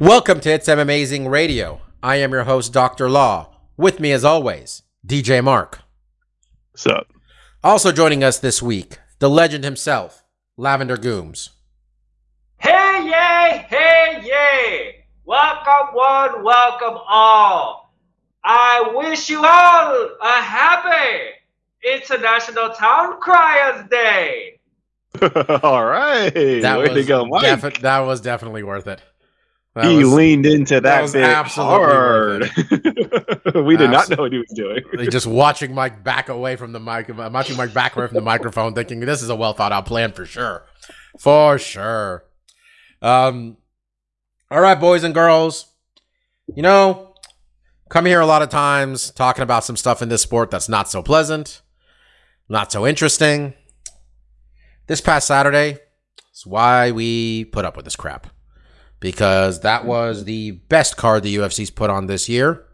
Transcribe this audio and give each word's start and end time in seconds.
Welcome 0.00 0.40
to 0.40 0.50
It's 0.50 0.66
M 0.66 0.78
Amazing 0.78 1.28
Radio. 1.28 1.82
I 2.02 2.16
am 2.16 2.32
your 2.32 2.44
host, 2.44 2.72
Dr. 2.72 3.10
Law. 3.10 3.50
With 3.76 4.00
me, 4.00 4.12
as 4.12 4.24
always, 4.24 4.82
DJ 5.06 5.44
Mark. 5.44 5.80
What's 6.72 6.86
up? 6.86 7.06
Also 7.62 7.92
joining 7.92 8.24
us 8.24 8.38
this 8.38 8.62
week, 8.62 8.98
the 9.18 9.28
legend 9.28 9.62
himself, 9.62 10.24
Lavender 10.56 10.96
Gooms. 10.96 11.50
Hey, 12.56 13.04
yay! 13.04 13.66
Hey, 13.68 14.22
yay! 14.24 15.04
Welcome, 15.26 15.94
one, 15.94 16.44
welcome 16.44 16.98
all. 17.06 17.94
I 18.42 18.92
wish 18.94 19.28
you 19.28 19.44
all 19.44 20.08
a 20.22 20.40
happy 20.40 21.28
International 21.84 22.70
Town 22.70 23.20
Criers 23.20 23.86
Day. 23.90 24.60
All 25.62 25.84
right. 25.84 26.30
That 26.62 26.78
Way 26.78 26.88
was, 26.88 26.92
to 26.94 27.04
go, 27.04 27.26
Mike. 27.26 27.42
defi- 27.42 27.80
that 27.82 27.98
was 28.00 28.20
definitely 28.20 28.62
worth 28.62 28.86
it. 28.86 29.02
That 29.74 29.84
he 29.84 29.98
was- 29.98 30.12
leaned 30.12 30.46
into 30.46 30.74
that, 30.74 30.82
that 30.82 31.02
was 31.02 31.12
bit 31.12 31.22
absolutely 31.22 31.76
hard. 31.76 32.50
we 33.66 33.76
did 33.76 33.90
not 33.90 34.10
know 34.10 34.16
what 34.16 34.32
he 34.32 34.38
was 34.38 34.52
doing. 34.52 34.82
Like, 34.92 35.10
just 35.10 35.28
watching 35.28 35.74
Mike 35.74 36.02
back 36.02 36.28
away 36.28 36.56
from 36.56 36.72
the 36.72 36.80
mic, 36.80 37.08
I'm 37.08 37.32
watching 37.32 37.56
Mike 37.56 37.72
back 37.72 37.94
away 37.94 38.08
from 38.08 38.16
the 38.16 38.20
microphone, 38.20 38.74
thinking 38.74 38.98
this 39.00 39.22
is 39.22 39.28
a 39.28 39.36
well 39.36 39.52
thought 39.52 39.70
out 39.70 39.86
plan 39.86 40.12
for 40.12 40.26
sure, 40.26 40.64
for 41.20 41.56
sure. 41.56 42.24
Um, 43.00 43.58
all 44.50 44.60
right, 44.60 44.78
boys 44.78 45.04
and 45.04 45.14
girls, 45.14 45.66
you 46.52 46.62
know, 46.62 47.14
come 47.88 48.06
here 48.06 48.20
a 48.20 48.26
lot 48.26 48.42
of 48.42 48.48
times 48.48 49.12
talking 49.12 49.42
about 49.42 49.64
some 49.64 49.76
stuff 49.76 50.02
in 50.02 50.08
this 50.08 50.22
sport 50.22 50.50
that's 50.50 50.68
not 50.68 50.90
so 50.90 51.00
pleasant, 51.00 51.62
not 52.48 52.72
so 52.72 52.84
interesting. 52.84 53.54
This 54.88 55.00
past 55.00 55.28
Saturday 55.28 55.78
is 56.34 56.44
why 56.44 56.90
we 56.90 57.44
put 57.44 57.64
up 57.64 57.76
with 57.76 57.84
this 57.84 57.94
crap 57.94 58.26
because 59.00 59.60
that 59.60 59.84
was 59.84 60.24
the 60.24 60.52
best 60.52 60.96
card 60.96 61.22
the 61.22 61.36
UFC's 61.36 61.70
put 61.70 61.90
on 61.90 62.06
this 62.06 62.28
year 62.28 62.64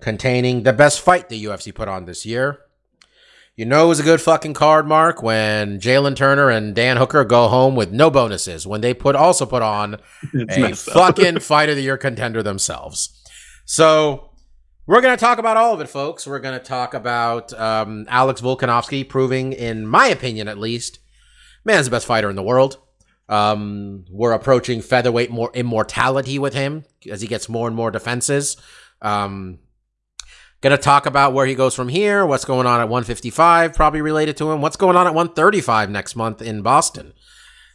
containing 0.00 0.64
the 0.64 0.72
best 0.72 1.00
fight 1.00 1.28
the 1.28 1.44
UFC 1.44 1.74
put 1.74 1.88
on 1.88 2.04
this 2.04 2.26
year. 2.26 2.60
You 3.56 3.64
know 3.64 3.84
it 3.84 3.88
was 3.88 4.00
a 4.00 4.04
good 4.04 4.20
fucking 4.20 4.54
card, 4.54 4.86
Mark, 4.86 5.22
when 5.22 5.78
Jalen 5.78 6.16
Turner 6.16 6.50
and 6.50 6.74
Dan 6.74 6.96
Hooker 6.96 7.24
go 7.24 7.46
home 7.46 7.76
with 7.76 7.92
no 7.92 8.10
bonuses. 8.10 8.66
When 8.66 8.80
they 8.80 8.92
put 8.92 9.14
also 9.14 9.46
put 9.46 9.62
on 9.62 10.00
It's 10.32 10.56
a 10.56 10.92
fucking 10.92 11.38
fight 11.38 11.68
of 11.68 11.76
the 11.76 11.82
year 11.82 11.96
contender 11.96 12.42
themselves. 12.42 13.22
So 13.64 14.30
we're 14.86 15.00
gonna 15.00 15.16
talk 15.16 15.38
about 15.38 15.56
all 15.56 15.72
of 15.72 15.80
it, 15.80 15.88
folks. 15.88 16.26
We're 16.26 16.40
gonna 16.40 16.58
talk 16.58 16.94
about 16.94 17.52
um, 17.58 18.06
Alex 18.08 18.40
Volkanovski 18.40 19.08
proving, 19.08 19.52
in 19.52 19.86
my 19.86 20.08
opinion 20.08 20.48
at 20.48 20.58
least, 20.58 20.98
man's 21.64 21.86
the 21.86 21.92
best 21.92 22.06
fighter 22.06 22.28
in 22.28 22.36
the 22.36 22.42
world. 22.42 22.78
Um, 23.28 24.04
we're 24.10 24.32
approaching 24.32 24.82
featherweight 24.82 25.30
more 25.30 25.50
immortality 25.54 26.38
with 26.38 26.54
him 26.54 26.84
as 27.10 27.20
he 27.20 27.26
gets 27.26 27.48
more 27.48 27.66
and 27.66 27.76
more 27.76 27.90
defenses. 27.90 28.56
Um, 29.00 29.58
gonna 30.60 30.78
talk 30.78 31.06
about 31.06 31.32
where 31.32 31.46
he 31.46 31.54
goes 31.54 31.74
from 31.74 31.88
here, 31.88 32.24
what's 32.26 32.44
going 32.44 32.66
on 32.66 32.80
at 32.80 32.88
155, 32.88 33.74
probably 33.74 34.00
related 34.00 34.36
to 34.38 34.50
him, 34.50 34.60
what's 34.60 34.76
going 34.76 34.96
on 34.96 35.06
at 35.06 35.14
135 35.14 35.90
next 35.90 36.16
month 36.16 36.42
in 36.42 36.62
Boston. 36.62 37.12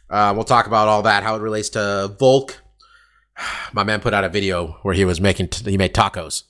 Uh, 0.08 0.32
we'll 0.34 0.44
talk 0.44 0.66
about 0.66 0.88
all 0.88 1.02
that, 1.02 1.22
how 1.22 1.36
it 1.36 1.40
relates 1.40 1.68
to 1.70 2.14
Volk. 2.18 2.60
My 3.72 3.84
man 3.84 4.00
put 4.00 4.14
out 4.14 4.24
a 4.24 4.28
video 4.28 4.78
where 4.82 4.94
he 4.94 5.04
was 5.04 5.20
making, 5.20 5.50
he 5.64 5.78
made 5.78 5.94
tacos. 5.94 6.44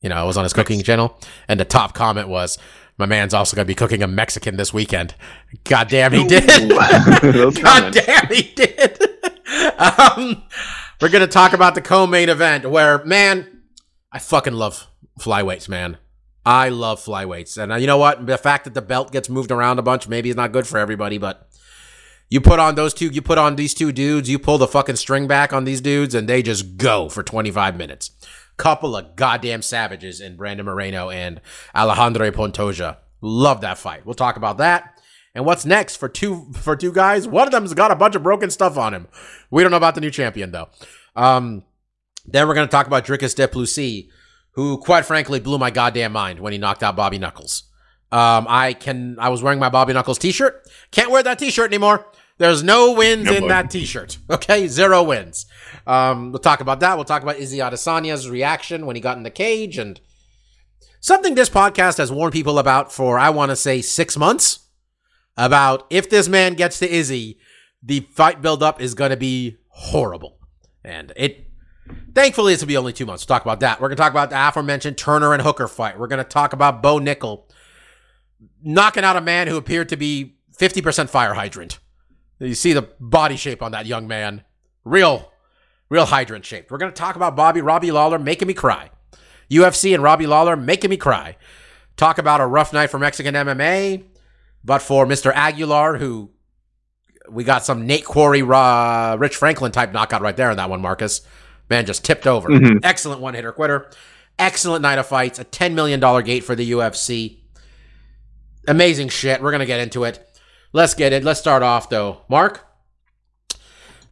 You 0.00 0.08
know, 0.08 0.16
I 0.16 0.22
was 0.24 0.36
on 0.36 0.44
his 0.44 0.52
cooking 0.52 0.82
channel, 0.82 1.18
and 1.48 1.58
the 1.58 1.64
top 1.64 1.92
comment 1.94 2.28
was, 2.28 2.56
"My 2.98 3.06
man's 3.06 3.34
also 3.34 3.56
gonna 3.56 3.66
be 3.66 3.74
cooking 3.74 4.02
a 4.02 4.06
Mexican 4.06 4.56
this 4.56 4.72
weekend." 4.72 5.14
God 5.64 5.88
damn, 5.88 6.12
he 6.14 6.24
did. 6.26 6.70
God 6.70 7.92
damn, 7.92 8.26
he 8.28 8.42
did. 8.54 9.00
um, 9.78 10.42
we're 11.00 11.08
gonna 11.08 11.26
talk 11.26 11.52
about 11.52 11.74
the 11.74 11.80
co-main 11.80 12.28
event 12.28 12.70
where, 12.70 13.04
man, 13.04 13.62
I 14.12 14.18
fucking 14.18 14.52
love 14.54 14.86
flyweights, 15.20 15.68
man. 15.68 15.98
I 16.46 16.68
love 16.68 17.00
flyweights, 17.00 17.60
and 17.60 17.72
uh, 17.72 17.76
you 17.76 17.86
know 17.86 17.98
what? 17.98 18.26
The 18.26 18.38
fact 18.38 18.64
that 18.64 18.74
the 18.74 18.82
belt 18.82 19.12
gets 19.12 19.28
moved 19.28 19.50
around 19.50 19.78
a 19.78 19.82
bunch 19.82 20.08
maybe 20.08 20.30
is 20.30 20.36
not 20.36 20.52
good 20.52 20.66
for 20.66 20.78
everybody, 20.78 21.18
but 21.18 21.48
you 22.30 22.40
put 22.40 22.58
on 22.58 22.74
those 22.74 22.94
two, 22.94 23.08
you 23.08 23.20
put 23.20 23.38
on 23.38 23.56
these 23.56 23.74
two 23.74 23.90
dudes, 23.90 24.30
you 24.30 24.38
pull 24.38 24.58
the 24.58 24.68
fucking 24.68 24.96
string 24.96 25.26
back 25.26 25.52
on 25.52 25.64
these 25.64 25.80
dudes, 25.80 26.14
and 26.14 26.28
they 26.28 26.42
just 26.42 26.76
go 26.76 27.08
for 27.08 27.22
25 27.22 27.76
minutes. 27.76 28.12
Couple 28.58 28.96
of 28.96 29.16
goddamn 29.16 29.62
savages 29.62 30.20
in 30.20 30.36
Brandon 30.36 30.66
Moreno 30.66 31.08
and 31.08 31.40
Alejandro 31.74 32.30
Pantoja. 32.30 32.98
Love 33.22 33.62
that 33.62 33.78
fight. 33.78 34.04
We'll 34.04 34.14
talk 34.14 34.36
about 34.36 34.58
that. 34.58 35.00
And 35.34 35.46
what's 35.46 35.64
next 35.64 35.96
for 35.96 36.08
two 36.08 36.52
for 36.54 36.76
two 36.76 36.92
guys? 36.92 37.28
One 37.28 37.46
of 37.46 37.52
them's 37.52 37.72
got 37.72 37.90
a 37.90 37.96
bunch 37.96 38.14
of 38.14 38.22
broken 38.22 38.50
stuff 38.50 38.76
on 38.76 38.92
him. 38.92 39.08
We 39.50 39.62
don't 39.62 39.70
know 39.70 39.76
about 39.76 39.94
the 39.94 40.00
new 40.00 40.10
champion 40.10 40.50
though. 40.50 40.68
Um, 41.14 41.64
then 42.26 42.46
we're 42.48 42.54
gonna 42.54 42.66
talk 42.66 42.86
about 42.86 43.06
Dricus 43.06 43.34
Du 43.34 43.46
Plessis, 43.46 44.10
who 44.52 44.78
quite 44.78 45.04
frankly 45.04 45.40
blew 45.40 45.58
my 45.58 45.70
goddamn 45.70 46.12
mind 46.12 46.40
when 46.40 46.52
he 46.52 46.58
knocked 46.58 46.82
out 46.82 46.96
Bobby 46.96 47.18
Knuckles. 47.18 47.64
Um, 48.10 48.46
I 48.48 48.72
can 48.72 49.16
I 49.20 49.28
was 49.28 49.42
wearing 49.42 49.58
my 49.58 49.68
Bobby 49.68 49.92
Knuckles 49.92 50.18
t-shirt. 50.18 50.66
Can't 50.90 51.10
wear 51.10 51.22
that 51.22 51.38
t-shirt 51.38 51.70
anymore. 51.70 52.06
There's 52.38 52.62
no 52.62 52.92
wins 52.92 53.24
No 53.24 53.34
in 53.34 53.48
that 53.48 53.70
t-shirt. 53.70 54.18
Okay, 54.30 54.68
zero 54.68 55.02
wins. 55.02 55.46
Um, 55.86 56.30
we'll 56.32 56.38
talk 56.38 56.60
about 56.60 56.80
that. 56.80 56.96
We'll 56.96 57.04
talk 57.04 57.22
about 57.22 57.36
Izzy 57.36 57.58
Adesanya's 57.58 58.30
reaction 58.30 58.86
when 58.86 58.96
he 58.96 59.02
got 59.02 59.16
in 59.16 59.24
the 59.24 59.30
cage 59.30 59.76
and 59.78 60.00
something 61.00 61.34
this 61.34 61.50
podcast 61.50 61.98
has 61.98 62.12
warned 62.12 62.32
people 62.32 62.58
about 62.58 62.92
for 62.92 63.18
I 63.18 63.30
want 63.30 63.50
to 63.50 63.56
say 63.56 63.82
six 63.82 64.16
months 64.16 64.60
about 65.36 65.86
if 65.90 66.08
this 66.10 66.28
man 66.28 66.54
gets 66.54 66.78
to 66.80 66.90
Izzy, 66.90 67.38
the 67.82 68.00
fight 68.00 68.42
buildup 68.42 68.80
is 68.80 68.94
going 68.94 69.10
to 69.10 69.16
be 69.16 69.58
horrible. 69.68 70.38
And 70.84 71.12
it, 71.16 71.46
thankfully, 72.14 72.52
it's 72.52 72.62
going 72.62 72.68
to 72.68 72.72
be 72.72 72.76
only 72.76 72.92
two 72.92 73.06
months. 73.06 73.22
We'll 73.22 73.36
talk 73.36 73.44
about 73.44 73.60
that. 73.60 73.80
We're 73.80 73.88
going 73.88 73.96
to 73.96 74.02
talk 74.02 74.12
about 74.12 74.30
the 74.30 74.48
aforementioned 74.48 74.96
Turner 74.98 75.32
and 75.32 75.42
Hooker 75.42 75.68
fight. 75.68 75.98
We're 75.98 76.06
going 76.06 76.22
to 76.22 76.28
talk 76.28 76.52
about 76.52 76.82
Bo 76.82 76.98
Nickal 76.98 77.44
knocking 78.62 79.04
out 79.04 79.16
a 79.16 79.20
man 79.20 79.48
who 79.48 79.56
appeared 79.56 79.88
to 79.90 79.96
be 79.96 80.36
50% 80.58 81.08
fire 81.08 81.34
hydrant. 81.34 81.78
You 82.40 82.54
see 82.54 82.72
the 82.72 82.88
body 83.00 83.36
shape 83.36 83.62
on 83.62 83.72
that 83.72 83.86
young 83.86 84.06
man. 84.06 84.44
Real, 84.84 85.32
real 85.88 86.06
hydrant 86.06 86.44
shaped. 86.44 86.70
We're 86.70 86.78
going 86.78 86.92
to 86.92 86.96
talk 86.96 87.16
about 87.16 87.34
Bobby, 87.36 87.60
Robbie 87.60 87.90
Lawler 87.90 88.18
making 88.18 88.48
me 88.48 88.54
cry. 88.54 88.90
UFC 89.50 89.94
and 89.94 90.02
Robbie 90.02 90.26
Lawler 90.26 90.56
making 90.56 90.90
me 90.90 90.96
cry. 90.96 91.36
Talk 91.96 92.18
about 92.18 92.40
a 92.40 92.46
rough 92.46 92.72
night 92.72 92.90
for 92.90 92.98
Mexican 92.98 93.34
MMA, 93.34 94.04
but 94.64 94.82
for 94.82 95.04
Mr. 95.06 95.32
Aguilar, 95.34 95.98
who 95.98 96.30
we 97.28 97.44
got 97.44 97.64
some 97.64 97.86
Nate 97.86 98.04
Quarry, 98.04 98.42
uh, 98.42 99.16
Rich 99.16 99.36
Franklin 99.36 99.72
type 99.72 99.92
knockout 99.92 100.22
right 100.22 100.36
there 100.36 100.50
in 100.50 100.56
that 100.58 100.70
one, 100.70 100.80
Marcus. 100.80 101.22
Man 101.68 101.84
just 101.86 102.04
tipped 102.04 102.26
over. 102.26 102.48
Mhm. 102.48 102.78
Excellent 102.82 103.20
one 103.20 103.34
hitter 103.34 103.52
quitter. 103.52 103.90
Excellent 104.38 104.82
night 104.82 104.98
of 104.98 105.06
fights. 105.06 105.38
A 105.38 105.44
$10 105.44 105.74
million 105.74 106.00
gate 106.22 106.44
for 106.44 106.54
the 106.54 106.70
UFC. 106.70 107.38
Amazing 108.66 109.08
shit. 109.08 109.42
We're 109.42 109.50
going 109.50 109.60
to 109.60 109.66
get 109.66 109.80
into 109.80 110.04
it. 110.04 110.27
Let's 110.72 110.94
get 110.94 111.12
it. 111.12 111.24
Let's 111.24 111.40
start 111.40 111.62
off, 111.62 111.88
though. 111.88 112.22
Mark? 112.28 112.66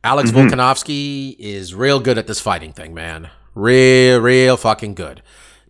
Alex 0.03 0.31
Mhm. 0.31 0.49
Volkanovski 0.51 1.37
is 1.39 1.75
real 1.75 2.01
good 2.01 2.19
at 2.19 2.27
this 2.27 2.41
fighting 2.41 2.73
thing, 2.73 2.95
man. 2.95 3.31
Real, 3.55 4.21
real 4.21 4.57
fucking 4.57 4.95
good. 4.95 5.23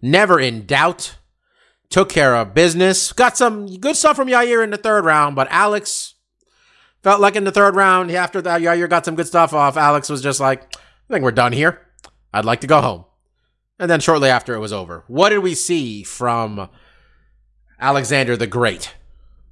Never 0.03 0.39
in 0.39 0.67
doubt. 0.67 1.17
Took 1.89 2.09
care 2.09 2.35
of 2.37 2.53
business. 2.53 3.13
Got 3.13 3.37
some 3.37 3.67
good 3.79 3.97
stuff 3.97 4.17
from 4.17 4.29
Yair 4.29 4.63
in 4.63 4.71
the 4.71 4.77
third 4.77 5.05
round, 5.05 5.37
but 5.37 5.47
Alex 5.51 6.15
felt 7.03 7.21
like 7.21 7.37
in 7.37 7.45
the 7.45 7.53
third 7.53 7.77
round, 7.77 8.11
after 8.11 8.43
that, 8.43 8.61
Yair 8.61 8.91
got 8.91 9.05
some 9.05 9.15
good 9.15 9.29
stuff 9.29 9.55
off. 9.55 9.77
Alex 9.77 10.09
was 10.09 10.21
just 10.21 10.41
like, 10.41 10.75
I 10.75 11.13
think 11.15 11.23
we're 11.25 11.31
done 11.31 11.53
here. 11.53 11.81
I'd 12.35 12.45
like 12.45 12.61
to 12.63 12.67
go 12.67 12.81
home. 12.81 13.05
And 13.79 13.91
then 13.91 14.01
shortly 14.01 14.29
after 14.29 14.55
it 14.55 14.59
was 14.59 14.73
over. 14.73 15.05
What 15.07 15.29
did 15.29 15.39
we 15.39 15.55
see 15.55 16.03
from 16.03 16.69
Alexander 17.81 18.37
the 18.37 18.47
Great 18.47 18.95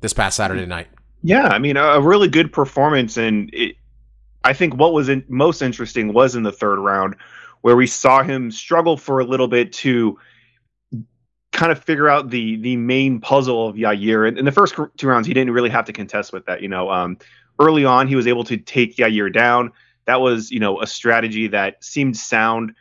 this 0.01 0.13
past 0.13 0.37
Saturday 0.37 0.67
night? 0.67 0.89
Yeah, 1.27 1.49
I 1.49 1.59
mean, 1.59 1.79
a, 1.79 2.01
really 2.01 2.29
good 2.29 2.53
performance, 2.53 3.17
and 3.17 3.49
it, 3.55 3.77
I 4.45 4.53
think 4.53 4.75
what 4.75 4.93
was 4.93 5.09
in, 5.09 5.25
most 5.27 5.63
interesting 5.63 6.13
was 6.13 6.37
in 6.37 6.43
the 6.43 6.53
third 6.53 6.79
round, 6.79 7.17
where 7.63 7.75
we 7.75 7.87
saw 7.87 8.23
him 8.23 8.51
struggle 8.51 8.99
for 8.99 9.21
a 9.21 9.25
little 9.25 9.49
bit 9.49 9.73
to 9.73 10.19
kind 11.51 11.73
of 11.73 11.83
figure 11.83 12.11
out 12.11 12.29
the 12.29 12.57
the 12.57 12.77
main 12.77 13.21
puzzle 13.21 13.69
of 13.69 13.77
Yair. 13.77 14.29
And 14.29 14.39
in 14.39 14.45
the 14.45 14.53
first 14.53 14.75
two 14.99 15.07
rounds, 15.09 15.27
he 15.27 15.33
didn't 15.33 15.55
really 15.55 15.71
have 15.71 15.87
to 15.87 15.95
contest 15.95 16.31
with 16.31 16.45
that. 16.45 16.61
You 16.61 16.69
know, 16.69 16.91
um, 16.91 17.17
early 17.59 17.87
on, 17.87 18.07
he 18.07 18.17
was 18.17 18.27
able 18.27 18.45
to 18.45 18.59
take 18.59 18.97
Yair 18.97 19.33
down, 19.33 19.73
that 20.05 20.21
was 20.21 20.51
you 20.51 20.61
know 20.61 20.81
a 20.81 20.87
strategy 20.87 21.47
that 21.49 21.83
seemed 21.83 22.17
sound 22.17 22.75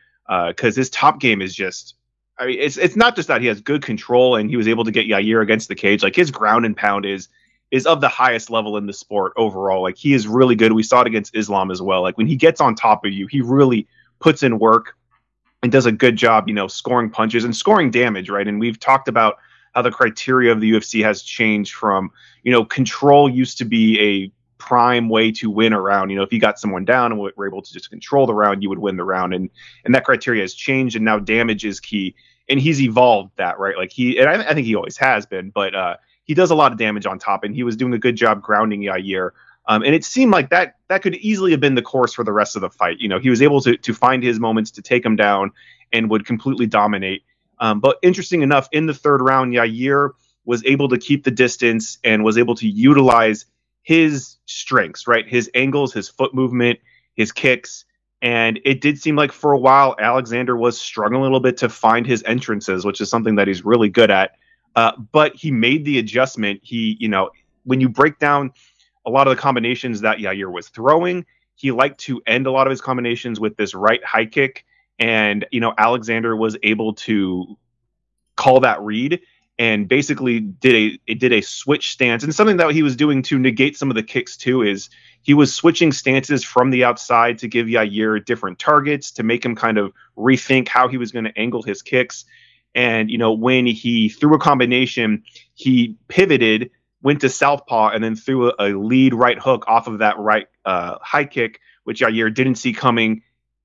because 0.47 0.75
his 0.75 0.89
top 0.89 1.19
game 1.19 1.41
is 1.41 1.55
just. 1.55 1.95
I 2.39 2.47
mean, 2.47 2.59
it's 2.59 2.77
it's 2.77 2.95
not 2.95 3.15
just 3.15 3.27
that 3.27 3.41
he 3.41 3.47
has 3.47 3.61
good 3.61 3.83
control 3.83 4.35
and 4.35 4.49
he 4.49 4.57
was 4.57 4.67
able 4.67 4.83
to 4.85 4.91
get 4.91 5.05
Yair 5.05 5.41
against 5.41 5.67
the 5.67 5.75
cage. 5.75 6.03
Like 6.03 6.15
his 6.15 6.31
ground 6.31 6.65
and 6.65 6.75
pound 6.75 7.05
is 7.05 7.29
is 7.73 7.87
of 7.87 8.01
the 8.01 8.07
highest 8.07 8.51
level 8.51 8.77
in 8.77 8.85
the 8.85 8.93
sport 8.93 9.33
overall. 9.35 9.81
Like 9.81 9.97
he 9.97 10.13
is 10.13 10.27
really 10.27 10.53
good. 10.55 10.71
We 10.73 10.83
saw 10.83 11.01
it 11.01 11.07
against 11.07 11.35
Islam 11.35 11.71
as 11.71 11.81
well. 11.81 12.03
Like 12.03 12.19
when 12.19 12.27
he 12.27 12.35
gets 12.35 12.61
on 12.61 12.75
top 12.75 13.03
of 13.03 13.11
you, 13.11 13.25
he 13.25 13.41
really 13.41 13.87
puts 14.19 14.43
in 14.43 14.59
work 14.59 14.95
and 15.63 15.71
does 15.71 15.87
a 15.87 15.91
good 15.91 16.15
job, 16.15 16.47
you 16.47 16.53
know, 16.53 16.67
scoring 16.67 17.09
punches 17.09 17.43
and 17.43 17.55
scoring 17.55 17.89
damage, 17.89 18.29
right? 18.29 18.47
And 18.47 18.59
we've 18.59 18.79
talked 18.79 19.07
about 19.07 19.39
how 19.73 19.81
the 19.81 19.89
criteria 19.89 20.51
of 20.51 20.61
the 20.61 20.71
UFC 20.71 21.03
has 21.03 21.23
changed 21.23 21.73
from, 21.73 22.11
you 22.43 22.51
know, 22.51 22.63
control 22.63 23.27
used 23.27 23.57
to 23.57 23.65
be 23.65 23.99
a 23.99 24.31
prime 24.59 25.09
way 25.09 25.31
to 25.31 25.49
win 25.49 25.73
a 25.73 25.81
round. 25.81 26.11
You 26.11 26.17
know, 26.17 26.23
if 26.23 26.31
you 26.31 26.39
got 26.39 26.59
someone 26.59 26.85
down 26.85 27.11
and 27.11 27.19
were 27.19 27.47
able 27.47 27.63
to 27.63 27.73
just 27.73 27.89
control 27.89 28.27
the 28.27 28.35
round, 28.35 28.61
you 28.61 28.69
would 28.69 28.77
win 28.77 28.97
the 28.97 29.03
round. 29.03 29.33
And 29.33 29.49
and 29.83 29.95
that 29.95 30.05
criteria 30.05 30.43
has 30.43 30.53
changed, 30.53 30.95
and 30.95 31.03
now 31.03 31.17
damage 31.17 31.65
is 31.65 31.79
key. 31.79 32.13
And 32.49 32.59
he's 32.59 32.79
evolved 32.83 33.31
that, 33.37 33.57
right? 33.57 33.75
Like 33.75 33.91
he, 33.91 34.19
and 34.19 34.29
I, 34.29 34.49
I 34.49 34.53
think 34.53 34.67
he 34.67 34.75
always 34.75 34.97
has 34.97 35.25
been, 35.25 35.49
but 35.49 35.73
uh, 35.73 35.95
he 36.25 36.33
does 36.33 36.51
a 36.51 36.55
lot 36.55 36.71
of 36.71 36.77
damage 36.77 37.05
on 37.05 37.19
top, 37.19 37.43
and 37.43 37.55
he 37.55 37.63
was 37.63 37.75
doing 37.75 37.93
a 37.93 37.99
good 37.99 38.15
job 38.15 38.41
grounding 38.41 38.81
Yair. 38.81 39.31
Um, 39.65 39.83
and 39.83 39.95
it 39.95 40.03
seemed 40.03 40.31
like 40.31 40.49
that 40.49 40.75
that 40.89 41.01
could 41.01 41.15
easily 41.15 41.51
have 41.51 41.59
been 41.59 41.75
the 41.75 41.81
course 41.81 42.13
for 42.13 42.23
the 42.23 42.33
rest 42.33 42.55
of 42.55 42.61
the 42.61 42.69
fight. 42.69 42.97
You 42.99 43.07
know, 43.07 43.19
he 43.19 43.29
was 43.29 43.41
able 43.41 43.61
to 43.61 43.77
to 43.77 43.93
find 43.93 44.23
his 44.23 44.39
moments 44.39 44.71
to 44.71 44.81
take 44.81 45.05
him 45.05 45.15
down 45.15 45.51
and 45.91 46.09
would 46.09 46.25
completely 46.25 46.65
dominate. 46.65 47.23
Um, 47.59 47.79
but 47.79 47.97
interesting 48.01 48.41
enough, 48.41 48.67
in 48.71 48.87
the 48.87 48.93
third 48.93 49.21
round, 49.21 49.53
Yair 49.53 50.11
was 50.45 50.65
able 50.65 50.89
to 50.89 50.97
keep 50.97 51.23
the 51.23 51.31
distance 51.31 51.97
and 52.03 52.23
was 52.23 52.37
able 52.37 52.55
to 52.55 52.67
utilize 52.67 53.45
his 53.83 54.37
strengths, 54.45 55.07
right? 55.07 55.27
His 55.27 55.49
angles, 55.53 55.93
his 55.93 56.09
foot 56.09 56.33
movement, 56.33 56.79
his 57.15 57.31
kicks. 57.31 57.85
And 58.21 58.59
it 58.63 58.81
did 58.81 58.99
seem 58.99 59.15
like 59.15 59.31
for 59.31 59.51
a 59.51 59.57
while 59.57 59.95
Alexander 59.99 60.55
was 60.55 60.79
struggling 60.79 61.19
a 61.19 61.23
little 61.23 61.41
bit 61.41 61.57
to 61.57 61.69
find 61.69 62.05
his 62.05 62.23
entrances, 62.23 62.85
which 62.85 63.01
is 63.01 63.09
something 63.09 63.35
that 63.35 63.47
he's 63.47 63.65
really 63.65 63.89
good 63.89 64.11
at. 64.11 64.31
Uh, 64.75 64.93
but 65.11 65.35
he 65.35 65.51
made 65.51 65.85
the 65.85 65.99
adjustment. 65.99 66.59
He, 66.63 66.97
you 66.99 67.07
know, 67.07 67.31
when 67.63 67.81
you 67.81 67.89
break 67.89 68.19
down 68.19 68.51
a 69.05 69.09
lot 69.09 69.27
of 69.27 69.35
the 69.35 69.41
combinations 69.41 70.01
that 70.01 70.17
Yair 70.17 70.51
was 70.51 70.69
throwing, 70.69 71.25
he 71.55 71.71
liked 71.71 71.99
to 72.01 72.21
end 72.25 72.47
a 72.47 72.51
lot 72.51 72.67
of 72.67 72.71
his 72.71 72.81
combinations 72.81 73.39
with 73.39 73.55
this 73.57 73.73
right 73.73 74.03
high 74.03 74.25
kick. 74.25 74.65
And, 74.99 75.45
you 75.51 75.59
know, 75.59 75.73
Alexander 75.77 76.35
was 76.35 76.57
able 76.63 76.93
to 76.93 77.57
call 78.35 78.61
that 78.61 78.81
read 78.81 79.21
and 79.59 79.87
basically 79.87 80.39
did 80.39 80.75
a 80.75 80.99
it 81.05 81.19
did 81.19 81.31
a 81.31 81.41
switch 81.41 81.91
stance 81.91 82.23
and 82.23 82.33
something 82.33 82.57
that 82.57 82.71
he 82.71 82.81
was 82.81 82.95
doing 82.95 83.21
to 83.21 83.37
negate 83.37 83.77
some 83.77 83.89
of 83.91 83.95
the 83.95 84.01
kicks 84.01 84.35
too 84.35 84.63
is 84.63 84.89
he 85.21 85.33
was 85.33 85.53
switching 85.53 85.91
stances 85.91 86.43
from 86.43 86.71
the 86.71 86.83
outside 86.83 87.37
to 87.37 87.47
give 87.47 87.67
Yair 87.67 88.23
different 88.25 88.57
targets 88.57 89.11
to 89.11 89.23
make 89.23 89.45
him 89.45 89.55
kind 89.55 89.77
of 89.77 89.93
rethink 90.17 90.67
how 90.67 90.87
he 90.87 90.97
was 90.97 91.11
going 91.11 91.25
to 91.25 91.37
angle 91.37 91.61
his 91.61 91.83
kicks 91.83 92.25
and 92.75 93.09
you 93.09 93.17
know, 93.17 93.31
when 93.33 93.65
he 93.65 94.09
threw 94.09 94.35
a 94.35 94.39
combination, 94.39 95.23
he 95.53 95.95
pivoted, 96.07 96.71
went 97.01 97.21
to 97.21 97.29
southpaw, 97.29 97.89
and 97.89 98.03
then 98.03 98.15
threw 98.15 98.49
a, 98.49 98.53
a 98.59 98.69
lead 98.77 99.13
right 99.13 99.39
hook 99.39 99.65
off 99.67 99.87
of 99.87 99.99
that 99.99 100.17
right 100.17 100.47
uh, 100.65 100.97
high 101.01 101.25
kick, 101.25 101.59
which 101.83 102.01
Yair 102.01 102.33
didn't 102.33 102.55
see 102.55 102.73
coming. 102.73 103.21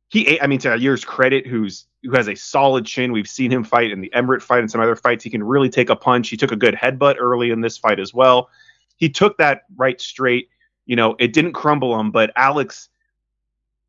He, 0.09 0.41
I 0.41 0.47
mean, 0.47 0.59
to 0.61 0.69
Yair's 0.69 1.05
credit, 1.05 1.47
who's 1.47 1.87
who 2.03 2.13
has 2.13 2.29
a 2.29 2.35
solid 2.35 2.87
chin. 2.87 3.13
We've 3.13 3.29
seen 3.29 3.51
him 3.51 3.65
fight 3.65 3.91
in 3.91 4.01
the 4.01 4.13
Emmett 4.15 4.43
fight 4.43 4.61
and 4.61 4.71
some 4.71 4.81
other 4.81 4.97
fights. 4.97 5.25
He 5.25 5.31
can 5.31 5.43
really 5.43 5.69
take 5.69 5.91
a 5.91 5.97
punch. 5.97 6.29
He 6.29 6.37
took 6.37 6.53
a 6.53 6.57
good 6.57 6.75
headbutt 6.75 7.17
early 7.19 7.51
in 7.51 7.61
this 7.61 7.77
fight 7.77 7.99
as 7.99 8.15
well. 8.15 8.51
He 8.97 9.09
took 9.09 9.39
that 9.39 9.63
right 9.77 10.01
straight. 10.01 10.49
You 10.87 10.97
know, 10.97 11.17
it 11.19 11.33
didn't 11.33 11.53
crumble 11.53 11.99
him, 11.99 12.11
but 12.11 12.31
Alex 12.37 12.89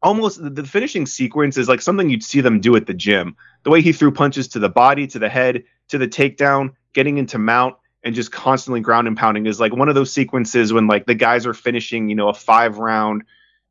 almost 0.01 0.40
the, 0.56 0.63
finishing 0.63 1.06
sequence 1.06 1.57
is 1.57 1.68
like 1.68 1.81
something 1.81 2.10
you'd 2.10 2.24
see 2.24 2.42
them 2.42 2.60
do 2.60 2.75
at 2.75 2.86
the 2.86 2.94
gym. 2.94 3.36
The 3.63 3.69
way 3.69 3.81
he 3.81 3.92
threw 3.92 4.12
punches 4.12 4.48
to 4.50 4.60
the 4.60 4.69
body, 4.69 5.07
to 5.07 5.19
the 5.19 5.30
head, 5.30 5.63
to 5.90 5.98
the 5.98 6.07
takedown, 6.07 6.74
getting 6.94 7.18
into 7.18 7.38
mount, 7.38 7.75
and 8.04 8.16
just 8.16 8.31
constantly 8.31 8.80
ground 8.80 9.07
and 9.07 9.18
pounding 9.18 9.46
is 9.46 9.60
like 9.60 9.75
one 9.75 9.90
of 9.90 9.96
those 9.96 10.12
sequences 10.12 10.72
when 10.72 10.88
like 10.88 11.06
the 11.06 11.16
guys 11.16 11.46
are 11.46 11.54
finishing, 11.54 12.10
you 12.10 12.16
know, 12.16 12.30
a 12.30 12.34
five 12.34 12.78
round, 12.78 13.24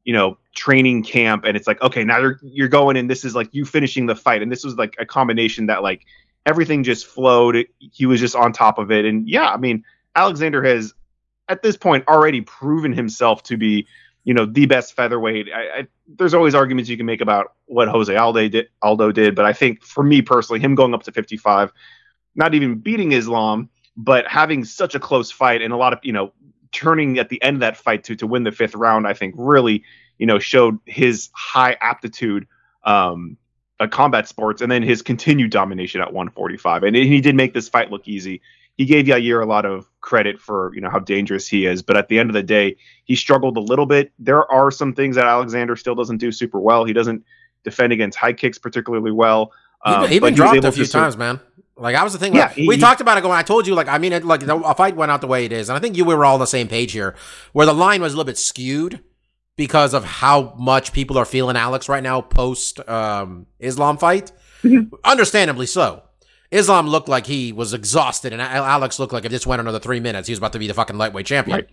you 0.04 0.12
know, 0.12 0.36
training 0.54 1.02
camp, 1.02 1.44
and 1.44 1.56
it's 1.56 1.66
like, 1.66 1.80
okay, 1.80 2.04
now 2.04 2.18
you're 2.18 2.38
you're 2.42 2.68
going 2.68 2.96
and 2.96 3.08
this 3.08 3.24
is 3.24 3.34
like 3.34 3.48
you 3.52 3.64
finishing 3.64 4.06
the 4.06 4.16
fight, 4.16 4.42
and 4.42 4.52
this 4.52 4.64
was 4.64 4.76
like 4.76 4.96
a 4.98 5.06
combination 5.06 5.66
that 5.66 5.82
like 5.82 6.04
everything 6.44 6.82
just 6.82 7.06
flowed. 7.06 7.66
He 7.78 8.04
was 8.04 8.20
just 8.20 8.36
on 8.36 8.52
top 8.52 8.78
of 8.78 8.90
it, 8.90 9.06
and 9.06 9.26
yeah, 9.26 9.48
I 9.50 9.56
mean, 9.56 9.84
Alexander 10.14 10.62
has 10.62 10.92
at 11.48 11.62
this 11.62 11.78
point 11.78 12.06
already 12.06 12.42
proven 12.42 12.92
himself 12.92 13.42
to 13.44 13.56
be 13.56 13.86
you 14.28 14.34
know 14.34 14.44
the 14.44 14.66
best 14.66 14.92
featherweight. 14.92 15.48
I, 15.50 15.60
I, 15.60 15.86
there's 16.06 16.34
always 16.34 16.54
arguments 16.54 16.90
you 16.90 16.98
can 16.98 17.06
make 17.06 17.22
about 17.22 17.54
what 17.64 17.88
Jose 17.88 18.14
Aldo 18.14 18.48
did, 18.48 18.68
Aldo 18.82 19.10
did, 19.10 19.34
but 19.34 19.46
I 19.46 19.54
think 19.54 19.82
for 19.82 20.04
me 20.04 20.20
personally, 20.20 20.60
him 20.60 20.74
going 20.74 20.92
up 20.92 21.02
to 21.04 21.12
55, 21.12 21.72
not 22.34 22.52
even 22.52 22.74
beating 22.74 23.12
Islam, 23.12 23.70
but 23.96 24.28
having 24.28 24.66
such 24.66 24.94
a 24.94 25.00
close 25.00 25.30
fight 25.30 25.62
and 25.62 25.72
a 25.72 25.78
lot 25.78 25.94
of 25.94 26.00
you 26.02 26.12
know 26.12 26.34
turning 26.72 27.18
at 27.18 27.30
the 27.30 27.42
end 27.42 27.56
of 27.56 27.60
that 27.60 27.78
fight 27.78 28.04
to 28.04 28.16
to 28.16 28.26
win 28.26 28.42
the 28.42 28.52
fifth 28.52 28.74
round, 28.74 29.06
I 29.06 29.14
think 29.14 29.34
really 29.38 29.82
you 30.18 30.26
know 30.26 30.38
showed 30.38 30.78
his 30.84 31.30
high 31.32 31.78
aptitude. 31.80 32.46
Um, 32.84 33.38
combat 33.92 34.26
sports 34.26 34.60
and 34.60 34.72
then 34.72 34.82
his 34.82 35.02
continued 35.02 35.52
domination 35.52 36.00
at 36.00 36.12
145 36.12 36.82
and 36.82 36.96
he 36.96 37.20
did 37.20 37.36
make 37.36 37.54
this 37.54 37.68
fight 37.68 37.92
look 37.92 38.08
easy 38.08 38.40
he 38.78 38.84
gave 38.84 39.06
Yair 39.06 39.42
a 39.42 39.46
lot 39.46 39.66
of 39.66 39.86
credit 40.00 40.40
for 40.40 40.72
you 40.74 40.80
know 40.80 40.88
how 40.88 41.00
dangerous 41.00 41.46
he 41.46 41.66
is, 41.66 41.82
but 41.82 41.96
at 41.96 42.08
the 42.08 42.18
end 42.18 42.30
of 42.30 42.34
the 42.34 42.42
day, 42.42 42.76
he 43.04 43.16
struggled 43.16 43.56
a 43.56 43.60
little 43.60 43.86
bit. 43.86 44.12
There 44.18 44.50
are 44.50 44.70
some 44.70 44.94
things 44.94 45.16
that 45.16 45.26
Alexander 45.26 45.76
still 45.76 45.96
doesn't 45.96 46.18
do 46.18 46.32
super 46.32 46.60
well. 46.60 46.84
He 46.84 46.92
doesn't 46.92 47.24
defend 47.64 47.92
against 47.92 48.16
high 48.16 48.32
kicks 48.32 48.56
particularly 48.56 49.10
well. 49.10 49.52
Um, 49.84 50.06
he, 50.06 50.14
he 50.14 50.20
been 50.20 50.34
dropped 50.34 50.64
a 50.64 50.72
few 50.72 50.86
times, 50.86 51.16
man. 51.16 51.40
Like 51.76 51.96
I 51.96 52.04
was 52.04 52.12
the 52.12 52.20
thing. 52.20 52.34
Yeah, 52.34 52.46
like, 52.46 52.52
he, 52.52 52.68
we 52.68 52.76
he, 52.76 52.80
talked 52.80 53.00
about 53.00 53.18
it. 53.18 53.22
Going, 53.22 53.36
I 53.36 53.42
told 53.42 53.66
you, 53.66 53.74
like 53.74 53.88
I 53.88 53.98
mean, 53.98 54.12
it, 54.12 54.24
like 54.24 54.42
a 54.44 54.74
fight 54.74 54.94
went 54.94 55.10
out 55.10 55.20
the 55.20 55.26
way 55.26 55.44
it 55.44 55.52
is, 55.52 55.68
and 55.68 55.76
I 55.76 55.80
think 55.80 55.96
you 55.96 56.04
we 56.04 56.14
were 56.14 56.24
all 56.24 56.34
on 56.34 56.40
the 56.40 56.46
same 56.46 56.68
page 56.68 56.92
here, 56.92 57.16
where 57.52 57.66
the 57.66 57.74
line 57.74 58.00
was 58.00 58.14
a 58.14 58.16
little 58.16 58.26
bit 58.26 58.38
skewed 58.38 59.00
because 59.56 59.92
of 59.92 60.04
how 60.04 60.54
much 60.56 60.92
people 60.92 61.18
are 61.18 61.24
feeling 61.24 61.56
Alex 61.56 61.88
right 61.88 62.02
now 62.02 62.20
post 62.20 62.78
um, 62.88 63.46
Islam 63.58 63.98
fight. 63.98 64.30
Mm-hmm. 64.62 64.94
Understandably 65.04 65.66
so. 65.66 66.02
Islam 66.50 66.88
looked 66.88 67.08
like 67.08 67.26
he 67.26 67.52
was 67.52 67.74
exhausted, 67.74 68.32
and 68.32 68.40
Alex 68.40 68.98
looked 68.98 69.12
like 69.12 69.24
if 69.24 69.30
this 69.30 69.46
went 69.46 69.60
another 69.60 69.78
three 69.78 70.00
minutes. 70.00 70.28
He 70.28 70.32
was 70.32 70.38
about 70.38 70.52
to 70.54 70.58
be 70.58 70.66
the 70.66 70.74
fucking 70.74 70.96
lightweight 70.96 71.26
champion. 71.26 71.58
Right. 71.58 71.68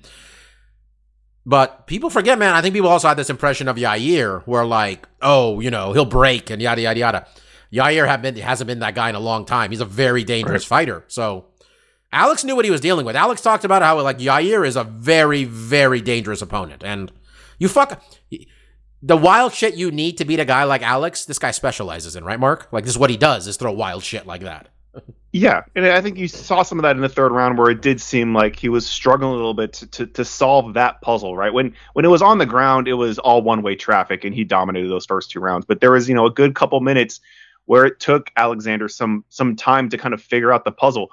But 1.46 1.88
people 1.88 2.10
forget, 2.10 2.40
man. 2.40 2.56
I 2.56 2.62
think 2.62 2.74
people 2.74 2.90
also 2.90 3.08
had 3.08 3.18
this 3.18 3.30
impression 3.30 3.68
of 3.68 3.78
Yair, 3.78 4.42
where 4.44 4.66
like, 4.66 5.08
oh, 5.22 5.60
you 5.60 5.70
know, 5.70 5.94
he'll 5.94 6.06
break 6.06 6.50
and 6.50 6.62
yada 6.62 6.82
yada 6.82 7.00
yada. 7.00 7.28
Yair 7.72 8.08
have 8.08 8.22
been 8.22 8.36
hasn't 8.36 8.68
been 8.68 8.80
that 8.80 8.96
guy 8.96 9.10
in 9.10 9.16
a 9.16 9.20
long 9.20 9.46
time. 9.46 9.72
He's 9.72 9.82
a 9.82 9.86
very 9.86 10.24
dangerous 10.24 10.64
right. 10.64 10.80
fighter. 10.80 11.04
So 11.08 11.46
Alex 12.12 12.44
knew 12.44 12.56
what 12.56 12.66
he 12.66 12.72
was 12.72 12.82
dealing 12.82 13.06
with. 13.06 13.16
Alex 13.16 13.42
talked 13.42 13.64
about 13.64 13.82
how 13.82 14.02
like 14.02 14.18
Yair 14.18 14.68
is 14.68 14.76
a 14.76 14.84
very 14.84 15.44
very 15.44 16.02
dangerous 16.02 16.42
opponent, 16.42 16.84
and 16.84 17.12
you 17.60 17.68
fuck 17.68 18.02
the 19.06 19.16
wild 19.16 19.54
shit 19.54 19.76
you 19.76 19.92
need 19.92 20.18
to 20.18 20.26
beat 20.26 20.40
a 20.40 20.46
guy 20.46 20.64
like 20.64 20.82
Alex, 20.82 21.26
this 21.26 21.38
guy 21.38 21.52
specializes 21.52 22.16
in, 22.16 22.24
right, 22.24 22.40
Mark? 22.40 22.68
Like 22.72 22.86
this 22.86 22.94
is 22.94 22.98
what 22.98 23.12
he 23.12 23.18
does 23.18 23.46
is 23.46 23.56
throw 23.56 23.72
wild 23.72 24.04
shit 24.04 24.26
like 24.26 24.42
that. 24.42 24.70
yeah, 25.32 25.62
and 25.76 25.86
I 25.86 26.02
think 26.02 26.18
you 26.18 26.28
saw 26.28 26.64
some 26.64 26.80
of 26.80 26.84
that 26.84 26.96
in 26.96 27.04
the 27.04 27.10
third 27.10 27.32
round 27.32 27.60
where 27.60 27.70
it 27.70 27.84
did 27.84 28.02
seem 28.02 28.34
like 28.34 28.56
he 28.56 28.68
was 28.68 28.88
struggling 28.88 29.30
a 29.30 29.36
little 29.36 29.54
bit 29.54 29.74
to, 29.74 29.88
to, 29.88 30.08
to 30.08 30.26
solve 30.26 30.74
that 30.74 31.02
puzzle, 31.02 31.38
right? 31.38 31.54
When 31.54 31.76
when 31.94 32.04
it 32.04 32.08
was 32.08 32.24
on 32.24 32.40
the 32.40 32.48
ground, 32.48 32.88
it 32.88 32.96
was 32.96 33.20
all 33.20 33.44
one 33.44 33.62
way 33.62 33.76
traffic, 33.76 34.24
and 34.24 34.34
he 34.34 34.44
dominated 34.44 34.90
those 34.90 35.06
first 35.06 35.30
two 35.30 35.40
rounds. 35.40 35.66
But 35.66 35.82
there 35.82 35.92
was, 35.92 36.10
you 36.10 36.16
know, 36.16 36.26
a 36.26 36.32
good 36.32 36.56
couple 36.56 36.80
minutes 36.80 37.20
where 37.66 37.86
it 37.86 38.00
took 38.00 38.32
Alexander 38.38 38.88
some 38.88 39.24
some 39.30 39.56
time 39.56 39.90
to 39.90 40.00
kind 40.00 40.16
of 40.16 40.22
figure 40.22 40.52
out 40.52 40.66
the 40.66 40.72
puzzle. 40.72 41.12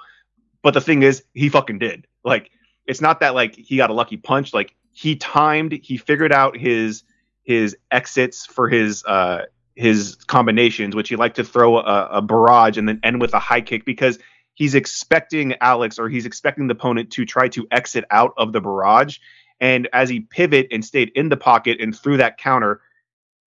But 0.63 0.73
the 0.73 0.81
thing 0.81 1.03
is, 1.03 1.23
he 1.35 1.47
fucking 1.47 1.77
did. 1.77 2.07
Like, 2.23 2.49
it's 2.87 3.01
not 3.01 3.19
that 3.19 3.35
like 3.35 3.55
he 3.55 3.77
got 3.77 3.91
a 3.91 3.93
lucky 3.93 4.17
punch. 4.17 4.51
Like 4.51 4.73
he 4.93 5.15
timed, 5.15 5.73
he 5.73 5.97
figured 5.97 6.33
out 6.33 6.57
his 6.57 7.03
his 7.43 7.75
exits 7.91 8.45
for 8.45 8.69
his 8.69 9.03
uh, 9.05 9.43
his 9.75 10.15
combinations, 10.27 10.95
which 10.95 11.09
he 11.09 11.15
liked 11.15 11.35
to 11.37 11.43
throw 11.43 11.77
a, 11.77 12.07
a, 12.11 12.21
barrage 12.21 12.77
and 12.77 12.87
then 12.87 12.99
end 13.03 13.19
with 13.19 13.33
a 13.33 13.39
high 13.39 13.61
kick 13.61 13.85
because 13.85 14.19
he's 14.53 14.75
expecting 14.75 15.55
Alex 15.61 15.97
or 15.97 16.09
he's 16.09 16.25
expecting 16.25 16.67
the 16.67 16.73
opponent 16.73 17.11
to 17.11 17.25
try 17.25 17.47
to 17.49 17.67
exit 17.71 18.05
out 18.11 18.33
of 18.37 18.53
the 18.53 18.61
barrage. 18.61 19.17
And 19.59 19.89
as 19.93 20.09
he 20.09 20.21
pivot 20.21 20.67
and 20.71 20.85
stayed 20.85 21.11
in 21.15 21.29
the 21.29 21.37
pocket 21.37 21.81
and 21.81 21.97
threw 21.97 22.17
that 22.17 22.37
counter, 22.37 22.81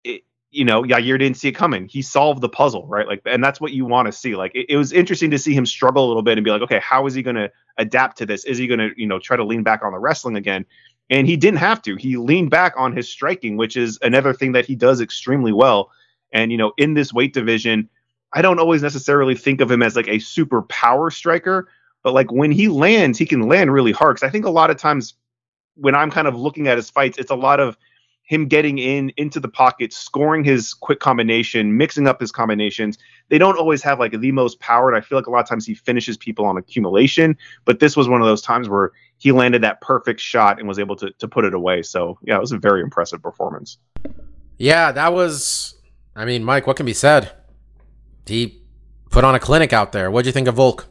it, 0.03 0.23
you 0.51 0.65
know, 0.65 0.83
Yair 0.83 1.19
didn't 1.19 1.37
see 1.37 1.49
it 1.49 1.53
coming. 1.53 1.87
He 1.87 2.03
solved 2.03 2.41
the 2.41 2.49
puzzle, 2.49 2.87
right? 2.89 3.07
Like, 3.07 3.23
and 3.25 3.43
that's 3.43 3.61
what 3.61 3.73
you 3.73 3.85
want 3.85 4.07
to 4.07 4.13
see. 4.13 4.35
Like, 4.35 4.53
it, 4.55 4.67
it 4.69 4.77
was 4.77 4.93
interesting 4.93 5.31
to 5.31 5.39
see 5.39 5.55
him 5.55 5.67
struggle 5.67 6.07
a 6.07 6.09
little 6.09 6.23
bit 6.23 6.39
and 6.39 6.45
be 6.45 6.51
like, 6.51 6.63
okay, 6.63 6.81
how 6.81 7.07
is 7.07 7.15
he 7.15 7.23
going 7.23 7.37
to 7.37 7.53
adapt 7.77 8.19
to 8.19 8.27
this? 8.27 8.45
Is 8.45 8.59
he 8.59 8.67
going 8.67 8.81
to, 8.81 8.91
you 8.97 9.07
know, 9.07 9.19
try 9.19 9.37
to 9.37 9.45
lean 9.45 9.63
back 9.63 9.85
on 9.85 9.93
the 9.93 9.99
wrestling 9.99 10.37
again? 10.37 10.65
And 11.09 11.27
he 11.27 11.37
didn't 11.37 11.59
have 11.59 11.83
to. 11.83 11.97
He 11.97 12.17
leaned 12.17 12.51
back 12.51 12.75
on 12.77 12.95
his 12.95 13.09
striking, 13.09 13.57
which 13.57 13.77
is 13.77 13.99
another 14.03 14.33
thing 14.35 14.53
that 14.53 14.67
he 14.67 14.75
does 14.75 15.01
extremely 15.01 15.53
well. 15.53 15.91
And, 16.33 16.51
you 16.51 16.59
know, 16.59 16.73
in 16.77 16.95
this 16.95 17.13
weight 17.13 17.33
division, 17.33 17.89
I 18.33 18.43
don't 18.43 18.59
always 18.59 18.83
necessarily 18.83 19.35
think 19.35 19.61
of 19.61 19.71
him 19.71 19.83
as 19.83 19.95
like 19.95 20.09
a 20.09 20.19
super 20.19 20.63
power 20.63 21.11
striker, 21.11 21.69
but 22.03 22.13
like 22.13 22.33
when 22.33 22.51
he 22.51 22.69
lands, 22.69 23.19
he 23.19 23.27
can 23.27 23.49
land 23.49 23.73
really 23.73 23.93
hard. 23.93 24.17
Cause 24.17 24.27
I 24.27 24.31
think 24.31 24.45
a 24.45 24.51
lot 24.51 24.71
of 24.71 24.77
times 24.77 25.15
when 25.77 25.95
I'm 25.95 26.11
kind 26.11 26.27
of 26.27 26.35
looking 26.35 26.69
at 26.69 26.77
his 26.77 26.91
fights, 26.91 27.19
it's 27.19 27.31
a 27.31 27.37
lot 27.37 27.61
of 27.61 27.77
him 28.27 28.49
getting 28.49 28.79
in 28.79 29.13
into 29.17 29.39
the 29.39 29.49
pocket, 29.49 29.93
scoring 29.93 30.43
his 30.43 30.75
quick 30.75 30.99
combination, 30.99 31.77
mixing 31.77 32.09
up 32.09 32.21
his 32.21 32.33
combinations. 32.33 32.99
They 33.29 33.39
don't 33.39 33.57
always 33.57 33.83
have 33.83 34.01
like 34.01 34.19
the 34.21 34.33
most 34.33 34.59
power. 34.59 34.89
And 34.89 34.99
I 34.99 35.01
feel 35.01 35.17
like 35.17 35.29
a 35.29 35.31
lot 35.31 35.41
of 35.41 35.49
times 35.49 35.65
he 35.65 35.75
finishes 35.75 36.17
people 36.17 36.45
on 36.45 36.57
accumulation, 36.57 37.37
but 37.65 37.79
this 37.79 37.97
was 37.97 38.09
one 38.09 38.21
of 38.21 38.27
those 38.27 38.43
times 38.43 38.69
where 38.69 38.91
he 39.19 39.33
landed 39.33 39.63
that 39.63 39.81
perfect 39.81 40.21
shot 40.21 40.59
and 40.59 40.69
was 40.69 40.79
able 40.79 40.97
to 40.97 41.11
to 41.19 41.29
put 41.29 41.45
it 41.45 41.55
away. 41.55 41.83
So 41.83 42.19
yeah, 42.23 42.37
it 42.37 42.41
was 42.41 42.53
a 42.53 42.59
very 42.59 42.83
impressive 42.83 43.23
performance. 43.23 43.79
Yeah, 44.59 44.93
that 44.93 45.13
was. 45.13 45.75
I 46.15 46.25
mean, 46.25 46.45
Mike, 46.45 46.67
what 46.67 46.77
can 46.77 46.87
be 46.87 46.95
said? 46.95 47.33
He 48.27 48.63
put 49.11 49.25
on 49.25 49.35
a 49.35 49.39
clinic 49.39 49.73
out 49.73 49.93
there. 49.93 50.11
What 50.11 50.23
do 50.23 50.29
you 50.29 50.33
think 50.33 50.49
of 50.49 50.55
Volk? 50.55 50.87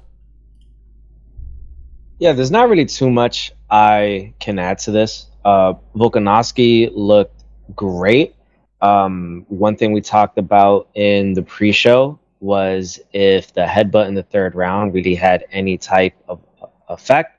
Yeah, 2.19 2.33
there's 2.33 2.51
not 2.51 2.69
really 2.69 2.85
too 2.85 3.09
much 3.09 3.51
I 3.69 4.33
can 4.39 4.57
add 4.59 4.77
to 4.79 4.91
this. 4.91 5.27
Uh, 5.43 5.73
Volkanovski 5.95 6.91
looked 6.93 7.43
great. 7.75 8.35
Um, 8.81 9.45
one 9.49 9.75
thing 9.75 9.91
we 9.91 10.01
talked 10.01 10.37
about 10.37 10.89
in 10.93 11.33
the 11.33 11.41
pre-show 11.41 12.19
was 12.39 12.99
if 13.13 13.53
the 13.53 13.65
headbutt 13.65 14.07
in 14.07 14.13
the 14.13 14.23
third 14.23 14.55
round 14.55 14.93
really 14.93 15.15
had 15.15 15.45
any 15.51 15.77
type 15.77 16.13
of 16.27 16.39
effect 16.87 17.34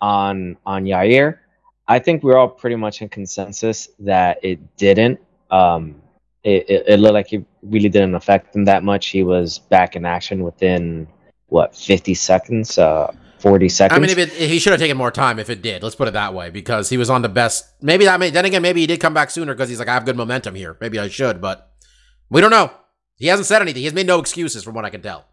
on 0.00 0.56
on 0.64 0.84
Yair. 0.84 1.38
I 1.86 1.98
think 1.98 2.22
we're 2.22 2.36
all 2.36 2.48
pretty 2.48 2.76
much 2.76 3.00
in 3.00 3.08
consensus 3.08 3.88
that 4.00 4.38
it 4.42 4.76
didn't. 4.76 5.20
Um, 5.50 6.02
it, 6.44 6.68
it, 6.68 6.84
it 6.86 7.00
looked 7.00 7.14
like 7.14 7.32
it 7.32 7.44
really 7.62 7.88
didn't 7.88 8.14
affect 8.14 8.54
him 8.54 8.66
that 8.66 8.84
much. 8.84 9.08
He 9.08 9.22
was 9.22 9.58
back 9.58 9.96
in 9.96 10.04
action 10.04 10.42
within 10.44 11.08
what 11.46 11.74
50 11.74 12.14
seconds. 12.14 12.78
Uh, 12.78 13.12
40 13.38 13.68
seconds. 13.68 13.96
I 13.96 14.00
mean, 14.00 14.10
if 14.10 14.18
it, 14.18 14.30
he 14.32 14.58
should 14.58 14.72
have 14.72 14.80
taken 14.80 14.96
more 14.96 15.10
time 15.10 15.38
if 15.38 15.48
it 15.48 15.62
did. 15.62 15.82
Let's 15.82 15.94
put 15.94 16.08
it 16.08 16.14
that 16.14 16.34
way 16.34 16.50
because 16.50 16.88
he 16.88 16.96
was 16.96 17.08
on 17.08 17.22
the 17.22 17.28
best. 17.28 17.66
Maybe 17.80 18.04
that 18.04 18.18
may, 18.18 18.30
then 18.30 18.44
again, 18.44 18.62
maybe 18.62 18.80
he 18.80 18.86
did 18.86 19.00
come 19.00 19.14
back 19.14 19.30
sooner 19.30 19.54
because 19.54 19.68
he's 19.68 19.78
like, 19.78 19.88
I 19.88 19.94
have 19.94 20.04
good 20.04 20.16
momentum 20.16 20.56
here. 20.56 20.76
Maybe 20.80 20.98
I 20.98 21.08
should, 21.08 21.40
but 21.40 21.72
we 22.30 22.40
don't 22.40 22.50
know. 22.50 22.72
He 23.16 23.28
hasn't 23.28 23.46
said 23.46 23.62
anything. 23.62 23.82
He's 23.82 23.92
made 23.92 24.06
no 24.06 24.18
excuses 24.18 24.64
from 24.64 24.74
what 24.74 24.84
I 24.84 24.90
can 24.90 25.02
tell. 25.02 25.26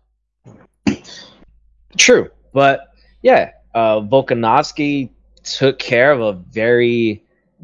True. 1.98 2.30
But 2.54 2.88
yeah, 3.22 3.52
uh, 3.76 4.00
Volkanovski 4.00 5.10
took 5.44 5.78
care 5.78 6.12
of 6.12 6.22
a 6.22 6.34
very 6.34 7.22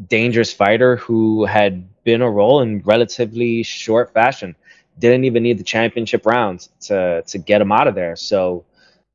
dangerous 0.07 0.53
fighter 0.53 0.97
who 0.97 1.45
had 1.45 1.87
been 2.03 2.21
a 2.21 2.29
role 2.29 2.61
in 2.61 2.81
relatively 2.81 3.63
short 3.63 4.13
fashion. 4.13 4.55
Didn't 4.99 5.23
even 5.23 5.41
need 5.41 5.57
the 5.57 5.63
championship 5.63 6.25
rounds 6.25 6.69
to 6.81 7.23
to 7.25 7.37
get 7.39 7.61
him 7.61 7.71
out 7.71 7.87
of 7.87 7.95
there. 7.95 8.15
So 8.15 8.65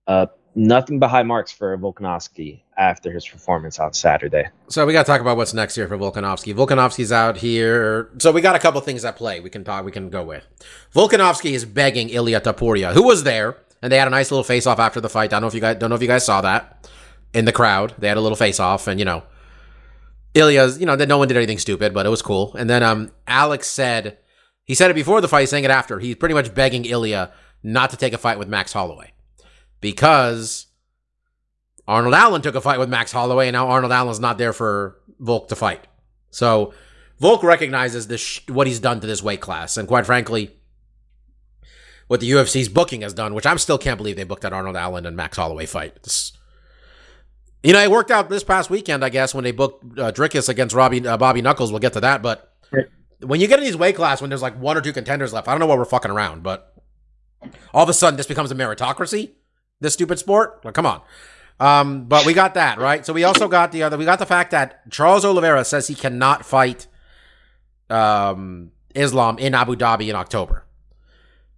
uh, 0.06 0.26
nothing 0.54 0.98
but 0.98 1.08
high 1.08 1.22
marks 1.22 1.52
for 1.52 1.76
Volkanovski 1.76 2.62
after 2.78 3.12
his 3.12 3.28
performance 3.28 3.78
on 3.78 3.92
Saturday. 3.92 4.48
So 4.68 4.86
we 4.86 4.92
got 4.92 5.04
to 5.04 5.12
talk 5.12 5.20
about 5.20 5.36
what's 5.36 5.54
next 5.54 5.74
here 5.74 5.86
for 5.86 5.98
Volkanovski. 5.98 6.54
Volkanovski's 6.54 7.12
out 7.12 7.36
here. 7.36 8.10
So 8.18 8.32
we 8.32 8.40
got 8.40 8.56
a 8.56 8.58
couple 8.58 8.80
things 8.80 9.04
at 9.04 9.16
play. 9.16 9.40
We 9.40 9.50
can 9.50 9.64
talk. 9.64 9.84
We 9.84 9.92
can 9.92 10.08
go 10.08 10.24
with. 10.24 10.46
Volkanovski 10.94 11.52
is 11.52 11.64
begging 11.64 12.08
Ilya 12.08 12.40
Topuria, 12.40 12.92
who 12.94 13.02
was 13.02 13.22
there, 13.22 13.58
and 13.82 13.92
they 13.92 13.98
had 13.98 14.08
a 14.08 14.10
nice 14.10 14.30
little 14.30 14.44
face 14.44 14.66
off 14.66 14.78
after 14.78 15.00
the 15.00 15.08
fight. 15.08 15.32
I 15.32 15.36
don't 15.36 15.42
know 15.42 15.48
if 15.48 15.54
you 15.54 15.60
guys 15.60 15.76
don't 15.76 15.90
know 15.90 15.96
if 15.96 16.02
you 16.02 16.08
guys 16.08 16.24
saw 16.24 16.40
that 16.42 16.88
in 17.32 17.44
the 17.44 17.52
crowd. 17.52 17.94
They 17.98 18.08
had 18.08 18.16
a 18.16 18.20
little 18.20 18.36
face 18.36 18.60
off, 18.60 18.86
and 18.86 18.98
you 18.98 19.04
know, 19.04 19.22
Ilya's. 20.34 20.78
You 20.78 20.86
know 20.86 20.96
that 20.96 21.08
no 21.08 21.18
one 21.18 21.28
did 21.28 21.36
anything 21.36 21.58
stupid, 21.58 21.94
but 21.94 22.06
it 22.06 22.10
was 22.10 22.22
cool. 22.22 22.54
And 22.56 22.68
then 22.68 22.82
um, 22.82 23.10
Alex 23.26 23.68
said 23.68 24.18
he 24.64 24.74
said 24.74 24.90
it 24.90 24.94
before 24.94 25.20
the 25.20 25.28
fight, 25.28 25.48
saying 25.48 25.64
it 25.64 25.70
after. 25.70 25.98
He's 25.98 26.16
pretty 26.16 26.34
much 26.34 26.54
begging 26.54 26.84
Ilya 26.84 27.32
not 27.62 27.90
to 27.90 27.96
take 27.96 28.12
a 28.12 28.18
fight 28.18 28.38
with 28.38 28.48
Max 28.48 28.72
Holloway 28.72 29.12
because 29.80 30.66
Arnold 31.86 32.14
Allen 32.14 32.42
took 32.42 32.54
a 32.54 32.60
fight 32.60 32.78
with 32.78 32.88
Max 32.88 33.12
Holloway, 33.12 33.48
and 33.48 33.54
now 33.54 33.68
Arnold 33.68 33.92
Allen's 33.92 34.20
not 34.20 34.38
there 34.38 34.52
for 34.52 34.98
Volk 35.20 35.48
to 35.48 35.56
fight. 35.56 35.86
So 36.30 36.74
Volk 37.20 37.42
recognizes 37.42 38.08
this 38.08 38.20
sh- 38.20 38.48
what 38.48 38.66
he's 38.66 38.80
done 38.80 39.00
to 39.00 39.06
this 39.06 39.22
weight 39.22 39.40
class, 39.40 39.76
and 39.76 39.86
quite 39.86 40.06
frankly, 40.06 40.55
what 42.06 42.20
the 42.20 42.30
UFC's 42.30 42.68
booking 42.68 43.02
has 43.02 43.14
done, 43.14 43.34
which 43.34 43.46
I'm 43.46 43.58
still 43.58 43.78
can't 43.78 43.98
believe 43.98 44.16
they 44.16 44.24
booked 44.24 44.42
that 44.42 44.52
Arnold 44.52 44.76
Allen 44.76 45.06
and 45.06 45.16
Max 45.16 45.36
Holloway 45.36 45.66
fight. 45.66 46.02
This, 46.02 46.32
you 47.62 47.72
know, 47.72 47.82
it 47.82 47.90
worked 47.90 48.10
out 48.10 48.28
this 48.28 48.44
past 48.44 48.70
weekend, 48.70 49.04
I 49.04 49.08
guess, 49.08 49.34
when 49.34 49.44
they 49.44 49.52
booked 49.52 49.98
uh, 49.98 50.12
Dricus 50.12 50.48
against 50.48 50.74
Robbie 50.74 51.06
uh, 51.06 51.16
Bobby 51.16 51.42
Knuckles. 51.42 51.70
We'll 51.70 51.80
get 51.80 51.94
to 51.94 52.00
that, 52.00 52.22
but 52.22 52.52
when 53.20 53.40
you 53.40 53.48
get 53.48 53.58
in 53.58 53.64
these 53.64 53.76
weight 53.76 53.96
class 53.96 54.20
when 54.20 54.30
there's 54.30 54.42
like 54.42 54.58
one 54.60 54.76
or 54.76 54.80
two 54.80 54.92
contenders 54.92 55.32
left, 55.32 55.48
I 55.48 55.52
don't 55.52 55.60
know 55.60 55.66
why 55.66 55.76
we're 55.76 55.84
fucking 55.86 56.10
around, 56.10 56.42
but 56.42 56.74
all 57.72 57.82
of 57.82 57.88
a 57.88 57.94
sudden 57.94 58.16
this 58.16 58.26
becomes 58.26 58.50
a 58.50 58.54
meritocracy 58.54 59.30
this 59.80 59.94
stupid 59.94 60.18
sport? 60.18 60.60
Well, 60.64 60.72
come 60.72 60.86
on. 60.86 61.02
Um, 61.58 62.04
but 62.04 62.26
we 62.26 62.34
got 62.34 62.54
that, 62.54 62.78
right? 62.78 63.04
So 63.04 63.12
we 63.12 63.24
also 63.24 63.48
got 63.48 63.72
the 63.72 63.82
other 63.82 63.96
we 63.96 64.04
got 64.04 64.18
the 64.18 64.26
fact 64.26 64.50
that 64.50 64.90
Charles 64.90 65.24
Oliveira 65.24 65.64
says 65.64 65.88
he 65.88 65.94
cannot 65.94 66.44
fight 66.44 66.86
um 67.88 68.72
Islam 68.94 69.38
in 69.38 69.54
Abu 69.54 69.74
Dhabi 69.76 70.08
in 70.08 70.16
October. 70.16 70.65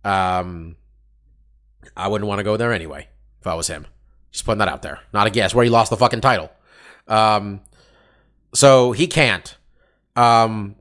Um 0.08 0.76
I 1.96 2.08
wouldn't 2.08 2.28
want 2.28 2.38
to 2.38 2.44
go 2.44 2.56
there 2.56 2.72
anyway 2.72 3.08
if 3.40 3.46
I 3.46 3.54
was 3.54 3.68
him. 3.68 3.86
Just 4.30 4.44
putting 4.44 4.58
that 4.58 4.68
out 4.68 4.82
there. 4.82 5.00
Not 5.12 5.26
a 5.26 5.30
guess 5.30 5.54
where 5.54 5.64
he 5.64 5.70
lost 5.70 5.90
the 5.90 5.96
fucking 5.96 6.20
title. 6.20 6.50
Um 7.06 7.60
so 8.54 8.92
he 8.92 9.06
can't. 9.06 9.56
Um 10.16 10.76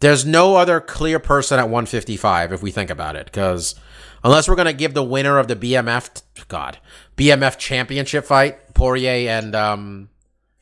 there's 0.00 0.24
no 0.24 0.56
other 0.56 0.80
clear 0.80 1.18
person 1.18 1.58
at 1.58 1.64
155 1.64 2.52
if 2.52 2.62
we 2.62 2.70
think 2.70 2.90
about 2.90 3.16
it 3.16 3.26
because 3.26 3.74
unless 4.22 4.48
we're 4.48 4.54
to 4.66 4.72
give 4.72 4.94
the 4.94 5.02
winner 5.02 5.38
of 5.38 5.48
the 5.48 5.56
BMF, 5.56 6.22
God, 6.48 6.78
BMF 7.16 7.58
championship 7.58 8.24
fight, 8.24 8.74
Poirier 8.74 9.28
and 9.30 9.54
um, 9.54 10.08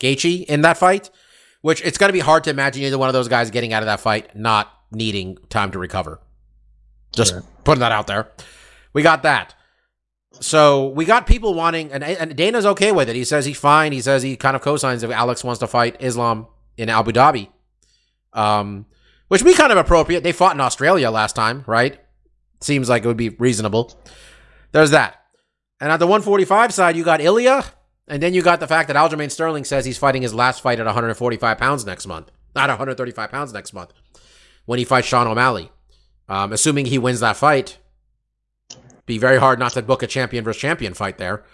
Gaethje 0.01 0.45
in 0.45 0.63
that 0.63 0.79
fight, 0.79 1.11
which 1.61 1.83
it's 1.85 1.99
to 2.09 2.13
be 2.13 2.21
hard 2.21 2.45
to 2.45 2.51
imagine 2.51 2.83
either 2.83 2.99
one 2.99 3.09
of 3.09 3.13
those 3.13 3.29
guys 3.29 3.51
getting 3.51 3.73
out 3.73 3.83
of 3.83 3.87
that 3.87 4.01
fight 4.01 4.35
not 4.37 4.73
needing 4.91 5.37
time 5.49 5.71
to 5.73 5.79
recover. 5.79 6.21
Just 7.15 7.33
sure. 7.33 7.45
putting 7.65 7.81
that 7.81 7.93
out 7.93 8.07
there. 8.07 8.29
We 8.93 9.03
got 9.03 9.23
that. 9.23 9.55
So 10.41 10.89
we 10.89 11.05
got 11.05 11.27
people 11.27 11.55
wanting, 11.55 11.93
and, 11.93 12.05
and 12.05 12.37
Dana's 12.37 12.67
okay 12.67 12.93
with 12.93 13.09
it. 13.09 13.17
He 13.17 13.25
says 13.25 13.47
he's 13.47 13.59
fine. 13.59 13.93
He 13.93 14.01
says 14.01 14.23
he 14.23 14.37
kind 14.37 14.57
of 14.57 14.63
co-signs 14.63 15.03
if 15.03 15.11
Alex 15.11 15.43
wants 15.43 15.61
to 15.61 15.67
fight 15.67 15.97
Islam 16.01 16.47
in 16.77 16.89
Abu 16.89 17.13
Dhabi, 17.13 17.49
um, 18.33 18.87
which 19.29 19.43
would 19.43 19.51
be 19.51 19.57
kind 19.57 19.73
of 19.73 19.79
appropriate. 19.79 20.23
They 20.23 20.33
fought 20.33 20.55
in 20.55 20.61
Australia 20.61 21.11
last 21.11 21.35
time, 21.37 21.65
right? 21.67 21.99
Seems 22.61 22.89
like 22.89 23.05
it 23.05 23.07
would 23.07 23.17
be 23.17 23.31
reasonable. 23.31 23.99
There's 24.73 24.91
that. 24.91 25.23
And 25.81 25.93
at 25.93 25.99
the 25.99 26.07
145 26.07 26.73
side, 26.73 26.97
you 26.97 27.05
got 27.05 27.21
Ilya, 27.21 27.65
and 28.09 28.23
then 28.23 28.35
you 28.35 28.43
got 28.43 28.61
the 28.61 28.67
fact 28.67 28.89
that 28.89 28.97
Aljamain 28.97 29.31
Sterling 29.31 29.65
says 29.65 29.85
he's 29.85 29.99
fighting 29.99 30.23
his 30.23 30.35
last 30.35 30.63
fight 30.63 30.81
at 30.81 30.87
145 30.87 31.59
pounds 31.59 31.85
next 31.85 32.07
month, 32.07 32.31
not 32.55 32.69
135 32.69 33.31
pounds 33.31 33.53
next 33.53 33.73
month, 33.73 33.93
when 34.65 34.79
he 34.79 34.85
fights 34.85 35.07
Sean 35.07 35.27
O'Malley. 35.27 35.71
Um, 36.29 36.53
assuming 36.53 36.87
he 36.87 36.99
wins 36.99 37.21
that 37.21 37.37
fight, 37.37 37.79
be 39.07 39.19
very 39.19 39.39
hard 39.39 39.59
not 39.59 39.73
to 39.75 39.83
book 39.83 40.03
a 40.03 40.07
champion 40.07 40.43
versus 40.45 40.61
champion 40.61 40.93
fight 40.93 41.19
there. 41.19 41.45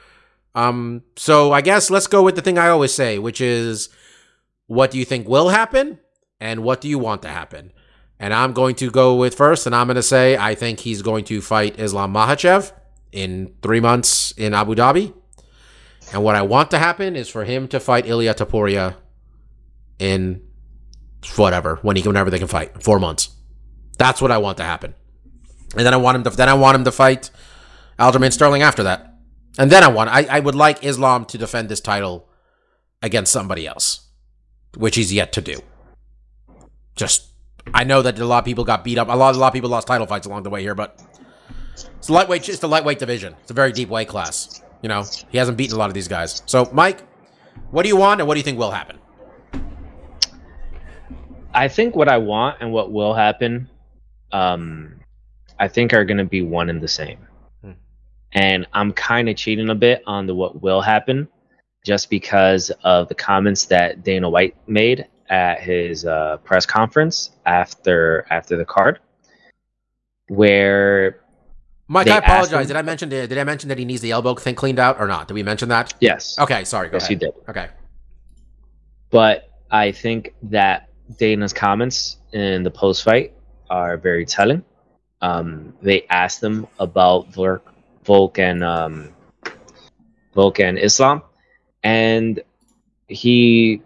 Um, 0.55 1.03
so 1.17 1.53
I 1.53 1.61
guess 1.61 1.91
let's 1.91 2.07
go 2.07 2.23
with 2.23 2.37
the 2.37 2.43
thing 2.43 2.59
I 2.59 2.69
always 2.69 2.95
say, 2.95 3.19
which 3.19 3.41
is, 3.41 3.89
what 4.67 4.91
do 4.91 4.99
you 4.99 5.05
think 5.05 5.29
will 5.29 5.51
happen, 5.51 5.99
and 6.41 6.63
what 6.63 6.81
do 6.81 6.89
you 6.89 6.99
want 6.99 7.23
to 7.23 7.29
happen? 7.29 7.73
And 8.19 8.33
I'm 8.33 8.53
going 8.53 8.75
to 8.77 8.91
go 8.91 9.15
with 9.17 9.35
first, 9.35 9.67
and 9.67 9.75
I'm 9.75 9.87
going 9.87 9.97
to 9.97 10.03
say 10.03 10.37
I 10.37 10.55
think 10.55 10.81
he's 10.81 11.03
going 11.03 11.25
to 11.25 11.43
fight 11.43 11.79
Islam 11.79 12.15
Makhachev 12.15 12.73
in 13.11 13.55
three 13.63 13.81
months 13.81 14.33
in 14.33 14.55
Abu 14.55 14.75
Dhabi. 14.75 15.13
And 16.13 16.23
what 16.23 16.37
I 16.37 16.43
want 16.43 16.71
to 16.71 16.79
happen 16.79 17.17
is 17.17 17.29
for 17.29 17.45
him 17.45 17.69
to 17.69 17.81
fight 17.81 18.07
Ilya 18.07 18.35
Topuria 18.35 18.97
in 19.99 20.43
whatever, 21.37 21.77
when 21.83 21.97
he 21.97 22.03
whenever 22.03 22.31
they 22.31 22.39
can 22.39 22.49
fight, 22.49 22.83
four 22.83 22.99
months. 22.99 23.31
That's 23.99 24.21
what 24.21 24.31
I 24.31 24.39
want 24.39 24.59
to 24.59 24.65
happen. 24.65 24.95
And 25.77 25.87
then 25.87 25.95
I 25.95 25.97
want 25.97 26.17
him 26.17 26.25
to 26.25 26.31
then 26.31 26.49
I 26.49 26.55
want 26.55 26.75
him 26.77 26.85
to 26.85 26.93
fight 26.93 27.31
Aljamain 27.99 28.33
Sterling 28.33 28.63
after 28.63 28.83
that. 28.83 29.15
And 29.59 29.71
then 29.71 29.83
I 29.83 29.89
want 29.89 30.11
I, 30.11 30.27
I 30.31 30.41
would 30.41 30.55
like 30.55 30.85
Islam 30.85 31.25
to 31.27 31.39
defend 31.39 31.69
this 31.69 31.81
title 31.81 32.29
against 33.03 33.33
somebody 33.33 33.67
else, 33.67 34.09
which 34.77 34.97
he's 34.97 35.13
yet 35.13 35.33
to 35.33 35.41
do. 35.41 35.59
Just 36.97 37.33
I 37.73 37.85
know 37.85 38.03
that 38.03 38.19
a 38.19 38.25
lot 38.25 38.39
of 38.39 38.45
people 38.45 38.65
got 38.65 38.85
beat 38.85 38.99
up. 38.99 39.09
A 39.09 39.13
lot, 39.13 39.35
a 39.35 39.39
lot 39.39 39.49
of 39.49 39.53
people 39.53 39.71
lost 39.71 39.87
title 39.87 40.07
fights 40.07 40.27
along 40.27 40.43
the 40.43 40.51
way 40.51 40.63
here, 40.63 40.75
but 40.75 41.01
it's 41.97 42.11
lightweight. 42.11 42.49
It's 42.49 42.59
the 42.59 42.69
lightweight 42.69 42.99
division. 42.99 43.35
It's 43.43 43.51
a 43.51 43.55
very 43.55 43.73
deep 43.73 43.89
weight 43.89 44.09
class. 44.09 44.61
You 44.83 44.89
know, 44.89 45.05
he 45.31 45.39
hasn't 45.39 45.57
beaten 45.57 45.77
a 45.77 45.79
lot 45.79 45.89
of 45.89 45.95
these 45.95 46.09
guys. 46.09 46.43
So, 46.47 46.69
Mike, 46.73 47.03
what 47.71 47.83
do 47.85 47.89
you 47.89 47.97
want, 47.97 48.21
and 48.21 48.27
what 48.27 48.35
do 48.35 48.41
you 48.41 48.45
think 48.45 48.59
will 48.59 48.73
happen? 48.73 48.99
I 51.55 51.69
think 51.69 51.95
what 51.95 52.09
I 52.09 52.19
want 52.19 52.59
and 52.61 52.73
what 52.73 52.91
will 52.91 53.15
happen, 53.15 53.69
um, 54.33 55.01
I 55.59 55.69
think 55.69 55.93
are 55.93 56.05
going 56.05 56.19
to 56.19 56.25
be 56.25 56.43
one 56.43 56.71
and 56.71 56.81
the 56.81 56.89
same. 56.89 57.19
Hmm. 57.63 57.73
And 58.33 58.67
I'm 58.73 58.93
kind 58.93 59.29
of 59.29 59.37
cheating 59.37 59.69
a 59.69 59.75
bit 59.75 60.03
on 60.07 60.27
the 60.27 60.35
what 60.35 60.63
will 60.63 60.81
happen, 60.81 61.29
just 61.85 62.11
because 62.11 62.71
of 62.83 63.09
the 63.09 63.15
comments 63.15 63.67
that 63.67 64.03
Dana 64.03 64.29
White 64.29 64.57
made 64.67 65.07
at 65.29 65.61
his 65.61 66.05
uh, 66.05 66.39
press 66.39 66.67
conference 66.67 67.31
after 67.47 68.27
after 68.31 68.57
the 68.57 68.65
card, 68.65 69.01
where 70.29 71.21
Mike, 71.89 72.09
I 72.09 72.19
apologize. 72.19 72.53
Him, 72.53 72.69
did 72.69 72.77
I 72.77 72.83
mention 72.83 73.09
did 73.09 73.37
I 73.37 73.45
mention 73.45 73.69
that 73.69 73.79
he 73.79 73.85
needs 73.85 74.01
the 74.01 74.13
elbow 74.13 74.35
thing 74.35 74.55
cleaned 74.55 74.79
out 74.79 74.99
or 74.99 75.07
not? 75.07 75.29
Did 75.29 75.35
we 75.35 75.43
mention 75.43 75.69
that? 75.69 75.95
Yes. 76.01 76.39
Okay, 76.39 76.65
sorry. 76.65 76.89
yes, 76.93 77.03
ahead. 77.03 77.11
you 77.11 77.17
did. 77.29 77.35
Okay. 77.49 77.69
But 79.11 79.51
I 79.71 79.93
think 79.93 80.35
that 80.45 80.89
Dana's 81.19 81.53
comments 81.53 82.17
in 82.33 82.63
the 82.63 82.71
post 82.71 83.03
fight 83.03 83.35
are 83.73 83.97
very 83.97 84.27
telling. 84.27 84.63
Um, 85.23 85.73
they 85.81 86.05
asked 86.11 86.43
him 86.43 86.67
about 86.79 87.33
Volk 87.33 88.39
and 88.39 88.63
um, 88.63 89.15
Volk 90.35 90.61
and 90.61 90.79
Islam, 90.79 91.23
and 91.83 92.43
he 93.09 93.81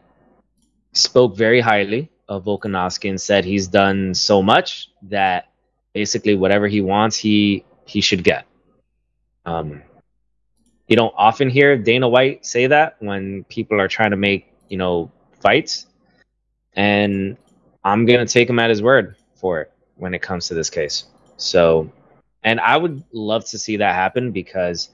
spoke 0.92 1.36
very 1.36 1.60
highly 1.60 2.10
of 2.28 2.44
Volkanovski 2.44 3.08
and 3.08 3.20
said 3.20 3.44
he's 3.44 3.68
done 3.68 4.12
so 4.14 4.42
much 4.42 4.90
that 5.02 5.50
basically 5.94 6.34
whatever 6.34 6.66
he 6.66 6.80
wants, 6.80 7.16
he 7.16 7.64
he 7.84 8.00
should 8.00 8.24
get. 8.24 8.44
Um, 9.44 9.82
you 10.88 10.96
don't 10.96 11.14
often 11.16 11.48
hear 11.48 11.76
Dana 11.78 12.08
White 12.08 12.44
say 12.44 12.66
that 12.66 12.96
when 12.98 13.44
people 13.44 13.80
are 13.80 13.88
trying 13.88 14.10
to 14.10 14.16
make 14.16 14.52
you 14.68 14.78
know 14.78 15.12
fights, 15.40 15.86
and 16.72 17.36
I'm 17.84 18.04
gonna 18.04 18.26
take 18.26 18.50
him 18.50 18.58
at 18.58 18.70
his 18.70 18.82
word 18.82 19.14
for 19.36 19.60
it 19.60 19.72
when 19.96 20.14
it 20.14 20.22
comes 20.22 20.48
to 20.48 20.54
this 20.54 20.70
case. 20.70 21.04
So, 21.36 21.90
and 22.42 22.60
I 22.60 22.76
would 22.76 23.02
love 23.12 23.44
to 23.46 23.58
see 23.58 23.78
that 23.78 23.94
happen 23.94 24.32
because 24.32 24.88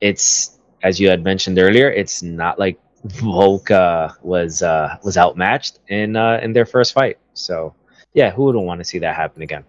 it's 0.00 0.58
as 0.82 0.98
you 0.98 1.08
had 1.08 1.22
mentioned 1.24 1.58
earlier, 1.58 1.90
it's 1.90 2.22
not 2.22 2.58
like 2.58 2.78
Volk 3.04 3.70
uh, 3.70 4.10
was 4.22 4.62
uh, 4.62 4.96
was 5.02 5.16
outmatched 5.16 5.78
in 5.88 6.16
uh, 6.16 6.40
in 6.42 6.52
their 6.52 6.66
first 6.66 6.92
fight. 6.92 7.18
So, 7.34 7.74
yeah, 8.14 8.30
who 8.30 8.44
wouldn't 8.44 8.64
want 8.64 8.80
to 8.80 8.84
see 8.84 8.98
that 8.98 9.16
happen 9.16 9.42
again? 9.42 9.64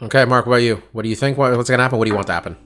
Okay, 0.00 0.24
Mark, 0.24 0.46
what 0.46 0.54
about 0.54 0.64
you? 0.64 0.82
What 0.92 1.02
do 1.02 1.08
you 1.08 1.16
think? 1.16 1.38
What's 1.38 1.68
going 1.68 1.78
to 1.78 1.82
happen? 1.82 1.98
What 1.98 2.06
do 2.06 2.10
you 2.10 2.16
want 2.16 2.26
to 2.26 2.32
happen? 2.32 2.56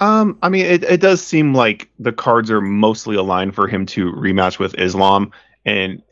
Um, 0.00 0.38
I 0.42 0.48
mean, 0.48 0.64
it, 0.64 0.82
it 0.82 1.00
does 1.00 1.22
seem 1.22 1.54
like 1.54 1.90
the 1.98 2.12
cards 2.12 2.50
are 2.50 2.62
mostly 2.62 3.16
aligned 3.16 3.54
for 3.54 3.68
him 3.68 3.86
to 3.86 4.10
rematch 4.12 4.58
with 4.58 4.74
Islam, 4.78 5.30
and 5.64 6.02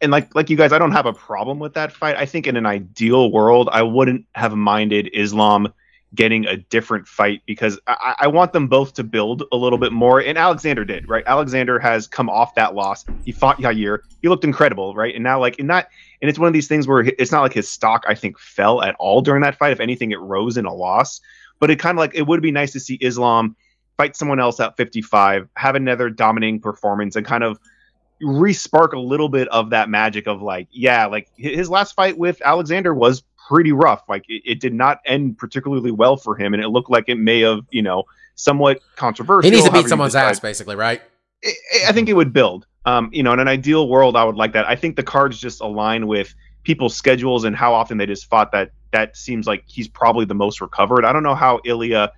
and 0.00 0.12
like 0.12 0.34
like 0.34 0.50
you 0.50 0.56
guys, 0.56 0.72
I 0.72 0.78
don't 0.78 0.92
have 0.92 1.06
a 1.06 1.12
problem 1.12 1.58
with 1.58 1.74
that 1.74 1.92
fight. 1.92 2.16
I 2.16 2.26
think 2.26 2.46
in 2.46 2.56
an 2.56 2.66
ideal 2.66 3.30
world, 3.30 3.68
I 3.72 3.82
wouldn't 3.82 4.26
have 4.34 4.54
minded 4.54 5.10
Islam 5.12 5.72
getting 6.14 6.46
a 6.46 6.56
different 6.56 7.06
fight 7.06 7.42
because 7.46 7.78
I, 7.86 8.14
I 8.20 8.26
want 8.28 8.52
them 8.52 8.68
both 8.68 8.94
to 8.94 9.04
build 9.04 9.42
a 9.52 9.56
little 9.56 9.78
bit 9.78 9.92
more. 9.92 10.20
And 10.20 10.38
Alexander 10.38 10.84
did, 10.84 11.08
right? 11.08 11.24
Alexander 11.26 11.78
has 11.78 12.06
come 12.06 12.30
off 12.30 12.54
that 12.54 12.74
loss. 12.74 13.04
He 13.24 13.32
fought 13.32 13.58
Yair. 13.58 13.98
He 14.22 14.28
looked 14.28 14.44
incredible, 14.44 14.94
right? 14.94 15.14
And 15.14 15.22
now, 15.24 15.38
like, 15.40 15.58
in 15.58 15.66
that, 15.66 15.88
and 16.22 16.28
it's 16.28 16.38
one 16.38 16.46
of 16.46 16.54
these 16.54 16.68
things 16.68 16.86
where 16.86 17.00
it's 17.00 17.32
not 17.32 17.42
like 17.42 17.52
his 17.52 17.68
stock, 17.68 18.04
I 18.08 18.14
think, 18.14 18.38
fell 18.38 18.82
at 18.82 18.94
all 18.98 19.20
during 19.20 19.42
that 19.42 19.58
fight. 19.58 19.72
If 19.72 19.80
anything, 19.80 20.12
it 20.12 20.20
rose 20.20 20.56
in 20.56 20.64
a 20.64 20.74
loss. 20.74 21.20
But 21.58 21.70
it 21.70 21.78
kind 21.78 21.96
of 21.96 22.00
like 22.00 22.14
it 22.14 22.26
would 22.26 22.42
be 22.42 22.50
nice 22.50 22.72
to 22.72 22.80
see 22.80 22.94
Islam 23.00 23.56
fight 23.96 24.16
someone 24.16 24.40
else 24.40 24.60
at 24.60 24.76
55, 24.76 25.48
have 25.56 25.74
another 25.74 26.10
dominating 26.10 26.60
performance, 26.60 27.16
and 27.16 27.24
kind 27.24 27.42
of 27.42 27.58
re-spark 28.20 28.92
a 28.92 28.98
little 28.98 29.28
bit 29.28 29.48
of 29.48 29.70
that 29.70 29.88
magic 29.88 30.26
of 30.26 30.42
like, 30.42 30.68
yeah, 30.70 31.06
like 31.06 31.28
his 31.36 31.68
last 31.68 31.94
fight 31.94 32.16
with 32.16 32.40
Alexander 32.44 32.94
was 32.94 33.22
pretty 33.48 33.72
rough. 33.72 34.02
Like 34.08 34.24
it, 34.28 34.42
it, 34.44 34.60
did 34.60 34.74
not 34.74 35.00
end 35.04 35.38
particularly 35.38 35.90
well 35.90 36.16
for 36.16 36.36
him, 36.36 36.54
and 36.54 36.62
it 36.62 36.68
looked 36.68 36.90
like 36.90 37.04
it 37.08 37.16
may 37.16 37.40
have, 37.40 37.60
you 37.70 37.82
know, 37.82 38.04
somewhat 38.34 38.80
controversial. 38.96 39.50
He 39.50 39.56
needs 39.56 39.66
to 39.66 39.72
beat 39.72 39.88
someone's 39.88 40.14
ass, 40.14 40.40
basically, 40.40 40.76
right? 40.76 41.02
I 41.86 41.92
think 41.92 42.08
it 42.08 42.14
would 42.14 42.32
build. 42.32 42.66
Um, 42.84 43.10
you 43.12 43.22
know, 43.22 43.32
in 43.32 43.40
an 43.40 43.48
ideal 43.48 43.88
world, 43.88 44.16
I 44.16 44.24
would 44.24 44.36
like 44.36 44.52
that. 44.52 44.66
I 44.66 44.76
think 44.76 44.96
the 44.96 45.02
cards 45.02 45.38
just 45.38 45.60
align 45.60 46.06
with 46.06 46.34
people's 46.62 46.96
schedules 46.96 47.44
and 47.44 47.56
how 47.56 47.74
often 47.74 47.98
they 47.98 48.06
just 48.06 48.26
fought. 48.26 48.52
That 48.52 48.70
that 48.92 49.16
seems 49.16 49.46
like 49.46 49.64
he's 49.66 49.88
probably 49.88 50.24
the 50.24 50.34
most 50.34 50.60
recovered. 50.60 51.04
I 51.04 51.12
don't 51.12 51.22
know 51.22 51.34
how 51.34 51.60
Ilya 51.64 52.12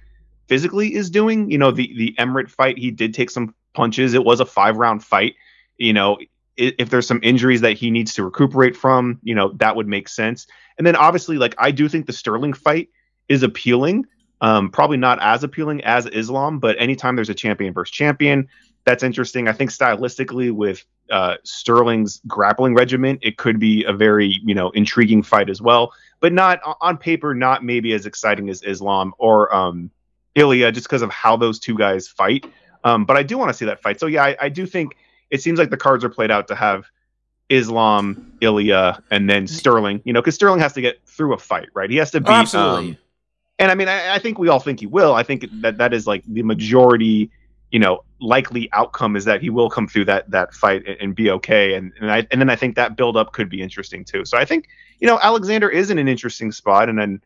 physically 0.47 0.95
is 0.95 1.11
doing. 1.11 1.50
You 1.50 1.59
know, 1.59 1.71
the 1.71 1.93
the 1.97 2.14
Emmett 2.19 2.50
fight, 2.50 2.78
he 2.78 2.90
did 2.90 3.14
take 3.14 3.31
some 3.31 3.55
punches. 3.75 4.14
It 4.14 4.25
was 4.25 4.40
a 4.40 4.47
five 4.47 4.76
round 4.76 5.05
fight. 5.05 5.35
You 5.78 5.92
know, 5.92 6.18
if 6.56 6.90
there's 6.90 7.06
some 7.06 7.20
injuries 7.23 7.61
that 7.61 7.75
he 7.75 7.90
needs 7.90 8.14
to 8.14 8.25
recuperate 8.25 8.76
from, 8.76 9.20
you 9.23 9.35
know, 9.35 9.52
that 9.56 9.76
would 9.76 9.87
make 9.87 10.08
sense. 10.08 10.47
And 10.76 10.87
then 10.87 10.97
obviously, 10.97 11.38
like 11.38 11.54
I 11.56 11.70
do 11.70 11.88
think 11.88 12.06
the 12.06 12.12
Sterling 12.12 12.52
fight 12.52 12.88
is 13.28 13.42
appealing. 13.42 14.06
Um, 14.41 14.71
probably 14.71 14.97
not 14.97 15.19
as 15.21 15.43
appealing 15.43 15.82
as 15.82 16.06
Islam, 16.06 16.58
but 16.58 16.76
anytime 16.78 17.17
there's 17.17 17.28
a 17.28 17.34
champion 17.34 17.73
versus 17.75 17.93
champion, 17.93 18.49
that's 18.84 19.02
interesting. 19.02 19.49
I 19.49 19.52
think 19.52 19.71
stylistically 19.71 20.52
with 20.52 20.84
uh, 21.10 21.36
Sterling's 21.45 22.21
grappling 22.26 22.75
regiment, 22.75 23.21
it 23.23 23.36
could 23.36 23.58
be 23.58 23.84
a 23.84 23.93
very 23.93 24.41
you 24.45 24.54
know 24.54 24.71
intriguing 24.71 25.23
fight 25.23 25.50
as 25.50 25.60
well, 25.60 25.93
but 26.21 26.32
not 26.32 26.60
on 26.80 26.97
paper, 26.97 27.34
not 27.34 27.64
maybe 27.64 27.93
as 27.93 28.06
exciting 28.06 28.49
as 28.49 28.62
Islam 28.62 29.12
or 29.19 29.54
um, 29.54 29.91
Ilya, 30.34 30.73
just 30.73 30.86
because 30.86 31.02
of 31.02 31.10
how 31.10 31.36
those 31.36 31.58
two 31.58 31.76
guys 31.76 32.08
fight. 32.08 32.47
Um, 32.84 33.04
but 33.04 33.17
I 33.17 33.23
do 33.23 33.38
want 33.38 33.50
to 33.50 33.54
see 33.54 33.64
that 33.64 33.82
fight. 33.82 33.99
So 34.00 34.06
yeah, 34.06 34.25
I, 34.25 34.36
I 34.43 34.49
do 34.49 34.67
think 34.67 34.97
it 35.30 35.43
seems 35.43 35.58
like 35.58 35.71
the 35.71 35.76
cards 35.76 36.04
are 36.04 36.08
played 36.08 36.30
out 36.30 36.49
to 36.49 36.54
have 36.54 36.86
Islam, 37.49 38.32
Ilya, 38.41 39.02
and 39.10 39.28
then 39.28 39.47
Sterling. 39.47 40.02
You 40.04 40.12
know, 40.12 40.21
because 40.21 40.34
Sterling 40.34 40.60
has 40.60 40.73
to 40.75 40.80
get 40.80 41.00
through 41.06 41.34
a 41.34 41.38
fight, 41.38 41.69
right? 41.75 41.91
He 41.91 41.97
has 41.97 42.10
to 42.12 42.21
beat. 42.21 42.28
Oh, 42.28 42.34
absolutely. 42.34 42.91
Um, 42.91 42.99
and 43.58 43.71
I 43.71 43.75
mean, 43.75 43.88
I, 43.88 44.14
I, 44.14 44.19
think 44.19 44.38
we 44.38 44.49
all 44.49 44.60
think 44.60 44.80
he 44.80 44.86
will. 44.86 45.14
I 45.14 45.25
think 45.25 45.47
that 45.62 45.78
that 45.78 45.93
is 45.93 46.06
like 46.06 46.23
the 46.26 46.43
majority, 46.43 47.30
you 47.73 47.80
know, 47.80 48.04
likely 48.21 48.69
outcome 48.73 49.17
is 49.17 49.25
that 49.25 49.41
he 49.41 49.50
will 49.50 49.69
come 49.69 49.88
through 49.88 50.04
that 50.04 50.30
that 50.30 50.54
fight 50.54 50.86
and, 50.86 50.97
and 51.00 51.14
be 51.14 51.30
okay. 51.30 51.75
And 51.75 51.93
and 52.00 52.10
I 52.10 52.26
and 52.30 52.41
then 52.41 52.50
I 52.50 52.56
think 52.56 52.76
that 52.76 52.97
build 52.97 53.17
up 53.17 53.32
could 53.32 53.49
be 53.49 53.60
interesting 53.60 54.04
too. 54.04 54.25
So 54.25 54.38
I 54.38 54.45
think 54.45 54.69
you 55.00 55.06
know 55.06 55.19
Alexander 55.21 55.69
is 55.69 55.91
in 55.91 55.99
an 55.99 56.08
interesting 56.08 56.52
spot, 56.52 56.88
and 56.88 56.99
then 56.99 57.21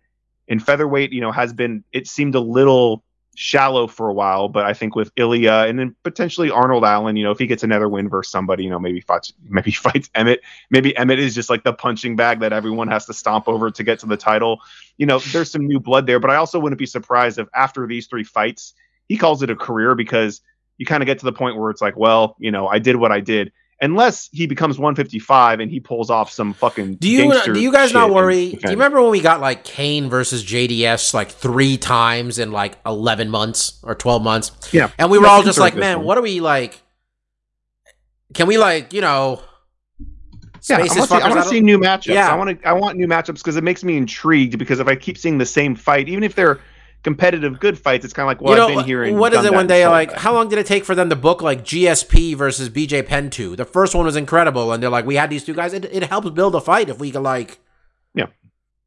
in 0.49 0.59
featherweight, 0.59 1.13
you 1.13 1.21
know, 1.21 1.33
has 1.33 1.53
been 1.53 1.85
it 1.93 2.07
seemed 2.07 2.35
a 2.35 2.41
little 2.41 3.05
shallow 3.35 3.87
for 3.87 4.09
a 4.09 4.13
while, 4.13 4.49
but 4.49 4.65
I 4.65 4.75
think 4.75 4.95
with 4.95 5.11
Ilya 5.17 5.65
and 5.69 5.79
then 5.79 5.97
potentially 6.03 6.51
Arnold 6.51 6.85
Allen, 6.85 7.17
you 7.17 7.25
know, 7.25 7.31
if 7.31 7.39
he 7.39 7.47
gets 7.47 7.63
another 7.63 7.89
win 7.89 8.09
versus 8.09 8.31
somebody, 8.31 8.65
you 8.65 8.71
know, 8.71 8.79
maybe 8.79 9.01
fights 9.01 9.33
maybe 9.49 9.71
fights 9.73 10.11
Emmett. 10.15 10.43
Maybe 10.71 10.97
Emmett 10.97 11.19
is 11.19 11.35
just 11.35 11.49
like 11.49 11.65
the 11.65 11.73
punching 11.73 12.17
bag 12.17 12.41
that 12.41 12.53
everyone 12.53 12.89
has 12.89 13.07
to 13.07 13.15
stomp 13.15 13.49
over 13.49 13.71
to 13.71 13.83
get 13.83 14.01
to 14.01 14.07
the 14.07 14.17
title. 14.17 14.61
You 14.99 15.07
know, 15.07 15.19
there's 15.19 15.51
some 15.51 15.67
new 15.67 15.81
blood 15.81 16.07
there, 16.07 16.21
but 16.21 16.31
I 16.31 16.37
also 16.37 16.61
wouldn't 16.61 16.79
be 16.79 16.87
surprised 16.87 17.39
if 17.39 17.49
after 17.55 17.87
these 17.87 18.07
three 18.07 18.25
fights, 18.25 18.75
he 19.09 19.17
calls 19.17 19.43
it 19.43 19.51
a 19.51 19.57
career 19.57 19.95
because 19.95 20.43
you 20.79 20.87
kind 20.87 21.03
of 21.03 21.07
get 21.07 21.19
to 21.21 21.25
the 21.25 21.33
point 21.33 21.57
where 21.57 21.71
it's 21.71 21.83
like, 21.83 21.97
well, 21.97 22.37
you 22.39 22.51
know, 22.51 22.67
I 22.67 22.79
did 22.79 22.97
what 22.97 23.13
I 23.13 23.21
did 23.21 23.53
unless 23.83 24.31
he 24.33 24.47
becomes 24.47 24.79
155 24.79 25.61
and 25.61 25.71
he 25.71 25.81
pulls 25.81 26.09
off 26.09 26.31
some 26.31 26.55
fucking. 26.55 26.95
Do 26.95 27.09
you 27.09 27.43
do 27.45 27.61
you 27.61 27.73
guys 27.73 27.93
not 27.93 28.11
worry? 28.11 28.51
Do 28.51 28.59
you 28.63 28.71
remember 28.71 29.03
when 29.03 29.11
we 29.11 29.21
got 29.21 29.41
like 29.41 29.65
Cain 29.65 30.09
versus 30.09 30.45
JDS 30.45 31.13
like 31.13 31.31
three 31.31 31.77
times 31.77 32.39
in 32.39 32.53
like 32.53 32.79
11 32.87 33.29
months 33.29 33.81
or 33.83 33.95
12 33.95 34.23
months? 34.23 34.53
Yeah, 34.73 34.91
and 34.99 35.11
we 35.11 35.19
were 35.19 35.27
all 35.27 35.43
just 35.43 35.59
like, 35.59 35.75
man, 35.75 36.03
what 36.05 36.17
are 36.17 36.23
we 36.23 36.41
like? 36.41 36.81
Can 38.33 38.47
we 38.47 38.57
like 38.57 38.93
you 38.95 39.03
know? 39.03 39.43
Yeah, 40.69 40.77
I 40.77 40.81
want, 40.83 40.93
see, 40.93 41.15
I 41.17 41.29
want 41.29 41.43
to 41.43 41.49
see 41.49 41.61
new 41.61 41.77
matchups. 41.77 42.15
Yeah. 42.15 42.33
I 42.33 42.37
want 42.37 42.63
to. 42.63 42.69
I 42.69 42.73
want 42.73 42.97
new 42.97 43.09
matchups 43.09 43.39
because 43.39 43.57
it 43.57 43.65
makes 43.65 43.83
me 43.83 43.97
intrigued. 43.97 44.59
Because 44.59 44.79
if 44.79 44.87
I 44.87 44.95
keep 44.95 45.19
seeing 45.19 45.39
the 45.39 45.47
same 45.47 45.75
fight, 45.75 46.09
even 46.09 46.23
if 46.23 46.37
they're 46.37 46.61
competitive 47.03 47.59
good 47.59 47.79
fights, 47.79 48.05
it's 48.05 48.15
kind 48.15 48.25
of 48.25 48.29
like, 48.29 48.41
well, 48.41 48.53
you 48.53 48.59
know, 48.59 48.69
I've 48.69 48.77
been 48.77 48.87
here. 48.87 49.03
And 49.03 49.19
what 49.19 49.33
is 49.33 49.45
it 49.45 49.53
when 49.53 49.67
they 49.67 49.87
like? 49.87 50.13
How 50.13 50.33
long 50.33 50.49
did 50.49 50.59
it 50.59 50.67
take 50.67 50.85
for 50.85 50.95
them 50.95 51.11
to 51.11 51.17
book 51.17 51.43
like 51.43 51.65
GSP 51.65 52.37
versus 52.37 52.69
BJ 52.69 53.07
Penn 53.07 53.31
two? 53.31 53.57
The 53.57 53.65
first 53.65 53.95
one 53.95 54.05
was 54.05 54.17
incredible, 54.17 54.73
and 54.73 54.83
they're 54.83 54.91
like, 54.91 55.07
we 55.07 55.17
had 55.17 55.31
these 55.31 55.45
two 55.45 55.55
guys. 55.55 55.73
It, 55.73 55.85
it 55.87 56.05
helps 56.05 56.31
build 56.31 56.55
a 56.55 56.61
fight 56.61 56.89
if 56.89 56.99
we 56.99 57.11
can 57.11 57.23
like, 57.23 57.59
yeah, 58.15 58.27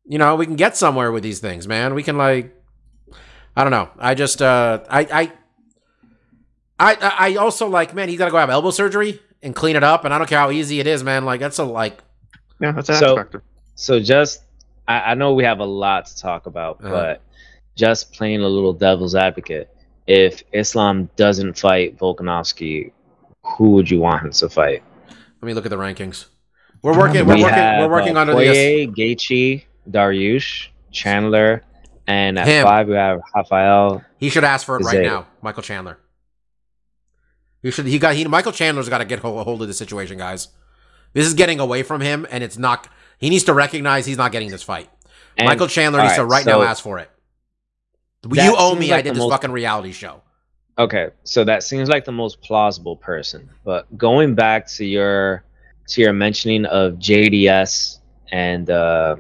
you 0.06 0.18
know, 0.18 0.36
we 0.36 0.46
can 0.46 0.56
get 0.56 0.78
somewhere 0.78 1.12
with 1.12 1.24
these 1.24 1.40
things, 1.40 1.68
man. 1.68 1.94
We 1.94 2.04
can 2.04 2.18
like, 2.18 2.56
I 3.56 3.64
don't 3.64 3.72
know. 3.72 3.90
I 3.98 4.16
just, 4.16 4.42
uh, 4.42 4.84
I, 4.90 5.02
I, 5.02 5.32
I, 6.80 7.32
I 7.32 7.36
also 7.36 7.68
like, 7.68 7.94
man, 7.94 8.10
he's 8.10 8.18
got 8.18 8.26
to 8.26 8.32
go 8.32 8.38
have 8.38 8.50
elbow 8.50 8.72
surgery 8.72 9.20
and 9.42 9.56
clean 9.56 9.76
it 9.76 9.84
up, 9.84 10.06
and 10.06 10.14
I 10.14 10.18
don't 10.18 10.28
care 10.28 10.40
how 10.40 10.52
easy 10.52 10.80
it 10.80 10.88
is, 10.88 11.04
man. 11.04 11.26
Like 11.26 11.40
that's 11.40 11.58
a 11.58 11.64
like, 11.64 12.00
yeah, 12.62 12.72
that's 12.72 12.90
an 12.90 12.96
so, 12.96 13.16
factor. 13.18 13.44
So 13.76 14.00
just, 14.00 14.42
I, 14.88 15.12
I 15.12 15.14
know 15.16 15.34
we 15.34 15.44
have 15.44 15.60
a 15.60 15.66
lot 15.66 16.06
to 16.06 16.18
talk 16.18 16.46
about, 16.46 16.80
uh-huh. 16.80 16.90
but 16.90 17.22
just 17.76 18.14
playing 18.14 18.42
a 18.42 18.48
little 18.48 18.74
devil's 18.74 19.16
advocate, 19.16 19.70
if 20.08 20.44
Islam 20.52 21.10
doesn't 21.16 21.58
fight 21.58 21.98
Volkanovski, 21.98 22.92
who 23.44 23.72
would 23.72 23.90
you 23.90 24.00
want 24.00 24.24
him 24.24 24.32
to 24.32 24.50
fight? 24.50 24.84
Let 25.10 25.44
me 25.44 25.54
look 25.54 25.66
at 25.66 25.70
the 25.70 25.78
rankings. 25.78 26.26
We're 26.82 26.98
working. 26.98 27.26
We're 27.26 27.36
we 27.36 27.44
working. 27.44 27.58
Have, 27.58 27.82
we're 27.82 27.96
working 27.96 28.18
uh, 28.18 28.22
under 28.22 28.34
Poirier, 28.34 28.86
the 28.86 28.88
Gaethje, 28.88 29.66
Dariush, 29.90 30.68
Chandler, 30.92 31.64
and 32.08 32.38
at 32.38 32.48
him. 32.48 32.64
five 32.64 32.88
we 32.88 32.96
have 32.96 33.22
Rafael. 33.36 34.04
He 34.18 34.30
should 34.30 34.44
ask 34.44 34.66
for 34.66 34.80
it 34.80 34.84
right 34.84 35.02
now, 35.02 35.28
Michael 35.42 35.64
Chandler. 35.64 35.98
He 37.64 37.72
should. 37.72 37.88
He 37.88 37.98
got. 37.98 38.16
He 38.16 38.26
Michael 38.26 38.52
Chandler's 38.52 38.90
got 38.90 39.00
to 39.00 39.06
get 39.06 39.20
hold, 39.20 39.44
hold 39.44 39.62
of 39.62 39.68
the 39.68 39.74
situation, 39.74 40.18
guys. 40.18 40.50
This 41.14 41.26
is 41.26 41.34
getting 41.34 41.60
away 41.60 41.82
from 41.82 42.02
him, 42.02 42.28
and 42.30 42.44
it's 42.44 42.58
not. 42.58 42.88
He 43.18 43.30
needs 43.30 43.46
to 43.46 43.54
recognize 43.54 44.06
he's 44.06 44.18
not 44.18 44.32
getting 44.32 44.52
this 44.52 44.62
fight. 44.62 44.90
And, 45.38 45.48
Michael 45.48 45.68
Chandler 45.68 46.02
needs 46.02 46.12
right, 46.12 46.18
to 46.18 46.26
right 46.26 46.44
so, 46.44 46.60
now 46.60 46.62
ask 46.62 46.84
for 46.84 47.00
it. 47.00 47.10
You 48.32 48.56
owe 48.58 48.76
me. 48.76 48.90
Like 48.92 49.00
I 49.00 49.02
did 49.02 49.16
this 49.16 49.20
most... 49.20 49.32
fucking 49.32 49.52
reality 49.52 49.92
show. 49.92 50.22
Okay, 50.78 51.10
so 51.24 51.44
that 51.46 51.64
seems 51.64 51.88
like 51.88 52.04
the 52.04 52.12
most 52.12 52.42
plausible 52.42 52.98
person. 52.98 53.50
But 53.64 53.98
going 53.98 54.36
back 54.36 54.68
to 54.74 54.86
your 54.86 55.44
to 55.88 56.02
your 56.02 56.14
mentioning 56.14 56.66
of 56.66 56.94
JDS 56.94 58.00
and 58.32 58.70
uh 58.70 59.16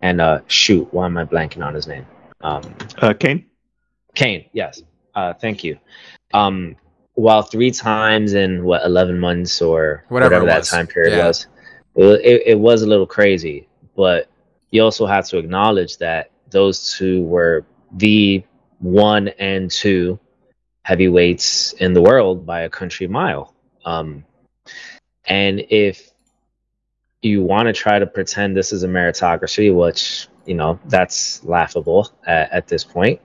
and 0.00 0.20
uh 0.20 0.40
shoot, 0.48 0.92
why 0.92 1.06
am 1.06 1.16
I 1.16 1.24
blanking 1.24 1.64
on 1.64 1.74
his 1.74 1.86
name? 1.86 2.06
Um 2.40 2.62
uh 2.98 3.14
Cain. 3.14 3.46
Cain, 4.14 4.46
yes. 4.52 4.82
Uh 5.14 5.34
thank 5.34 5.62
you. 5.62 5.78
Um 6.34 6.76
while 7.14 7.42
three 7.42 7.70
times 7.70 8.34
in 8.34 8.64
what 8.64 8.84
eleven 8.84 9.20
months 9.20 9.62
or 9.62 10.04
whatever, 10.08 10.40
whatever 10.40 10.46
that 10.46 10.64
time 10.64 10.86
period 10.86 11.16
yeah. 11.16 11.26
was. 11.26 11.46
it, 11.94 12.42
it 12.44 12.58
was 12.58 12.82
a 12.82 12.86
little 12.86 13.06
crazy, 13.06 13.68
but 13.96 14.28
you 14.70 14.82
also 14.82 15.06
have 15.06 15.26
to 15.28 15.38
acknowledge 15.38 15.96
that 15.98 16.30
those 16.50 16.94
two 16.96 17.22
were 17.22 17.64
the 17.96 18.44
one 18.78 19.28
and 19.28 19.70
two 19.70 20.18
heavyweights 20.82 21.72
in 21.74 21.94
the 21.94 22.02
world 22.02 22.46
by 22.46 22.60
a 22.60 22.70
country 22.70 23.08
mile. 23.08 23.54
Um, 23.84 24.24
and 25.24 25.64
if 25.70 26.10
you 27.22 27.42
want 27.42 27.66
to 27.66 27.72
try 27.72 27.98
to 27.98 28.06
pretend 28.06 28.56
this 28.56 28.72
is 28.72 28.84
a 28.84 28.88
meritocracy, 28.88 29.74
which 29.74 30.28
you 30.44 30.54
know 30.54 30.78
that's 30.86 31.42
laughable 31.44 32.10
at, 32.26 32.52
at 32.52 32.68
this 32.68 32.84
point. 32.84 33.20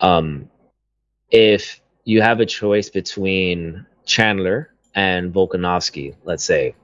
Um, 0.00 0.50
if 1.30 1.80
you 2.04 2.22
have 2.22 2.40
a 2.40 2.46
choice 2.46 2.90
between 2.90 3.86
Chandler 4.04 4.74
and 4.94 5.32
Volkanovski, 5.32 6.16
let's 6.24 6.44
say, 6.44 6.74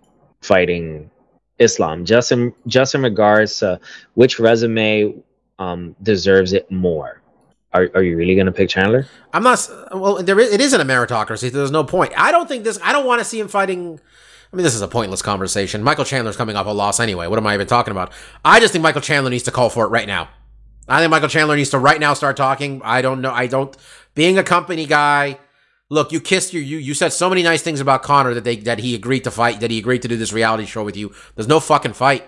fighting 0.41 1.11
Islam, 1.59 2.05
just 2.05 2.33
in 2.33 2.55
just 2.67 2.95
in 2.95 3.03
regards 3.03 3.59
to 3.59 3.81
which 4.15 4.39
resume 4.39 5.23
um, 5.59 5.97
deserves 6.03 6.53
it 6.53 6.71
more. 6.71 7.23
Are, 7.73 7.91
are 7.95 8.03
you 8.03 8.17
really 8.17 8.35
going 8.35 8.47
to 8.47 8.53
pick 8.53 8.71
Chandler? 8.71 9.07
I'm 9.33 9.43
not. 9.43 9.69
Well, 9.93 10.23
there 10.23 10.39
is, 10.41 10.53
it 10.53 10.61
isn't 10.61 10.81
a 10.81 10.85
meritocracy. 10.85 11.53
There's 11.53 11.71
no 11.71 11.85
point. 11.85 12.13
I 12.17 12.33
don't 12.33 12.49
think 12.49 12.65
this. 12.65 12.79
I 12.83 12.93
don't 12.93 13.05
want 13.05 13.21
to 13.21 13.25
see 13.25 13.39
him 13.39 13.49
fighting. 13.49 14.01
I 14.53 14.57
mean, 14.57 14.65
this 14.65 14.75
is 14.75 14.81
a 14.81 14.89
pointless 14.89 15.21
conversation. 15.21 15.83
Michael 15.83 16.05
Chandler's 16.05 16.37
coming 16.37 16.57
off 16.57 16.67
a 16.67 16.71
loss 16.71 17.01
anyway. 17.01 17.27
What 17.27 17.39
am 17.39 17.47
I 17.47 17.55
even 17.55 17.67
talking 17.67 17.91
about? 17.91 18.13
I 18.45 18.61
just 18.61 18.73
think 18.73 18.83
Michael 18.83 19.03
Chandler 19.03 19.31
needs 19.31 19.43
to 19.45 19.51
call 19.51 19.69
for 19.69 19.85
it 19.85 19.89
right 19.89 20.07
now. 20.07 20.31
I 20.89 21.01
think 21.01 21.11
Michael 21.11 21.29
Chandler 21.29 21.57
needs 21.57 21.71
to 21.71 21.79
right 21.79 22.01
now 22.01 22.15
start 22.15 22.37
talking. 22.37 22.81
I 22.85 23.03
don't 23.03 23.21
know. 23.21 23.33
I 23.33 23.47
don't. 23.47 23.77
Being 24.15 24.39
a 24.39 24.45
company 24.45 24.87
guy, 24.87 25.39
look, 25.91 26.13
you 26.13 26.21
kissed 26.21 26.55
your 26.55 26.63
you. 26.63 26.79
You 26.79 26.95
said 26.95 27.13
so 27.13 27.29
many 27.29 27.43
nice 27.43 27.61
things 27.61 27.81
about 27.81 28.03
Conor 28.03 28.35
that 28.35 28.45
they 28.45 28.57
that 28.57 28.79
he 28.79 28.95
agreed 28.95 29.25
to 29.25 29.31
fight. 29.31 29.61
That 29.61 29.71
he 29.71 29.79
agreed 29.79 30.03
to 30.03 30.09
do 30.09 30.17
this 30.17 30.33
reality 30.33 30.65
show 30.65 30.85
with 30.85 30.97
you. 30.97 31.13
There's 31.35 31.49
no 31.49 31.61
fucking 31.61 31.93
fight. 31.93 32.25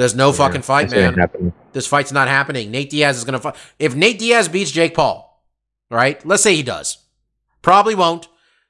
There's 0.00 0.14
no 0.14 0.32
fucking 0.32 0.62
fight, 0.62 0.90
man. 0.90 1.52
This 1.74 1.86
fight's 1.86 2.10
not 2.10 2.26
happening. 2.26 2.70
Nate 2.70 2.88
Diaz 2.88 3.18
is 3.18 3.24
going 3.24 3.34
to 3.34 3.38
fight. 3.38 3.54
If 3.78 3.94
Nate 3.94 4.18
Diaz 4.18 4.48
beats 4.48 4.70
Jake 4.70 4.94
Paul, 4.94 5.44
right? 5.90 6.24
Let's 6.24 6.42
say 6.42 6.56
he 6.56 6.62
does. 6.62 7.04
Probably 7.60 7.94
won't. 7.94 8.26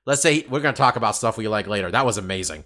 Let's 0.07 0.23
say 0.23 0.45
we're 0.51 0.59
going 0.59 0.75
to 0.75 0.79
talk 0.79 0.97
about 0.97 1.15
stuff 1.15 1.39
we 1.39 1.47
like 1.47 1.69
later. 1.69 1.89
That 1.89 2.05
was 2.05 2.19
amazing. 2.19 2.65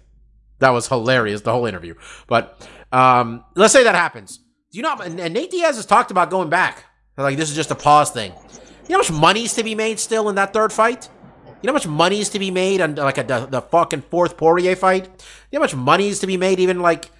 That 0.57 0.71
was 0.71 0.87
hilarious, 0.87 1.41
the 1.41 1.51
whole 1.51 1.67
interview. 1.67 1.93
But 2.25 2.67
um, 2.91 3.45
let's 3.55 3.71
say 3.71 3.83
that 3.83 3.93
happens. 3.93 4.39
Do 4.71 4.79
you 4.79 4.81
know, 4.81 4.95
and 4.95 5.19
and 5.19 5.35
Nate 5.35 5.51
Diaz 5.51 5.75
has 5.75 5.85
talked 5.85 6.09
about 6.09 6.31
going 6.31 6.49
back. 6.49 6.85
Like, 7.17 7.37
this 7.37 7.51
is 7.51 7.55
just 7.55 7.69
a 7.69 7.75
pause 7.75 8.09
thing. 8.09 8.31
You 8.31 8.89
know 8.89 8.95
how 8.95 8.97
much 8.97 9.11
money's 9.11 9.53
to 9.53 9.63
be 9.63 9.75
made 9.75 9.99
still 9.99 10.27
in 10.27 10.35
that 10.35 10.53
third 10.53 10.73
fight? 10.73 11.07
You 11.45 11.67
know 11.67 11.71
how 11.71 11.73
much 11.73 11.87
money's 11.87 12.29
to 12.29 12.39
be 12.39 12.49
made 12.49 12.81
on 12.81 12.95
like 12.95 13.19
a, 13.19 13.23
the, 13.23 13.45
the 13.45 13.61
fucking 13.61 14.01
fourth 14.01 14.37
Poirier 14.37 14.75
fight? 14.75 15.05
You 15.51 15.59
know 15.59 15.59
how 15.59 15.65
much 15.65 15.75
money's 15.75 16.17
to 16.21 16.25
be 16.27 16.37
made 16.37 16.59
even 16.59 16.79
like 16.79 17.11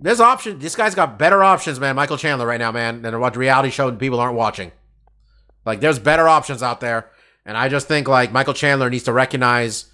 there's 0.00 0.20
options. 0.20 0.62
This 0.62 0.74
guy's 0.76 0.94
got 0.94 1.18
better 1.18 1.42
options, 1.44 1.78
man. 1.80 1.96
Michael 1.96 2.16
Chandler 2.16 2.46
right 2.46 2.58
now, 2.58 2.72
man, 2.72 3.02
than 3.02 3.18
what 3.20 3.36
reality 3.36 3.70
show 3.70 3.88
and 3.88 3.98
people 3.98 4.18
aren't 4.20 4.36
watching. 4.36 4.72
Like, 5.64 5.80
there's 5.80 5.98
better 5.98 6.26
options 6.28 6.62
out 6.62 6.80
there, 6.80 7.10
and 7.44 7.56
I 7.56 7.68
just 7.68 7.86
think 7.86 8.08
like 8.08 8.32
Michael 8.32 8.54
Chandler 8.54 8.88
needs 8.90 9.04
to 9.04 9.12
recognize, 9.12 9.86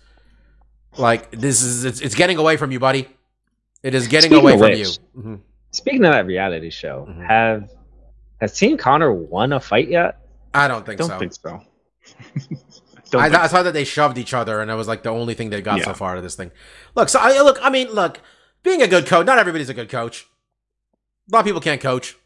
like 0.96 1.30
this 1.32 1.62
is 1.62 1.84
it's, 1.84 2.00
it's 2.00 2.14
getting 2.14 2.38
away 2.38 2.56
from 2.56 2.70
you, 2.72 2.78
buddy. 2.78 3.08
It 3.82 3.94
is 3.94 4.08
getting 4.08 4.30
Speaking 4.30 4.44
away 4.44 4.52
from 4.52 4.60
which- 4.70 4.78
you. 4.78 5.20
Mhm. 5.20 5.40
Speaking 5.72 6.04
of 6.06 6.12
that 6.12 6.24
reality 6.26 6.70
show, 6.70 7.06
Mhm. 7.10 7.26
have 7.26 7.70
has 8.40 8.56
Team 8.56 8.76
Conor 8.78 9.12
won 9.12 9.52
a 9.52 9.60
fight 9.60 9.88
yet? 9.88 10.18
I 10.54 10.68
don't 10.68 10.86
think 10.86 10.98
Don't 10.98 11.08
so. 11.08 11.18
think 11.18 11.32
so. 11.34 11.60
Don't 13.10 13.22
I, 13.22 13.28
think 13.30 13.40
I 13.42 13.46
thought 13.48 13.62
that 13.64 13.72
they 13.74 13.84
shoved 13.84 14.18
each 14.18 14.34
other, 14.34 14.60
and 14.60 14.68
that 14.70 14.74
was 14.76 14.88
like 14.88 15.02
the 15.02 15.10
only 15.10 15.34
thing 15.34 15.50
they 15.50 15.60
got 15.62 15.80
so 15.82 15.94
far 15.94 16.12
out 16.12 16.16
of 16.16 16.22
this 16.24 16.34
thing. 16.34 16.50
Look, 16.94 17.08
so 17.08 17.18
I 17.20 17.40
look. 17.42 17.58
I 17.62 17.70
mean, 17.70 17.88
look, 17.92 18.20
being 18.66 18.82
a 18.82 18.88
good 18.88 19.06
coach. 19.06 19.24
Not 19.24 19.38
everybody's 19.38 19.68
a 19.70 19.74
good 19.74 19.88
coach. 19.88 20.26
A 21.30 21.32
lot 21.32 21.40
of 21.40 21.46
people 21.46 21.60
can't 21.60 21.80
coach. 21.80 22.16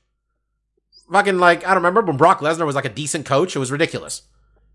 Fucking 1.12 1.38
like 1.38 1.64
I 1.64 1.68
don't 1.68 1.82
remember 1.84 2.02
when 2.02 2.16
Brock 2.16 2.40
Lesnar 2.40 2.66
was 2.66 2.74
like 2.74 2.84
a 2.84 2.88
decent 2.90 3.26
coach. 3.26 3.54
It 3.54 3.58
was 3.58 3.70
ridiculous. 3.70 4.22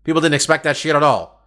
People 0.04 0.20
didn't 0.20 0.34
expect 0.34 0.64
that 0.64 0.76
shit 0.76 0.94
at 0.94 1.02
all. 1.02 1.42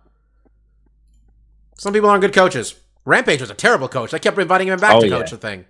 Some 1.77 1.93
people 1.93 2.09
aren't 2.09 2.21
good 2.21 2.33
coaches. 2.33 2.75
Rampage 3.05 3.39
was 3.39 3.49
a 3.49 3.53
terrible 3.55 3.87
coach. 3.87 4.11
They 4.11 4.19
kept 4.19 4.37
inviting 4.37 4.67
him 4.67 4.79
back 4.79 4.95
Oh, 4.95 5.01
to 5.01 5.07
yeah. 5.07 5.17
coach 5.17 5.31
the 5.31 5.37
thing. 5.37 5.65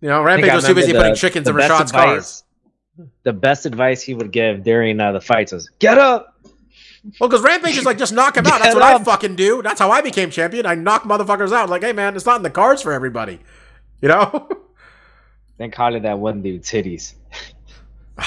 You 0.00 0.08
know, 0.08 0.22
Rampage 0.22 0.52
was 0.52 0.66
too 0.66 0.74
busy 0.74 0.88
remember 0.88 1.08
putting 1.10 1.16
chickens 1.16 1.48
in 1.48 1.54
Rashad's 1.54 1.92
cars. 1.92 2.44
The 3.24 3.32
best 3.32 3.66
advice 3.66 4.00
he 4.02 4.14
would 4.14 4.30
give 4.32 4.62
during 4.64 4.98
uh, 5.00 5.12
the 5.12 5.20
fights 5.20 5.52
was 5.52 5.68
get 5.78 5.98
up. 5.98 6.34
Well, 7.20 7.28
because 7.28 7.42
Rampage 7.42 7.76
is 7.76 7.84
like, 7.84 7.98
just 7.98 8.12
knock 8.12 8.36
him 8.36 8.46
out. 8.46 8.60
That's 8.60 8.74
Get 8.74 8.80
what 8.80 9.00
I 9.00 9.04
fucking 9.04 9.36
do. 9.36 9.62
That's 9.62 9.78
how 9.78 9.90
I 9.90 10.00
became 10.00 10.30
champion. 10.30 10.66
I 10.66 10.74
knock 10.74 11.04
motherfuckers 11.04 11.52
out. 11.52 11.68
Like, 11.70 11.82
hey, 11.82 11.92
man, 11.92 12.16
it's 12.16 12.26
not 12.26 12.36
in 12.36 12.42
the 12.42 12.50
cards 12.50 12.82
for 12.82 12.92
everybody. 12.92 13.40
You 14.02 14.10
know? 14.10 14.46
Then 15.56 15.70
call 15.70 15.94
it 15.94 16.02
that 16.02 16.18
one 16.18 16.42
dude 16.42 16.62
titties. 16.62 17.14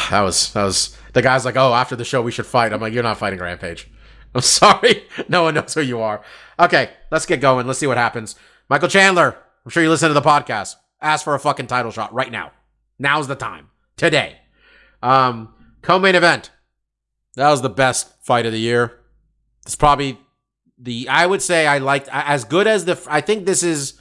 that 0.10 0.22
was, 0.22 0.52
that 0.54 0.64
was, 0.64 0.98
the 1.14 1.22
guy's 1.22 1.46
like, 1.46 1.58
oh, 1.58 1.76
after 1.76 1.96
the 1.96 2.04
show, 2.04 2.24
we 2.24 2.32
should 2.32 2.48
fight. 2.48 2.74
I'm 2.74 2.82
like, 2.82 2.92
you're 2.92 3.04
not 3.04 3.20
fighting 3.20 3.38
Rampage. 3.38 3.88
I'm 4.36 4.42
sorry. 4.42 5.04
No 5.28 5.44
one 5.44 5.54
knows 5.54 5.76
who 5.76 5.82
you 5.82 6.02
are. 6.02 6.24
Okay, 6.60 6.90
let's 7.12 7.28
get 7.28 7.40
going. 7.40 7.68
Let's 7.68 7.78
see 7.78 7.86
what 7.86 7.98
happens. 7.98 8.36
Michael 8.68 8.90
Chandler, 8.90 9.38
I'm 9.64 9.70
sure 9.70 9.84
you 9.84 9.90
listen 9.90 10.08
to 10.08 10.14
the 10.16 10.22
podcast. 10.22 10.76
Ask 11.02 11.24
for 11.24 11.36
a 11.36 11.40
fucking 11.40 11.68
title 11.68 11.92
shot 11.92 12.12
right 12.14 12.32
now. 12.32 12.52
Now's 12.98 13.28
the 13.28 13.36
time. 13.36 13.70
Today. 13.96 14.38
Um, 15.04 15.54
co-main 15.84 16.16
event. 16.16 16.50
That 17.40 17.52
was 17.52 17.62
the 17.62 17.70
best 17.70 18.10
fight 18.22 18.46
of 18.46 18.52
the 18.52 18.60
year. 18.60 19.00
It's 19.66 19.78
probably 19.78 20.20
the 20.78 21.08
I 21.08 21.26
would 21.26 21.42
say 21.42 21.66
I 21.66 21.78
liked 21.78 22.10
as 22.12 22.44
good 22.44 22.68
as 22.68 22.84
the 22.84 23.02
I 23.10 23.22
think 23.22 23.46
this 23.46 23.64
is 23.64 23.94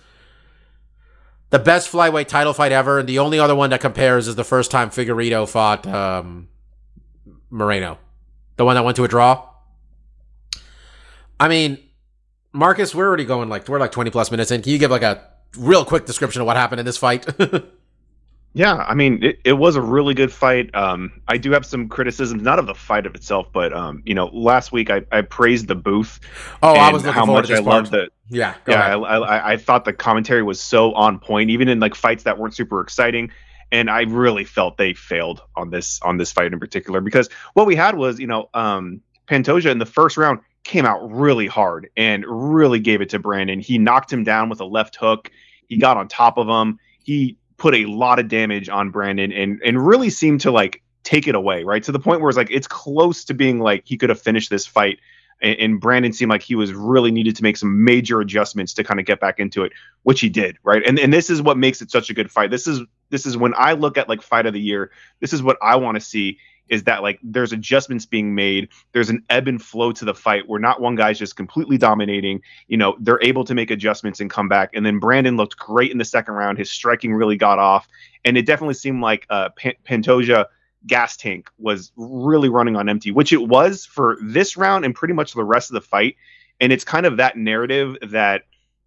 the 1.50 1.60
best 1.60 1.90
flyweight 1.90 2.26
title 2.26 2.52
fight 2.52 2.72
ever, 2.72 2.98
and 2.98 3.08
the 3.08 3.20
only 3.20 3.38
other 3.38 3.54
one 3.54 3.70
that 3.70 3.80
compares 3.80 4.26
is 4.26 4.34
the 4.34 4.42
first 4.42 4.72
time 4.72 4.90
Figueiredo 4.90 5.48
fought 5.48 5.86
um, 5.86 6.48
Moreno, 7.48 7.98
the 8.56 8.64
one 8.64 8.74
that 8.74 8.84
went 8.84 8.96
to 8.96 9.04
a 9.04 9.08
draw. 9.08 9.48
I 11.38 11.46
mean, 11.46 11.78
Marcus, 12.52 12.92
we're 12.92 13.06
already 13.06 13.24
going 13.24 13.48
like 13.48 13.68
we're 13.68 13.78
like 13.78 13.92
twenty 13.92 14.10
plus 14.10 14.32
minutes 14.32 14.50
in. 14.50 14.62
Can 14.62 14.72
you 14.72 14.78
give 14.78 14.90
like 14.90 15.02
a 15.02 15.22
real 15.56 15.84
quick 15.84 16.06
description 16.06 16.40
of 16.40 16.46
what 16.48 16.56
happened 16.56 16.80
in 16.80 16.86
this 16.86 16.98
fight? 16.98 17.24
Yeah, 18.58 18.74
I 18.88 18.94
mean, 18.94 19.22
it, 19.22 19.40
it 19.44 19.52
was 19.52 19.76
a 19.76 19.80
really 19.80 20.14
good 20.14 20.32
fight. 20.32 20.74
Um, 20.74 21.22
I 21.28 21.38
do 21.38 21.52
have 21.52 21.64
some 21.64 21.88
criticisms, 21.88 22.42
not 22.42 22.58
of 22.58 22.66
the 22.66 22.74
fight 22.74 23.06
of 23.06 23.14
itself, 23.14 23.46
but 23.52 23.72
um, 23.72 24.02
you 24.04 24.14
know, 24.16 24.26
last 24.32 24.72
week 24.72 24.90
I, 24.90 25.02
I 25.12 25.20
praised 25.20 25.68
the 25.68 25.76
booth. 25.76 26.18
oh, 26.60 26.74
I 26.74 26.92
was 26.92 27.04
looking 27.04 27.14
how 27.14 27.24
much 27.24 27.52
I 27.52 27.60
loved 27.60 27.92
the 27.92 28.08
Yeah, 28.28 28.56
go 28.64 28.72
yeah, 28.72 28.96
I. 28.96 29.18
I, 29.18 29.52
I 29.52 29.56
thought 29.58 29.84
the 29.84 29.92
commentary 29.92 30.42
was 30.42 30.60
so 30.60 30.92
on 30.94 31.20
point, 31.20 31.50
even 31.50 31.68
in 31.68 31.78
like 31.78 31.94
fights 31.94 32.24
that 32.24 32.36
weren't 32.36 32.52
super 32.52 32.80
exciting. 32.80 33.30
And 33.70 33.88
I 33.88 34.00
really 34.00 34.42
felt 34.42 34.76
they 34.76 34.92
failed 34.92 35.40
on 35.54 35.70
this 35.70 36.00
on 36.02 36.16
this 36.16 36.32
fight 36.32 36.52
in 36.52 36.58
particular 36.58 37.00
because 37.00 37.28
what 37.54 37.68
we 37.68 37.76
had 37.76 37.96
was, 37.96 38.18
you 38.18 38.26
know, 38.26 38.50
um, 38.54 39.02
Pantoja 39.28 39.70
in 39.70 39.78
the 39.78 39.86
first 39.86 40.16
round 40.16 40.40
came 40.64 40.84
out 40.84 41.08
really 41.08 41.46
hard 41.46 41.90
and 41.96 42.24
really 42.26 42.80
gave 42.80 43.02
it 43.02 43.10
to 43.10 43.20
Brandon. 43.20 43.60
He 43.60 43.78
knocked 43.78 44.12
him 44.12 44.24
down 44.24 44.48
with 44.48 44.60
a 44.60 44.64
left 44.64 44.96
hook. 44.96 45.30
He 45.68 45.78
got 45.78 45.96
on 45.96 46.08
top 46.08 46.38
of 46.38 46.48
him. 46.48 46.80
He 47.04 47.37
put 47.58 47.74
a 47.74 47.84
lot 47.86 48.18
of 48.18 48.28
damage 48.28 48.68
on 48.68 48.90
Brandon 48.90 49.32
and 49.32 49.60
and 49.64 49.86
really 49.86 50.10
seemed 50.10 50.40
to 50.42 50.50
like 50.50 50.82
take 51.04 51.26
it 51.26 51.34
away, 51.34 51.64
right? 51.64 51.82
To 51.82 51.92
the 51.92 51.98
point 51.98 52.20
where 52.20 52.30
it's 52.30 52.38
like 52.38 52.50
it's 52.50 52.66
close 52.66 53.24
to 53.24 53.34
being 53.34 53.60
like 53.60 53.82
he 53.84 53.96
could 53.96 54.08
have 54.08 54.20
finished 54.20 54.50
this 54.50 54.66
fight 54.66 54.98
and, 55.40 55.58
and 55.58 55.80
Brandon 55.80 56.12
seemed 56.12 56.30
like 56.30 56.42
he 56.42 56.54
was 56.54 56.72
really 56.72 57.10
needed 57.10 57.36
to 57.36 57.42
make 57.42 57.56
some 57.56 57.84
major 57.84 58.20
adjustments 58.20 58.74
to 58.74 58.84
kind 58.84 59.00
of 59.00 59.06
get 59.06 59.20
back 59.20 59.38
into 59.38 59.64
it, 59.64 59.72
which 60.02 60.20
he 60.20 60.28
did, 60.28 60.58
right? 60.62 60.82
And 60.86 60.98
and 60.98 61.12
this 61.12 61.30
is 61.30 61.42
what 61.42 61.56
makes 61.56 61.82
it 61.82 61.90
such 61.90 62.10
a 62.10 62.14
good 62.14 62.30
fight. 62.30 62.50
This 62.50 62.66
is 62.66 62.80
this 63.10 63.26
is 63.26 63.36
when 63.36 63.54
I 63.56 63.72
look 63.72 63.98
at 63.98 64.08
like 64.08 64.22
fight 64.22 64.46
of 64.46 64.52
the 64.52 64.60
year. 64.60 64.90
This 65.20 65.32
is 65.32 65.42
what 65.42 65.56
I 65.62 65.76
want 65.76 65.96
to 65.96 66.00
see 66.00 66.38
is 66.68 66.84
that 66.84 67.02
like 67.02 67.18
there's 67.22 67.52
adjustments 67.52 68.06
being 68.06 68.34
made. 68.34 68.68
There's 68.92 69.10
an 69.10 69.24
ebb 69.30 69.48
and 69.48 69.62
flow 69.62 69.92
to 69.92 70.04
the 70.04 70.14
fight 70.14 70.48
where 70.48 70.60
not 70.60 70.80
one 70.80 70.94
guy's 70.94 71.18
just 71.18 71.36
completely 71.36 71.78
dominating. 71.78 72.42
You 72.66 72.76
know, 72.76 72.96
they're 73.00 73.22
able 73.22 73.44
to 73.44 73.54
make 73.54 73.70
adjustments 73.70 74.20
and 74.20 74.30
come 74.30 74.48
back. 74.48 74.70
And 74.74 74.84
then 74.84 74.98
Brandon 74.98 75.36
looked 75.36 75.56
great 75.56 75.90
in 75.90 75.98
the 75.98 76.04
second 76.04 76.34
round. 76.34 76.58
His 76.58 76.70
striking 76.70 77.14
really 77.14 77.36
got 77.36 77.58
off, 77.58 77.88
and 78.24 78.36
it 78.36 78.46
definitely 78.46 78.74
seemed 78.74 79.02
like 79.02 79.26
uh, 79.30 79.50
Pan- 79.50 79.74
Pantoja 79.84 80.46
gas 80.86 81.16
tank 81.16 81.50
was 81.58 81.90
really 81.96 82.48
running 82.48 82.76
on 82.76 82.88
empty, 82.88 83.10
which 83.10 83.32
it 83.32 83.48
was 83.48 83.84
for 83.84 84.16
this 84.22 84.56
round 84.56 84.84
and 84.84 84.94
pretty 84.94 85.14
much 85.14 85.34
the 85.34 85.44
rest 85.44 85.70
of 85.70 85.74
the 85.74 85.80
fight. 85.80 86.16
And 86.60 86.72
it's 86.72 86.84
kind 86.84 87.06
of 87.06 87.16
that 87.18 87.36
narrative 87.36 87.96
that 88.02 88.42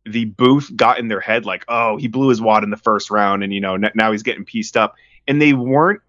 the 0.05 0.25
booth 0.25 0.75
got 0.75 0.99
in 0.99 1.07
their 1.07 1.19
head, 1.19 1.45
like, 1.45 1.63
oh, 1.67 1.97
he 1.97 2.07
blew 2.07 2.29
his 2.29 2.41
wad 2.41 2.63
in 2.63 2.69
the 2.69 2.77
first 2.77 3.11
round, 3.11 3.43
and 3.43 3.53
you 3.53 3.61
know 3.61 3.75
n- 3.75 3.91
now 3.95 4.11
he's 4.11 4.23
getting 4.23 4.45
pieced 4.45 4.75
up, 4.75 4.95
and 5.27 5.41
they 5.41 5.53
weren't 5.53 6.01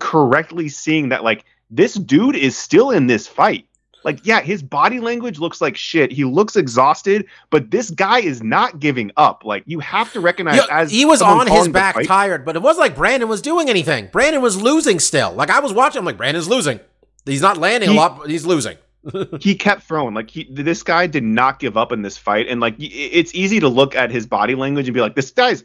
correctly 0.00 0.68
seeing 0.68 1.10
that 1.10 1.22
like 1.22 1.44
this 1.70 1.94
dude 1.94 2.34
is 2.34 2.56
still 2.56 2.90
in 2.90 3.06
this 3.06 3.28
fight. 3.28 3.66
Like, 4.02 4.24
yeah, 4.24 4.40
his 4.40 4.62
body 4.62 4.98
language 4.98 5.38
looks 5.38 5.60
like 5.60 5.76
shit. 5.76 6.10
He 6.10 6.24
looks 6.24 6.56
exhausted, 6.56 7.26
but 7.50 7.70
this 7.70 7.90
guy 7.90 8.20
is 8.20 8.42
not 8.42 8.80
giving 8.80 9.12
up. 9.18 9.44
Like, 9.44 9.62
you 9.66 9.78
have 9.80 10.10
to 10.14 10.20
recognize 10.20 10.56
Yeah, 10.56 10.64
as 10.70 10.90
he 10.90 11.04
was 11.04 11.20
on 11.20 11.46
his 11.46 11.68
back 11.68 11.94
fight- 11.96 12.06
tired, 12.06 12.46
but 12.46 12.56
it 12.56 12.62
wasn't 12.62 12.80
like 12.86 12.96
Brandon 12.96 13.28
was 13.28 13.42
doing 13.42 13.68
anything. 13.68 14.08
Brandon 14.10 14.40
was 14.40 14.60
losing 14.60 14.98
still. 15.00 15.32
Like 15.34 15.50
I 15.50 15.60
was 15.60 15.74
watching, 15.74 15.98
I'm 15.98 16.06
like, 16.06 16.16
Brandon's 16.16 16.48
losing. 16.48 16.80
He's 17.26 17.42
not 17.42 17.58
landing 17.58 17.90
a 17.90 17.92
lot, 17.92 18.16
but 18.18 18.30
he's 18.30 18.46
losing. 18.46 18.78
he 19.40 19.54
kept 19.54 19.82
throwing. 19.82 20.14
Like 20.14 20.30
he, 20.30 20.48
this 20.50 20.82
guy 20.82 21.06
did 21.06 21.22
not 21.22 21.58
give 21.58 21.76
up 21.76 21.92
in 21.92 22.00
this 22.00 22.16
fight, 22.16 22.48
and 22.48 22.58
like 22.58 22.76
it's 22.78 23.34
easy 23.34 23.60
to 23.60 23.68
look 23.68 23.94
at 23.94 24.10
his 24.10 24.26
body 24.26 24.54
language 24.54 24.88
and 24.88 24.94
be 24.94 25.02
like, 25.02 25.14
this 25.14 25.30
guy's 25.30 25.62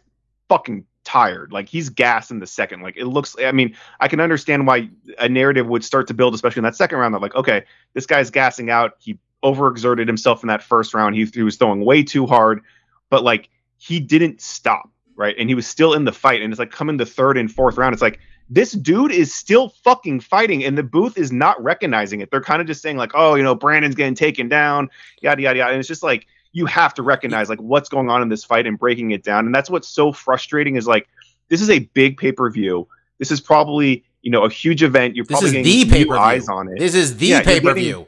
fucking 0.50 0.86
tired. 1.06 1.54
Like 1.54 1.70
he's 1.70 1.90
gassed 1.90 2.32
in 2.32 2.40
the 2.40 2.48
second. 2.48 2.82
Like 2.82 2.98
it 2.98 3.06
looks. 3.06 3.36
I 3.40 3.52
mean, 3.54 3.76
I 4.02 4.10
can 4.10 4.20
understand 4.20 4.68
why 4.68 4.90
a 5.18 5.30
narrative 5.30 5.68
would 5.68 5.84
start 5.86 6.08
to 6.08 6.14
build, 6.14 6.36
especially 6.36 6.60
in 6.60 6.66
that 6.66 6.76
second 6.76 6.98
round. 6.98 7.14
That 7.14 7.22
like, 7.22 7.36
okay, 7.36 7.64
this 7.94 8.06
guy's 8.06 8.30
gassing 8.30 8.70
out. 8.70 8.94
He 9.00 9.18
overexerted 9.44 10.08
himself 10.08 10.44
in 10.44 10.48
that 10.48 10.64
first 10.64 10.94
round. 10.94 11.16
He, 11.16 11.26
he 11.26 11.44
was 11.44 11.56
throwing 11.56 11.86
way 11.86 12.04
too 12.04 12.26
hard, 12.26 12.62
but 13.10 13.24
like 13.24 13.50
he 13.78 14.00
didn't 14.00 14.42
stop, 14.42 14.90
right? 15.16 15.36
And 15.38 15.48
he 15.48 15.56
was 15.56 15.68
still 15.68 15.94
in 15.94 16.04
the 16.04 16.12
fight. 16.12 16.42
And 16.42 16.52
it's 16.52 16.60
like 16.60 16.72
coming 16.72 16.98
the 16.98 17.06
third 17.06 17.38
and 17.38 17.52
fourth 17.52 17.78
round. 17.78 17.94
It's 17.94 18.02
like 18.02 18.20
this 18.50 18.74
dude 18.74 19.12
is 19.12 19.34
still 19.34 19.70
fucking 19.70 20.20
fighting, 20.20 20.64
and 20.64 20.78
the 20.78 20.84
booth 20.84 21.18
is 21.18 21.32
not 21.32 21.62
recognizing 21.64 22.22
it. 22.22 22.30
They're 22.32 22.42
kind 22.42 22.62
of 22.62 22.68
just 22.68 22.82
saying 22.82 22.98
like, 22.98 23.12
oh, 23.14 23.36
you 23.36 23.44
know, 23.44 23.56
Brandon's 23.56 23.96
getting 23.96 24.16
taken 24.16 24.50
down, 24.50 24.90
yada 25.22 25.42
yada 25.42 25.60
yada. 25.60 25.72
And 25.72 25.80
it's 25.80 25.88
just 25.88 26.04
like 26.04 26.28
you 26.56 26.66
have 26.66 26.94
to 26.94 27.04
recognize 27.04 27.50
like 27.50 27.60
what's 27.60 27.90
going 27.90 28.10
on 28.10 28.22
in 28.22 28.30
this 28.30 28.46
fight 28.46 28.66
and 28.66 28.80
breaking 28.80 29.12
it 29.12 29.24
down. 29.24 29.46
And 29.46 29.54
that's 29.54 29.70
what's 29.70 29.90
so 29.90 30.14
frustrating 30.14 30.78
is 30.78 30.88
like 30.88 31.06
this 31.50 31.62
is 31.62 31.70
a 31.70 31.80
big 31.80 32.18
pay 32.18 32.32
per 32.32 32.50
view. 32.50 32.88
This 33.20 33.30
is 33.30 33.42
probably 33.42 34.06
you 34.22 34.32
know 34.32 34.46
a 34.46 34.50
huge 34.50 34.82
event. 34.82 35.18
You're 35.18 35.26
This 35.26 35.34
probably 35.34 35.48
is 35.48 35.52
getting 35.52 35.66
the 35.66 35.86
new 35.86 35.92
pay 35.92 36.06
per 36.06 36.16
eyes 36.16 36.48
on 36.48 36.70
it. 36.70 36.80
This 36.80 36.96
is 36.96 37.18
the 37.18 37.28
Yeah, 37.28 37.42
pay 37.42 37.60
per 37.60 37.74
view. 37.74 38.08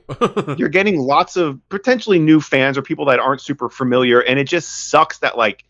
You're 0.57 0.69
getting 0.69 0.97
lots 0.97 1.35
of 1.35 1.59
potentially 1.67 2.19
new 2.19 2.39
fans 2.39 2.77
or 2.77 2.81
people 2.81 3.03
that 3.07 3.19
aren't 3.19 3.41
super 3.41 3.67
familiar, 3.67 4.21
and 4.21 4.39
it 4.39 4.45
just 4.45 4.89
sucks 4.89 5.17
that 5.17 5.37
like 5.37 5.65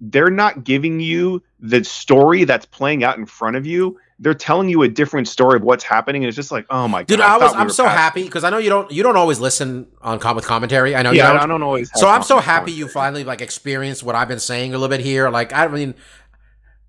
they're 0.00 0.30
not 0.30 0.64
giving 0.64 1.00
you 1.00 1.42
the 1.58 1.84
story 1.84 2.44
that's 2.44 2.66
playing 2.66 3.04
out 3.04 3.18
in 3.18 3.26
front 3.26 3.56
of 3.56 3.66
you. 3.66 3.98
They're 4.18 4.34
telling 4.34 4.68
you 4.68 4.82
a 4.82 4.88
different 4.88 5.28
story 5.28 5.56
of 5.56 5.62
what's 5.62 5.82
happening, 5.84 6.22
and 6.24 6.28
it's 6.28 6.36
just 6.36 6.52
like, 6.52 6.66
oh 6.68 6.86
my 6.86 7.04
Dude, 7.04 7.18
god! 7.20 7.40
I 7.40 7.44
was 7.44 7.52
we 7.54 7.58
I'm 7.58 7.70
so 7.70 7.84
past 7.84 7.96
happy 7.96 8.24
because 8.24 8.44
I 8.44 8.50
know 8.50 8.58
you 8.58 8.68
don't 8.68 8.90
you 8.90 9.02
don't 9.02 9.16
always 9.16 9.40
listen 9.40 9.86
on 10.02 10.18
com 10.18 10.36
with 10.36 10.44
commentary. 10.46 10.94
I 10.94 11.02
know 11.02 11.10
Yeah, 11.10 11.28
you 11.28 11.32
don't. 11.34 11.42
I 11.42 11.46
don't 11.46 11.62
always. 11.62 11.90
So 11.94 12.06
I'm 12.08 12.22
so 12.22 12.38
happy 12.38 12.72
you 12.72 12.86
finally 12.88 13.24
like 13.24 13.40
experienced 13.40 14.02
what 14.02 14.14
I've 14.14 14.28
been 14.28 14.38
saying 14.40 14.74
a 14.74 14.78
little 14.78 14.94
bit 14.94 15.00
here. 15.04 15.30
Like 15.30 15.54
I 15.54 15.68
mean, 15.68 15.94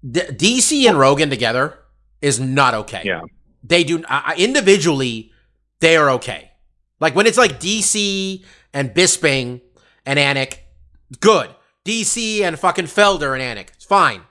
D- 0.09 0.21
DC 0.21 0.85
and 0.89 0.99
Rogan 0.99 1.29
together 1.29 1.77
is 2.21 2.39
not 2.39 2.73
okay. 2.73 3.03
Yeah. 3.05 3.21
they 3.63 3.83
do 3.85 4.03
I 4.09 4.33
I- 4.33 4.35
individually 4.35 5.31
they 5.79 5.95
are 5.95 6.09
okay. 6.11 6.51
Like 6.99 7.15
when 7.15 7.27
it's 7.27 7.37
like 7.37 7.59
DC 7.61 8.43
and 8.73 8.89
Bisping 8.93 9.61
and 10.05 10.19
Anik, 10.19 10.57
good. 11.21 11.49
DC 11.85 12.41
and 12.41 12.59
fucking 12.59 12.85
Felder 12.85 13.37
and 13.37 13.41
Anik, 13.59 13.69
it's 13.73 13.85
fine. 13.85 14.21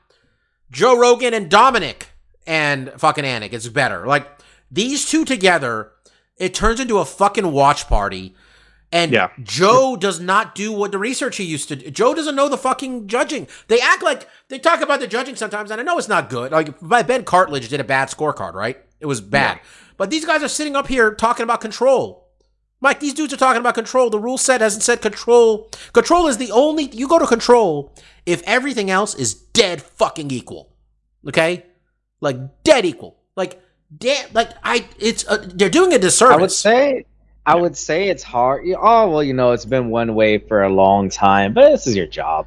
Joe 0.70 0.98
Rogan 0.98 1.34
and 1.34 1.50
Dominic 1.50 2.08
and 2.46 2.92
fucking 2.96 3.24
Anik, 3.24 3.52
it's 3.52 3.68
better. 3.68 4.06
Like 4.06 4.28
these 4.70 5.04
two 5.08 5.24
together, 5.24 5.92
it 6.36 6.54
turns 6.54 6.80
into 6.80 6.98
a 6.98 7.04
fucking 7.04 7.50
watch 7.52 7.86
party. 7.88 8.34
And 8.92 9.12
Yeah. 9.12 9.30
Joe 9.40 9.96
does 9.96 10.18
not 10.18 10.54
do 10.54 10.72
what 10.72 10.90
the 10.90 10.98
research 10.98 11.36
he 11.36 11.44
used 11.44 11.68
to 11.68 11.76
do. 11.76 11.90
Joe 11.90 12.12
doesn't 12.14 12.34
know 12.34 12.48
the 12.48 12.58
fucking 12.58 13.06
judging. 13.06 13.46
They 13.68 13.80
act 13.80 14.02
like 14.02 14.28
they 14.48 14.58
talk 14.58 14.80
about 14.80 14.98
the 15.00 15.06
judging 15.06 15.36
sometimes, 15.36 15.70
and 15.70 15.80
I 15.80 15.84
know 15.84 15.96
it's 15.98 16.08
not 16.08 16.28
good. 16.28 16.50
Like 16.50 16.80
Ben 16.80 17.24
Cartlidge 17.24 17.68
did 17.68 17.80
a 17.80 17.84
bad 17.84 18.08
scorecard, 18.08 18.54
right? 18.54 18.78
It 18.98 19.06
was 19.06 19.20
bad. 19.20 19.60
But 19.96 20.10
these 20.10 20.24
guys 20.24 20.42
are 20.42 20.48
sitting 20.48 20.74
up 20.76 20.88
here 20.88 21.14
talking 21.14 21.44
about 21.44 21.60
control. 21.60 22.19
Mike, 22.82 23.00
these 23.00 23.12
dudes 23.14 23.32
are 23.32 23.36
talking 23.36 23.60
about 23.60 23.74
control. 23.74 24.08
The 24.10 24.18
rule 24.18 24.38
set 24.38 24.60
hasn't 24.60 24.82
said 24.82 25.02
control. 25.02 25.68
Control 25.92 26.26
is 26.28 26.38
the 26.38 26.50
only 26.50 26.84
you 26.84 27.06
go 27.08 27.18
to 27.18 27.26
control 27.26 27.94
if 28.24 28.42
everything 28.44 28.90
else 28.90 29.14
is 29.14 29.34
dead 29.34 29.82
fucking 29.82 30.30
equal. 30.30 30.72
Okay? 31.28 31.66
Like 32.20 32.62
dead 32.64 32.84
equal. 32.86 33.18
Like 33.36 33.60
dead 33.96 34.28
like 34.34 34.50
I 34.64 34.86
it's 34.98 35.26
uh, 35.28 35.44
they're 35.54 35.68
doing 35.68 35.92
a 35.92 35.98
disservice. 35.98 36.36
I 36.36 36.40
would 36.40 36.50
say, 36.52 37.04
I 37.46 37.54
would 37.56 37.76
say 37.76 38.08
it's 38.08 38.22
hard. 38.22 38.66
you- 38.66 38.78
Oh 38.80 39.10
well, 39.10 39.22
you 39.22 39.34
know, 39.34 39.52
it's 39.52 39.64
been 39.66 39.90
one 39.90 40.14
way 40.14 40.38
for 40.38 40.62
a 40.62 40.68
long 40.70 41.10
time, 41.10 41.52
but 41.52 41.70
this 41.70 41.86
is 41.86 41.94
your 41.96 42.06
job. 42.06 42.46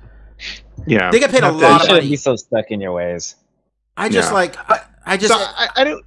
Yeah, 0.87 1.11
they 1.11 1.19
get 1.19 1.29
paid 1.31 1.43
a 1.43 1.45
Have 1.47 1.53
to- 1.55 1.59
You 1.59 1.65
lot 1.67 1.81
of 1.81 1.87
shouldn't 1.87 2.09
be 2.09 2.15
so 2.15 2.35
stuck 2.35 2.71
in 2.71 2.81
your 2.81 2.91
ways. 2.93 3.35
I 3.95 4.09
just 4.09 4.29
Yeah. 4.29 4.33
like 4.33 4.57
I, 4.69 4.81
I 5.05 5.17
just 5.17 5.31
so 5.33 5.39
I, 5.39 5.69
I 5.75 5.83
don't. 5.83 6.03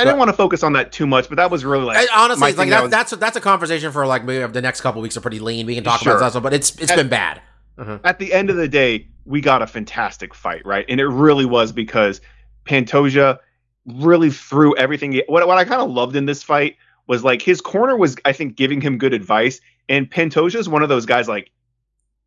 I 0.00 0.04
didn't 0.04 0.18
want 0.18 0.28
to 0.30 0.36
focus 0.36 0.62
on 0.62 0.72
that 0.74 0.92
too 0.92 1.06
much, 1.06 1.28
but 1.28 1.36
that 1.36 1.50
was 1.50 1.64
really 1.64 1.84
like 1.84 1.96
I, 2.10 2.24
honestly, 2.24 2.40
my 2.40 2.46
like 2.48 2.56
thing 2.56 2.70
that, 2.70 2.76
that 2.76 2.82
was- 2.82 2.90
that's 2.90 3.10
that's 3.12 3.36
a 3.36 3.40
conversation 3.40 3.92
for 3.92 4.06
like 4.06 4.24
maybe 4.24 4.50
the 4.52 4.62
next 4.62 4.80
couple 4.80 5.00
weeks 5.02 5.16
are 5.16 5.20
pretty 5.20 5.38
lean. 5.40 5.66
We 5.66 5.74
can 5.74 5.84
talk 5.84 6.00
Sure. 6.00 6.12
about 6.12 6.20
that 6.24 6.30
stuff, 6.30 6.42
but 6.42 6.54
it's 6.54 6.74
it's 6.76 6.90
At- 6.90 6.96
been 6.96 7.08
bad. 7.08 7.40
Uh-huh. 7.78 7.98
at 8.02 8.18
the 8.18 8.32
end 8.32 8.50
of 8.50 8.56
the 8.56 8.66
day, 8.66 9.06
we 9.24 9.40
got 9.40 9.62
a 9.62 9.66
fantastic 9.68 10.34
fight, 10.34 10.66
right? 10.66 10.84
And 10.88 10.98
it 11.00 11.06
really 11.06 11.44
was 11.44 11.70
because 11.70 12.20
Pantoja 12.66 13.38
really 13.86 14.30
threw 14.30 14.76
everything. 14.76 15.22
What, 15.28 15.46
what 15.46 15.58
I 15.58 15.64
kind 15.64 15.80
of 15.80 15.88
loved 15.90 16.16
in 16.16 16.26
this 16.26 16.42
fight 16.42 16.76
was 17.06 17.22
like 17.22 17.40
his 17.40 17.60
corner 17.60 17.96
was, 17.96 18.16
I 18.24 18.32
think, 18.32 18.56
giving 18.56 18.80
him 18.80 18.98
good 18.98 19.14
advice. 19.14 19.60
And 19.88 20.10
Pantoja 20.10 20.56
is 20.56 20.68
one 20.68 20.82
of 20.82 20.88
those 20.88 21.06
guys 21.06 21.28
like 21.28 21.50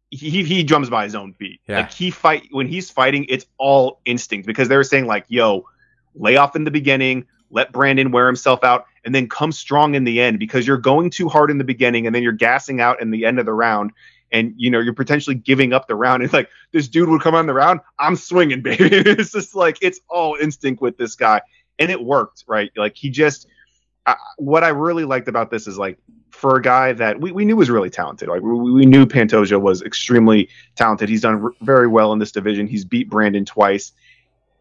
he 0.10 0.44
he 0.44 0.64
drums 0.64 0.90
by 0.90 1.04
his 1.04 1.16
own 1.16 1.36
beat. 1.38 1.60
Yeah. 1.68 1.80
Like 1.82 1.92
he 1.92 2.12
fight 2.12 2.48
when 2.52 2.68
he's 2.68 2.90
fighting, 2.90 3.26
it's 3.30 3.46
all 3.58 4.00
instinct 4.06 4.48
because 4.48 4.68
they 4.70 4.76
were 4.76 4.84
saying 4.84 5.06
like, 5.06 5.26
"Yo, 5.28 5.66
lay 6.16 6.38
off 6.38 6.56
in 6.56 6.64
the 6.64 6.72
beginning, 6.72 7.26
let 7.52 7.72
Brandon 7.72 8.12
wear 8.12 8.28
himself 8.28 8.64
out, 8.64 8.86
and 9.04 9.14
then 9.14 9.28
come 9.30 9.52
strong 9.52 9.96
in 9.96 10.04
the 10.04 10.22
end 10.22 10.40
because 10.40 10.66
you're 10.66 10.78
going 10.78 11.10
too 11.10 11.30
hard 11.30 11.52
in 11.52 11.58
the 11.58 11.64
beginning 11.64 12.06
and 12.06 12.16
then 12.16 12.24
you're 12.24 12.32
gassing 12.32 12.82
out 12.82 13.02
in 13.02 13.12
the 13.12 13.26
end 13.26 13.40
of 13.40 13.46
the 13.46 13.54
round." 13.54 13.92
And 14.34 14.54
you 14.56 14.72
know 14.72 14.80
you're 14.80 14.94
potentially 14.94 15.36
giving 15.36 15.74
up 15.74 15.88
the 15.88 15.96
round. 15.96 16.24
It's 16.24 16.34
like 16.34 16.50
this 16.72 16.88
dude 16.88 17.10
would 17.10 17.22
come 17.22 17.36
on 17.36 17.48
the 17.48 17.54
round. 17.54 17.82
I'm 18.00 18.16
swinging, 18.16 18.62
baby. 18.64 18.88
it's 18.90 19.34
just 19.34 19.56
like 19.56 19.78
it's 19.82 20.00
all 20.10 20.36
instinct 20.36 20.82
with 20.82 20.98
this 20.98 21.16
guy, 21.16 21.42
and 21.80 21.92
it 21.92 22.02
worked, 22.02 22.46
right? 22.48 22.72
Like 22.76 22.96
he 22.96 23.10
just. 23.10 23.48
I 24.06 24.16
what 24.38 24.64
I 24.64 24.70
really 24.70 25.06
liked 25.06 25.28
about 25.28 25.52
this 25.52 25.68
is 25.68 25.78
like 25.78 26.00
for 26.32 26.56
a 26.56 26.62
guy 26.62 26.94
that 26.94 27.22
we, 27.22 27.32
we 27.32 27.46
knew 27.46 27.56
was 27.56 27.70
really 27.70 27.90
talented. 27.90 28.30
Like 28.30 28.42
we, 28.42 28.72
we 28.72 28.86
knew 28.86 29.06
Pantoja 29.06 29.62
was 29.62 29.82
extremely 29.82 30.50
talented. 30.76 31.10
He's 31.10 31.22
done 31.22 31.42
r- 31.44 31.52
very 31.62 31.88
well 31.88 32.14
in 32.14 32.20
this 32.20 32.32
division. 32.32 32.68
He's 32.68 32.86
beat 32.86 33.10
Brandon 33.10 33.46
twice. 33.46 33.92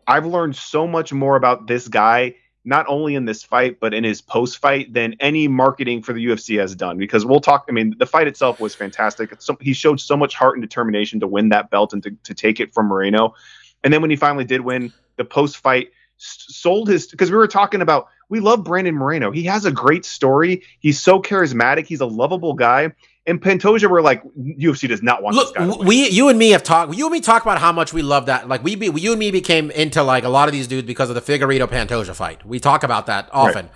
I've 0.06 0.26
learned 0.26 0.56
so 0.56 0.86
much 0.86 1.12
more 1.12 1.36
about 1.36 1.66
this 1.66 1.88
guy, 1.88 2.34
not 2.64 2.86
only 2.88 3.14
in 3.14 3.24
this 3.24 3.42
fight 3.42 3.80
but 3.80 3.94
in 3.94 4.04
his 4.04 4.20
post 4.20 4.58
fight, 4.58 4.92
than 4.92 5.14
any 5.20 5.48
marketing 5.48 6.02
for 6.02 6.12
the 6.12 6.24
UFC 6.24 6.58
has 6.60 6.74
done. 6.74 6.98
Because 6.98 7.24
we'll 7.24 7.40
talk. 7.40 7.66
I 7.68 7.72
mean, 7.72 7.94
the 7.98 8.06
fight 8.06 8.26
itself 8.26 8.60
was 8.60 8.74
fantastic. 8.74 9.34
So, 9.40 9.56
he 9.60 9.72
showed 9.72 10.00
so 10.00 10.16
much 10.16 10.34
heart 10.34 10.56
and 10.56 10.62
determination 10.62 11.20
to 11.20 11.26
win 11.26 11.48
that 11.50 11.70
belt 11.70 11.92
and 11.92 12.02
to, 12.02 12.10
to 12.24 12.34
take 12.34 12.60
it 12.60 12.72
from 12.74 12.86
Moreno. 12.86 13.34
And 13.82 13.92
then 13.92 14.00
when 14.00 14.10
he 14.10 14.16
finally 14.16 14.44
did 14.44 14.60
win, 14.60 14.92
the 15.16 15.24
post 15.24 15.56
fight 15.56 15.90
sold 16.18 16.88
his 16.88 17.06
because 17.06 17.30
we 17.30 17.36
were 17.36 17.48
talking 17.48 17.80
about 17.80 18.08
we 18.28 18.40
love 18.40 18.62
Brandon 18.62 18.94
Moreno. 18.94 19.30
He 19.30 19.42
has 19.44 19.64
a 19.64 19.72
great 19.72 20.04
story. 20.04 20.62
He's 20.78 21.00
so 21.00 21.20
charismatic. 21.20 21.86
He's 21.86 22.00
a 22.00 22.06
lovable 22.06 22.54
guy. 22.54 22.92
And 23.26 23.40
Pantoja 23.40 23.88
were 23.88 24.00
like 24.00 24.22
UFC 24.34 24.88
does 24.88 25.02
not 25.02 25.22
want 25.22 25.36
Look, 25.36 25.54
this 25.54 25.76
guy. 25.76 25.84
we, 25.84 26.08
you 26.08 26.28
and 26.28 26.38
me 26.38 26.50
have 26.50 26.62
talked. 26.62 26.94
You 26.94 27.06
and 27.06 27.12
me 27.12 27.20
talk 27.20 27.42
about 27.42 27.58
how 27.58 27.70
much 27.70 27.92
we 27.92 28.00
love 28.02 28.26
that. 28.26 28.48
Like 28.48 28.64
we, 28.64 28.76
be, 28.76 28.86
you 28.86 29.12
and 29.12 29.18
me 29.18 29.30
became 29.30 29.70
into 29.70 30.02
like 30.02 30.24
a 30.24 30.28
lot 30.28 30.48
of 30.48 30.52
these 30.52 30.66
dudes 30.66 30.86
because 30.86 31.10
of 31.10 31.14
the 31.14 31.20
Figueiredo 31.20 31.66
Pantoja 31.66 32.14
fight. 32.14 32.44
We 32.46 32.58
talk 32.60 32.82
about 32.82 33.06
that 33.06 33.28
often, 33.30 33.68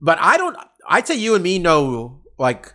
but 0.00 0.18
I 0.20 0.36
don't. 0.36 0.56
I'd 0.88 1.06
say 1.06 1.14
you 1.14 1.34
and 1.34 1.44
me 1.44 1.60
know 1.60 2.20
like 2.36 2.74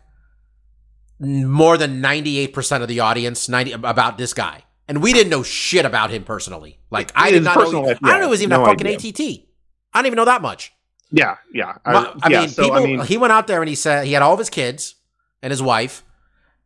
more 1.19 1.77
than 1.77 1.99
ninety 1.99 2.39
eight 2.39 2.53
percent 2.53 2.81
of 2.81 2.87
the 2.87 3.01
audience 3.01 3.49
ninety 3.49 3.73
about 3.73 4.17
this 4.17 4.33
guy, 4.33 4.63
and 4.87 5.03
we 5.03 5.11
didn't 5.11 5.29
know 5.29 5.43
shit 5.43 5.85
about 5.85 6.11
him 6.11 6.23
personally. 6.23 6.79
Like 6.89 7.11
I 7.13 7.31
did 7.31 7.43
not 7.43 7.57
know. 7.57 7.81
life, 7.81 7.99
I 8.01 8.11
don't 8.11 8.21
know 8.21 8.27
he 8.27 8.31
was 8.31 8.41
even 8.41 8.57
no 8.57 8.63
a 8.63 8.67
fucking 8.67 8.87
idea. 8.87 9.09
ATT. 9.09 9.41
I 9.93 9.99
don't 9.99 10.05
even 10.07 10.17
know 10.17 10.25
that 10.25 10.41
much. 10.41 10.73
yeah, 11.11 11.37
yeah. 11.53 11.73
I, 11.85 12.13
I 12.23 12.29
yeah, 12.29 12.39
mean, 12.41 12.49
so 12.49 12.63
people. 12.63 12.77
I 12.77 12.85
mean, 12.85 13.01
he 13.01 13.17
went 13.17 13.33
out 13.33 13.47
there 13.47 13.61
and 13.61 13.69
he 13.69 13.75
said 13.75 14.05
he 14.05 14.13
had 14.13 14.21
all 14.21 14.33
of 14.33 14.39
his 14.39 14.49
kids 14.49 14.94
and 15.45 15.51
his 15.51 15.61
wife, 15.61 16.03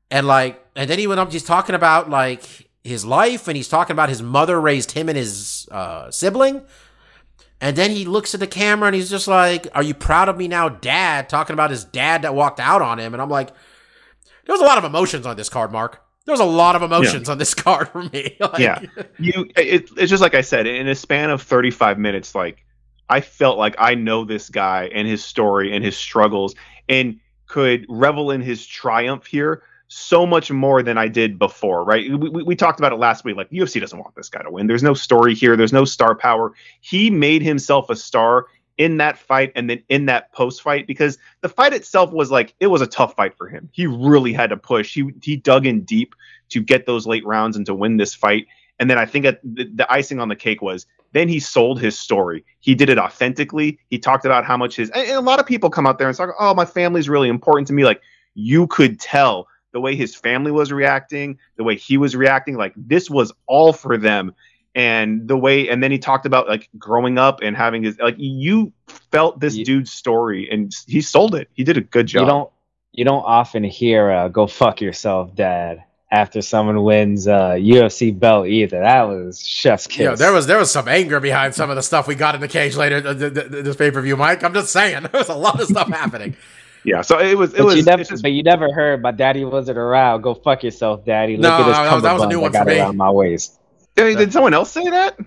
and 0.10 0.26
like, 0.26 0.66
and 0.74 0.90
then 0.90 0.98
he 0.98 1.06
went 1.06 1.20
up. 1.20 1.30
He's 1.34 1.44
talking 1.44 1.76
about 1.76 2.10
like 2.10 2.70
his 2.82 3.04
life, 3.04 3.50
and 3.50 3.58
he's 3.58 3.68
talking 3.68 3.94
about 3.94 4.08
his 4.08 4.22
mother 4.22 4.60
raised 4.60 4.94
him 4.94 5.10
and 5.10 5.18
his 5.18 5.68
uh, 5.70 6.10
sibling. 6.10 6.62
And 7.60 7.76
then 7.76 7.92
he 7.92 8.06
looks 8.06 8.34
at 8.34 8.40
the 8.40 8.48
camera 8.48 8.88
and 8.88 8.96
he's 8.96 9.10
just 9.10 9.28
like, 9.28 9.68
"Are 9.76 9.84
you 9.84 9.94
proud 9.94 10.30
of 10.30 10.38
me 10.38 10.48
now, 10.48 10.70
Dad?" 10.70 11.28
Talking 11.28 11.54
about 11.54 11.72
his 11.72 11.84
dad 11.84 12.22
that 12.22 12.34
walked 12.34 12.62
out 12.62 12.82
on 12.82 13.00
him, 13.00 13.14
and 13.14 13.22
I'm 13.22 13.30
like, 13.30 13.50
"There 14.46 14.54
was 14.54 14.62
a 14.62 14.66
lot 14.66 14.78
of 14.78 14.86
emotions 14.86 15.26
on 15.26 15.36
this 15.36 15.50
card, 15.50 15.72
Mark. 15.74 16.02
There 16.26 16.32
was 16.32 16.40
a 16.40 16.46
lot 16.46 16.76
of 16.78 16.84
emotions 16.84 17.28
on 17.28 17.38
this 17.38 17.54
card 17.66 17.90
for 17.90 18.04
me." 18.04 18.38
Like- 18.40 18.60
Yeah. 18.60 18.82
you 19.20 19.46
it, 19.58 19.90
it's 19.98 20.10
just 20.10 20.22
like 20.22 20.36
I 20.36 20.42
said, 20.42 20.68
in 20.68 20.88
a 20.88 20.96
span 20.96 21.32
of 21.32 21.42
35 21.42 22.00
minutes, 22.00 22.34
like 22.34 22.64
I 23.10 23.20
felt 23.20 23.58
like 23.58 23.76
I 23.78 23.94
know 23.96 24.24
this 24.24 24.50
guy 24.50 24.90
and 24.94 25.06
his 25.06 25.22
story 25.22 25.76
and 25.76 25.84
his 25.84 25.98
struggles 25.98 26.56
and 26.88 27.20
could 27.50 27.86
revel 27.90 28.32
in 28.32 28.40
his 28.40 28.66
triumph 28.66 29.26
here 29.26 29.64
so 29.90 30.26
much 30.26 30.52
more 30.52 30.84
than 30.84 30.98
I 30.98 31.08
did 31.08 31.40
before, 31.40 31.84
right? 31.84 32.10
We, 32.10 32.30
we, 32.30 32.44
we 32.44 32.56
talked 32.56 32.80
about 32.80 32.94
it 32.94 32.98
last 32.98 33.26
week. 33.26 33.36
Like 33.36 33.50
UFC 33.50 33.82
doesn't 33.82 33.98
want 33.98 34.16
this 34.16 34.30
guy 34.30 34.44
to 34.44 34.52
win. 34.52 34.68
There's 34.68 34.84
no 34.84 34.94
story 34.94 35.34
here. 35.34 35.58
There's 35.58 35.74
no 35.74 35.84
star 35.84 36.16
power. 36.16 36.54
He 36.80 37.10
made 37.10 37.42
himself 37.42 37.90
a 37.90 37.96
star 37.96 38.46
in 38.78 38.98
that 38.98 39.18
fight 39.18 39.52
and 39.56 39.70
then 39.70 39.84
in 39.90 40.06
that 40.06 40.32
post 40.32 40.62
fight 40.62 40.88
because 40.88 41.18
the 41.42 41.50
fight 41.50 41.74
itself 41.74 42.14
was 42.14 42.32
like 42.32 42.54
it 42.60 42.68
was 42.68 42.82
a 42.82 42.88
tough 42.88 43.16
fight 43.16 43.36
for 43.36 43.50
him. 43.50 43.68
He 43.74 43.88
really 43.88 44.32
had 44.32 44.52
to 44.52 44.58
push. 44.58 44.94
He 44.94 45.12
he 45.22 45.36
dug 45.36 45.66
in 45.66 45.82
deep 45.82 46.16
to 46.50 46.62
get 46.62 46.86
those 46.86 47.06
late 47.06 47.26
rounds 47.26 47.58
and 47.58 47.66
to 47.66 47.74
win 47.76 47.98
this 47.98 48.14
fight. 48.14 48.48
And 48.80 48.90
then 48.90 48.98
I 48.98 49.06
think 49.06 49.26
the, 49.26 49.66
the 49.74 49.92
icing 49.92 50.20
on 50.20 50.30
the 50.30 50.36
cake 50.36 50.62
was 50.62 50.86
then 51.12 51.28
he 51.28 51.40
sold 51.40 51.80
his 51.82 51.98
story. 51.98 52.46
He 52.60 52.76
did 52.76 52.90
it 52.90 52.98
authentically. 53.00 53.80
He 53.90 53.98
talked 54.00 54.26
about 54.26 54.46
how 54.46 54.58
much 54.58 54.76
his 54.76 54.90
and, 54.92 55.10
a 55.12 55.22
lot 55.22 55.40
of 55.40 55.46
people 55.46 55.70
come 55.70 55.88
out 55.88 55.98
there 55.98 56.08
and 56.08 56.16
talk, 56.16 56.30
oh, 56.40 56.54
my 56.54 56.66
family's 56.66 57.10
really 57.10 57.30
important 57.30 57.68
to 57.68 57.74
me. 57.74 57.84
Like 57.84 58.02
you 58.36 58.68
could 58.68 59.00
tell 59.00 59.48
the 59.72 59.80
way 59.80 59.96
his 59.96 60.16
family 60.16 60.52
was 60.52 60.72
reacting, 60.72 61.38
the 61.58 61.64
way 61.64 61.76
he 61.76 61.98
was 61.98 62.16
reacting, 62.16 62.56
like 62.58 62.74
this 62.76 63.10
was 63.10 63.32
all 63.48 63.74
for 63.74 63.98
them. 63.98 64.34
And 64.76 65.28
the 65.28 65.36
way, 65.36 65.68
and 65.68 65.82
then 65.84 65.92
he 65.92 65.98
talked 65.98 66.26
about 66.28 66.48
like 66.48 66.70
growing 66.78 67.18
up 67.18 67.40
and 67.42 67.58
having 67.58 67.84
his, 67.84 67.98
like 68.00 68.16
you 68.18 68.72
felt 69.12 69.40
this 69.40 69.56
You- 69.56 69.66
dude's 69.66 69.92
story 69.92 70.48
and 70.50 70.72
he 70.88 71.02
sold 71.02 71.36
it. 71.36 71.50
He 71.54 71.64
did 71.64 71.78
a 71.78 71.82
good 71.82 72.08
job. 72.08 72.22
You 72.22 72.28
don't 72.28 72.50
you 72.92 73.06
don't 73.06 73.24
often 73.24 73.64
hear 73.64 74.10
uh, 74.12 74.28
"Go 74.30 74.48
fuck 74.48 74.82
yourself, 74.82 75.36
Dad" 75.36 75.84
after 76.12 76.42
someone 76.42 76.84
wins 76.84 77.28
a 77.28 77.58
UFC 77.60 78.18
belt 78.18 78.48
either. 78.48 78.80
That 78.80 79.04
was 79.04 79.46
chef's 79.46 79.86
kiss. 79.88 80.00
Yeah, 80.00 80.16
there 80.16 80.32
was 80.34 80.48
there 80.48 80.58
was 80.58 80.72
some 80.72 80.88
anger 80.88 81.20
behind 81.20 81.54
some 81.56 81.70
of 81.70 81.76
the 81.76 81.84
stuff 81.84 82.08
we 82.08 82.16
got 82.16 82.34
in 82.36 82.42
the 82.42 82.48
cage 82.48 82.76
later 82.76 82.98
uh, 82.98 83.14
th- 83.14 83.34
th- 83.34 83.52
th- 83.52 83.64
this 83.64 83.76
pay 83.76 83.92
per 83.92 84.02
view, 84.02 84.18
Mike. 84.18 84.44
I'm 84.44 84.54
just 84.54 84.72
saying, 84.72 85.04
there 85.12 85.20
was 85.20 85.30
a 85.30 85.36
lot 85.36 85.62
of 85.62 85.68
stuff 85.68 85.88
happening. 86.02 86.36
yeah. 86.84 87.02
So 87.02 87.20
it 87.20 87.38
was, 87.38 87.54
it 87.54 87.58
But 87.58 87.66
was, 87.68 87.76
you 87.78 87.84
never, 87.84 88.02
it's 88.02 88.10
just- 88.10 88.24
but 88.24 88.32
you 88.32 88.42
never 88.44 88.74
heard 88.74 89.02
my 89.02 89.12
daddy 89.12 89.46
wasn't 89.46 89.78
around. 89.78 90.22
Go 90.22 90.34
fuck 90.34 90.64
yourself, 90.64 91.06
daddy. 91.06 91.38
Look 91.38 91.44
No, 91.44 91.52
at 91.52 91.58
this 91.58 91.78
that 91.78 91.94
was- 91.94 92.04
that 92.04 92.14
was 92.14 92.22
a 92.24 92.26
cummerbund 92.26 92.30
new 92.32 92.40
I 92.40 92.42
one 92.42 92.52
got 92.52 92.64
for 92.64 92.70
me. 92.74 92.80
around 92.80 92.98
my 92.98 93.12
waist. 93.12 93.60
I 93.98 94.04
mean, 94.04 94.18
did 94.18 94.32
someone 94.34 94.54
else 94.54 94.72
say 94.72 94.90
that? 94.90 95.18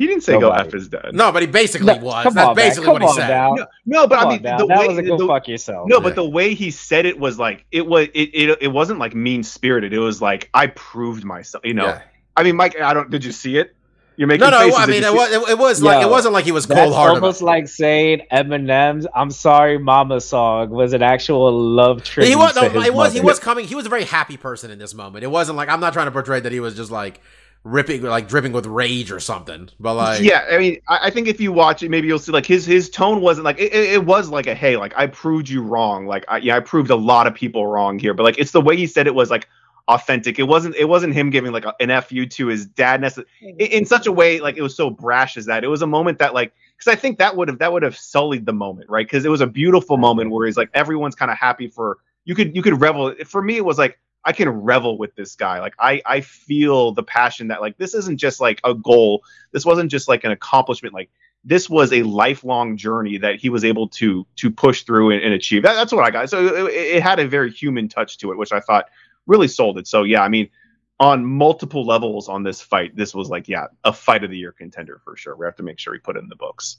He 0.00 0.06
didn't 0.06 0.22
say 0.22 0.32
Nobody. 0.38 0.62
go 0.62 0.66
F 0.68 0.72
his 0.72 0.88
dad. 0.88 1.10
No, 1.12 1.30
but 1.30 1.42
he 1.42 1.46
basically 1.46 1.86
No, 1.94 1.98
was. 1.98 2.22
come 2.22 2.32
That's 2.32 2.48
on, 2.48 2.56
basically 2.56 2.86
Come 2.86 2.92
what 2.94 3.02
he 3.02 3.08
on 3.08 3.14
said. 3.16 3.28
now. 3.28 3.52
No, 3.52 3.66
no, 3.84 4.06
but 4.06 4.18
Come 4.18 4.28
I 4.28 4.32
mean, 4.32 4.42
the 4.42 4.48
that 4.48 4.66
way, 4.66 4.88
was 4.88 5.06
go 5.06 5.16
the, 5.18 5.26
fuck 5.26 5.46
yourself. 5.46 5.88
no, 5.88 5.96
Yeah. 5.98 6.02
but 6.02 6.14
the 6.14 6.26
way 6.26 6.54
he 6.54 6.70
said 6.70 7.04
it 7.04 7.18
was 7.18 7.38
like 7.38 7.66
it 7.70 7.86
was. 7.86 8.08
It 8.14 8.30
it, 8.32 8.58
it 8.62 8.68
wasn't 8.68 8.98
like 8.98 9.14
mean 9.14 9.42
spirited. 9.42 9.92
It 9.92 9.98
was 9.98 10.22
like 10.22 10.48
I 10.54 10.68
proved 10.68 11.22
myself. 11.24 11.66
You 11.66 11.74
know. 11.74 11.84
Yeah. 11.84 12.00
I 12.34 12.44
mean, 12.44 12.56
Mike, 12.56 12.80
I 12.80 12.94
don't. 12.94 13.10
Did 13.10 13.24
you 13.26 13.32
see 13.32 13.58
it? 13.58 13.76
You're 14.16 14.26
making 14.26 14.40
No, 14.40 14.50
no. 14.50 14.58
faces. 14.60 14.78
I 14.80 14.86
mean, 14.86 15.02
it 15.04 15.12
was, 15.14 15.32
it, 15.32 15.48
it 15.52 15.58
was 15.58 15.82
like 15.82 16.02
it 16.02 16.08
wasn't 16.10 16.32
like 16.34 16.44
he 16.46 16.52
was 16.52 16.64
cold 16.66 16.94
hearted. 16.94 17.16
almost 17.16 17.42
like 17.42 17.68
saying 17.68 18.22
Eminem's 18.32 19.06
"I'm 19.14 19.30
Sorry, 19.30 19.78
Mama" 19.78 20.20
song 20.20 20.70
was 20.70 20.92
an 20.94 21.02
actual 21.02 21.52
love 21.58 22.02
tribute. 22.04 22.28
He 22.30 22.36
was. 22.36 22.54
to 22.54 22.62
No, 22.62 22.68
his 22.70 22.86
it 22.86 22.94
was. 22.94 23.12
He 23.12 23.20
was 23.20 23.38
coming. 23.38 23.66
He 23.66 23.74
was 23.74 23.84
a 23.86 23.88
very 23.90 24.04
happy 24.04 24.36
person 24.38 24.70
in 24.70 24.78
this 24.78 24.94
moment. 24.94 25.24
It 25.24 25.28
wasn't 25.28 25.56
like 25.58 25.68
I'm 25.68 25.80
not 25.80 25.92
trying 25.92 26.06
to 26.06 26.10
portray 26.10 26.40
that 26.40 26.52
he 26.52 26.60
was 26.60 26.74
just 26.74 26.90
like 26.90 27.20
ripping, 27.64 28.02
like 28.02 28.28
dripping 28.28 28.52
with 28.52 28.66
rage 28.66 29.10
or 29.10 29.20
something. 29.20 29.68
But 29.78 29.94
like, 29.94 30.22
yeah, 30.22 30.46
I 30.50 30.58
mean, 30.58 30.80
I, 30.88 31.06
I 31.06 31.10
think 31.10 31.28
if 31.28 31.40
you 31.40 31.52
watch 31.52 31.82
it, 31.82 31.90
maybe 31.90 32.08
you'll 32.08 32.18
see 32.18 32.32
like 32.32 32.46
his 32.46 32.66
his 32.66 32.90
tone 32.90 33.20
wasn't 33.20 33.44
like 33.44 33.58
it, 33.58 33.72
it, 33.72 34.04
was 34.04 34.30
like 34.30 34.46
a 34.46 34.54
hey, 34.54 34.76
like 34.76 34.92
I 34.96 35.06
proved 35.06 35.48
you 35.48 35.62
wrong. 35.62 36.06
Like 36.06 36.24
I, 36.28 36.38
yeah, 36.38 36.56
I 36.56 36.60
proved 36.60 36.90
a 36.90 36.96
lot 36.96 37.26
of 37.26 37.34
people 37.34 37.66
wrong 37.66 37.98
here, 37.98 38.14
but 38.14 38.22
like 38.22 38.38
it's 38.38 38.52
the 38.52 38.60
way 38.60 38.76
he 38.76 38.86
said 38.86 39.06
it 39.06 39.14
was 39.14 39.30
like 39.30 39.48
authentic. 39.88 40.38
It 40.38 40.44
wasn't 40.44 40.76
it 40.76 40.88
wasn't 40.88 41.14
him 41.14 41.30
giving 41.30 41.52
like 41.52 41.64
a, 41.64 41.74
an 41.80 42.00
fu 42.02 42.26
to 42.26 42.46
his 42.46 42.66
dad 42.66 43.00
necess- 43.00 43.24
in, 43.40 43.56
in 43.58 43.84
such 43.84 44.06
a 44.06 44.12
way 44.12 44.40
like 44.40 44.56
it 44.56 44.62
was 44.62 44.76
so 44.76 44.90
brash 44.90 45.36
as 45.36 45.46
that. 45.46 45.64
It 45.64 45.68
was 45.68 45.82
a 45.82 45.86
moment 45.86 46.18
that 46.18 46.34
like 46.34 46.52
because 46.76 46.92
I 46.92 46.96
think 46.96 47.18
that 47.18 47.36
would 47.36 47.48
have 47.48 47.58
that 47.58 47.72
would 47.72 47.82
have 47.82 47.96
sullied 47.96 48.46
the 48.46 48.52
moment, 48.52 48.88
right? 48.88 49.06
Because 49.06 49.24
it 49.24 49.30
was 49.30 49.40
a 49.40 49.46
beautiful 49.46 49.96
moment 49.96 50.30
where 50.30 50.46
he's 50.46 50.56
like 50.56 50.70
everyone's 50.74 51.14
kind 51.14 51.30
of 51.30 51.36
happy 51.36 51.68
for 51.68 51.98
you 52.24 52.34
could 52.34 52.54
you 52.54 52.62
could 52.62 52.80
revel. 52.80 53.14
For 53.26 53.42
me, 53.42 53.56
it 53.56 53.64
was 53.64 53.78
like 53.78 53.98
I 54.24 54.32
can 54.32 54.48
revel 54.48 54.98
with 54.98 55.14
this 55.14 55.34
guy. 55.34 55.60
Like 55.60 55.74
I 55.78 56.02
I 56.04 56.20
feel 56.20 56.92
the 56.92 57.02
passion 57.02 57.48
that 57.48 57.60
like 57.60 57.78
this 57.78 57.94
isn't 57.94 58.18
just 58.18 58.40
like 58.40 58.60
a 58.64 58.74
goal. 58.74 59.22
This 59.52 59.64
wasn't 59.64 59.90
just 59.90 60.08
like 60.08 60.24
an 60.24 60.30
accomplishment. 60.30 60.94
Like 60.94 61.10
this 61.42 61.70
was 61.70 61.92
a 61.92 62.02
lifelong 62.02 62.76
journey 62.76 63.16
that 63.18 63.36
he 63.36 63.48
was 63.48 63.64
able 63.64 63.88
to 63.88 64.26
to 64.36 64.50
push 64.50 64.82
through 64.82 65.10
and, 65.10 65.22
and 65.22 65.32
achieve. 65.32 65.62
That, 65.62 65.74
that's 65.74 65.92
what 65.92 66.04
I 66.04 66.10
got. 66.10 66.28
So 66.28 66.66
it, 66.66 66.74
it 66.74 67.02
had 67.02 67.18
a 67.18 67.26
very 67.26 67.50
human 67.50 67.88
touch 67.88 68.18
to 68.18 68.30
it, 68.32 68.38
which 68.38 68.52
I 68.52 68.60
thought 68.60 68.86
really 69.26 69.48
sold 69.48 69.78
it. 69.78 69.86
So 69.86 70.02
yeah, 70.02 70.22
I 70.22 70.28
mean, 70.28 70.50
on 70.98 71.24
multiple 71.24 71.86
levels 71.86 72.28
on 72.28 72.42
this 72.42 72.60
fight, 72.60 72.94
this 72.94 73.14
was 73.14 73.30
like 73.30 73.48
yeah, 73.48 73.68
a 73.84 73.92
fight 73.92 74.22
of 74.22 74.30
the 74.30 74.36
year 74.36 74.52
contender 74.52 75.00
for 75.04 75.16
sure. 75.16 75.34
We 75.34 75.46
have 75.46 75.56
to 75.56 75.62
make 75.62 75.78
sure 75.78 75.94
we 75.94 75.98
put 75.98 76.16
it 76.16 76.22
in 76.22 76.28
the 76.28 76.36
books. 76.36 76.76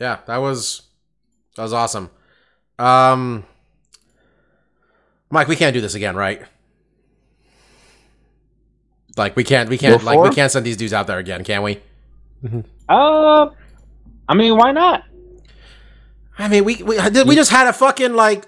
yeah, 0.00 0.20
that 0.26 0.38
was 0.38 0.82
that 1.56 1.62
was 1.62 1.74
awesome. 1.74 2.10
Um, 2.78 3.44
Mike, 5.30 5.48
we 5.48 5.56
can't 5.56 5.74
do 5.74 5.80
this 5.80 5.94
again, 5.94 6.16
right? 6.16 6.42
Like 9.16 9.36
we 9.36 9.44
can't, 9.44 9.68
we 9.68 9.76
can't, 9.78 10.00
Go 10.00 10.06
like 10.06 10.20
we 10.20 10.34
can't 10.34 10.50
send 10.50 10.64
these 10.64 10.76
dudes 10.76 10.92
out 10.92 11.06
there 11.06 11.18
again, 11.18 11.44
can 11.44 11.62
we? 11.62 11.80
Uh, 12.88 13.50
I 14.28 14.34
mean, 14.34 14.56
why 14.56 14.72
not? 14.72 15.02
I 16.38 16.48
mean, 16.48 16.64
we 16.64 16.82
we 16.82 16.98
we 17.24 17.34
just 17.34 17.50
had 17.50 17.66
a 17.66 17.72
fucking 17.72 18.14
like 18.14 18.46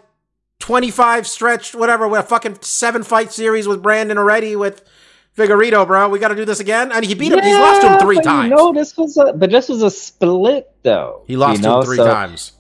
twenty 0.60 0.92
five 0.92 1.26
stretch, 1.26 1.74
whatever, 1.74 2.06
with 2.06 2.20
a 2.20 2.22
fucking 2.22 2.58
seven 2.60 3.02
fight 3.02 3.32
series 3.32 3.66
with 3.66 3.82
Brandon 3.82 4.16
already 4.16 4.54
with 4.54 4.88
Figueiredo, 5.36 5.86
bro. 5.86 6.08
We 6.08 6.20
got 6.20 6.28
to 6.28 6.36
do 6.36 6.44
this 6.44 6.60
again, 6.60 6.92
and 6.92 7.04
he 7.04 7.14
beat 7.14 7.32
him. 7.32 7.42
He's 7.42 7.56
lost 7.56 7.82
to 7.82 7.92
him 7.94 7.98
three 7.98 8.20
times. 8.20 8.50
You 8.50 8.56
know, 8.56 8.72
this 8.72 8.96
was 8.96 9.16
a, 9.16 9.32
but 9.32 9.50
this 9.50 9.68
was 9.68 9.82
a 9.82 9.90
split 9.90 10.70
though. 10.82 11.24
he 11.26 11.36
lost 11.36 11.58
you 11.58 11.62
to 11.64 11.68
know, 11.68 11.78
him 11.80 11.84
three 11.84 11.96
so- 11.96 12.06
times. 12.06 12.52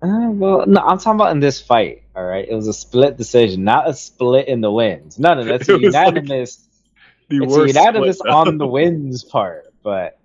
Uh, 0.00 0.30
well, 0.30 0.64
no, 0.66 0.80
I'm 0.80 0.98
talking 0.98 1.16
about 1.16 1.32
in 1.32 1.40
this 1.40 1.60
fight. 1.60 2.04
All 2.18 2.24
right, 2.24 2.44
it 2.48 2.52
was 2.54 2.66
a 2.66 2.72
split 2.72 3.16
decision, 3.16 3.62
not 3.62 3.88
a 3.88 3.94
split 3.94 4.48
in 4.48 4.60
the 4.60 4.72
wins. 4.72 5.20
No, 5.20 5.38
of 5.38 5.46
that's 5.46 5.68
a 5.68 5.74
It 5.76 5.82
was 5.82 5.94
like 5.94 6.14
unanimous. 6.16 6.68
The 7.28 7.36
it's 7.44 7.54
a 7.54 7.58
worst 7.58 7.76
unanimous 7.76 8.18
split. 8.18 8.34
on 8.34 8.58
the 8.58 8.66
wins 8.76 9.22
part, 9.22 9.72
but 9.84 10.18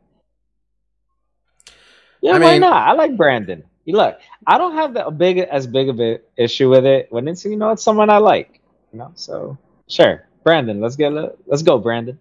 yeah, 2.20 2.32
I 2.32 2.40
why 2.40 2.52
mean- 2.54 2.62
not? 2.62 2.74
I 2.88 2.94
like 2.94 3.16
Brandon. 3.16 3.64
You 3.86 3.96
look, 3.98 4.18
I 4.48 4.58
don't 4.58 4.74
have 4.74 4.96
that 4.96 5.20
big 5.20 5.38
as 5.38 5.68
big 5.68 5.88
of 5.90 6.00
an 6.00 6.18
issue 6.36 6.68
with 6.68 6.84
it 6.88 7.10
when 7.12 7.28
it's 7.28 7.46
you 7.46 7.58
know 7.58 7.70
it's 7.70 7.84
someone 7.84 8.10
I 8.10 8.18
like. 8.18 8.60
You 8.92 8.98
know, 8.98 9.12
so 9.14 9.56
sure, 9.88 10.28
Brandon. 10.44 10.82
Let's 10.82 10.96
get 10.96 11.14
let's 11.46 11.62
go, 11.62 11.78
Brandon. 11.78 12.18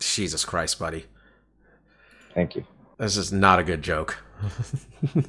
Jesus 0.00 0.46
Christ, 0.46 0.78
buddy, 0.78 1.04
Thank 2.34 2.56
you. 2.56 2.64
this 2.96 3.18
is 3.18 3.32
not 3.34 3.58
a 3.58 3.64
good 3.64 3.82
joke. 3.82 4.16
we 5.14 5.22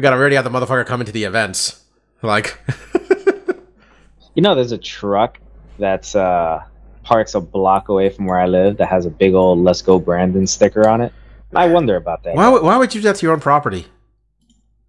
got 0.00 0.10
to 0.10 0.16
already 0.16 0.36
have 0.36 0.44
the 0.44 0.50
motherfucker 0.50 0.86
coming 0.86 1.06
to 1.06 1.12
the 1.12 1.24
events. 1.24 1.84
Like, 2.22 2.58
You 4.34 4.42
know, 4.42 4.54
there's 4.54 4.72
a 4.72 4.78
truck 4.78 5.38
that's 5.78 6.14
uh 6.14 6.62
parks 7.04 7.34
a 7.34 7.40
block 7.40 7.88
away 7.88 8.08
from 8.10 8.26
where 8.26 8.38
I 8.38 8.46
live 8.46 8.76
that 8.78 8.86
has 8.88 9.06
a 9.06 9.10
big 9.10 9.34
old 9.34 9.58
"Let's 9.60 9.82
Go 9.82 9.98
Brandon" 9.98 10.46
sticker 10.46 10.88
on 10.88 11.00
it. 11.00 11.12
I 11.54 11.66
wonder 11.68 11.96
about 11.96 12.22
that. 12.24 12.34
why 12.36 12.48
would- 12.48 12.62
why 12.62 12.76
would 12.76 12.94
you 12.94 13.00
do 13.00 13.08
that 13.08 13.16
to 13.16 13.26
your 13.26 13.32
own 13.32 13.40
property? 13.40 13.86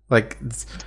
Like, 0.09 0.37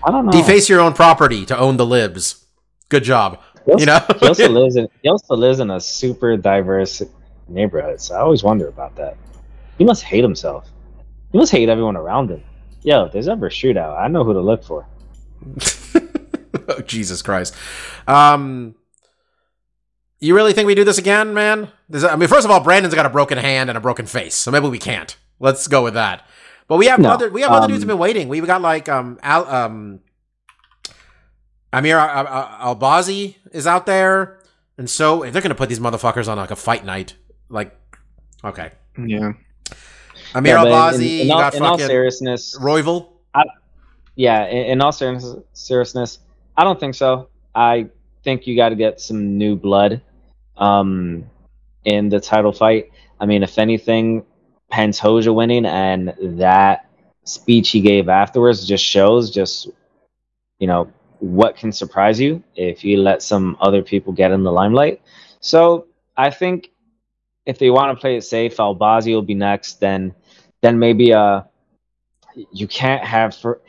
I 0.05 0.11
don't 0.11 0.27
know. 0.27 0.33
deface 0.33 0.69
your 0.69 0.81
own 0.81 0.93
property 0.95 1.47
to 1.47 1.57
own 1.59 1.77
the 1.77 1.87
libs. 1.87 2.45
Good 2.89 3.05
job. 3.05 3.41
He 3.65 3.73
also, 3.73 3.81
You 3.81 3.87
know? 3.87 4.01
he 4.21 4.27
also 4.29 4.49
lives 4.61 4.77
in 4.77 4.89
he 5.03 5.09
also 5.09 5.35
lives 5.37 5.61
in 5.61 5.71
a 5.71 5.81
super 5.81 6.37
diverse 6.37 7.03
neighborhood. 7.49 8.01
So 8.01 8.15
I 8.17 8.21
always 8.21 8.43
wonder 8.43 8.69
about 8.69 8.95
that. 8.97 9.17
He 9.79 9.85
must 9.85 10.03
hate 10.03 10.23
himself. 10.25 10.69
He 11.33 11.39
must 11.39 11.51
hate 11.53 11.69
everyone 11.69 11.97
around 11.97 12.31
him. 12.31 12.43
Yo, 12.83 13.05
if 13.07 13.13
there's 13.13 13.29
ever 13.29 13.47
a 13.47 13.51
shootout, 13.51 13.97
I 13.99 14.09
know 14.09 14.25
who 14.25 14.35
to 14.35 14.41
look 14.41 14.63
for. 14.65 14.87
oh, 16.79 16.83
Jesus 16.83 17.23
Christ. 17.23 17.55
Um, 18.07 18.75
you 20.21 20.35
really 20.37 20.53
think 20.53 20.67
we 20.67 20.75
do 20.75 20.85
this 20.85 20.99
again, 20.99 21.35
man? 21.35 21.69
That- 21.89 22.13
I 22.13 22.17
mean, 22.17 22.29
first 22.29 22.45
of 22.45 22.51
all, 22.51 22.61
Brandon's 22.61 22.95
got 22.95 23.07
a 23.07 23.11
broken 23.11 23.39
hand 23.39 23.71
and 23.71 23.77
a 23.77 23.81
broken 23.81 24.07
face, 24.07 24.35
so 24.35 24.51
maybe 24.51 24.69
we 24.69 24.79
can't. 24.79 25.17
Let's 25.41 25.67
go 25.67 25.83
with 25.83 25.95
that. 25.95 26.27
But 26.69 26.77
we 26.77 26.87
have 26.87 27.01
No, 27.01 27.11
other 27.11 27.29
we 27.29 27.43
have 27.43 27.51
other 27.51 27.65
um, 27.65 27.71
dudes 27.71 27.83
who've 27.83 27.89
been 27.89 27.99
waiting. 27.99 28.29
We've 28.29 28.47
got 28.47 28.63
like 28.63 28.89
um 28.89 29.19
Al, 29.23 29.47
um 29.49 30.01
Amir 31.73 31.99
Al- 31.99 32.27
Al- 32.29 32.77
Albazi 32.77 33.37
is 33.51 33.67
out 33.67 33.87
there, 33.87 34.39
and 34.79 34.89
so 34.89 35.23
if 35.25 35.33
they're 35.33 35.43
gonna 35.43 35.55
put 35.55 35.69
these 35.69 35.81
motherfuckers 35.81 36.29
on 36.29 36.37
like 36.39 36.51
a 36.51 36.57
fight 36.57 36.85
night, 36.85 37.15
like 37.49 37.77
okay, 38.45 38.73
Yeah. 38.97 39.33
Amir 40.35 40.55
Yeah, 40.55 40.63
but 40.65 40.95
in- 40.95 41.01
Albazi, 41.01 41.21
in, 41.21 41.31
all, 41.31 41.51
in 41.51 41.63
all 41.63 41.79
seriousness, 41.79 42.57
Royval. 42.59 43.09
yeah, 44.15 44.47
in, 44.47 44.57
in 44.73 44.81
all 44.81 44.93
seriousness, 44.93 45.37
seriousness, 45.55 46.19
I 46.57 46.65
don't 46.65 46.79
think 46.79 46.95
so. 46.95 47.29
I 47.55 47.89
think 48.25 48.47
you 48.47 48.57
got 48.57 48.71
to 48.71 48.77
get 48.77 49.01
some 49.01 49.39
new 49.39 49.57
blood 49.57 50.03
um, 50.57 51.25
in 51.85 52.09
the 52.09 52.21
title 52.21 52.53
fight. 52.53 52.91
I 53.21 53.27
mean, 53.27 53.43
if 53.43 53.59
anything, 53.59 54.25
Pantoja 54.73 55.35
winning 55.35 55.67
and 55.67 56.15
that 56.39 56.87
speech 57.25 57.71
he 57.71 57.81
gave 57.81 58.09
afterwards 58.09 58.67
just 58.67 58.85
shows 58.85 59.31
just 59.31 59.69
you 60.59 60.67
know 60.67 60.91
what 61.21 61.57
can 61.57 61.71
surprise 61.71 62.21
you 62.21 62.43
if 62.57 62.83
you 62.83 62.97
let 62.97 63.23
some 63.23 63.57
other 63.61 63.83
people 63.83 64.13
get 64.13 64.33
in 64.33 64.43
the 64.43 64.51
limelight. 64.51 65.01
So 65.41 65.87
I 66.17 66.31
think 66.31 66.71
if 67.47 67.59
they 67.59 67.71
want 67.71 67.97
to 67.97 68.01
play 68.01 68.17
it 68.17 68.23
safe, 68.23 68.57
Albazi 68.57 69.15
will 69.15 69.23
be 69.23 69.35
next. 69.35 69.79
Then 69.79 70.15
then 70.63 70.79
maybe 70.79 71.13
uh 71.13 71.43
you 72.53 72.67
can't 72.67 73.05
have 73.05 73.37
for 73.37 73.61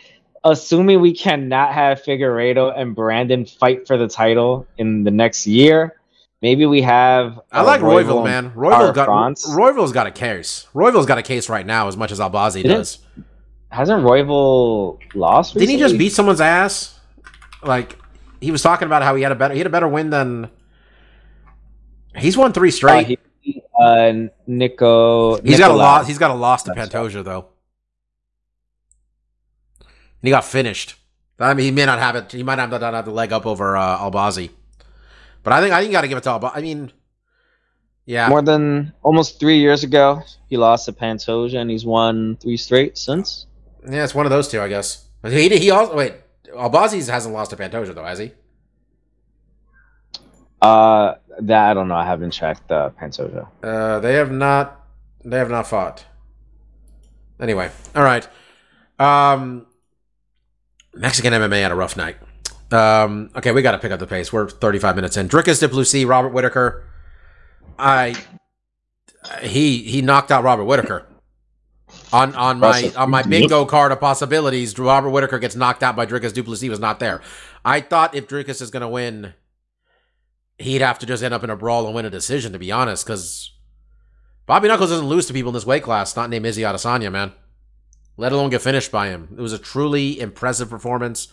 assuming 0.44 1.02
we 1.02 1.14
cannot 1.16 1.74
have 1.74 2.04
Figueiredo 2.04 2.74
and 2.78 2.96
Brandon 2.96 3.46
fight 3.46 3.88
for 3.88 3.98
the 3.98 4.08
title 4.08 4.68
in 4.78 5.04
the 5.04 5.12
next 5.12 5.48
year. 5.48 6.00
Maybe 6.42 6.66
we 6.66 6.82
have. 6.82 7.40
I 7.54 7.62
uh, 7.62 7.64
like 7.64 7.82
and 7.82 8.24
man. 8.26 8.52
Royval 8.52 8.94
got 8.94 9.06
France. 9.06 9.46
Royval's 9.50 9.94
got 9.94 10.08
a 10.08 10.12
case. 10.12 10.68
Royval's 10.74 11.06
got 11.06 11.18
a 11.18 11.22
case 11.22 11.48
right 11.48 11.66
now, 11.66 11.88
as 11.88 11.96
much 11.96 12.12
as 12.12 12.20
Albazi 12.20 12.64
does. 12.64 13.00
Hasn't 13.70 14.04
Royval 14.04 15.00
lost? 15.16 15.54
Didn't 15.54 15.70
he 15.70 15.78
just 15.78 15.98
beat 15.98 16.12
someone's 16.12 16.42
ass? 16.42 17.00
Like 17.64 17.98
he 18.42 18.52
was 18.52 18.62
talking 18.62 18.88
about 18.88 19.04
how 19.04 19.16
he 19.16 19.24
had 19.24 19.32
a 19.32 19.36
better 19.36 19.54
he 19.54 19.60
had 19.62 19.68
a 19.68 19.70
better 19.72 19.88
win 19.88 20.10
than 20.10 20.50
he's 22.18 22.36
won 22.36 22.52
three 22.52 22.70
Uh, 22.70 22.72
straight. 22.74 23.20
he, 23.40 23.64
uh, 23.80 24.14
Nico. 24.46 25.42
He's 25.42 25.60
got 25.60 25.72
a 25.72 25.76
loss. 25.76 26.08
He's 26.08 26.18
got 26.18 26.32
a 26.32 26.36
loss 26.36 26.64
to 26.64 26.72
Pantoja 26.72 27.24
though. 27.24 27.48
And 30.24 30.28
he 30.30 30.32
got 30.32 30.46
finished. 30.46 30.96
I 31.38 31.54
mean, 31.54 31.66
he 31.66 31.72
may 31.72 31.86
not 31.86 32.00
have 32.00 32.16
it. 32.16 32.32
He 32.32 32.44
might 32.44 32.56
not 32.56 32.72
have 32.72 33.04
the 33.04 33.12
leg 33.12 33.34
up 33.34 33.46
over 33.46 33.76
uh, 33.76 33.98
Albazi. 34.00 34.52
But 35.44 35.52
I 35.52 35.60
think 35.60 35.74
I 35.74 35.82
think 35.82 35.90
you 35.90 35.92
got 35.98 36.02
to 36.02 36.08
give 36.08 36.18
it 36.18 36.24
to 36.24 36.30
Albazi. 36.30 36.52
I 36.56 36.62
mean, 36.62 36.94
yeah, 38.06 38.30
More 38.30 38.42
than 38.42 38.94
almost 39.04 39.38
three 39.38 39.58
years 39.60 39.84
ago, 39.84 40.22
he 40.50 40.56
lost 40.56 40.86
to 40.86 40.94
Pantoja, 40.94 41.58
and 41.60 41.70
he's 41.70 41.86
won 41.86 42.38
three 42.38 42.56
straight 42.56 42.98
since. 42.98 43.48
yeah, 43.90 44.06
it's 44.06 44.16
one 44.16 44.26
of 44.26 44.30
those 44.30 44.48
two, 44.48 44.62
I 44.62 44.70
guess. 44.70 45.10
He 45.28 45.50
he 45.58 45.72
also 45.72 45.94
wait. 45.98 46.14
Albazi 46.54 47.06
hasn't 47.10 47.34
lost 47.34 47.52
to 47.52 47.58
Pantoja 47.58 47.94
though, 47.94 48.06
has 48.06 48.20
he? 48.20 48.32
Uh, 50.62 51.16
that 51.42 51.72
I 51.72 51.74
don't 51.74 51.90
know. 51.90 51.96
I 51.96 52.06
haven't 52.06 52.32
checked 52.32 52.72
uh, 52.72 52.92
Pantoja. 52.92 53.48
Uh, 53.62 54.00
they 54.00 54.14
have 54.14 54.32
not. 54.32 54.80
They 55.26 55.38
have 55.38 55.50
not 55.50 55.68
fought. 55.68 56.06
Anyway, 57.40 57.70
all 57.96 58.04
right. 58.04 58.26
Um, 59.00 59.66
Mexican 60.94 61.34
MMA 61.34 61.62
had 61.62 61.72
a 61.72 61.76
rough 61.76 61.98
night. 61.98 62.18
Um, 62.72 63.30
okay, 63.36 63.52
we 63.52 63.62
got 63.62 63.72
to 63.72 63.80
pick 63.80 63.92
up 63.92 64.00
the 64.00 64.08
pace. 64.08 64.34
We're 64.34 64.50
35 64.50 64.96
minutes 64.96 65.18
in. 65.18 65.28
Dricus 65.30 65.60
Du 65.60 65.68
Plessis, 65.68 66.06
Robert 66.06 66.30
Whitaker. 66.30 66.84
I 67.78 68.16
he 69.42 69.80
he 69.84 70.02
knocked 70.02 70.32
out 70.32 70.44
Robert 70.44 70.66
Whitaker. 70.66 71.08
On 72.12 72.34
on 72.36 72.60
my 72.60 72.92
on 72.96 73.10
my 73.10 73.24
bingo 73.24 73.66
card 73.66 73.92
of 73.92 74.00
possibilities, 74.00 74.78
Robert 74.78 75.10
Whitaker 75.10 75.40
gets 75.40 75.56
knocked 75.56 75.84
out 75.84 75.96
by 75.96 76.06
Dricus 76.06 76.34
Du 76.34 76.44
Plessis 76.44 76.70
was 76.70 76.80
not 76.80 77.00
there. 77.00 77.22
I 77.66 77.82
thought 77.82 78.16
if 78.16 78.28
Dricus 78.28 78.62
is 78.62 78.70
going 78.70 78.82
to 78.82 78.88
win, 78.88 79.34
he'd 80.58 80.82
have 80.82 81.00
to 81.00 81.06
just 81.06 81.24
end 81.24 81.34
up 81.34 81.44
in 81.44 81.50
a 81.50 81.56
brawl 81.56 81.86
and 81.86 81.96
win 81.96 82.06
a 82.06 82.10
decision. 82.10 82.54
To 82.54 82.60
be 82.60 82.72
honest, 82.72 83.06
because 83.06 83.52
Bobby 84.46 84.68
Knuckles 84.68 84.90
doesn't 84.90 85.08
lose 85.08 85.26
to 85.28 85.34
people 85.34 85.50
in 85.50 85.54
this 85.54 85.66
weight 85.66 85.84
class, 85.84 86.16
not 86.16 86.30
named 86.30 86.46
Izzy 86.46 86.62
Adesanya, 86.64 87.12
man. 87.12 87.34
Let 88.18 88.32
alone 88.32 88.50
get 88.50 88.62
finished 88.62 88.92
by 88.92 89.10
him. 89.10 89.30
It 89.38 89.42
was 89.42 89.54
a 89.54 89.60
truly 89.60 90.20
impressive 90.20 90.70
performance. 90.70 91.30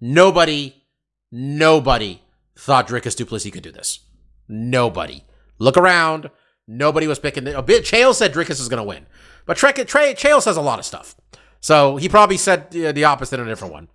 Nobody, 0.00 0.84
nobody 1.30 2.22
thought 2.56 2.88
Dricus 2.88 3.16
Du 3.16 3.26
Plessis 3.26 3.52
could 3.52 3.62
do 3.62 3.72
this. 3.72 4.00
Nobody. 4.48 5.24
Look 5.58 5.76
around. 5.76 6.30
Nobody 6.66 7.06
was 7.06 7.18
picking. 7.18 7.46
A 7.48 7.62
bit. 7.62 7.84
Chael 7.84 8.14
said 8.14 8.32
Dricus 8.32 8.60
is 8.60 8.68
going 8.68 8.82
to 8.82 8.88
win, 8.88 9.06
but 9.46 9.56
Trey, 9.56 9.72
Trey 9.72 10.14
Chael 10.14 10.40
says 10.40 10.56
a 10.56 10.62
lot 10.62 10.78
of 10.78 10.84
stuff. 10.84 11.14
So 11.60 11.96
he 11.96 12.08
probably 12.08 12.36
said 12.36 12.70
the 12.70 12.92
the 12.92 13.04
opposite 13.04 13.40
in 13.40 13.46
a 13.46 13.48
different 13.48 13.72
one. 13.72 13.88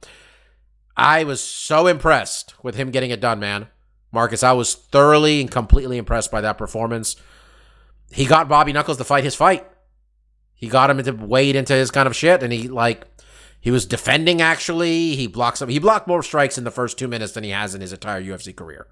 I 0.95 1.23
was 1.23 1.41
so 1.41 1.87
impressed 1.87 2.55
with 2.63 2.75
him 2.75 2.91
getting 2.91 3.11
it 3.11 3.21
done, 3.21 3.39
man. 3.39 3.67
Marcus, 4.11 4.43
I 4.43 4.53
was 4.53 4.73
thoroughly 4.73 5.41
and 5.41 5.51
completely 5.51 5.97
impressed 5.97 6.31
by 6.31 6.41
that 6.41 6.57
performance. 6.57 7.15
He 8.11 8.25
got 8.25 8.49
Bobby 8.49 8.73
Knuckles 8.73 8.97
to 8.97 9.03
fight 9.03 9.23
his 9.23 9.35
fight. 9.35 9.67
He 10.57 10.67
got 10.67 10.89
him 10.89 11.01
to 11.01 11.11
wade 11.11 11.55
into 11.55 11.73
his 11.73 11.91
kind 11.91 12.07
of 12.07 12.15
shit, 12.15 12.41
and 12.41 12.51
he 12.51 12.67
like 12.67 13.05
he 13.59 13.69
was 13.69 13.85
defending. 13.85 14.41
Actually, 14.41 15.15
he 15.15 15.27
blocked 15.27 15.59
some. 15.59 15.69
He 15.69 15.79
blocked 15.79 16.07
more 16.07 16.23
strikes 16.23 16.57
in 16.57 16.63
the 16.63 16.71
first 16.71 16.97
two 16.97 17.07
minutes 17.07 17.33
than 17.33 17.43
he 17.43 17.51
has 17.51 17.75
in 17.75 17.81
his 17.81 17.93
entire 17.93 18.21
UFC 18.21 18.55
career. 18.55 18.87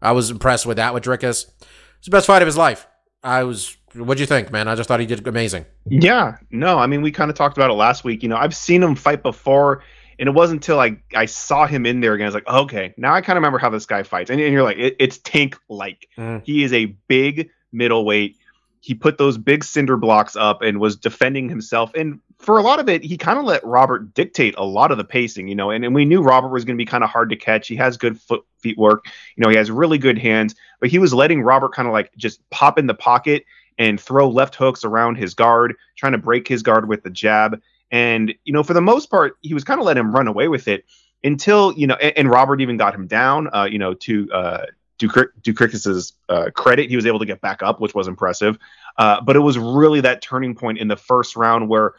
I 0.00 0.12
was 0.12 0.30
impressed 0.30 0.64
with 0.64 0.76
that 0.76 0.94
with 0.94 1.04
Dricus. 1.04 1.50
It's 1.98 2.06
the 2.06 2.10
best 2.10 2.26
fight 2.26 2.40
of 2.40 2.46
his 2.46 2.56
life. 2.56 2.86
I 3.22 3.42
was. 3.42 3.76
What'd 3.94 4.20
you 4.20 4.26
think, 4.26 4.50
man? 4.50 4.68
I 4.68 4.74
just 4.74 4.88
thought 4.88 5.00
he 5.00 5.06
did 5.06 5.26
amazing. 5.26 5.66
Yeah, 5.86 6.36
no, 6.50 6.78
I 6.78 6.86
mean 6.86 7.02
we 7.02 7.10
kind 7.10 7.30
of 7.30 7.36
talked 7.36 7.58
about 7.58 7.70
it 7.70 7.74
last 7.74 8.04
week. 8.04 8.22
You 8.22 8.28
know, 8.28 8.36
I've 8.36 8.54
seen 8.54 8.82
him 8.82 8.94
fight 8.94 9.22
before, 9.22 9.82
and 10.18 10.28
it 10.28 10.32
wasn't 10.32 10.62
until 10.62 10.78
I 10.78 10.96
I 11.14 11.26
saw 11.26 11.66
him 11.66 11.84
in 11.84 12.00
there 12.00 12.14
again. 12.14 12.24
I 12.24 12.28
was 12.28 12.34
like, 12.34 12.48
okay, 12.48 12.94
now 12.96 13.12
I 13.12 13.20
kind 13.20 13.36
of 13.36 13.40
remember 13.40 13.58
how 13.58 13.70
this 13.70 13.86
guy 13.86 14.02
fights. 14.02 14.30
And, 14.30 14.40
and 14.40 14.52
you're 14.52 14.62
like, 14.62 14.78
it, 14.78 14.96
it's 14.98 15.18
tank 15.18 15.58
like. 15.68 16.08
Mm. 16.16 16.42
He 16.44 16.64
is 16.64 16.72
a 16.72 16.86
big 16.86 17.50
middleweight. 17.72 18.38
He 18.82 18.94
put 18.94 19.16
those 19.16 19.38
big 19.38 19.64
cinder 19.64 19.96
blocks 19.96 20.36
up 20.36 20.60
and 20.60 20.78
was 20.78 20.96
defending 20.96 21.48
himself. 21.48 21.94
And 21.94 22.20
for 22.38 22.58
a 22.58 22.62
lot 22.62 22.80
of 22.80 22.88
it, 22.88 23.02
he 23.04 23.16
kind 23.16 23.38
of 23.38 23.44
let 23.44 23.64
Robert 23.64 24.12
dictate 24.12 24.56
a 24.58 24.64
lot 24.64 24.90
of 24.90 24.98
the 24.98 25.04
pacing. 25.04 25.48
You 25.48 25.54
know, 25.54 25.70
and, 25.70 25.84
and 25.84 25.94
we 25.94 26.04
knew 26.04 26.20
Robert 26.20 26.48
was 26.48 26.64
going 26.64 26.76
to 26.76 26.82
be 26.82 26.84
kind 26.84 27.04
of 27.04 27.08
hard 27.08 27.30
to 27.30 27.36
catch. 27.36 27.68
He 27.68 27.76
has 27.76 27.96
good 27.96 28.20
foot 28.20 28.44
feet 28.58 28.76
work. 28.76 29.06
You 29.36 29.44
know, 29.44 29.50
he 29.50 29.56
has 29.56 29.70
really 29.70 29.98
good 29.98 30.18
hands, 30.18 30.54
but 30.80 30.90
he 30.90 30.98
was 30.98 31.14
letting 31.14 31.42
Robert 31.42 31.72
kind 31.72 31.88
of 31.88 31.92
like 31.92 32.14
just 32.16 32.40
pop 32.50 32.78
in 32.78 32.86
the 32.86 32.94
pocket 32.94 33.44
and 33.78 34.00
throw 34.00 34.28
left 34.28 34.54
hooks 34.54 34.84
around 34.84 35.16
his 35.16 35.32
guard, 35.32 35.74
trying 35.96 36.12
to 36.12 36.18
break 36.18 36.46
his 36.46 36.62
guard 36.62 36.88
with 36.88 37.02
the 37.02 37.10
jab. 37.10 37.60
And, 37.90 38.34
you 38.44 38.52
know, 38.52 38.62
for 38.62 38.74
the 38.74 38.80
most 38.80 39.10
part, 39.10 39.36
he 39.42 39.54
was 39.54 39.64
kind 39.64 39.80
of 39.80 39.86
letting 39.86 40.00
him 40.00 40.14
run 40.14 40.26
away 40.26 40.48
with 40.48 40.66
it 40.66 40.84
until, 41.22 41.72
you 41.72 41.86
know, 41.86 41.94
and, 41.94 42.18
and 42.18 42.30
Robert 42.30 42.60
even 42.60 42.76
got 42.76 42.94
him 42.94 43.06
down, 43.06 43.48
uh, 43.54 43.68
you 43.70 43.78
know, 43.78 43.94
to 43.94 44.28
uh, 44.32 44.66
Dukrikis's 45.08 46.14
uh, 46.28 46.50
credit. 46.54 46.90
He 46.90 46.96
was 46.96 47.06
able 47.06 47.18
to 47.18 47.26
get 47.26 47.40
back 47.40 47.62
up, 47.62 47.80
which 47.80 47.94
was 47.94 48.08
impressive. 48.08 48.58
Uh, 48.98 49.20
but 49.20 49.36
it 49.36 49.40
was 49.40 49.58
really 49.58 50.00
that 50.00 50.22
turning 50.22 50.54
point 50.54 50.78
in 50.78 50.88
the 50.88 50.96
first 50.96 51.36
round 51.36 51.68
where 51.68 51.94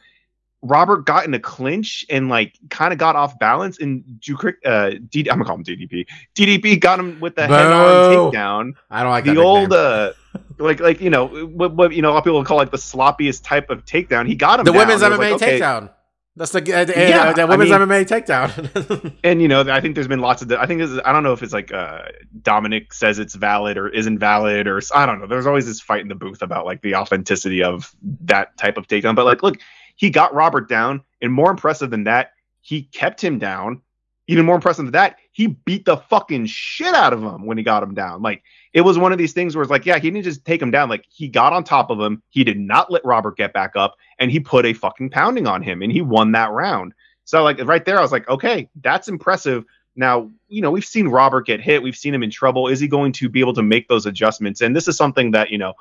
Robert 0.63 1.05
got 1.05 1.25
in 1.25 1.33
a 1.33 1.39
clinch 1.39 2.05
and 2.09 2.29
like 2.29 2.57
kind 2.69 2.93
of 2.93 2.99
got 2.99 3.15
off 3.15 3.37
balance, 3.37 3.79
and 3.79 4.03
Dukrik, 4.19 4.55
uh, 4.65 4.97
D- 5.09 5.29
I'm 5.29 5.37
gonna 5.37 5.45
call 5.45 5.57
him 5.57 5.63
DDP. 5.63 6.05
DDP 6.35 6.79
got 6.79 6.99
him 6.99 7.19
with 7.19 7.35
the 7.35 7.47
head-on 7.47 8.31
takedown 8.33 8.73
I 8.89 9.03
don't 9.03 9.11
like 9.11 9.25
the 9.25 9.37
old 9.37 9.73
uh 9.73 10.13
like 10.59 10.79
like 10.79 11.01
you 11.01 11.09
know 11.09 11.27
what, 11.27 11.75
what 11.75 11.93
you 11.93 12.01
know 12.01 12.11
a 12.11 12.13
lot 12.13 12.19
of 12.19 12.23
people 12.23 12.43
call 12.45 12.57
like 12.57 12.71
the 12.71 12.77
sloppiest 12.77 13.43
type 13.43 13.69
of 13.69 13.83
takedown 13.85 14.25
he 14.25 14.35
got 14.35 14.59
him 14.59 14.65
the 14.65 14.71
down. 14.71 14.87
women's 14.87 15.01
MMA 15.01 15.17
like, 15.17 15.33
okay. 15.33 15.59
takedown. 15.59 15.89
That's 16.35 16.51
the 16.51 16.59
uh, 16.59 16.85
Yeah, 16.97 17.29
uh, 17.29 17.33
the 17.33 17.41
I 17.43 17.45
women's 17.45 17.69
mean- 17.69 17.79
MMA 17.81 18.07
takedown. 18.07 19.15
and 19.23 19.41
you 19.41 19.47
know 19.47 19.61
i 19.61 19.79
think 19.79 19.95
there's 19.95 20.07
been 20.07 20.19
lots 20.19 20.41
of 20.41 20.51
i 20.53 20.65
think 20.65 20.79
this 20.79 20.89
is, 20.89 20.99
i 21.05 21.11
don't 21.11 21.23
know 21.23 21.33
if 21.33 21.43
it's 21.43 21.53
like 21.53 21.71
uh 21.71 22.03
dominic 22.41 22.91
says 22.93 23.19
it's 23.19 23.35
valid 23.35 23.77
or 23.77 23.89
isn't 23.89 24.17
valid 24.19 24.67
or 24.67 24.81
i 24.95 25.05
don't 25.05 25.19
know 25.19 25.27
there's 25.27 25.45
always 25.45 25.65
this 25.65 25.79
fight 25.79 26.01
in 26.01 26.07
the 26.07 26.15
booth 26.15 26.41
about 26.41 26.65
like 26.65 26.81
the 26.81 26.95
authenticity 26.95 27.63
of 27.63 27.93
that 28.21 28.57
type 28.57 28.77
of 28.77 28.87
takedown 28.87 29.15
but 29.15 29.25
like 29.25 29.43
look 29.43 29.59
he 29.95 30.09
got 30.09 30.33
robert 30.33 30.67
down 30.67 31.01
and 31.21 31.31
more 31.31 31.51
impressive 31.51 31.91
than 31.91 32.03
that 32.03 32.31
he 32.61 32.83
kept 32.83 33.23
him 33.23 33.37
down 33.37 33.81
even 34.27 34.45
more 34.45 34.55
impressive 34.55 34.85
than 34.85 34.93
that 34.93 35.17
he 35.31 35.47
beat 35.47 35.85
the 35.85 35.97
fucking 35.97 36.45
shit 36.47 36.93
out 36.95 37.13
of 37.13 37.21
him 37.21 37.45
when 37.45 37.57
he 37.57 37.63
got 37.63 37.83
him 37.83 37.93
down 37.93 38.21
like 38.21 38.41
it 38.73 38.81
was 38.81 38.97
one 38.97 39.11
of 39.11 39.19
these 39.19 39.33
things 39.33 39.55
where 39.55 39.61
it's 39.61 39.69
like, 39.69 39.85
yeah, 39.85 39.99
he 39.99 40.09
didn't 40.09 40.23
just 40.23 40.43
take 40.45 40.59
him 40.59 40.71
down. 40.71 40.89
Like 40.89 41.05
he 41.07 41.27
got 41.27 41.53
on 41.53 41.63
top 41.63 41.91
of 41.91 41.99
him. 41.99 42.23
He 42.31 42.43
did 42.43 42.59
not 42.59 42.91
let 42.91 43.05
Robert 43.05 43.37
get 43.37 43.53
back 43.53 43.75
up, 43.75 43.95
and 44.23 44.31
he 44.31 44.39
put 44.39 44.65
a 44.65 44.71
fucking 44.71 45.09
pounding 45.09 45.47
on 45.47 45.61
him, 45.61 45.81
and 45.81 45.91
he 45.91 46.01
won 46.01 46.31
that 46.31 46.51
round. 46.51 46.93
So 47.25 47.43
like 47.43 47.59
right 47.65 47.83
there, 47.83 47.99
I 47.99 48.01
was 48.01 48.13
like, 48.13 48.27
okay, 48.29 48.69
that's 48.81 49.09
impressive. 49.09 49.65
Now, 49.97 50.31
you 50.47 50.61
know, 50.61 50.71
we've 50.71 50.85
seen 50.85 51.09
Robert 51.09 51.45
get 51.45 51.59
hit. 51.59 51.83
We've 51.83 51.95
seen 51.95 52.13
him 52.13 52.23
in 52.23 52.31
trouble. 52.31 52.69
Is 52.69 52.79
he 52.79 52.87
going 52.87 53.11
to 53.13 53.27
be 53.27 53.41
able 53.41 53.53
to 53.55 53.61
make 53.61 53.89
those 53.89 54.05
adjustments? 54.05 54.61
And 54.61 54.73
this 54.73 54.87
is 54.87 54.95
something 54.95 55.31
that, 55.31 55.51
you 55.51 55.57
know, 55.57 55.73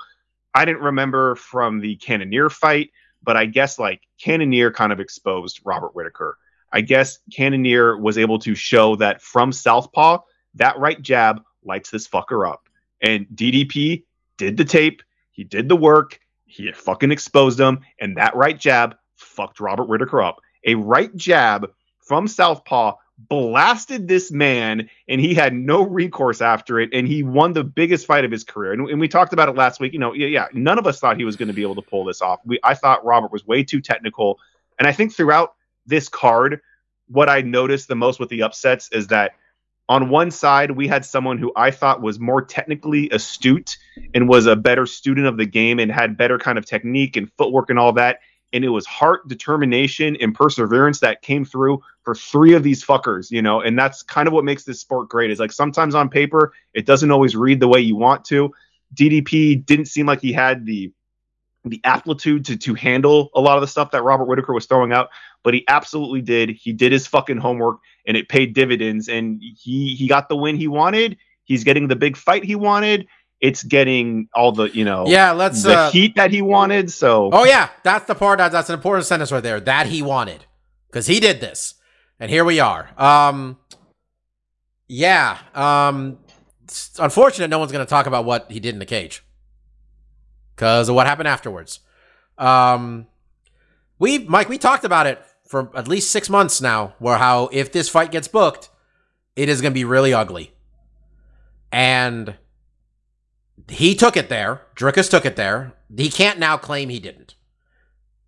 I 0.55 0.65
didn't 0.65 0.83
remember 0.83 1.37
from 1.37 1.79
the 1.79 1.95
Cannonier 1.97 2.51
fight, 2.51 2.91
but 3.23 3.37
I 3.37 3.47
guess 3.47 3.79
like 3.79 4.03
Cannonier 4.21 4.73
kind 4.73 4.93
of 4.93 4.99
exposed 4.99 5.61
Robert 5.65 5.95
Whitaker. 5.95 6.37
I 6.73 6.81
guess 6.81 7.21
Cannonier 7.33 7.97
was 7.97 8.19
able 8.19 8.41
to 8.41 8.57
show 8.57 8.97
that 8.97 9.23
from 9.23 9.53
Southpaw, 9.53 10.19
that 10.57 10.79
right 10.81 11.01
jab 11.01 11.43
lights 11.65 11.91
this 11.91 12.09
fucker 12.09 12.51
up. 12.51 12.69
And 13.01 13.27
DDP 13.33 14.03
did 14.37 14.57
the 14.57 14.65
tape, 14.65 15.03
he 15.31 15.45
did 15.45 15.69
the 15.69 15.77
work, 15.77 16.19
he 16.53 16.71
fucking 16.73 17.11
exposed 17.11 17.59
him, 17.59 17.81
and 17.99 18.17
that 18.19 18.37
right 18.37 18.59
jab 18.59 18.97
fucked 19.17 19.59
Robert 19.59 19.89
Whitaker 19.89 20.23
up. 20.23 20.41
A 20.65 20.75
right 20.75 21.15
jab 21.17 21.71
from 21.99 22.29
Southpaw 22.29 22.97
blasted 23.17 24.07
this 24.07 24.31
man, 24.31 24.91
and 25.09 25.21
he 25.21 25.35
had 25.35 25.55
no 25.55 25.83
recourse 25.83 26.43
after 26.43 26.79
it, 26.79 26.91
and 26.93 27.09
he 27.09 27.23
won 27.23 27.55
the 27.55 27.65
biggest 27.65 28.07
fight 28.07 28.25
of 28.25 28.31
his 28.31 28.45
career. 28.45 28.73
And, 28.73 28.89
and 28.91 29.01
we 29.01 29.09
talked 29.09 29.33
about 29.33 29.49
it 29.49 29.55
last 29.55 29.81
week. 29.81 29.95
You 29.95 29.99
know, 29.99 30.13
yeah, 30.13 30.27
yeah, 30.27 30.47
none 30.53 30.79
of 30.79 30.87
us 30.87 31.01
thought 31.01 31.17
he 31.17 31.25
was 31.25 31.37
going 31.37 31.49
to 31.49 31.55
be 31.55 31.63
able 31.63 31.77
to 31.77 31.83
pull 31.83 32.05
this 32.05 32.21
off. 32.21 32.41
We, 32.45 32.59
I 32.63 32.75
thought 32.75 33.05
Robert 33.05 33.33
was 33.33 33.47
way 33.47 33.65
too 33.65 33.81
technical, 33.81 34.39
and 34.79 34.87
I 34.87 34.93
think 34.93 35.15
throughout 35.15 35.55
this 35.87 36.09
card, 36.09 36.61
what 37.09 37.29
I 37.31 37.41
noticed 37.41 37.89
the 37.89 37.95
most 37.95 38.21
with 38.21 38.29
the 38.29 38.43
upsets 38.43 38.91
is 38.93 39.09
that 39.09 39.33
on 39.89 40.09
one 40.09 40.31
side, 40.31 40.71
we 40.71 40.89
had 40.89 41.05
someone 41.05 41.39
who 41.39 41.53
I 41.57 41.71
thought 41.71 42.01
was 42.01 42.19
more 42.19 42.43
technically 42.43 43.11
astute 43.11 43.77
and 44.15 44.29
was 44.29 44.47
a 44.47 44.57
better 44.57 44.87
student 44.87 45.27
of 45.27 45.37
the 45.37 45.47
game 45.47 45.79
and 45.79 45.91
had 45.91 46.17
better 46.17 46.39
kind 46.39 46.57
of 46.57 46.65
technique 46.65 47.17
and 47.17 47.31
footwork 47.37 47.69
and 47.69 47.79
all 47.79 47.93
that. 47.95 48.21
And 48.55 48.65
it 48.65 48.69
was 48.69 48.87
heart, 48.87 49.27
determination, 49.29 50.17
and 50.21 50.35
perseverance 50.35 51.01
that 51.01 51.23
came 51.23 51.45
through 51.45 51.83
for 52.05 52.15
three 52.15 52.53
of 52.53 52.63
these 52.63 52.85
fuckers, 52.85 53.31
you 53.31 53.43
know. 53.43 53.61
And 53.61 53.79
that's 53.79 54.03
kind 54.03 54.29
of 54.29 54.35
what 54.35 54.45
makes 54.45 54.65
this 54.65 54.81
sport 54.81 55.09
great. 55.09 55.31
Is 55.31 55.41
like 55.41 55.53
sometimes 55.53 55.95
on 55.95 56.09
paper, 56.09 56.53
it 56.75 56.87
doesn't 56.87 57.11
always 57.11 57.35
read 57.35 57.61
the 57.61 57.69
way 57.69 57.81
you 57.81 57.97
want 57.97 58.25
to. 58.27 58.53
DDP 58.95 59.65
didn't 59.65 59.87
seem 59.87 60.07
like 60.07 60.21
he 60.21 60.33
had 60.33 60.67
the 60.67 60.93
the 61.65 61.81
aptitude 61.85 62.45
to 62.47 62.57
to 62.57 62.75
handle 62.75 63.31
a 63.35 63.41
lot 63.41 63.57
of 63.57 63.61
the 63.61 63.69
stuff 63.69 63.91
that 63.93 64.03
Robert 64.03 64.25
Whitaker 64.25 64.53
was 64.53 64.67
throwing 64.67 64.93
out, 64.93 65.11
but 65.43 65.55
he 65.55 65.65
absolutely 65.69 66.21
did. 66.21 66.51
He 66.51 66.73
did 66.73 66.93
his 66.93 67.07
fucking 67.07 67.39
homework 67.39 67.79
and 68.07 68.17
it 68.17 68.29
paid 68.29 68.55
dividends 68.55 69.09
and 69.09 69.41
he 69.41 69.95
he 69.95 70.09
got 70.09 70.29
the 70.29 70.37
win 70.37 70.57
he 70.57 70.69
wanted. 70.69 71.17
He's 71.45 71.65
getting 71.65 71.89
the 71.89 71.97
big 71.97 72.17
fight 72.17 72.45
he 72.45 72.55
wanted. 72.55 73.07
It's 73.41 73.65
getting 73.65 74.29
all 74.35 74.53
the, 74.53 74.67
you 74.67 74.85
know, 74.85 75.05
yeah, 75.09 75.33
let's. 75.33 75.65
the 75.65 75.77
Uh, 75.77 75.91
heat 75.91 76.15
that 76.15 76.31
he 76.31 76.43
wanted. 76.43 76.93
So 76.93 77.31
oh 77.33 77.45
yeah, 77.45 77.71
that's 77.83 78.07
the 78.07 78.15
part. 78.15 78.39
That, 78.39 78.53
that's 78.53 78.69
an 78.69 78.75
important 78.75 79.07
sentence 79.07 79.33
right 79.33 79.43
there. 79.43 79.59
That 79.59 79.87
he 79.87 80.01
wanted, 80.01 80.45
because 80.87 81.09
he 81.09 81.19
did 81.19 81.41
this, 81.41 81.75
and 82.21 82.31
here 82.31 82.45
we 82.45 82.61
are. 82.61 82.91
Um, 82.97 83.59
yeah. 84.87 85.39
Um, 85.57 86.19
unfortunate. 87.01 87.49
No 87.49 87.59
one's 87.59 87.73
going 87.73 87.85
to 87.85 87.91
talk 87.91 88.07
about 88.07 88.25
what 88.25 88.51
he 88.51 88.61
did 88.61 88.75
in 88.75 88.79
the 88.79 88.87
cage. 88.87 89.25
Because 90.55 90.89
of 90.89 90.95
what 90.95 91.07
happened 91.07 91.29
afterwards. 91.29 91.81
Um, 92.39 93.07
we, 93.99 94.19
Mike, 94.19 94.49
we 94.49 94.59
talked 94.59 94.85
about 94.85 95.07
it 95.07 95.23
for 95.47 95.71
at 95.77 95.87
least 95.87 96.11
six 96.11 96.29
months 96.29 96.61
now, 96.61 96.95
where 96.99 97.19
how 97.19 97.49
if 97.53 97.73
this 97.73 97.89
fight 97.89 98.11
gets 98.11 98.27
booked, 98.27 98.71
it 99.37 99.49
is 99.49 99.61
going 99.61 99.73
to 99.73 99.75
be 99.75 99.85
really 99.85 100.13
ugly. 100.15 100.53
And 101.71 102.37
he 103.69 103.95
took 103.95 104.17
it 104.17 104.29
there. 104.29 104.63
Dricus 104.77 105.11
took 105.11 105.25
it 105.25 105.37
there. 105.37 105.75
He 105.95 106.11
can't 106.11 106.39
now 106.39 106.57
claim 106.57 106.89
he 106.89 107.01
didn't. 107.01 107.35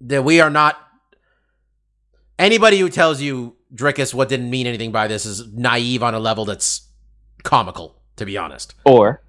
That 0.00 0.22
we 0.22 0.40
are 0.40 0.50
not. 0.50 0.78
Anybody 2.38 2.78
who 2.78 2.88
tells 2.88 3.20
you 3.20 3.56
Dricus 3.74 4.14
what 4.14 4.28
didn't 4.28 4.50
mean 4.50 4.66
anything 4.66 4.92
by 4.92 5.08
this 5.08 5.24
is 5.26 5.52
naive 5.52 6.02
on 6.02 6.14
a 6.14 6.18
level 6.18 6.44
that's 6.44 6.88
comical, 7.42 8.00
to 8.16 8.26
be 8.26 8.36
honest. 8.36 8.74
Or 8.84 9.23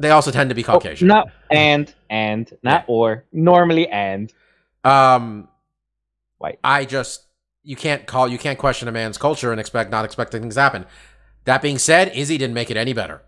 They 0.00 0.10
also 0.10 0.30
tend 0.30 0.50
to 0.50 0.54
be 0.54 0.62
Caucasian. 0.62 1.08
not 1.08 1.28
and 1.50 1.92
and 2.08 2.52
not 2.62 2.84
or 2.86 3.24
normally 3.32 3.88
and 3.88 4.32
Um, 4.84 5.48
White. 6.38 6.58
I 6.64 6.84
just 6.84 7.26
you 7.62 7.76
can't 7.76 8.06
call 8.06 8.28
you 8.28 8.38
can't 8.38 8.58
question 8.58 8.88
a 8.88 8.92
man's 8.92 9.18
culture 9.18 9.50
and 9.52 9.60
expect 9.60 9.90
not 9.90 10.04
expecting 10.04 10.40
things 10.40 10.54
to 10.54 10.60
happen. 10.60 10.86
That 11.44 11.62
being 11.62 11.78
said, 11.78 12.12
Izzy 12.14 12.38
didn't 12.38 12.54
make 12.54 12.70
it 12.70 12.76
any 12.76 12.92
better. 12.92 13.22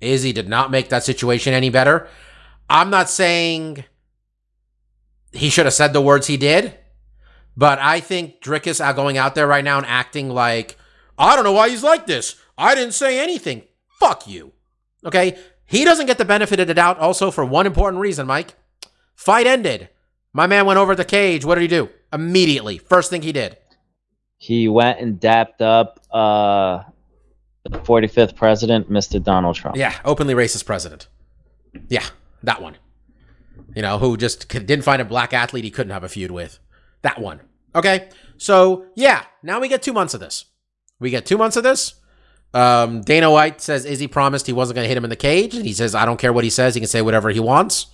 Izzy 0.00 0.32
did 0.32 0.48
not 0.48 0.70
make 0.70 0.88
that 0.88 1.04
situation 1.04 1.54
any 1.54 1.70
better. 1.70 2.08
I'm 2.68 2.90
not 2.90 3.08
saying 3.10 3.84
he 5.32 5.48
should 5.50 5.66
have 5.66 5.74
said 5.74 5.92
the 5.92 6.00
words 6.00 6.26
he 6.26 6.36
did, 6.36 6.76
but 7.56 7.78
I 7.78 8.00
think 8.00 8.40
Dricus 8.40 8.80
out 8.80 8.96
going 8.96 9.16
out 9.18 9.34
there 9.34 9.46
right 9.46 9.64
now 9.64 9.78
and 9.78 9.86
acting 9.86 10.28
like 10.28 10.76
I 11.18 11.34
don't 11.34 11.44
know 11.44 11.52
why 11.52 11.68
he's 11.68 11.82
like 11.82 12.06
this. 12.06 12.36
I 12.56 12.74
didn't 12.74 12.94
say 12.94 13.20
anything. 13.20 13.62
Fuck 14.00 14.26
you. 14.26 14.52
Okay? 15.04 15.38
He 15.72 15.86
doesn't 15.86 16.04
get 16.04 16.18
the 16.18 16.26
benefit 16.26 16.60
of 16.60 16.66
the 16.68 16.74
doubt 16.74 16.98
also 16.98 17.30
for 17.30 17.46
one 17.46 17.64
important 17.66 18.00
reason, 18.02 18.26
Mike. 18.26 18.54
Fight 19.14 19.46
ended. 19.46 19.88
My 20.34 20.46
man 20.46 20.66
went 20.66 20.78
over 20.78 20.94
the 20.94 21.04
cage. 21.04 21.46
What 21.46 21.54
did 21.54 21.62
he 21.62 21.68
do? 21.68 21.88
Immediately. 22.12 22.76
First 22.76 23.08
thing 23.08 23.22
he 23.22 23.32
did. 23.32 23.56
he 24.36 24.68
went 24.68 25.00
and 25.00 25.18
dapped 25.18 25.62
up 25.62 25.98
uh 26.12 26.82
the 27.64 27.78
45th 27.78 28.34
president, 28.36 28.90
Mr. 28.90 29.22
Donald 29.22 29.54
Trump. 29.56 29.76
Yeah, 29.76 29.94
openly 30.04 30.34
racist 30.34 30.66
president. 30.66 31.08
Yeah, 31.88 32.04
that 32.42 32.60
one. 32.60 32.76
You 33.74 33.80
know, 33.80 33.98
who 33.98 34.16
just 34.18 34.48
didn't 34.48 34.82
find 34.82 35.00
a 35.00 35.06
black 35.06 35.32
athlete 35.32 35.64
he 35.64 35.70
couldn't 35.70 35.92
have 35.92 36.04
a 36.04 36.08
feud 36.08 36.32
with. 36.32 36.58
That 37.00 37.18
one. 37.18 37.40
Okay, 37.74 38.10
so 38.36 38.86
yeah, 38.94 39.24
now 39.42 39.58
we 39.58 39.68
get 39.68 39.80
two 39.82 39.94
months 39.94 40.12
of 40.12 40.20
this. 40.20 40.44
We 41.00 41.08
get 41.08 41.24
two 41.24 41.38
months 41.38 41.56
of 41.56 41.62
this. 41.62 41.94
Um, 42.54 43.00
Dana 43.00 43.30
White 43.30 43.60
says 43.60 43.84
Izzy 43.84 44.06
promised 44.06 44.46
he 44.46 44.52
wasn't 44.52 44.76
going 44.76 44.84
to 44.84 44.88
hit 44.88 44.96
him 44.96 45.04
in 45.04 45.10
the 45.10 45.16
cage, 45.16 45.54
and 45.54 45.64
he 45.64 45.72
says 45.72 45.94
I 45.94 46.04
don't 46.04 46.18
care 46.18 46.32
what 46.32 46.44
he 46.44 46.50
says; 46.50 46.74
he 46.74 46.80
can 46.80 46.88
say 46.88 47.02
whatever 47.02 47.30
he 47.30 47.40
wants. 47.40 47.86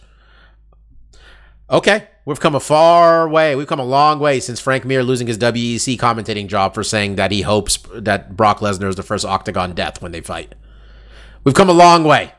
Okay, 1.71 2.09
we've 2.25 2.41
come 2.41 2.55
a 2.55 2.61
far 2.61 3.29
way. 3.29 3.55
We've 3.55 3.67
come 3.67 3.79
a 3.79 3.85
long 3.85 4.21
way 4.21 4.41
since 4.41 4.59
Frank 4.59 4.87
Mir 4.87 5.03
losing 5.03 5.27
his 5.27 5.37
WEC 5.37 5.99
commentating 5.99 6.49
job 6.49 6.75
for 6.75 6.83
saying 6.83 7.17
that 7.17 7.31
he 7.31 7.43
hopes 7.43 7.79
that 7.95 8.37
Brock 8.37 8.61
Lesnar 8.61 8.89
is 8.89 8.97
the 8.97 9.03
first 9.03 9.25
octagon 9.25 9.75
death 9.75 10.01
when 10.01 10.13
they 10.13 10.23
fight. 10.23 10.55
We've 11.45 11.55
come 11.55 11.69
a 11.69 11.75
long 11.75 12.05
way 12.05 12.33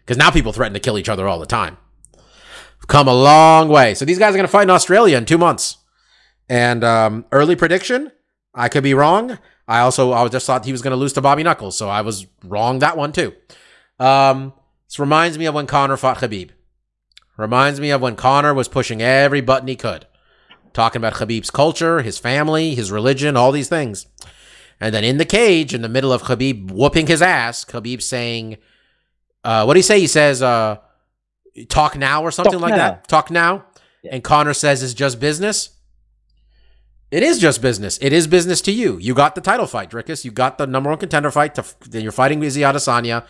because 0.00 0.16
now 0.16 0.30
people 0.30 0.52
threaten 0.52 0.74
to 0.74 0.80
kill 0.80 0.98
each 0.98 1.08
other 1.08 1.26
all 1.26 1.40
the 1.40 1.46
time. 1.46 1.78
We've 2.14 2.86
come 2.86 3.08
a 3.08 3.14
long 3.14 3.68
way. 3.68 3.94
So 3.94 4.04
these 4.04 4.20
guys 4.20 4.30
are 4.34 4.38
going 4.38 4.46
to 4.46 4.52
fight 4.52 4.64
in 4.64 4.70
Australia 4.70 5.16
in 5.18 5.24
two 5.24 5.38
months. 5.38 5.78
And 6.48 6.84
um, 6.84 7.24
early 7.32 7.56
prediction, 7.56 8.12
I 8.54 8.68
could 8.68 8.84
be 8.84 8.94
wrong. 8.94 9.38
I 9.68 9.80
also 9.80 10.12
I 10.12 10.26
just 10.28 10.46
thought 10.46 10.64
he 10.64 10.72
was 10.72 10.82
going 10.82 10.92
to 10.92 10.96
lose 10.96 11.12
to 11.14 11.20
Bobby 11.20 11.42
Knuckles, 11.42 11.76
so 11.76 11.88
I 11.88 12.02
was 12.02 12.26
wrong 12.44 12.78
that 12.80 12.96
one 12.96 13.12
too. 13.12 13.34
Um, 13.98 14.52
this 14.86 14.98
reminds 14.98 15.38
me 15.38 15.46
of 15.46 15.54
when 15.54 15.66
Conor 15.66 15.96
fought 15.96 16.18
Khabib. 16.18 16.50
Reminds 17.36 17.80
me 17.80 17.90
of 17.90 18.00
when 18.00 18.16
Conor 18.16 18.54
was 18.54 18.68
pushing 18.68 19.02
every 19.02 19.40
button 19.40 19.68
he 19.68 19.76
could, 19.76 20.06
talking 20.72 21.00
about 21.00 21.14
Khabib's 21.14 21.50
culture, 21.50 22.00
his 22.02 22.18
family, 22.18 22.74
his 22.74 22.90
religion, 22.90 23.36
all 23.36 23.52
these 23.52 23.68
things. 23.68 24.06
And 24.80 24.94
then 24.94 25.04
in 25.04 25.18
the 25.18 25.24
cage, 25.24 25.74
in 25.74 25.82
the 25.82 25.88
middle 25.88 26.12
of 26.12 26.22
Khabib 26.22 26.70
whooping 26.70 27.06
his 27.08 27.20
ass, 27.20 27.64
Khabib 27.64 28.00
saying, 28.02 28.58
uh, 29.44 29.64
what 29.64 29.74
do 29.74 29.78
he 29.78 29.82
say? 29.82 30.00
He 30.00 30.06
says, 30.06 30.42
uh, 30.42 30.78
talk 31.68 31.96
now 31.96 32.22
or 32.22 32.30
something 32.30 32.52
Talk 32.54 32.62
like 32.62 32.70
now. 32.70 32.76
that. 32.76 33.08
Talk 33.08 33.30
now. 33.30 33.66
Yeah. 34.02 34.14
And 34.14 34.24
Conor 34.24 34.54
says 34.54 34.82
it's 34.82 34.94
just 34.94 35.18
business. 35.20 35.70
It 37.10 37.22
is 37.22 37.38
just 37.38 37.62
business. 37.62 37.98
It 38.02 38.12
is 38.12 38.26
business 38.26 38.60
to 38.62 38.72
you. 38.72 38.98
You 38.98 39.14
got 39.14 39.34
the 39.34 39.40
title 39.40 39.66
fight, 39.66 39.90
Dricus. 39.90 40.24
You 40.24 40.32
got 40.32 40.58
the 40.58 40.66
number 40.66 40.90
one 40.90 40.98
contender 40.98 41.30
fight. 41.30 41.54
To, 41.54 41.64
then 41.88 42.02
you're 42.02 42.12
fighting 42.12 42.42
Izzy 42.42 42.62
Adesanya. 42.62 43.24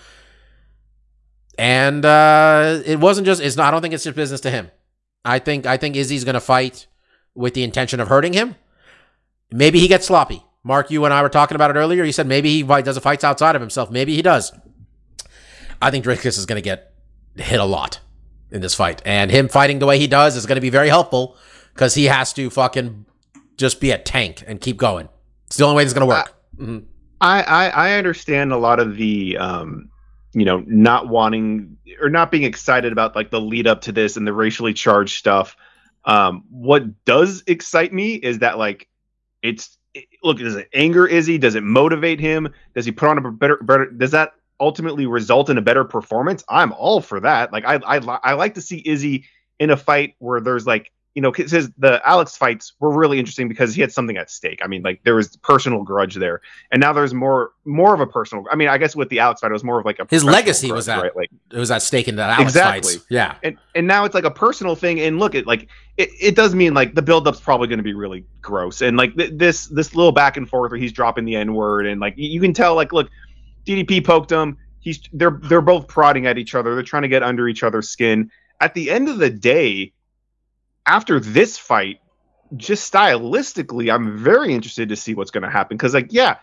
And 1.58 2.04
uh, 2.04 2.80
it 2.86 3.00
wasn't 3.00 3.26
just. 3.26 3.42
It's 3.42 3.56
not. 3.56 3.68
I 3.68 3.70
don't 3.70 3.82
think 3.82 3.94
it's 3.94 4.04
just 4.04 4.16
business 4.16 4.40
to 4.42 4.50
him. 4.50 4.70
I 5.24 5.38
think. 5.38 5.66
I 5.66 5.76
think 5.76 5.96
Izzy's 5.96 6.24
going 6.24 6.34
to 6.34 6.40
fight 6.40 6.86
with 7.34 7.54
the 7.54 7.62
intention 7.62 8.00
of 8.00 8.08
hurting 8.08 8.32
him. 8.32 8.56
Maybe 9.50 9.78
he 9.78 9.88
gets 9.88 10.06
sloppy. 10.06 10.42
Mark, 10.64 10.90
you 10.90 11.04
and 11.04 11.14
I 11.14 11.22
were 11.22 11.28
talking 11.28 11.54
about 11.54 11.70
it 11.70 11.78
earlier. 11.78 12.02
You 12.02 12.12
said 12.12 12.26
maybe 12.26 12.50
he 12.50 12.62
does 12.62 12.96
a 12.96 13.00
fights 13.00 13.24
outside 13.24 13.54
of 13.54 13.60
himself. 13.60 13.90
Maybe 13.90 14.16
he 14.16 14.22
does. 14.22 14.52
I 15.80 15.90
think 15.90 16.04
Dricus 16.04 16.38
is 16.38 16.46
going 16.46 16.56
to 16.56 16.62
get 16.62 16.92
hit 17.36 17.60
a 17.60 17.64
lot 17.64 18.00
in 18.50 18.62
this 18.62 18.74
fight, 18.74 19.02
and 19.04 19.30
him 19.30 19.48
fighting 19.48 19.78
the 19.78 19.86
way 19.86 19.98
he 19.98 20.06
does 20.06 20.34
is 20.34 20.46
going 20.46 20.56
to 20.56 20.62
be 20.62 20.70
very 20.70 20.88
helpful 20.88 21.36
because 21.74 21.94
he 21.94 22.06
has 22.06 22.32
to 22.32 22.50
fucking 22.50 23.04
just 23.56 23.80
be 23.80 23.90
a 23.90 23.98
tank 23.98 24.42
and 24.46 24.60
keep 24.60 24.76
going. 24.76 25.08
It's 25.46 25.56
the 25.56 25.64
only 25.64 25.76
way 25.76 25.84
is 25.84 25.94
going 25.94 26.06
to 26.08 26.14
work. 26.14 26.34
Mhm. 26.58 26.84
I, 27.20 27.42
I 27.42 27.68
I 27.68 27.92
understand 27.98 28.52
a 28.52 28.56
lot 28.58 28.78
of 28.78 28.96
the 28.96 29.38
um 29.38 29.88
you 30.34 30.44
know 30.44 30.62
not 30.66 31.08
wanting 31.08 31.76
or 32.00 32.10
not 32.10 32.30
being 32.30 32.42
excited 32.44 32.92
about 32.92 33.16
like 33.16 33.30
the 33.30 33.40
lead 33.40 33.66
up 33.66 33.80
to 33.82 33.92
this 33.92 34.16
and 34.16 34.26
the 34.26 34.32
racially 34.34 34.74
charged 34.74 35.16
stuff. 35.16 35.56
Um, 36.04 36.44
what 36.50 37.04
does 37.04 37.42
excite 37.46 37.92
me 37.92 38.14
is 38.14 38.38
that 38.40 38.58
like 38.58 38.88
it's 39.42 39.76
it- 39.94 40.06
look 40.22 40.38
does 40.38 40.56
it 40.56 40.68
anger 40.74 41.06
Izzy? 41.06 41.38
Does 41.38 41.54
it 41.54 41.62
motivate 41.62 42.20
him? 42.20 42.48
Does 42.74 42.84
he 42.84 42.92
put 42.92 43.08
on 43.08 43.18
a 43.18 43.30
better 43.32 43.56
better? 43.62 43.86
Does 43.90 44.10
that 44.10 44.32
ultimately 44.60 45.06
result 45.06 45.48
in 45.50 45.56
a 45.58 45.62
better 45.62 45.84
performance? 45.84 46.44
I'm 46.48 46.72
all 46.72 47.00
for 47.00 47.18
that. 47.20 47.52
Like 47.52 47.64
I 47.64 47.76
I 47.76 47.96
I 48.22 48.32
like 48.34 48.54
to 48.54 48.60
see 48.60 48.82
Izzy 48.84 49.24
in 49.58 49.70
a 49.70 49.76
fight 49.76 50.14
where 50.18 50.40
there's 50.40 50.66
like 50.66 50.92
you 51.16 51.22
know, 51.22 51.32
because 51.32 51.70
the 51.78 52.00
Alex 52.06 52.36
fights 52.36 52.74
were 52.78 52.90
really 52.90 53.18
interesting 53.18 53.48
because 53.48 53.74
he 53.74 53.80
had 53.80 53.90
something 53.90 54.18
at 54.18 54.30
stake. 54.30 54.60
I 54.62 54.66
mean, 54.66 54.82
like 54.82 55.02
there 55.02 55.14
was 55.14 55.34
personal 55.38 55.82
grudge 55.82 56.14
there, 56.16 56.42
and 56.70 56.78
now 56.78 56.92
there's 56.92 57.14
more 57.14 57.52
more 57.64 57.94
of 57.94 58.00
a 58.00 58.06
personal. 58.06 58.44
I 58.52 58.54
mean, 58.56 58.68
I 58.68 58.76
guess 58.76 58.94
with 58.94 59.08
the 59.08 59.20
Alex 59.20 59.40
fight, 59.40 59.50
it 59.50 59.54
was 59.54 59.64
more 59.64 59.80
of 59.80 59.86
like 59.86 59.98
a 59.98 60.06
His 60.10 60.22
legacy 60.22 60.70
was 60.70 60.84
grudge, 60.84 60.96
that. 60.98 61.02
right? 61.04 61.16
Like, 61.16 61.30
It 61.50 61.58
was 61.58 61.70
that 61.70 61.80
stake 61.80 62.06
in 62.06 62.16
the 62.16 62.22
Alex 62.22 62.42
Exactly. 62.42 62.92
fights. 62.96 63.06
Yeah. 63.08 63.34
and 63.42 63.56
and 63.74 63.86
now 63.86 64.04
it's 64.04 64.14
like 64.14 64.24
a 64.24 64.30
personal 64.30 64.76
thing. 64.76 65.00
And 65.00 65.18
look, 65.18 65.34
it 65.34 65.46
like 65.46 65.68
it, 65.96 66.10
it 66.20 66.34
does 66.36 66.54
mean 66.54 66.74
like 66.74 66.94
the 66.94 67.00
buildup's 67.00 67.40
probably 67.40 67.66
going 67.68 67.78
to 67.78 67.82
be 67.82 67.94
really 67.94 68.26
gross, 68.42 68.82
and 68.82 68.98
like 68.98 69.16
th- 69.16 69.32
this 69.36 69.68
this 69.68 69.94
little 69.96 70.12
back 70.12 70.36
and 70.36 70.46
forth 70.46 70.70
where 70.70 70.78
he's 70.78 70.92
dropping 70.92 71.24
the 71.24 71.34
n 71.36 71.54
word, 71.54 71.86
and 71.86 71.98
like 71.98 72.12
you 72.18 72.28
you 72.28 72.40
can 72.42 72.52
tell, 72.52 72.74
like 72.74 72.92
look, 72.92 73.08
DDP 73.66 74.04
poked 74.04 74.30
him. 74.30 74.58
He's 74.80 75.00
they're 75.14 75.40
they're 75.44 75.62
both 75.62 75.88
prodding 75.88 76.26
at 76.26 76.36
each 76.36 76.54
other. 76.54 76.74
They're 76.74 76.84
trying 76.84 77.02
to 77.04 77.08
get 77.08 77.22
under 77.22 77.48
each 77.48 77.62
other's 77.62 77.88
skin. 77.88 78.30
At 78.60 78.74
the 78.74 78.90
end 78.90 79.08
of 79.08 79.16
the 79.18 79.30
day, 79.30 79.92
after 80.86 81.20
this 81.20 81.58
fight, 81.58 82.00
just 82.56 82.92
stylistically, 82.92 83.92
I'm 83.92 84.18
very 84.18 84.54
interested 84.54 84.88
to 84.90 84.96
see 84.96 85.14
what's 85.14 85.30
going 85.30 85.42
to 85.42 85.50
happen 85.50 85.76
because, 85.76 85.94
like, 85.94 86.12
yeah, 86.12 86.36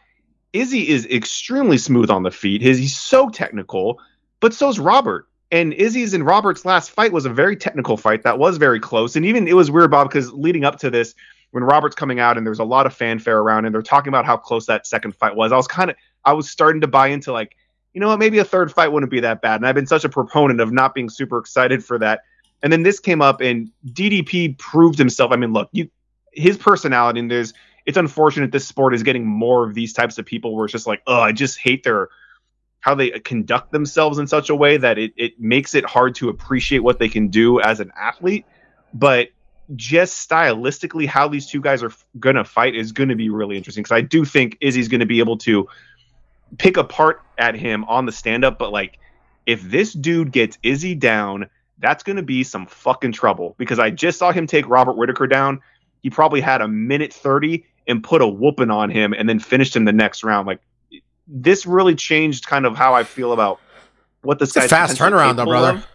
Izzy 0.52 0.88
is 0.88 1.06
extremely 1.08 1.78
smooth 1.78 2.10
on 2.10 2.24
the 2.24 2.32
feet. 2.32 2.62
His 2.62 2.78
he's 2.78 2.98
so 2.98 3.30
technical, 3.30 4.00
but 4.40 4.54
so's 4.54 4.80
Robert. 4.80 5.28
And 5.52 5.72
Izzy's 5.74 6.16
and 6.16 6.26
Robert's 6.26 6.66
last 6.66 6.92
fight 6.92 7.12
was 7.12 7.26
a 7.26 7.30
very 7.30 7.56
technical 7.56 7.96
fight 7.96 8.24
that 8.24 8.40
was 8.40 8.58
very 8.58 8.80
close. 8.80 9.16
And 9.16 9.26
even 9.26 9.48
it 9.48 9.56
was 9.56 9.70
weird, 9.70 9.92
Bob, 9.92 10.10
because 10.10 10.34
leading 10.34 10.66
up 10.66 10.80
to 10.80 10.90
this, 10.90 11.14
when 11.52 11.64
Robert's 11.64 11.96
coming 11.96 12.20
out 12.20 12.38
and 12.38 12.46
there's 12.46 12.60
a 12.60 12.64
lot 12.64 12.88
of 12.88 12.94
fanfare 12.96 13.38
around 13.38 13.66
and 13.66 13.74
they're 13.74 13.84
talking 13.84 14.10
about 14.10 14.26
how 14.26 14.36
close 14.36 14.66
that 14.66 14.88
second 14.88 15.16
fight 15.16 15.36
was, 15.36 15.52
I 15.52 15.58
was 15.58 15.68
kind 15.68 15.92
of 15.92 15.96
I 16.26 16.34
was 16.34 16.50
starting 16.50 16.82
to 16.82 16.88
buy 16.88 17.08
into 17.08 17.32
like, 17.32 17.56
you 17.94 18.02
know 18.02 18.08
what, 18.08 18.18
maybe 18.18 18.40
a 18.40 18.46
third 18.46 18.74
fight 18.74 18.92
wouldn't 18.92 19.12
be 19.12 19.20
that 19.20 19.42
bad. 19.42 19.58
And 19.58 19.68
I've 19.68 19.76
been 19.76 19.86
such 19.86 20.04
a 20.04 20.10
proponent 20.10 20.60
of 20.60 20.72
not 20.72 20.96
being 20.96 21.10
super 21.10 21.38
excited 21.38 21.86
for 21.86 22.00
that. 22.00 22.22
And 22.64 22.74
then 22.74 22.82
this 22.82 23.00
came 23.00 23.22
up 23.22 23.42
and 23.42 23.70
DDP 23.86 24.58
proved 24.58 24.98
himself. 24.98 25.32
I 25.32 25.36
mean, 25.36 25.54
look, 25.54 25.70
you 25.74 25.90
his 26.32 26.58
personality 26.58 27.20
and 27.20 27.30
there's 27.30 27.54
it's 27.86 27.98
unfortunate 27.98 28.52
this 28.52 28.68
sport 28.68 28.96
is 28.96 29.04
getting 29.04 29.26
more 29.26 29.68
of 29.68 29.76
these 29.76 29.94
types 29.94 30.18
of 30.18 30.26
people 30.26 30.56
where 30.56 30.66
it's 30.66 30.72
just 30.72 30.88
like, 30.88 31.04
oh, 31.06 31.20
I 31.20 31.34
just 31.34 31.60
hate 31.60 31.84
their 31.84 32.10
how 32.80 32.96
they 32.96 33.12
conduct 33.12 33.72
themselves 33.72 34.18
in 34.18 34.28
such 34.28 34.50
a 34.50 34.56
way 34.56 34.78
that 34.78 34.98
it, 34.98 35.14
it 35.16 35.40
makes 35.40 35.76
it 35.76 35.86
hard 35.86 36.16
to 36.16 36.30
appreciate 36.30 36.80
what 36.80 37.00
they 37.00 37.08
can 37.08 37.28
do 37.30 37.62
as 37.62 37.80
an 37.80 37.92
athlete. 37.98 38.46
But 38.94 39.30
just 39.76 40.30
stylistically, 40.30 41.08
how 41.08 41.28
these 41.28 41.48
two 41.48 41.62
guys 41.62 41.82
are 41.82 41.92
going 42.20 42.36
to 42.36 42.44
fight 42.44 42.76
is 42.76 42.92
going 42.92 43.10
to 43.10 43.16
be 43.16 43.30
really 43.30 43.56
interesting 43.58 43.84
because 43.84 43.96
I 43.96 44.02
do 44.02 44.26
think 44.26 44.58
Izzy's 44.60 44.90
going 44.90 45.00
to 45.00 45.06
be 45.06 45.20
able 45.20 45.38
to 45.40 45.68
pick 46.58 46.78
apart 46.78 47.22
at 47.38 47.56
him 47.56 47.86
on 47.86 48.06
the 48.06 48.12
stand 48.12 48.44
up. 48.44 48.58
But 48.58 48.72
like, 48.72 49.00
if 49.46 49.62
this 49.62 49.94
dude 49.94 50.32
gets 50.32 50.58
Izzy 50.62 50.96
down, 50.96 51.50
that's 51.84 52.02
going 52.02 52.16
to 52.16 52.24
be 52.24 52.44
some 52.44 52.66
fucking 52.66 53.12
trouble 53.12 53.56
because 53.60 53.78
I 53.78 53.92
just 53.92 54.18
saw 54.18 54.32
him 54.32 54.48
take 54.48 54.68
Robert 54.68 54.94
Whitaker 54.98 55.28
down. 55.28 55.62
He 56.02 56.10
probably 56.10 56.42
had 56.42 56.62
a 56.62 56.68
minute 56.68 57.14
30 57.14 57.66
and 57.88 58.04
put 58.04 58.22
a 58.22 58.28
whooping 58.28 58.72
on 58.72 58.90
him 58.90 59.14
and 59.14 59.28
then 59.28 59.38
finished 59.40 59.76
him 59.76 59.84
the 59.86 59.92
next 59.94 60.24
round. 60.24 60.48
Like, 60.48 60.62
this 61.28 61.66
really 61.66 61.94
changed 61.96 62.48
kind 62.48 62.66
of 62.66 62.76
how 62.76 62.94
I 62.94 63.04
feel 63.04 63.34
about 63.34 63.60
what 64.22 64.40
this 64.40 64.56
It's 64.56 64.66
a 64.66 64.70
fast 64.70 64.98
turnaround, 64.98 65.36
though, 65.36 65.46
brother. 65.46 65.78
of. 65.78 65.88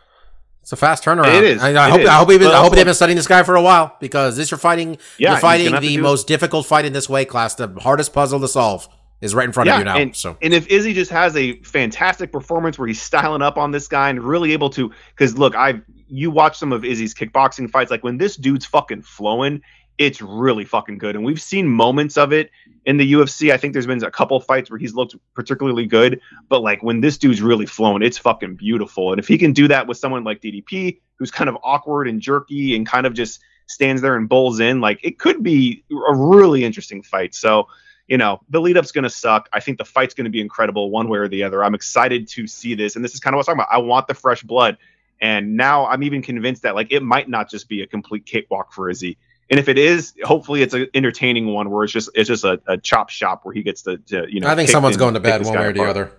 It's 0.63 0.73
a 0.73 0.77
fast 0.77 1.03
turnaround. 1.03 1.35
It 1.39 1.45
is. 1.45 1.63
I, 1.63 1.73
I 1.73 1.89
It 1.89 1.91
hope. 1.91 2.01
is. 2.01 2.09
I 2.09 2.15
hope, 2.15 2.31
even, 2.31 2.49
I 2.49 2.61
hope 2.63 2.75
they've 2.75 2.85
been 2.85 2.95
studying 2.95 3.17
this 3.17 3.27
guy 3.27 3.43
for 3.43 3.57
a 3.57 3.63
while 3.63 3.97
because 4.01 4.37
this 4.37 4.51
you're 4.51 4.59
fighting. 4.59 4.99
Yeah, 5.19 5.31
you're 5.33 5.41
fighting 5.41 5.67
gonna 5.67 5.77
have 5.77 5.83
to 5.83 5.89
the 5.89 5.97
most 6.03 6.27
difficult 6.27 6.67
fight 6.67 6.85
in 6.85 6.93
this 6.93 7.09
weight 7.09 7.31
class. 7.31 7.55
The 7.55 7.69
hardest 7.81 8.13
puzzle 8.13 8.39
to 8.41 8.49
solve 8.49 8.87
is 9.21 9.35
right 9.35 9.47
in 9.47 9.53
front 9.53 9.69
of 9.69 9.79
you 9.79 9.85
now. 9.85 9.97
and, 9.97 10.15
so 10.15 10.37
and 10.41 10.55
if 10.55 10.67
Izzy 10.69 10.95
just 10.95 11.11
has 11.11 11.37
a 11.37 11.61
fantastic 11.63 12.33
performance 12.33 12.79
where 12.79 12.87
he's 12.87 13.03
styling 13.03 13.43
up 13.43 13.57
on 13.57 13.71
this 13.71 13.89
guy 13.89 14.11
and 14.11 14.23
really 14.23 14.53
able 14.53 14.71
to, 14.71 14.93
because 15.11 15.37
look, 15.37 15.55
I 15.55 15.81
you 16.09 16.31
watch 16.31 16.59
some 16.59 16.73
of 16.73 16.85
Izzy's 16.85 17.15
kickboxing 17.15 17.71
fights, 17.71 17.91
like 17.91 18.05
when 18.05 18.19
this 18.19 18.37
dude's 18.37 18.65
fucking 18.65 19.03
flowing, 19.03 19.61
it's 19.99 20.23
really 20.23 20.65
fucking 20.65 20.99
good, 20.99 21.17
and 21.17 21.25
we've 21.25 21.41
seen 21.41 21.67
moments 21.67 22.17
of 22.17 22.33
it 22.33 22.51
in 22.87 22.97
the 22.97 23.13
UFC. 23.13 23.53
I 23.53 23.57
think 23.57 23.73
there's 23.73 23.87
been 23.87 24.03
a 24.05 24.11
couple 24.11 24.39
fights 24.41 24.71
where 24.71 24.79
he's 24.79 24.95
looked 24.95 25.17
particularly 25.35 25.87
good, 25.87 26.21
but 26.49 26.63
like 26.63 26.83
when 26.83 27.01
this 27.01 27.19
dude's 27.19 27.43
really 27.43 27.67
flowing, 27.67 28.03
it's 28.03 28.17
fucking 28.17 28.55
beautiful. 28.55 29.13
And 29.13 29.19
if 29.19 29.27
he 29.27 29.37
can 29.37 29.53
do 29.53 29.67
that 29.69 29.89
with 29.89 29.99
someone 29.99 30.23
like 30.23 30.41
DDP, 30.41 31.01
who's 31.17 31.33
kind 31.33 31.51
of 31.51 31.59
awkward 31.65 32.07
and 32.07 32.21
jerky 32.21 32.77
and 32.77 32.87
kind 32.87 33.07
of 33.07 33.15
just 33.15 33.41
stands 33.67 34.01
there 34.01 34.15
and 34.15 34.29
bowls 34.29 34.61
in, 34.61 34.81
like 34.81 35.01
it 35.03 35.19
could 35.19 35.43
be 35.43 35.85
a 35.91 36.15
really 36.15 36.65
interesting 36.65 37.03
fight. 37.03 37.35
So 37.35 37.67
you 38.09 38.17
know, 38.17 38.41
the 38.49 38.61
lead 38.61 38.77
up's 38.77 38.91
going 38.91 39.05
to 39.05 39.11
suck. 39.11 39.49
I 39.53 39.61
think 39.61 39.79
the 39.79 39.85
fight's 39.85 40.15
going 40.15 40.25
to 40.25 40.31
be 40.31 40.41
incredible 40.41 40.91
one 40.91 41.09
way 41.09 41.19
or 41.19 41.29
the 41.29 41.43
other. 41.43 41.63
I'm 41.63 41.75
excited 41.75 42.27
to 42.29 42.47
see 42.47 42.75
this. 42.75 42.97
And 42.97 43.05
this 43.05 43.13
is 43.15 43.21
kind 43.21 43.35
of 43.35 43.37
what 43.37 43.49
I'm 43.49 43.57
talking 43.57 43.67
about. 43.71 43.75
I 43.75 43.79
want 43.79 44.07
the 44.09 44.15
fresh 44.15 44.43
blood. 44.43 44.79
And 45.21 45.57
now 45.57 45.87
I'm 45.87 46.03
even 46.03 46.23
convinced 46.23 46.63
that 46.63 46.75
like 46.75 46.91
it 46.91 47.03
might 47.03 47.29
not 47.29 47.51
just 47.51 47.69
be 47.69 47.83
a 47.83 47.87
complete 47.87 48.25
cakewalk 48.25 48.73
for 48.73 48.89
Izzy. 48.89 49.19
And 49.51 49.59
if 49.59 49.69
it 49.69 49.79
is, 49.79 50.15
hopefully 50.25 50.63
it's 50.63 50.75
an 50.75 50.89
entertaining 50.95 51.47
one 51.47 51.71
where 51.71 51.85
it's 51.85 51.93
just 51.93 52.11
it's 52.15 52.29
just 52.29 52.45
a, 52.45 52.61
a 52.67 52.77
chop 52.79 53.11
shop 53.11 53.45
where 53.45 53.55
he 53.55 53.63
gets 53.63 53.83
to, 53.83 53.99
to 53.99 54.27
you 54.29 54.41
know. 54.41 54.49
I 54.49 54.55
think 54.55 54.69
someone's 54.69 54.97
and 54.97 55.01
going 55.01 55.15
to 55.15 55.21
bed 55.21 55.45
one 55.45 55.59
way 55.59 55.67
or 55.67 55.73
the 55.73 55.81
apart. 55.81 55.91
other. 55.91 56.13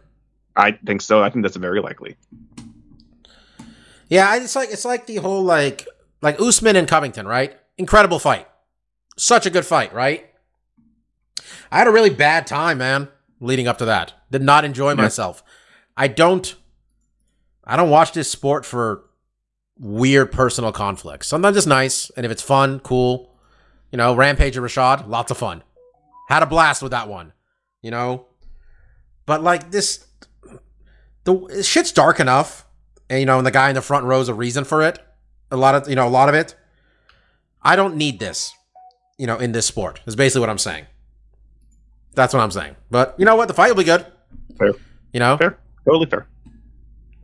I 0.56 0.72
think 0.72 1.02
so. 1.02 1.24
I 1.24 1.30
think 1.30 1.44
that's 1.44 1.56
very 1.56 1.82
likely. 1.82 2.18
Yeah, 4.10 4.36
it's 4.36 4.56
like 4.56 4.70
it's 4.70 4.86
like 4.86 5.06
the 5.06 5.18
whole 5.18 5.44
like 5.44 5.88
like 6.22 6.40
Usman 6.42 6.76
and 6.76 6.88
Covington, 6.88 7.28
right? 7.28 7.58
Incredible 7.78 8.20
fight, 8.20 8.48
such 9.16 9.46
a 9.46 9.50
good 9.50 9.66
fight, 9.66 9.94
right? 9.94 10.29
I 11.72 11.78
had 11.78 11.88
a 11.88 11.92
really 11.92 12.10
bad 12.10 12.48
time, 12.48 12.80
man, 12.80 13.10
leading 13.40 13.68
up 13.68 13.78
to 13.80 13.86
that. 13.86 14.14
Did 14.32 14.42
not 14.42 14.66
enjoy 14.66 14.96
myself. 14.96 15.44
I 15.98 16.08
don't. 16.08 16.56
I 17.64 17.76
don't 17.76 17.90
watch 17.90 18.14
this 18.14 18.30
sport 18.30 18.66
for 18.66 19.06
weird 19.78 20.32
personal 20.32 20.72
conflicts. 20.72 21.28
Sometimes 21.28 21.58
it's 21.58 21.68
nice, 21.68 22.10
and 22.12 22.26
if 22.26 22.32
it's 22.32 22.42
fun, 22.42 22.80
cool. 22.80 23.36
You 23.92 23.98
know, 23.98 24.16
Rampage 24.16 24.56
and 24.56 24.66
Rashad, 24.66 25.08
lots 25.08 25.32
of 25.32 25.38
fun. 25.38 25.64
Had 26.28 26.44
a 26.44 26.48
blast 26.48 26.82
with 26.82 26.92
that 26.92 27.08
one. 27.08 27.34
You 27.82 27.92
know, 27.92 28.28
but 29.26 29.42
like 29.42 29.72
this, 29.72 30.06
the 31.24 31.64
shit's 31.64 31.92
dark 31.92 32.20
enough 32.20 32.66
and 33.10 33.20
you 33.20 33.26
know, 33.26 33.38
and 33.38 33.48
the 33.48 33.52
guy 33.52 33.70
in 33.70 33.76
the 33.76 33.82
front 33.82 34.06
row 34.06 34.20
is 34.20 34.30
a 34.30 34.34
reason 34.34 34.64
for 34.64 34.84
it. 34.84 35.00
A 35.52 35.58
lot 35.58 35.76
of 35.76 35.90
you 35.90 35.96
know, 35.96 36.08
a 36.08 36.10
lot 36.10 36.30
of 36.30 36.36
it. 36.36 36.56
I 37.62 37.76
don't 37.76 37.96
need 37.96 38.20
this, 38.20 38.54
you 39.18 39.28
know, 39.28 39.38
in 39.38 39.52
this 39.52 39.66
sport. 39.66 40.02
Is 40.06 40.16
basically 40.16 40.42
what 40.42 40.50
I'm 40.50 40.58
saying. 40.58 40.86
That's 42.20 42.34
what 42.34 42.42
I'm 42.42 42.52
saying. 42.52 42.76
But 42.92 43.16
you 43.18 43.24
know 43.24 43.38
what? 43.38 43.48
The 43.48 43.54
fight 43.54 43.70
will 43.70 43.78
be 43.78 43.86
good. 43.86 44.06
Fair. 44.58 44.74
You 45.14 45.22
know, 45.22 45.38
Fair. 45.38 45.58
Totally 45.86 46.06
fair. 46.06 46.28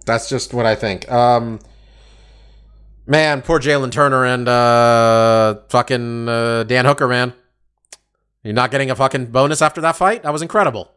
that's 0.05 0.29
just 0.29 0.53
what 0.53 0.65
I 0.65 0.73
think. 0.73 1.11
Um, 1.11 1.59
man, 3.05 3.41
poor 3.41 3.59
Jalen 3.59 3.91
Turner 3.91 4.23
and 4.23 4.47
uh, 4.47 5.55
fucking 5.67 6.29
uh, 6.29 6.63
Dan 6.63 6.85
Hooker, 6.85 7.09
man. 7.09 7.33
You're 8.41 8.53
not 8.53 8.71
getting 8.71 8.89
a 8.89 8.95
fucking 8.95 9.25
bonus 9.27 9.61
after 9.61 9.81
that 9.81 9.97
fight. 9.97 10.23
That 10.23 10.31
was 10.31 10.41
incredible. 10.41 10.93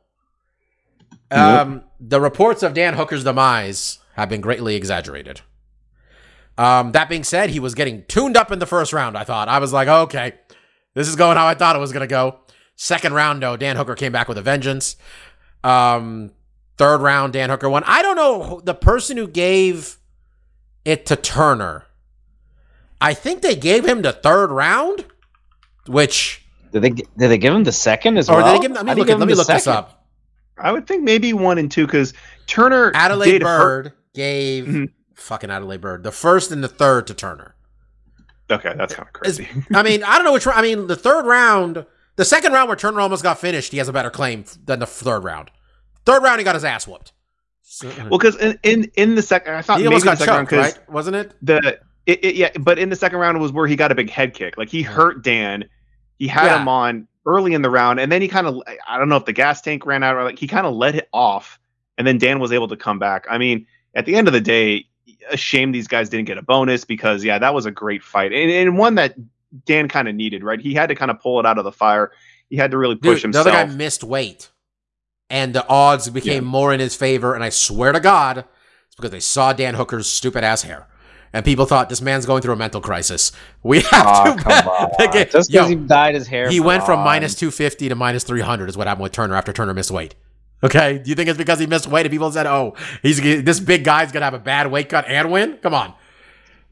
Um, 1.32 1.82
the 1.98 2.20
reports 2.20 2.62
of 2.62 2.74
Dan 2.74 2.94
Hooker's 2.94 3.24
demise 3.24 3.98
have 4.14 4.28
been 4.28 4.40
greatly 4.40 4.76
exaggerated. 4.76 5.40
Um, 6.56 6.92
that 6.92 7.08
being 7.08 7.24
said, 7.24 7.50
he 7.50 7.58
was 7.58 7.74
getting 7.74 8.04
tuned 8.06 8.36
up 8.36 8.52
in 8.52 8.60
the 8.60 8.66
first 8.66 8.92
round. 8.92 9.18
I 9.18 9.24
thought 9.24 9.48
I 9.48 9.58
was 9.58 9.72
like, 9.72 9.88
okay, 9.88 10.34
this 10.94 11.08
is 11.08 11.16
going 11.16 11.36
how 11.36 11.48
I 11.48 11.54
thought 11.54 11.74
it 11.74 11.80
was 11.80 11.92
gonna 11.92 12.06
go. 12.06 12.38
Second 12.80 13.12
round, 13.12 13.42
though, 13.42 13.56
Dan 13.56 13.74
Hooker 13.76 13.96
came 13.96 14.12
back 14.12 14.28
with 14.28 14.38
a 14.38 14.42
vengeance. 14.42 14.94
Um, 15.64 16.30
third 16.76 16.98
round, 16.98 17.32
Dan 17.32 17.50
Hooker 17.50 17.68
won. 17.68 17.82
I 17.84 18.02
don't 18.02 18.14
know 18.14 18.60
the 18.62 18.72
person 18.72 19.16
who 19.16 19.26
gave 19.26 19.96
it 20.84 21.04
to 21.06 21.16
Turner. 21.16 21.86
I 23.00 23.14
think 23.14 23.42
they 23.42 23.56
gave 23.56 23.84
him 23.84 24.02
the 24.02 24.12
third 24.12 24.52
round, 24.52 25.04
which 25.88 26.46
Did 26.72 26.82
they 26.82 26.90
did 26.90 27.06
they 27.16 27.36
give 27.38 27.52
him 27.52 27.64
the 27.64 27.72
second 27.72 28.16
as 28.16 28.28
or 28.30 28.36
well? 28.36 28.52
did 28.52 28.58
they 28.62 28.68
give 28.68 28.76
him? 28.76 28.86
Let 28.86 28.86
me 28.86 28.90
How 28.92 28.96
look, 28.98 29.10
at, 29.10 29.18
let 29.18 29.26
me 29.26 29.34
the 29.34 29.38
look 29.38 29.48
this 29.48 29.66
up. 29.66 30.06
I 30.56 30.70
would 30.70 30.86
think 30.86 31.02
maybe 31.02 31.32
one 31.32 31.58
and 31.58 31.68
two 31.70 31.84
because 31.84 32.14
Turner 32.46 32.92
Adelaide 32.94 33.32
did 33.32 33.42
hurt- 33.42 33.84
Byrd 33.86 33.92
gave 34.14 34.64
Mhm. 34.66 34.92
fucking 35.16 35.50
Adelaide 35.50 35.80
Byrd 35.80 36.04
the 36.04 36.12
first 36.12 36.52
and 36.52 36.62
the 36.62 36.68
third 36.68 37.08
to 37.08 37.14
Turner. 37.14 37.56
Okay, 38.48 38.72
that's 38.76 38.94
kind 38.94 39.08
of 39.08 39.12
crazy. 39.12 39.48
I 39.74 39.82
mean, 39.82 40.04
I 40.04 40.14
don't 40.14 40.24
know 40.24 40.32
which. 40.32 40.46
round- 40.46 40.58
I 40.60 40.62
mean, 40.62 40.86
the 40.86 40.96
third 40.96 41.26
round, 41.26 41.84
the 42.18 42.24
second 42.24 42.52
round 42.52 42.68
where 42.68 42.76
Turner 42.76 43.00
almost 43.00 43.22
got 43.22 43.38
finished, 43.38 43.70
he 43.70 43.78
has 43.78 43.88
a 43.88 43.92
better 43.92 44.10
claim 44.10 44.44
than 44.64 44.80
the 44.80 44.86
third 44.86 45.22
round. 45.22 45.52
Third 46.04 46.20
round, 46.20 46.40
he 46.40 46.44
got 46.44 46.56
his 46.56 46.64
ass 46.64 46.86
whooped. 46.86 47.12
So- 47.62 47.88
well, 48.10 48.18
because 48.18 48.34
in, 48.36 48.58
in 48.64 48.90
in 48.96 49.14
the 49.14 49.22
second, 49.22 49.54
I 49.54 49.62
thought 49.62 49.78
he 49.78 49.86
almost 49.86 50.04
got 50.04 50.20
round 50.26 50.50
right? 50.50 50.76
Wasn't 50.90 51.14
it? 51.14 51.32
the 51.40 51.78
it, 52.06 52.24
it, 52.24 52.34
yeah, 52.34 52.50
but 52.58 52.76
in 52.78 52.88
the 52.88 52.96
second 52.96 53.18
round 53.20 53.40
was 53.40 53.52
where 53.52 53.68
he 53.68 53.76
got 53.76 53.92
a 53.92 53.94
big 53.94 54.10
head 54.10 54.34
kick. 54.34 54.58
Like 54.58 54.68
he 54.68 54.82
hurt 54.82 55.22
Dan. 55.22 55.64
He 56.18 56.26
had 56.26 56.46
Yeah. 56.46 56.60
him 56.60 56.66
on 56.66 57.06
early 57.24 57.54
in 57.54 57.62
the 57.62 57.70
round, 57.70 58.00
and 58.00 58.10
then 58.10 58.20
he 58.20 58.26
kind 58.26 58.48
of 58.48 58.60
I 58.88 58.98
don't 58.98 59.08
know 59.08 59.16
if 59.16 59.24
the 59.24 59.32
gas 59.32 59.60
tank 59.60 59.86
ran 59.86 60.02
out 60.02 60.16
or 60.16 60.24
like 60.24 60.40
he 60.40 60.48
kind 60.48 60.66
of 60.66 60.74
let 60.74 60.96
it 60.96 61.08
off, 61.12 61.60
and 61.98 62.04
then 62.04 62.18
Dan 62.18 62.40
was 62.40 62.50
able 62.50 62.66
to 62.66 62.76
come 62.76 62.98
back. 62.98 63.26
I 63.30 63.38
mean, 63.38 63.64
at 63.94 64.06
the 64.06 64.16
end 64.16 64.26
of 64.26 64.32
the 64.34 64.40
day, 64.40 64.86
a 65.30 65.36
shame 65.36 65.70
these 65.70 65.86
guys 65.86 66.08
didn't 66.08 66.26
get 66.26 66.36
a 66.38 66.42
bonus 66.42 66.84
because 66.84 67.22
yeah, 67.22 67.38
that 67.38 67.54
was 67.54 67.64
a 67.64 67.70
great 67.70 68.02
fight 68.02 68.32
and, 68.32 68.50
and 68.50 68.76
one 68.76 68.96
that 68.96 69.14
Dan 69.66 69.88
kind 69.88 70.08
of 70.08 70.14
needed. 70.14 70.42
Right, 70.44 70.60
he 70.60 70.74
had 70.74 70.88
to 70.88 70.94
kind 70.94 71.10
of 71.10 71.20
pull 71.20 71.40
it 71.40 71.46
out 71.46 71.58
of 71.58 71.64
the 71.64 71.72
fire. 71.72 72.12
He 72.50 72.56
had 72.56 72.70
to 72.70 72.78
really 72.78 72.96
push 72.96 73.22
Dude, 73.22 73.32
the 73.34 73.38
himself. 73.38 73.46
other 73.48 73.66
guy 73.66 73.74
missed 73.74 74.02
weight, 74.04 74.50
and 75.30 75.54
the 75.54 75.66
odds 75.68 76.08
became 76.10 76.44
more 76.44 76.72
in 76.72 76.80
his 76.80 76.94
favor. 76.96 77.34
And 77.34 77.44
I 77.44 77.48
swear 77.50 77.92
to 77.92 78.00
God, 78.00 78.38
it's 78.86 78.96
because 78.96 79.10
they 79.10 79.20
saw 79.20 79.52
Dan 79.52 79.74
Hooker's 79.74 80.06
stupid 80.06 80.44
ass 80.44 80.62
hair, 80.62 80.86
and 81.32 81.44
people 81.44 81.66
thought 81.66 81.88
this 81.90 82.00
man's 82.00 82.24
going 82.26 82.40
through 82.42 82.54
a 82.54 82.56
mental 82.56 82.80
crisis. 82.80 83.32
We 83.62 83.80
have 83.90 84.06
Oh, 84.06 84.36
to 84.36 84.42
come 84.42 84.68
on. 84.68 85.12
Get- 85.12 85.30
Just 85.30 85.50
because 85.50 85.68
he 85.68 85.74
dyed 85.74 86.14
his 86.14 86.26
hair. 86.26 86.48
he 86.48 86.60
went 86.60 86.84
from 86.84 87.00
minus 87.00 87.34
250 87.34 87.88
to 87.90 87.94
minus 87.94 88.24
300 88.24 88.68
is 88.70 88.76
what 88.76 88.86
happened 88.86 89.02
with 89.02 89.12
Turner 89.12 89.34
after 89.34 89.52
Turner 89.52 89.74
missed 89.74 89.90
weight. 89.90 90.14
Okay, 90.64 90.98
do 90.98 91.08
you 91.10 91.14
think 91.14 91.28
it's 91.28 91.38
because 91.38 91.60
he 91.60 91.66
missed 91.66 91.86
weight 91.86 92.04
and 92.04 92.10
people 92.10 92.32
said, 92.32 92.46
"Oh, 92.46 92.74
he's 93.02 93.20
this 93.20 93.60
big 93.60 93.84
guy's 93.84 94.10
gonna 94.10 94.24
have 94.24 94.34
a 94.34 94.40
bad 94.40 94.70
weight 94.72 94.88
cut 94.88 95.04
and 95.06 95.30
win"? 95.30 95.58
Come 95.62 95.72
on. 95.74 95.94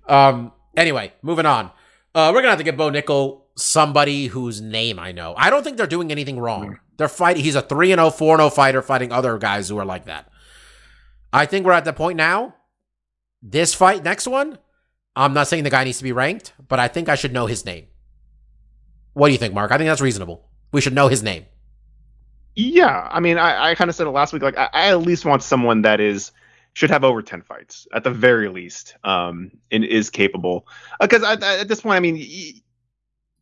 Um. 0.08 0.52
Anyway, 0.76 1.12
moving 1.22 1.46
on. 1.46 1.70
Uh, 2.16 2.32
we're 2.32 2.40
gonna 2.40 2.48
have 2.48 2.58
to 2.58 2.64
get 2.64 2.78
Bo 2.78 2.90
Nickal 2.90 3.42
somebody 3.56 4.26
whose 4.26 4.62
name 4.62 4.98
I 4.98 5.12
know. 5.12 5.34
I 5.36 5.50
don't 5.50 5.62
think 5.62 5.76
they're 5.76 5.86
doing 5.86 6.10
anything 6.10 6.40
wrong. 6.40 6.78
They're 6.96 7.08
fighting. 7.08 7.44
He's 7.44 7.56
a 7.56 7.60
three 7.60 7.92
and 7.92 7.98
0, 7.98 8.08
4 8.08 8.34
and 8.36 8.40
0 8.40 8.48
fighter 8.48 8.80
fighting 8.80 9.12
other 9.12 9.36
guys 9.36 9.68
who 9.68 9.76
are 9.76 9.84
like 9.84 10.06
that. 10.06 10.30
I 11.30 11.44
think 11.44 11.66
we're 11.66 11.72
at 11.72 11.84
the 11.84 11.92
point 11.92 12.16
now. 12.16 12.54
This 13.42 13.74
fight, 13.74 14.02
next 14.02 14.26
one. 14.26 14.56
I'm 15.14 15.34
not 15.34 15.46
saying 15.48 15.64
the 15.64 15.70
guy 15.70 15.84
needs 15.84 15.98
to 15.98 16.04
be 16.04 16.12
ranked, 16.12 16.54
but 16.66 16.78
I 16.78 16.88
think 16.88 17.10
I 17.10 17.16
should 17.16 17.34
know 17.34 17.44
his 17.44 17.66
name. 17.66 17.88
What 19.12 19.28
do 19.28 19.32
you 19.32 19.38
think, 19.38 19.52
Mark? 19.52 19.70
I 19.70 19.76
think 19.76 19.88
that's 19.88 20.00
reasonable. 20.00 20.48
We 20.72 20.80
should 20.80 20.94
know 20.94 21.08
his 21.08 21.22
name. 21.22 21.44
Yeah, 22.54 23.10
I 23.10 23.20
mean, 23.20 23.36
I, 23.36 23.72
I 23.72 23.74
kind 23.74 23.90
of 23.90 23.94
said 23.94 24.06
it 24.06 24.10
last 24.12 24.32
week. 24.32 24.40
Like, 24.40 24.56
I, 24.56 24.70
I 24.72 24.88
at 24.88 25.02
least 25.02 25.26
want 25.26 25.42
someone 25.42 25.82
that 25.82 26.00
is 26.00 26.32
should 26.76 26.90
have 26.90 27.04
over 27.04 27.22
ten 27.22 27.40
fights 27.40 27.88
at 27.94 28.04
the 28.04 28.10
very 28.10 28.48
least, 28.50 28.96
um, 29.02 29.50
and 29.70 29.82
is 29.82 30.10
capable. 30.10 30.66
Because 31.00 31.22
at, 31.22 31.42
at 31.42 31.68
this 31.68 31.80
point, 31.80 31.96
I 31.96 32.00
mean, 32.00 32.18
e- 32.18 32.62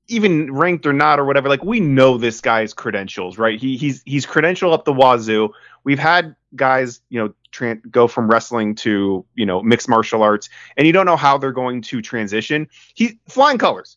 even 0.07 0.53
ranked 0.55 0.87
or 0.87 0.93
not 0.93 1.19
or 1.19 1.25
whatever, 1.25 1.49
like 1.49 1.65
we 1.65 1.81
know 1.81 2.17
this 2.17 2.41
guy's 2.41 2.73
credentials, 2.73 3.37
right? 3.37 3.59
He 3.59 3.77
he's 3.77 4.03
he's 4.07 4.25
credential 4.25 4.73
up 4.73 4.85
the 4.85 4.93
wazoo. 4.93 5.51
We've 5.83 5.99
had 5.99 6.37
guys, 6.55 7.01
you 7.09 7.19
know, 7.21 7.35
tran- 7.51 7.91
go 7.91 8.07
from 8.07 8.29
wrestling 8.29 8.77
to 8.77 9.25
you 9.35 9.47
know 9.47 9.65
mixed 9.65 9.89
martial 9.89 10.23
arts, 10.23 10.49
and 10.77 10.87
you 10.87 10.93
don't 10.93 11.07
know 11.07 11.17
how 11.17 11.37
they're 11.37 11.51
going 11.51 11.83
to 11.83 12.01
transition. 12.03 12.69
He 12.95 13.19
flying 13.29 13.59
colors 13.59 13.97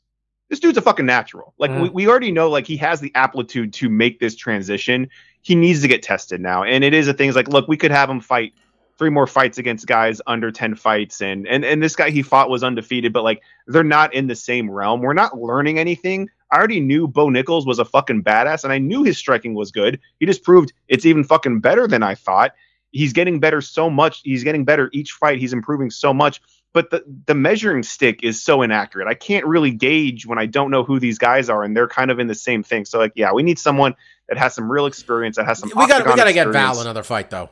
this 0.49 0.61
dude's 0.61 0.77
a 0.77 0.81
fucking 0.81 1.05
natural. 1.05 1.53
Like 1.59 1.71
Mhm. 1.71 1.81
we, 1.81 1.89
we 1.89 2.07
already 2.07 2.31
know 2.31 2.49
like 2.49 2.65
he 2.65 2.77
has 2.77 3.01
the 3.01 3.11
aptitude 3.15 3.73
to 3.73 3.89
make 3.89 4.21
this 4.21 4.33
transition. 4.33 5.09
He 5.41 5.55
needs 5.55 5.81
to 5.81 5.89
get 5.89 6.01
tested 6.03 6.39
now. 6.39 6.63
And 6.63 6.85
it 6.85 6.93
is 6.93 7.09
a 7.09 7.13
thing. 7.13 7.27
It's 7.27 7.35
like, 7.35 7.49
look, 7.49 7.67
we 7.67 7.75
could 7.75 7.91
have 7.91 8.09
him 8.09 8.21
fight 8.21 8.53
three 8.97 9.09
more 9.09 9.27
fights 9.27 9.57
against 9.57 9.85
guys 9.85 10.21
under 10.27 10.51
10 10.51 10.75
fights 10.75 11.21
and 11.21 11.47
and 11.47 11.63
and 11.63 11.81
this 11.81 11.95
guy 11.95 12.09
he 12.09 12.21
fought 12.21 12.49
was 12.49 12.63
undefeated, 12.63 13.13
but 13.13 13.23
like 13.23 13.41
they're 13.67 13.83
not 13.83 14.13
in 14.13 14.27
the 14.27 14.35
same 14.35 14.69
realm. 14.69 15.01
We're 15.01 15.13
not 15.13 15.37
learning 15.37 15.79
anything. 15.79 16.29
I 16.51 16.57
already 16.57 16.79
knew 16.79 17.07
Bo 17.07 17.29
Nichols 17.29 17.65
was 17.65 17.79
a 17.79 17.85
fucking 17.85 18.23
badass 18.23 18.63
and 18.63 18.73
I 18.73 18.77
knew 18.77 19.03
his 19.03 19.17
striking 19.17 19.53
was 19.53 19.71
good. 19.71 19.99
He 20.19 20.25
just 20.25 20.43
proved 20.43 20.73
it's 20.87 21.05
even 21.05 21.23
fucking 21.23 21.59
better 21.59 21.87
than 21.87 22.03
I 22.03 22.15
thought. 22.15 22.53
He's 22.91 23.13
getting 23.13 23.39
better 23.39 23.61
so 23.61 23.89
much. 23.89 24.21
He's 24.23 24.43
getting 24.43 24.65
better 24.65 24.89
each 24.93 25.11
fight. 25.11 25.39
He's 25.39 25.53
improving 25.53 25.91
so 25.91 26.13
much 26.13 26.41
but 26.77 26.91
the, 26.91 27.03
the 27.25 27.33
measuring 27.33 27.81
stick 27.81 28.19
is 28.21 28.39
so 28.39 28.61
inaccurate. 28.61 29.07
I 29.07 29.15
can't 29.15 29.47
really 29.47 29.71
gauge 29.71 30.27
when 30.27 30.37
I 30.37 30.45
don't 30.45 30.69
know 30.69 30.83
who 30.83 30.99
these 30.99 31.17
guys 31.17 31.49
are, 31.49 31.63
and 31.63 31.75
they're 31.75 31.87
kind 31.87 32.11
of 32.11 32.19
in 32.19 32.27
the 32.27 32.35
same 32.35 32.61
thing. 32.61 32.85
So, 32.85 32.99
like, 32.99 33.13
yeah, 33.15 33.31
we 33.33 33.41
need 33.41 33.57
someone 33.57 33.95
that 34.29 34.37
has 34.37 34.53
some 34.53 34.71
real 34.71 34.85
experience, 34.85 35.37
that 35.37 35.45
has 35.45 35.57
some. 35.57 35.71
We 35.75 35.87
got 35.87 36.05
we 36.05 36.15
got 36.15 36.25
to 36.25 36.33
get 36.33 36.47
Val 36.49 36.79
another 36.79 37.01
fight 37.01 37.31
though. 37.31 37.49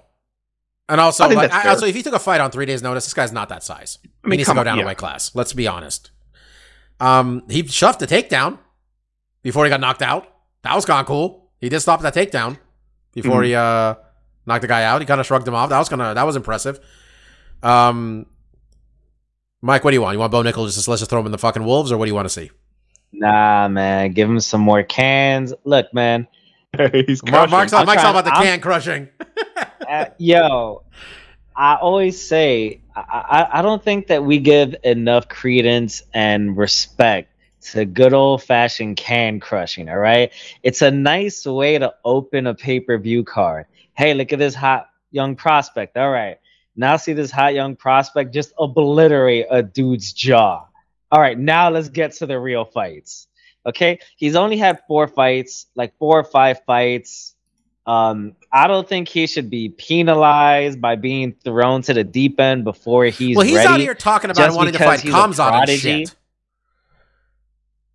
And 0.87 1.01
also, 1.01 1.23
I 1.23 1.27
like, 1.33 1.51
I, 1.51 1.69
also, 1.69 1.87
if 1.87 1.95
he 1.95 2.03
took 2.03 2.13
a 2.13 2.19
fight 2.19 2.39
on 2.41 2.51
three 2.51 2.65
days' 2.67 2.83
notice, 2.83 3.05
this 3.05 3.13
guy's 3.13 3.31
not 3.31 3.49
that 3.49 3.63
size. 3.63 3.97
I 4.23 4.29
he 4.29 4.37
needs 4.37 4.43
to 4.43 4.49
come 4.49 4.55
go 4.57 4.59
on, 4.59 4.65
down 4.65 4.77
yeah. 4.77 4.83
a 4.83 4.87
weight 4.87 4.97
class. 4.97 5.33
Let's 5.33 5.51
be 5.53 5.67
honest. 5.67 6.11
Um, 6.99 7.43
he 7.49 7.65
shoved 7.67 7.99
the 7.99 8.05
takedown 8.07 8.59
before 9.41 9.65
he 9.65 9.69
got 9.69 9.79
knocked 9.79 10.03
out. 10.03 10.27
That 10.61 10.75
was 10.75 10.85
kind 10.85 10.99
of 10.99 11.07
cool. 11.07 11.49
He 11.59 11.69
did 11.69 11.79
stop 11.79 12.01
that 12.01 12.13
takedown 12.13 12.57
before 13.13 13.41
Mhm. 13.41 13.45
he 13.45 13.55
uh 13.55 13.95
knocked 14.45 14.61
the 14.61 14.67
guy 14.67 14.83
out. 14.83 15.01
He 15.01 15.07
kind 15.07 15.19
of 15.19 15.25
shrugged 15.25 15.47
him 15.47 15.55
off. 15.55 15.69
That 15.69 15.79
was 15.79 15.89
kind 15.89 16.01
of 16.01 16.15
that 16.15 16.23
was 16.23 16.35
impressive. 16.35 16.79
Um, 17.63 18.27
Mike, 19.61 19.83
what 19.83 19.91
do 19.91 19.95
you 19.95 20.01
want? 20.01 20.13
You 20.13 20.19
want 20.19 20.31
Bo 20.31 20.43
Nichols 20.43 20.75
just 20.75 20.87
let's 20.87 21.01
just 21.01 21.09
throw 21.09 21.19
him 21.19 21.25
in 21.25 21.31
the 21.31 21.37
fucking 21.39 21.63
wolves, 21.63 21.91
or 21.91 21.97
what 21.97 22.05
do 22.05 22.09
you 22.11 22.15
want 22.15 22.25
to 22.25 22.29
see? 22.33 22.51
Nah, 23.11 23.67
man. 23.67 24.11
Give 24.11 24.29
him 24.29 24.39
some 24.39 24.61
more 24.61 24.83
cans. 24.83 25.51
Look, 25.63 25.91
man. 25.93 26.27
He's 27.07 27.23
Mark, 27.23 27.49
crushing. 27.49 27.51
Mark's, 27.51 27.73
all, 27.73 27.79
I'm 27.81 27.85
Mike's 27.87 28.03
all 28.03 28.11
about 28.11 28.25
the 28.25 28.33
I'm- 28.33 28.43
can 28.43 28.61
crushing. 28.61 29.09
Uh, 29.87 30.05
yo, 30.17 30.83
I 31.55 31.75
always 31.75 32.27
say 32.27 32.81
I, 32.95 33.01
I, 33.01 33.59
I 33.59 33.61
don't 33.61 33.83
think 33.83 34.07
that 34.07 34.23
we 34.23 34.39
give 34.39 34.75
enough 34.83 35.27
credence 35.27 36.03
and 36.13 36.57
respect 36.57 37.31
to 37.71 37.85
good 37.85 38.13
old 38.13 38.43
fashioned 38.43 38.97
can 38.97 39.39
crushing. 39.39 39.89
All 39.89 39.97
right, 39.97 40.31
it's 40.63 40.81
a 40.81 40.91
nice 40.91 41.45
way 41.45 41.77
to 41.77 41.93
open 42.03 42.47
a 42.47 42.53
pay 42.53 42.79
per 42.79 42.97
view 42.97 43.23
card. 43.23 43.65
Hey, 43.93 44.13
look 44.13 44.33
at 44.33 44.39
this 44.39 44.55
hot 44.55 44.89
young 45.11 45.35
prospect. 45.35 45.97
All 45.97 46.11
right, 46.11 46.39
now 46.75 46.97
see 46.97 47.13
this 47.13 47.31
hot 47.31 47.53
young 47.53 47.75
prospect 47.75 48.33
just 48.33 48.53
obliterate 48.59 49.47
a 49.49 49.63
dude's 49.63 50.11
jaw. 50.13 50.65
All 51.11 51.21
right, 51.21 51.37
now 51.37 51.69
let's 51.69 51.89
get 51.89 52.13
to 52.13 52.25
the 52.25 52.39
real 52.39 52.65
fights. 52.65 53.27
Okay, 53.65 53.99
he's 54.15 54.35
only 54.35 54.57
had 54.57 54.81
four 54.87 55.07
fights, 55.07 55.67
like 55.75 55.97
four 55.97 56.19
or 56.19 56.23
five 56.23 56.61
fights. 56.65 57.34
Um, 57.85 58.35
I 58.51 58.67
don't 58.67 58.87
think 58.87 59.07
he 59.07 59.27
should 59.27 59.49
be 59.49 59.69
penalized 59.69 60.81
by 60.81 60.95
being 60.95 61.33
thrown 61.43 61.83
to 61.83 61.93
the 61.93 62.03
deep 62.03 62.39
end 62.39 62.63
before 62.63 63.05
he's 63.05 63.37
well, 63.37 63.45
he's 63.45 63.57
ready. 63.57 63.67
out 63.67 63.79
here 63.79 63.93
talking 63.93 64.31
about 64.31 64.55
wanting 64.55 64.73
to 64.73 64.79
fight 64.79 65.01
Khamzat 65.01 65.67
and 65.69 65.79
shit. 65.79 66.15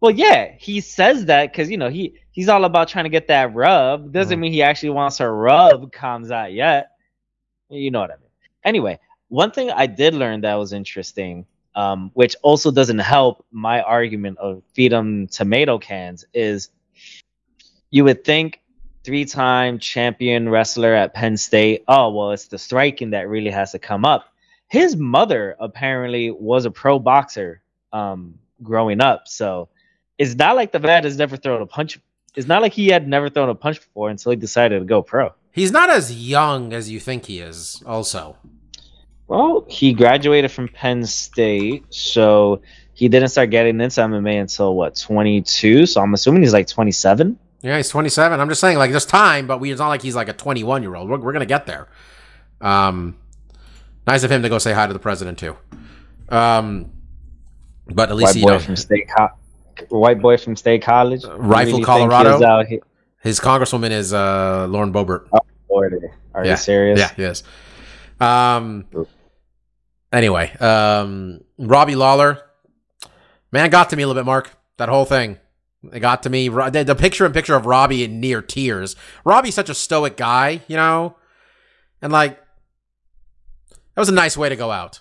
Well, 0.00 0.12
yeah, 0.12 0.52
he 0.58 0.80
says 0.80 1.26
that 1.26 1.50
because 1.52 1.70
you 1.70 1.76
know 1.76 1.90
he 1.90 2.14
he's 2.30 2.48
all 2.48 2.64
about 2.64 2.88
trying 2.88 3.04
to 3.04 3.10
get 3.10 3.28
that 3.28 3.54
rub. 3.54 4.12
Doesn't 4.12 4.38
Mhm. 4.38 4.42
mean 4.42 4.52
he 4.52 4.62
actually 4.62 4.90
wants 4.90 5.18
to 5.18 5.28
rub 5.28 5.92
Khamzat 5.92 6.54
yet. 6.54 6.92
You 7.68 7.90
know 7.90 8.00
what 8.00 8.10
I 8.10 8.16
mean. 8.16 8.30
Anyway, 8.64 8.98
one 9.28 9.50
thing 9.50 9.70
I 9.70 9.86
did 9.86 10.14
learn 10.14 10.40
that 10.42 10.54
was 10.54 10.72
interesting, 10.72 11.46
um, 11.74 12.10
which 12.14 12.34
also 12.42 12.70
doesn't 12.70 12.98
help 12.98 13.44
my 13.50 13.82
argument 13.82 14.38
of 14.38 14.62
feed 14.72 14.92
them 14.92 15.26
tomato 15.26 15.78
cans, 15.78 16.24
is 16.32 16.70
you 17.90 18.04
would 18.04 18.24
think 18.24 18.59
three-time 19.04 19.78
champion 19.78 20.48
wrestler 20.48 20.94
at 20.94 21.14
Penn 21.14 21.36
State. 21.36 21.84
Oh 21.88 22.10
well, 22.10 22.32
it's 22.32 22.46
the 22.46 22.58
striking 22.58 23.10
that 23.10 23.28
really 23.28 23.50
has 23.50 23.72
to 23.72 23.78
come 23.78 24.04
up. 24.04 24.26
His 24.68 24.96
mother 24.96 25.56
apparently 25.58 26.30
was 26.30 26.64
a 26.64 26.70
pro 26.70 26.98
boxer 26.98 27.62
um, 27.92 28.38
growing 28.62 29.00
up, 29.00 29.26
so 29.26 29.68
it's 30.18 30.34
not 30.34 30.54
like 30.54 30.70
the 30.72 30.80
man 30.80 31.04
has 31.04 31.16
never 31.16 31.36
thrown 31.36 31.62
a 31.62 31.66
punch. 31.66 31.98
It's 32.36 32.46
not 32.46 32.62
like 32.62 32.72
he 32.72 32.88
had 32.88 33.08
never 33.08 33.28
thrown 33.28 33.48
a 33.48 33.54
punch 33.54 33.80
before 33.80 34.10
until 34.10 34.30
he 34.30 34.36
decided 34.36 34.78
to 34.78 34.84
go 34.84 35.02
pro. 35.02 35.32
He's 35.50 35.72
not 35.72 35.90
as 35.90 36.14
young 36.14 36.72
as 36.72 36.88
you 36.88 37.00
think 37.00 37.26
he 37.26 37.40
is. 37.40 37.82
Also, 37.84 38.36
Well, 39.26 39.64
he 39.68 39.92
graduated 39.92 40.52
from 40.52 40.68
Penn 40.68 41.04
State, 41.06 41.84
so 41.90 42.62
he 42.94 43.08
didn't 43.08 43.30
start 43.30 43.50
getting 43.50 43.80
into 43.80 44.00
MMA 44.00 44.40
until 44.40 44.74
what 44.74 44.94
22. 44.94 45.86
So 45.86 46.00
I'm 46.00 46.14
assuming 46.14 46.42
he's 46.42 46.52
like 46.52 46.68
27. 46.68 47.38
Yeah, 47.62 47.76
he's 47.76 47.88
27. 47.88 48.40
I'm 48.40 48.48
just 48.48 48.60
saying, 48.60 48.78
like, 48.78 48.90
there's 48.90 49.06
time, 49.06 49.46
but 49.46 49.58
we, 49.60 49.70
it's 49.70 49.78
not 49.80 49.88
like 49.88 50.02
he's 50.02 50.14
like 50.16 50.28
a 50.28 50.32
21 50.32 50.82
year 50.82 50.94
old. 50.94 51.08
We're, 51.08 51.18
we're 51.18 51.32
gonna 51.32 51.46
get 51.46 51.66
there. 51.66 51.88
Um, 52.60 53.16
nice 54.06 54.22
of 54.22 54.30
him 54.30 54.42
to 54.42 54.48
go 54.48 54.58
say 54.58 54.72
hi 54.72 54.86
to 54.86 54.92
the 54.92 54.98
president 54.98 55.38
too. 55.38 55.56
Um, 56.28 56.92
but 57.86 58.08
at 58.10 58.16
least 58.16 58.28
White 58.28 58.36
you 58.36 58.42
boy 58.42 58.50
know 58.52 58.58
from 58.58 58.76
state, 58.76 59.08
co- 59.16 59.28
white 59.88 60.20
boy 60.20 60.36
from 60.36 60.56
state 60.56 60.82
college, 60.82 61.24
Uh, 61.24 61.36
Rifle, 61.38 61.82
Colorado? 61.82 62.44
out 62.44 62.66
here? 62.66 62.80
his 63.22 63.40
congresswoman 63.40 63.90
is 63.90 64.12
uh, 64.14 64.66
Lauren 64.68 64.92
Boebert. 64.92 65.28
Florida. 65.66 66.08
Are 66.34 66.44
Yeah, 66.44 66.52
you 66.52 66.56
serious? 66.56 66.98
Yeah, 66.98 67.10
yes. 67.16 67.42
Um. 68.20 68.86
Anyway, 70.12 70.50
um, 70.58 71.40
Robbie 71.58 71.94
Lawler, 71.94 72.42
man, 73.52 73.70
got 73.70 73.90
to 73.90 73.96
me 73.96 74.02
a 74.02 74.06
little 74.08 74.20
bit. 74.20 74.26
Mark, 74.26 74.50
that 74.76 74.88
whole 74.88 75.04
thing, 75.04 75.38
it 75.92 76.00
got 76.00 76.22
to 76.24 76.30
me. 76.30 76.48
The, 76.48 76.84
the 76.86 76.94
picture 76.94 77.24
and 77.24 77.34
picture 77.34 77.54
of 77.54 77.66
Robbie 77.66 78.04
in 78.04 78.20
near 78.20 78.42
tears. 78.42 78.96
Robbie's 79.24 79.54
such 79.54 79.70
a 79.70 79.74
stoic 79.74 80.16
guy, 80.16 80.60
you 80.68 80.76
know, 80.76 81.16
and 82.02 82.12
like 82.12 82.38
that 83.94 84.00
was 84.00 84.08
a 84.08 84.14
nice 84.14 84.36
way 84.36 84.48
to 84.48 84.56
go 84.56 84.70
out. 84.70 85.00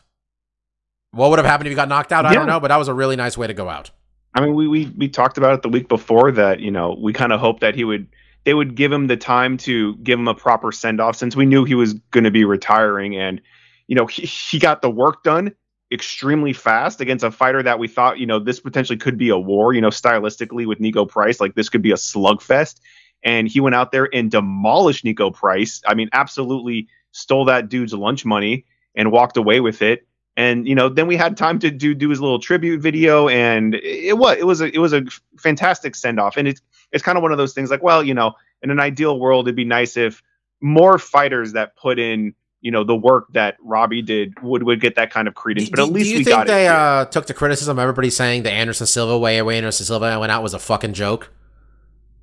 What 1.11 1.29
would 1.29 1.39
have 1.39 1.45
happened 1.45 1.67
if 1.67 1.71
he 1.71 1.75
got 1.75 1.89
knocked 1.89 2.11
out? 2.11 2.25
I 2.25 2.33
don't 2.33 2.47
know, 2.47 2.59
but 2.59 2.67
that 2.67 2.77
was 2.77 2.87
a 2.87 2.93
really 2.93 3.15
nice 3.15 3.37
way 3.37 3.47
to 3.47 3.53
go 3.53 3.67
out. 3.67 3.91
I 4.33 4.41
mean, 4.41 4.53
we, 4.53 4.67
we 4.67 4.85
we 4.95 5.09
talked 5.09 5.37
about 5.37 5.53
it 5.55 5.61
the 5.63 5.69
week 5.69 5.87
before 5.87 6.31
that 6.33 6.59
you 6.59 6.71
know 6.71 6.95
we 7.01 7.13
kind 7.13 7.33
of 7.33 7.39
hoped 7.39 7.61
that 7.61 7.75
he 7.75 7.83
would 7.83 8.07
they 8.43 8.53
would 8.53 8.75
give 8.75 8.91
him 8.91 9.07
the 9.07 9.17
time 9.17 9.57
to 9.57 9.95
give 9.97 10.19
him 10.19 10.27
a 10.27 10.35
proper 10.35 10.71
send 10.71 11.01
off 11.01 11.15
since 11.15 11.35
we 11.35 11.45
knew 11.45 11.65
he 11.65 11.75
was 11.75 11.93
going 12.11 12.23
to 12.23 12.31
be 12.31 12.45
retiring 12.45 13.15
and 13.15 13.41
you 13.87 13.95
know 13.95 14.05
he, 14.05 14.25
he 14.25 14.59
got 14.59 14.81
the 14.81 14.89
work 14.89 15.23
done 15.23 15.53
extremely 15.91 16.53
fast 16.53 17.01
against 17.01 17.23
a 17.23 17.31
fighter 17.31 17.63
that 17.63 17.79
we 17.79 17.87
thought 17.87 18.19
you 18.19 18.25
know 18.25 18.39
this 18.39 18.59
potentially 18.59 18.97
could 18.97 19.17
be 19.17 19.29
a 19.29 19.37
war 19.37 19.73
you 19.73 19.81
know 19.81 19.89
stylistically 19.89 20.67
with 20.67 20.79
Niko 20.79 21.07
Price 21.07 21.39
like 21.39 21.55
this 21.55 21.69
could 21.69 21.81
be 21.81 21.91
a 21.91 21.95
slugfest. 21.95 22.79
And 23.23 23.49
he 23.49 23.59
went 23.59 23.75
out 23.75 23.91
there 23.91 24.07
and 24.13 24.31
demolished 24.31 25.03
Niko 25.03 25.33
Price. 25.33 25.81
I 25.85 25.95
mean 25.95 26.09
absolutely 26.13 26.87
stole 27.11 27.45
that 27.45 27.69
dude's 27.69 27.93
lunch 27.93 28.23
money 28.23 28.65
and 28.95 29.11
walked 29.11 29.37
away 29.37 29.59
with 29.59 29.81
it. 29.81 30.07
And 30.37 30.67
you 30.67 30.75
know 30.75 30.89
then 30.89 31.07
we 31.07 31.17
had 31.17 31.35
time 31.37 31.59
to 31.59 31.71
do 31.71 31.95
do 31.95 32.09
his 32.09 32.21
little 32.21 32.39
tribute 32.39 32.81
video 32.81 33.27
and 33.27 33.75
it 33.75 34.17
was 34.17 34.37
it 34.37 34.45
was 34.45 34.61
a 34.61 34.73
it 34.73 34.79
was 34.79 34.93
a 34.93 35.03
fantastic 35.37 35.95
send 35.95 36.19
off 36.19 36.37
and 36.37 36.47
it's 36.47 36.61
it's 36.91 37.03
kind 37.03 37.17
of 37.17 37.23
one 37.23 37.31
of 37.31 37.37
those 37.37 37.53
things 37.53 37.71
like 37.71 37.83
well 37.83 38.03
you 38.03 38.13
know 38.13 38.33
in 38.61 38.69
an 38.69 38.79
ideal 38.79 39.19
world 39.19 39.47
it'd 39.47 39.55
be 39.55 39.65
nice 39.65 39.97
if 39.97 40.21
more 40.61 40.97
fighters 40.97 41.53
that 41.53 41.75
put 41.75 41.99
in 41.99 42.33
you 42.61 42.71
know 42.71 42.83
the 42.83 42.95
work 42.95 43.31
that 43.33 43.55
Robbie 43.63 44.01
did 44.01 44.33
would 44.41 44.63
would 44.63 44.81
get 44.81 44.95
that 44.95 45.11
kind 45.11 45.27
of 45.27 45.35
credence 45.35 45.67
Do- 45.69 45.71
but 45.75 45.79
at 45.81 45.85
do, 45.87 45.91
least 45.93 46.05
do 46.07 46.11
you 46.11 46.17
we 46.19 46.23
think 46.25 46.35
got 46.35 46.47
they 46.47 46.65
it 46.65 46.69
here. 46.69 46.73
uh, 46.73 47.05
took 47.05 47.25
the 47.27 47.33
criticism 47.33 47.77
of 47.77 47.81
everybody 47.81 48.09
saying 48.09 48.43
the 48.43 48.51
Anderson 48.51 48.85
Silva 48.87 49.17
way, 49.17 49.41
way 49.41 49.57
Anderson 49.57 49.85
Silva 49.85 50.19
went 50.19 50.31
out 50.31 50.43
was 50.43 50.53
a 50.53 50.59
fucking 50.59 50.93
joke? 50.93 51.31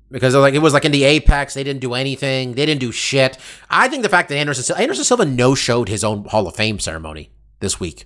Because 0.09 0.35
like 0.35 0.53
it 0.53 0.59
was 0.59 0.73
like 0.73 0.85
in 0.85 0.91
the 0.93 1.03
Apex, 1.03 1.53
they 1.53 1.63
didn't 1.63 1.81
do 1.81 1.93
anything, 1.93 2.53
they 2.53 2.65
didn't 2.65 2.79
do 2.79 2.91
shit. 2.91 3.37
I 3.69 3.89
think 3.89 4.03
the 4.03 4.09
fact 4.09 4.29
that 4.29 4.37
Anderson 4.37 4.63
Silva, 4.63 4.81
Anderson 4.81 5.03
Silva 5.03 5.25
no 5.25 5.53
showed 5.55 5.89
his 5.89 6.03
own 6.03 6.23
Hall 6.25 6.47
of 6.47 6.55
Fame 6.55 6.79
ceremony 6.79 7.29
this 7.59 7.79
week. 7.79 8.05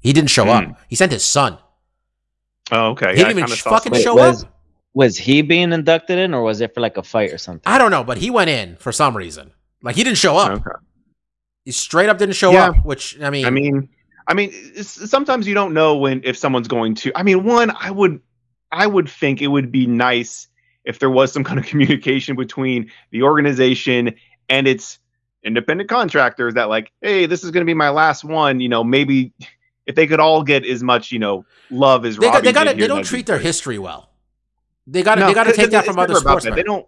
He 0.00 0.12
didn't 0.12 0.30
show 0.30 0.44
Hmm. 0.44 0.50
up. 0.72 0.78
He 0.88 0.94
sent 0.94 1.10
his 1.10 1.24
son. 1.24 1.58
oh 2.70 2.90
okay 2.90 3.12
he 3.14 3.20
yeah, 3.20 3.24
didn't 3.28 3.30
even 3.38 3.44
kinda 3.44 3.56
sh- 3.56 3.62
saw 3.62 3.70
fucking 3.70 3.92
some- 3.94 3.98
Wait, 3.98 4.02
show 4.04 4.14
was, 4.14 4.44
up. 4.44 4.52
Was 4.94 5.16
he 5.18 5.42
being 5.42 5.72
inducted 5.72 6.18
in, 6.18 6.32
or 6.32 6.42
was 6.42 6.60
it 6.60 6.72
for 6.74 6.80
like 6.80 6.96
a 6.96 7.02
fight 7.02 7.30
or 7.32 7.38
something? 7.38 7.62
I 7.66 7.76
don't 7.78 7.90
know, 7.90 8.02
but 8.04 8.18
he 8.18 8.30
went 8.30 8.48
in 8.50 8.76
for 8.76 8.92
some 8.92 9.16
reason. 9.16 9.50
Like 9.82 9.94
he 9.96 10.02
didn't 10.04 10.16
show 10.18 10.36
up. 10.36 10.52
Okay. 10.52 10.70
He 11.66 11.72
straight 11.72 12.08
up 12.08 12.16
didn't 12.16 12.36
show 12.36 12.52
Yeah. 12.52 12.68
up. 12.68 12.84
Which 12.86 13.20
I 13.20 13.28
mean, 13.28 13.44
I 13.44 13.50
mean, 13.50 13.88
I 14.28 14.34
mean, 14.34 14.52
sometimes 14.82 15.48
you 15.48 15.54
don't 15.54 15.74
know 15.74 15.96
when 15.96 16.20
if 16.24 16.38
someone's 16.38 16.68
going 16.68 16.94
to. 16.94 17.12
I 17.16 17.24
mean, 17.24 17.42
one, 17.42 17.72
I 17.78 17.90
would, 17.90 18.20
I 18.70 18.86
would 18.86 19.08
think 19.08 19.42
it 19.42 19.48
would 19.48 19.72
be 19.72 19.84
nice 19.84 20.46
if 20.84 21.00
there 21.00 21.10
was 21.10 21.32
some 21.32 21.42
kind 21.42 21.58
of 21.58 21.66
communication 21.70 22.36
between 22.36 22.92
the 23.10 23.24
organization 23.24 24.14
and 24.48 24.68
its 24.68 25.00
independent 25.42 25.90
contractors 25.90 26.54
that, 26.54 26.68
like, 26.68 26.92
hey, 27.02 27.26
this 27.26 27.42
is 27.42 27.50
going 27.50 27.62
to 27.62 27.68
be 27.68 27.74
my 27.74 27.90
last 27.90 28.22
one. 28.22 28.60
You 28.60 28.68
know, 28.68 28.84
maybe 28.84 29.32
if 29.86 29.96
they 29.96 30.06
could 30.06 30.20
all 30.20 30.44
get 30.44 30.64
as 30.64 30.84
much, 30.84 31.10
you 31.10 31.18
know, 31.18 31.44
love 31.68 32.06
as 32.06 32.16
they 32.16 32.26
got, 32.26 32.34
Robbie 32.34 32.46
they 32.46 32.52
got 32.52 32.64
to 32.64 32.70
here, 32.70 32.80
they 32.82 32.86
don't 32.86 33.04
treat 33.04 33.26
their 33.26 33.38
history 33.40 33.80
well. 33.80 34.10
They 34.86 35.02
got 35.02 35.16
to 35.16 35.22
No, 35.22 35.26
they 35.26 35.34
got 35.34 35.44
to 35.44 35.52
take 35.52 35.70
that 35.70 35.84
from 35.84 35.98
other 35.98 36.14
sportsmen. 36.14 36.54
They 36.54 36.62
don't. 36.62 36.86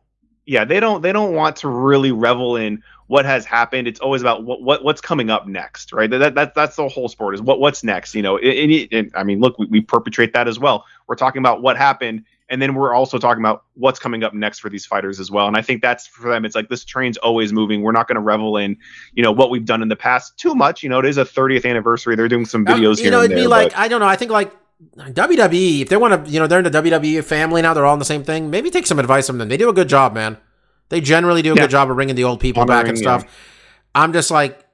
Yeah, 0.48 0.64
they 0.64 0.80
don't. 0.80 1.02
They 1.02 1.12
don't 1.12 1.34
want 1.34 1.56
to 1.56 1.68
really 1.68 2.10
revel 2.10 2.56
in 2.56 2.82
what 3.06 3.26
has 3.26 3.44
happened. 3.44 3.86
It's 3.86 4.00
always 4.00 4.22
about 4.22 4.44
what, 4.44 4.62
what 4.62 4.82
what's 4.82 5.02
coming 5.02 5.28
up 5.28 5.46
next, 5.46 5.92
right? 5.92 6.08
That, 6.08 6.34
that 6.36 6.54
that's 6.54 6.76
the 6.76 6.88
whole 6.88 7.10
sport 7.10 7.34
is 7.34 7.42
what 7.42 7.60
what's 7.60 7.84
next. 7.84 8.14
You 8.14 8.22
know, 8.22 8.38
and, 8.38 8.72
and- 8.72 8.88
and, 8.92 9.12
I 9.14 9.24
mean, 9.24 9.40
look, 9.40 9.58
we, 9.58 9.66
we 9.66 9.80
perpetrate 9.82 10.32
that 10.32 10.48
as 10.48 10.58
well. 10.58 10.86
We're 11.06 11.16
talking 11.16 11.40
about 11.40 11.60
what 11.60 11.76
happened, 11.76 12.24
and 12.48 12.62
then 12.62 12.74
we're 12.74 12.94
also 12.94 13.18
talking 13.18 13.42
about 13.42 13.64
what's 13.74 13.98
coming 13.98 14.24
up 14.24 14.32
next 14.32 14.60
for 14.60 14.70
these 14.70 14.86
fighters 14.86 15.20
as 15.20 15.30
well. 15.30 15.48
And 15.48 15.54
I 15.54 15.60
think 15.60 15.82
that's 15.82 16.06
for 16.06 16.30
them. 16.30 16.46
It's 16.46 16.54
like 16.56 16.70
this 16.70 16.82
train's 16.82 17.18
always 17.18 17.52
moving. 17.52 17.82
We're 17.82 17.92
not 17.92 18.08
going 18.08 18.16
to 18.16 18.22
revel 18.22 18.56
in, 18.56 18.78
you 19.12 19.22
know, 19.22 19.32
what 19.32 19.50
we've 19.50 19.66
done 19.66 19.82
in 19.82 19.88
the 19.88 19.96
past 19.96 20.38
too 20.38 20.54
much. 20.54 20.82
You 20.82 20.88
know, 20.88 20.98
it 21.00 21.04
is 21.04 21.18
a 21.18 21.26
30th 21.26 21.68
anniversary. 21.68 22.16
They're 22.16 22.26
doing 22.26 22.46
some 22.46 22.64
videos 22.64 22.96
you 22.96 23.02
here 23.04 23.10
know, 23.10 23.18
and 23.20 23.26
it'd 23.26 23.36
there. 23.36 23.44
be 23.44 23.48
like 23.48 23.72
but- 23.72 23.78
I 23.78 23.88
don't 23.88 24.00
know. 24.00 24.08
I 24.08 24.16
think 24.16 24.30
like 24.30 24.50
WWE, 24.96 25.80
if 25.82 25.88
they 25.88 25.96
want 25.96 26.24
to, 26.24 26.30
you 26.30 26.38
know, 26.38 26.46
they're 26.46 26.60
in 26.60 26.64
the 26.64 26.70
WWE 26.70 27.24
family 27.24 27.62
now. 27.62 27.74
They're 27.74 27.84
all 27.86 27.94
in 27.94 27.98
the 27.98 28.04
same 28.04 28.22
thing. 28.22 28.48
Maybe 28.50 28.70
take 28.70 28.86
some 28.86 28.98
advice 28.98 29.26
from 29.26 29.38
them. 29.38 29.48
They 29.48 29.56
do 29.56 29.68
a 29.68 29.72
good 29.72 29.88
job, 29.88 30.14
man. 30.14 30.36
They 30.88 31.00
generally 31.00 31.42
do 31.42 31.52
a 31.52 31.56
Yeah. 31.56 31.62
good 31.62 31.70
job 31.70 31.90
of 31.90 31.96
bringing 31.96 32.14
the 32.14 32.24
old 32.24 32.40
people 32.40 32.64
back 32.64 32.86
and 32.86 32.96
Honoring, 32.96 33.02
stuff. 33.20 33.24
I'm 33.94 34.12
just 34.12 34.30
like 34.30 34.64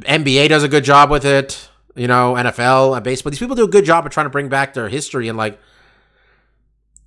NBA 0.00 0.48
does 0.48 0.62
a 0.64 0.68
good 0.68 0.84
job 0.84 1.10
with 1.10 1.24
it. 1.24 1.68
You 1.94 2.08
know, 2.08 2.34
NFL 2.36 2.94
and 2.94 3.04
baseball. 3.04 3.30
These 3.30 3.38
people 3.38 3.54
do 3.54 3.64
a 3.64 3.68
good 3.68 3.84
job 3.84 4.06
of 4.06 4.12
trying 4.12 4.26
to 4.26 4.30
bring 4.30 4.48
back 4.48 4.72
their 4.74 4.88
history 4.88 5.28
and 5.28 5.36
like 5.36 5.60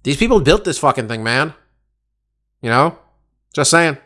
these 0.04 0.18
people 0.18 0.40
built 0.40 0.64
this 0.64 0.78
fucking 0.78 1.08
thing, 1.08 1.24
man. 1.24 1.54
You 2.62 2.70
know, 2.70 2.98
just 3.54 3.72
saying. 3.72 3.98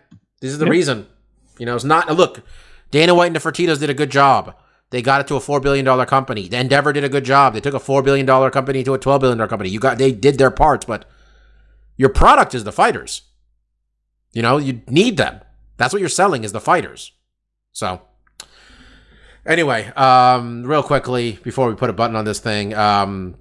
This 0.41 0.51
is 0.51 0.57
the 0.57 0.65
Yeah. 0.65 0.71
reason. 0.71 1.07
You 1.57 1.65
know, 1.65 1.75
it's 1.75 1.83
not 1.83 2.09
look. 2.15 2.41
Dana 2.91 3.13
White 3.13 3.27
and 3.27 3.35
the 3.35 3.39
Fertitas 3.39 3.79
did 3.79 3.89
a 3.89 3.93
good 3.93 4.09
job. 4.09 4.55
They 4.91 5.01
got 5.01 5.21
it 5.21 5.27
to 5.27 5.35
a 5.35 5.39
four 5.39 5.59
billion 5.59 5.85
dollar 5.85 6.05
company. 6.05 6.47
The 6.47 6.57
Endeavor 6.57 6.91
did 6.93 7.03
a 7.03 7.09
good 7.09 7.23
job. 7.25 7.53
They 7.53 7.61
took 7.61 7.73
a 7.75 7.79
four 7.79 8.01
billion 8.01 8.25
dollar 8.25 8.49
company 8.49 8.83
to 8.83 8.93
a 8.93 8.97
twelve 8.99 9.21
billion 9.21 9.37
dollar 9.37 9.47
company. 9.47 9.69
You 9.69 9.79
got 9.79 9.97
they 9.97 10.11
did 10.11 10.37
their 10.37 10.51
parts, 10.51 10.85
but 10.85 11.05
your 11.97 12.09
product 12.09 12.55
is 12.55 12.63
the 12.63 12.71
fighters. 12.71 13.23
You 14.31 14.41
know, 14.41 14.57
you 14.57 14.81
need 14.87 15.17
them. 15.17 15.41
That's 15.77 15.93
what 15.93 15.99
you're 15.99 16.09
selling 16.09 16.43
is 16.43 16.51
the 16.51 16.59
fighters. 16.61 17.11
So 17.71 18.01
anyway, 19.45 19.87
um, 19.95 20.63
real 20.63 20.83
quickly 20.83 21.39
before 21.43 21.69
we 21.69 21.75
put 21.75 21.89
a 21.89 21.93
button 21.93 22.15
on 22.15 22.25
this 22.25 22.39
thing, 22.39 22.73
um, 22.73 23.35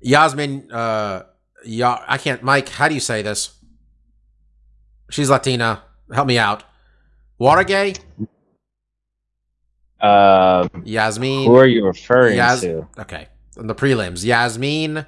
Yasmin, 0.00 0.70
uh, 0.72 1.24
ya- 1.64 2.02
I 2.06 2.18
can't, 2.18 2.42
Mike. 2.42 2.68
How 2.68 2.88
do 2.88 2.94
you 2.94 3.00
say 3.00 3.22
this? 3.22 3.54
She's 5.10 5.30
Latina. 5.30 5.82
Help 6.12 6.26
me 6.26 6.38
out. 6.38 6.64
Watergay, 7.40 7.98
Um, 10.02 10.82
Yasmin. 10.84 11.46
who 11.46 11.54
are 11.56 11.66
you 11.66 11.86
referring 11.86 12.36
Yas- 12.36 12.60
to? 12.62 12.88
Okay, 12.98 13.28
on 13.56 13.68
the 13.68 13.74
prelims, 13.74 14.24
Yasmin. 14.24 15.06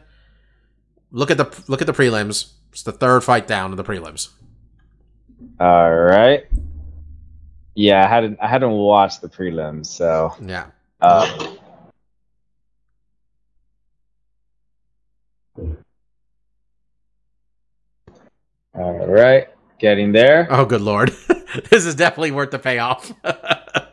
Look 1.11 1.31
at 1.31 1.37
the 1.37 1.65
look 1.69 1.81
at 1.81 1.87
the 1.87 1.93
prelims. 1.93 2.53
It's 2.73 2.83
the 2.83 2.93
third 2.93 3.23
fight 3.25 3.47
down 3.47 3.71
in 3.73 3.77
the 3.77 3.85
prelims. 3.85 4.31
All 5.61 5.93
right. 5.95 6.45
Yeah, 7.75 8.05
I 8.05 8.09
hadn't 8.09 8.39
I 8.41 8.47
hadn't 8.49 8.71
watched 8.71 9.21
the 9.21 9.29
prelims, 9.29 9.87
so 9.87 10.35
Yeah. 10.41 10.67
uh, 11.01 11.55
all 18.75 19.07
right, 19.07 19.49
getting 19.79 20.13
there. 20.13 20.47
Oh, 20.51 20.65
good 20.65 20.81
lord, 20.81 21.11
this 21.71 21.85
is 21.87 21.95
definitely 21.95 22.33
worth 22.33 22.51
the 22.51 22.59
payoff. 22.59 23.13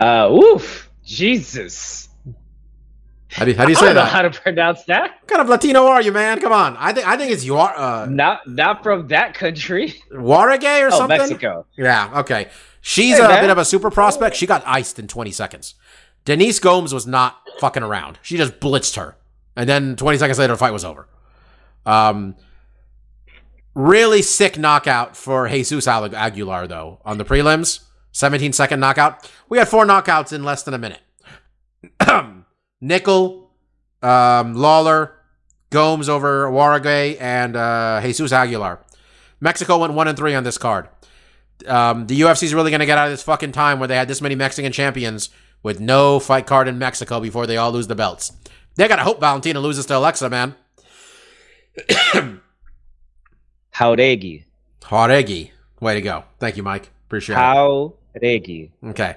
Uh, 0.00 0.28
woof, 0.30 0.90
Jesus. 1.04 2.08
how 3.28 3.44
do 3.44 3.50
you, 3.50 3.56
how 3.56 3.64
do 3.66 3.70
you 3.72 3.76
I 3.76 3.80
say 3.80 3.86
don't 3.86 3.94
know 3.96 4.02
that? 4.04 4.12
how 4.12 4.22
to 4.22 4.30
pronounce 4.30 4.82
that. 4.84 5.02
What 5.20 5.26
kind 5.28 5.42
of 5.42 5.48
Latino 5.48 5.86
are 5.86 6.00
you, 6.02 6.10
man? 6.10 6.40
Come 6.40 6.52
on. 6.52 6.76
I 6.78 6.92
think 6.92 7.06
I 7.06 7.16
think 7.16 7.30
it's 7.32 7.44
your 7.44 7.60
uh, 7.60 8.06
Not 8.06 8.46
not 8.48 8.82
from 8.82 9.08
that 9.08 9.34
country. 9.34 9.94
Watergay 10.12 10.82
or 10.82 10.86
Oh, 10.86 10.98
something. 10.98 11.18
Mexico. 11.18 11.66
Yeah, 11.76 12.20
okay. 12.20 12.48
She's 12.80 13.18
Hey, 13.18 13.24
a 13.24 13.28
man. 13.28 13.42
bit 13.42 13.50
of 13.50 13.58
a 13.58 13.64
super 13.64 13.90
prospect. 13.90 14.36
She 14.36 14.46
got 14.46 14.62
iced 14.66 14.98
in 14.98 15.06
20 15.06 15.30
seconds. 15.32 15.74
Denise 16.24 16.58
Gomes 16.58 16.94
was 16.94 17.06
not 17.06 17.38
fucking 17.58 17.82
around. 17.82 18.18
She 18.22 18.36
just 18.38 18.58
blitzed 18.58 18.96
her. 18.96 19.16
And 19.54 19.68
then 19.68 19.96
20 19.96 20.16
seconds 20.16 20.38
later, 20.38 20.54
the 20.54 20.58
fight 20.58 20.72
was 20.72 20.84
over. 20.84 21.06
Um, 21.84 22.36
really 23.74 24.22
sick 24.22 24.58
knockout 24.58 25.16
for 25.16 25.48
Jesus 25.48 25.86
Aguilar, 25.86 26.66
though, 26.68 27.00
on 27.04 27.18
the 27.18 27.24
prelims. 27.24 27.80
17 28.12 28.52
second 28.52 28.80
knockout. 28.80 29.30
We 29.48 29.58
had 29.58 29.68
four 29.68 29.84
knockouts 29.84 30.32
in 30.32 30.44
less 30.44 30.62
than 30.62 30.74
a 30.74 30.78
minute. 30.78 31.00
Nickal, 32.82 33.46
um, 34.02 34.54
Lawler, 34.54 35.16
Gomes 35.70 36.08
over 36.08 36.50
Waragay, 36.50 37.20
and 37.20 37.56
uh, 37.56 38.00
Jesus 38.02 38.32
Aguilar. 38.32 38.80
Mexico 39.40 39.78
went 39.78 39.94
one 39.94 40.08
and 40.08 40.18
three 40.18 40.34
on 40.34 40.44
this 40.44 40.58
card. 40.58 40.88
Um, 41.66 42.06
the 42.06 42.20
UFC 42.20 42.44
is 42.44 42.54
really 42.54 42.70
going 42.70 42.80
to 42.80 42.86
get 42.86 42.98
out 42.98 43.06
of 43.06 43.12
this 43.12 43.22
fucking 43.22 43.52
time 43.52 43.78
where 43.78 43.88
they 43.88 43.96
had 43.96 44.08
this 44.08 44.20
many 44.20 44.34
Mexican 44.34 44.72
champions 44.72 45.30
with 45.62 45.78
no 45.78 46.18
fight 46.18 46.46
card 46.46 46.68
in 46.68 46.78
Mexico 46.78 47.20
before 47.20 47.46
they 47.46 47.56
all 47.56 47.70
lose 47.70 47.86
the 47.86 47.94
belts. 47.94 48.32
They 48.76 48.88
got 48.88 48.96
to 48.96 49.02
hope 49.02 49.20
Valentina 49.20 49.60
loses 49.60 49.86
to 49.86 49.96
Alexa, 49.98 50.30
man. 50.30 50.54
Jauregui. 53.74 54.44
Jauregui. 54.80 55.50
Way 55.80 55.94
to 55.94 56.00
go. 56.00 56.24
Thank 56.38 56.56
you, 56.56 56.62
Mike. 56.62 56.90
Appreciate 57.06 57.36
it. 57.36 57.38
Jauregui. 58.14 58.70
Okay. 58.84 59.16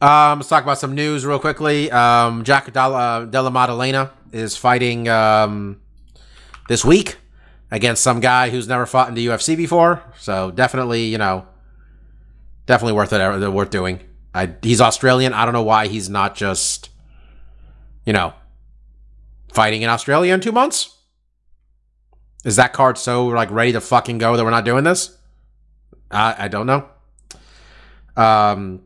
Um, 0.00 0.38
let's 0.38 0.48
talk 0.48 0.62
about 0.62 0.78
some 0.78 0.94
news 0.94 1.24
real 1.24 1.38
quickly. 1.38 1.90
Um, 1.90 2.44
Jack 2.44 2.70
Della, 2.72 3.26
Della 3.30 3.50
Maddalena 3.50 4.10
is 4.32 4.56
fighting 4.56 5.08
um, 5.08 5.80
this 6.68 6.84
week 6.84 7.16
against 7.70 8.02
some 8.02 8.20
guy 8.20 8.50
who's 8.50 8.68
never 8.68 8.84
fought 8.86 9.08
in 9.08 9.14
the 9.14 9.26
UFC 9.26 9.56
before. 9.56 10.02
So 10.18 10.50
definitely, 10.50 11.06
you 11.06 11.18
know, 11.18 11.46
definitely 12.66 12.92
worth 12.92 13.12
it. 13.12 13.20
uh, 13.20 13.50
Worth 13.50 13.70
doing. 13.70 14.00
I, 14.34 14.54
he's 14.62 14.80
Australian. 14.82 15.32
I 15.32 15.44
don't 15.46 15.54
know 15.54 15.62
why 15.62 15.88
he's 15.88 16.10
not 16.10 16.34
just, 16.34 16.90
you 18.04 18.12
know, 18.12 18.34
fighting 19.54 19.80
in 19.80 19.88
Australia 19.88 20.34
in 20.34 20.40
two 20.40 20.52
months. 20.52 20.94
Is 22.44 22.56
that 22.56 22.72
card 22.74 22.98
so 22.98 23.26
like 23.26 23.50
ready 23.50 23.72
to 23.72 23.80
fucking 23.80 24.18
go 24.18 24.36
that 24.36 24.44
we're 24.44 24.50
not 24.50 24.64
doing 24.66 24.84
this? 24.84 25.16
I 26.10 26.34
I 26.44 26.48
don't 26.48 26.66
know. 26.66 26.86
Um, 28.16 28.82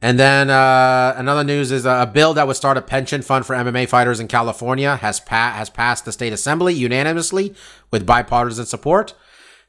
and 0.00 0.18
then 0.18 0.48
uh, 0.48 1.14
another 1.16 1.42
news 1.42 1.72
is 1.72 1.84
a 1.84 2.08
bill 2.12 2.34
that 2.34 2.46
would 2.46 2.54
start 2.54 2.76
a 2.76 2.82
pension 2.82 3.20
fund 3.20 3.44
for 3.44 3.56
MMA 3.56 3.88
fighters 3.88 4.20
in 4.20 4.28
California 4.28 4.94
has 4.96 5.18
pa- 5.18 5.52
has 5.56 5.70
passed 5.70 6.04
the 6.04 6.12
state 6.12 6.32
assembly 6.32 6.72
unanimously 6.72 7.54
with 7.90 8.06
bipartisan 8.06 8.66
support. 8.66 9.14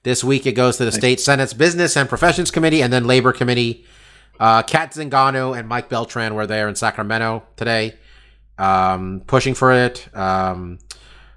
This 0.04 0.24
week 0.24 0.46
it 0.46 0.52
goes 0.52 0.78
to 0.78 0.86
the 0.86 0.92
state 0.92 1.20
senate's 1.20 1.54
business 1.54 1.98
and 1.98 2.08
professions 2.08 2.52
committee 2.52 2.84
and 2.84 2.94
then 2.94 3.06
labor 3.06 3.34
committee. 3.34 3.86
Uh, 4.40 4.62
Cat 4.62 4.92
Zingano 4.94 5.58
and 5.58 5.68
Mike 5.68 5.90
Beltran 5.90 6.36
were 6.36 6.48
there 6.48 6.70
in 6.70 6.76
Sacramento 6.76 7.44
today, 7.58 7.96
um, 8.58 9.24
pushing 9.26 9.56
for 9.56 9.74
it. 9.74 10.08
Um, 10.16 10.78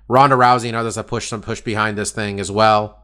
Ronda 0.06 0.36
Rousey 0.36 0.68
and 0.68 0.76
others 0.76 0.96
have 0.96 1.06
pushed 1.06 1.30
some 1.30 1.40
push 1.40 1.62
behind 1.62 1.96
this 1.96 2.12
thing 2.12 2.38
as 2.38 2.50
well. 2.50 3.01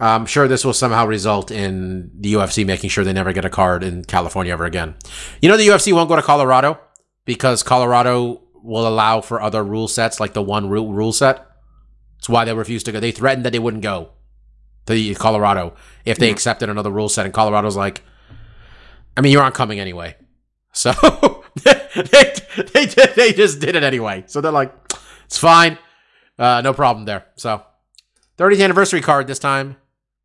I'm 0.00 0.26
sure 0.26 0.48
this 0.48 0.64
will 0.64 0.72
somehow 0.72 1.06
result 1.06 1.50
in 1.50 2.10
the 2.14 2.34
UFC 2.34 2.66
making 2.66 2.90
sure 2.90 3.04
they 3.04 3.12
never 3.12 3.32
get 3.32 3.44
a 3.44 3.50
card 3.50 3.84
in 3.84 4.04
California 4.04 4.52
ever 4.52 4.64
again. 4.64 4.96
You 5.40 5.48
know, 5.48 5.56
the 5.56 5.68
UFC 5.68 5.92
won't 5.92 6.08
go 6.08 6.16
to 6.16 6.22
Colorado 6.22 6.78
because 7.24 7.62
Colorado 7.62 8.42
will 8.62 8.86
allow 8.86 9.20
for 9.20 9.40
other 9.40 9.62
rule 9.62 9.88
sets, 9.88 10.18
like 10.18 10.32
the 10.32 10.42
one 10.42 10.68
rule, 10.68 10.92
rule 10.92 11.12
set. 11.12 11.46
That's 12.16 12.28
why 12.28 12.44
they 12.44 12.54
refused 12.54 12.86
to 12.86 12.92
go. 12.92 13.00
They 13.00 13.12
threatened 13.12 13.44
that 13.44 13.52
they 13.52 13.58
wouldn't 13.58 13.82
go 13.82 14.10
to 14.86 15.14
Colorado 15.14 15.74
if 16.04 16.18
they 16.18 16.30
accepted 16.30 16.68
another 16.68 16.90
rule 16.90 17.08
set. 17.08 17.24
And 17.24 17.34
Colorado's 17.34 17.76
like, 17.76 18.02
I 19.16 19.20
mean, 19.20 19.32
you 19.32 19.40
aren't 19.40 19.54
coming 19.54 19.80
anyway. 19.80 20.16
So 20.74 20.90
they, 21.64 22.34
they, 22.72 22.86
they 22.86 23.32
just 23.34 23.60
did 23.60 23.76
it 23.76 23.82
anyway. 23.82 24.24
So 24.26 24.40
they're 24.40 24.50
like, 24.50 24.72
it's 25.26 25.36
fine. 25.36 25.76
Uh, 26.38 26.62
no 26.62 26.72
problem 26.72 27.04
there. 27.04 27.26
So 27.36 27.62
30th 28.38 28.64
anniversary 28.64 29.02
card 29.02 29.26
this 29.26 29.38
time. 29.38 29.76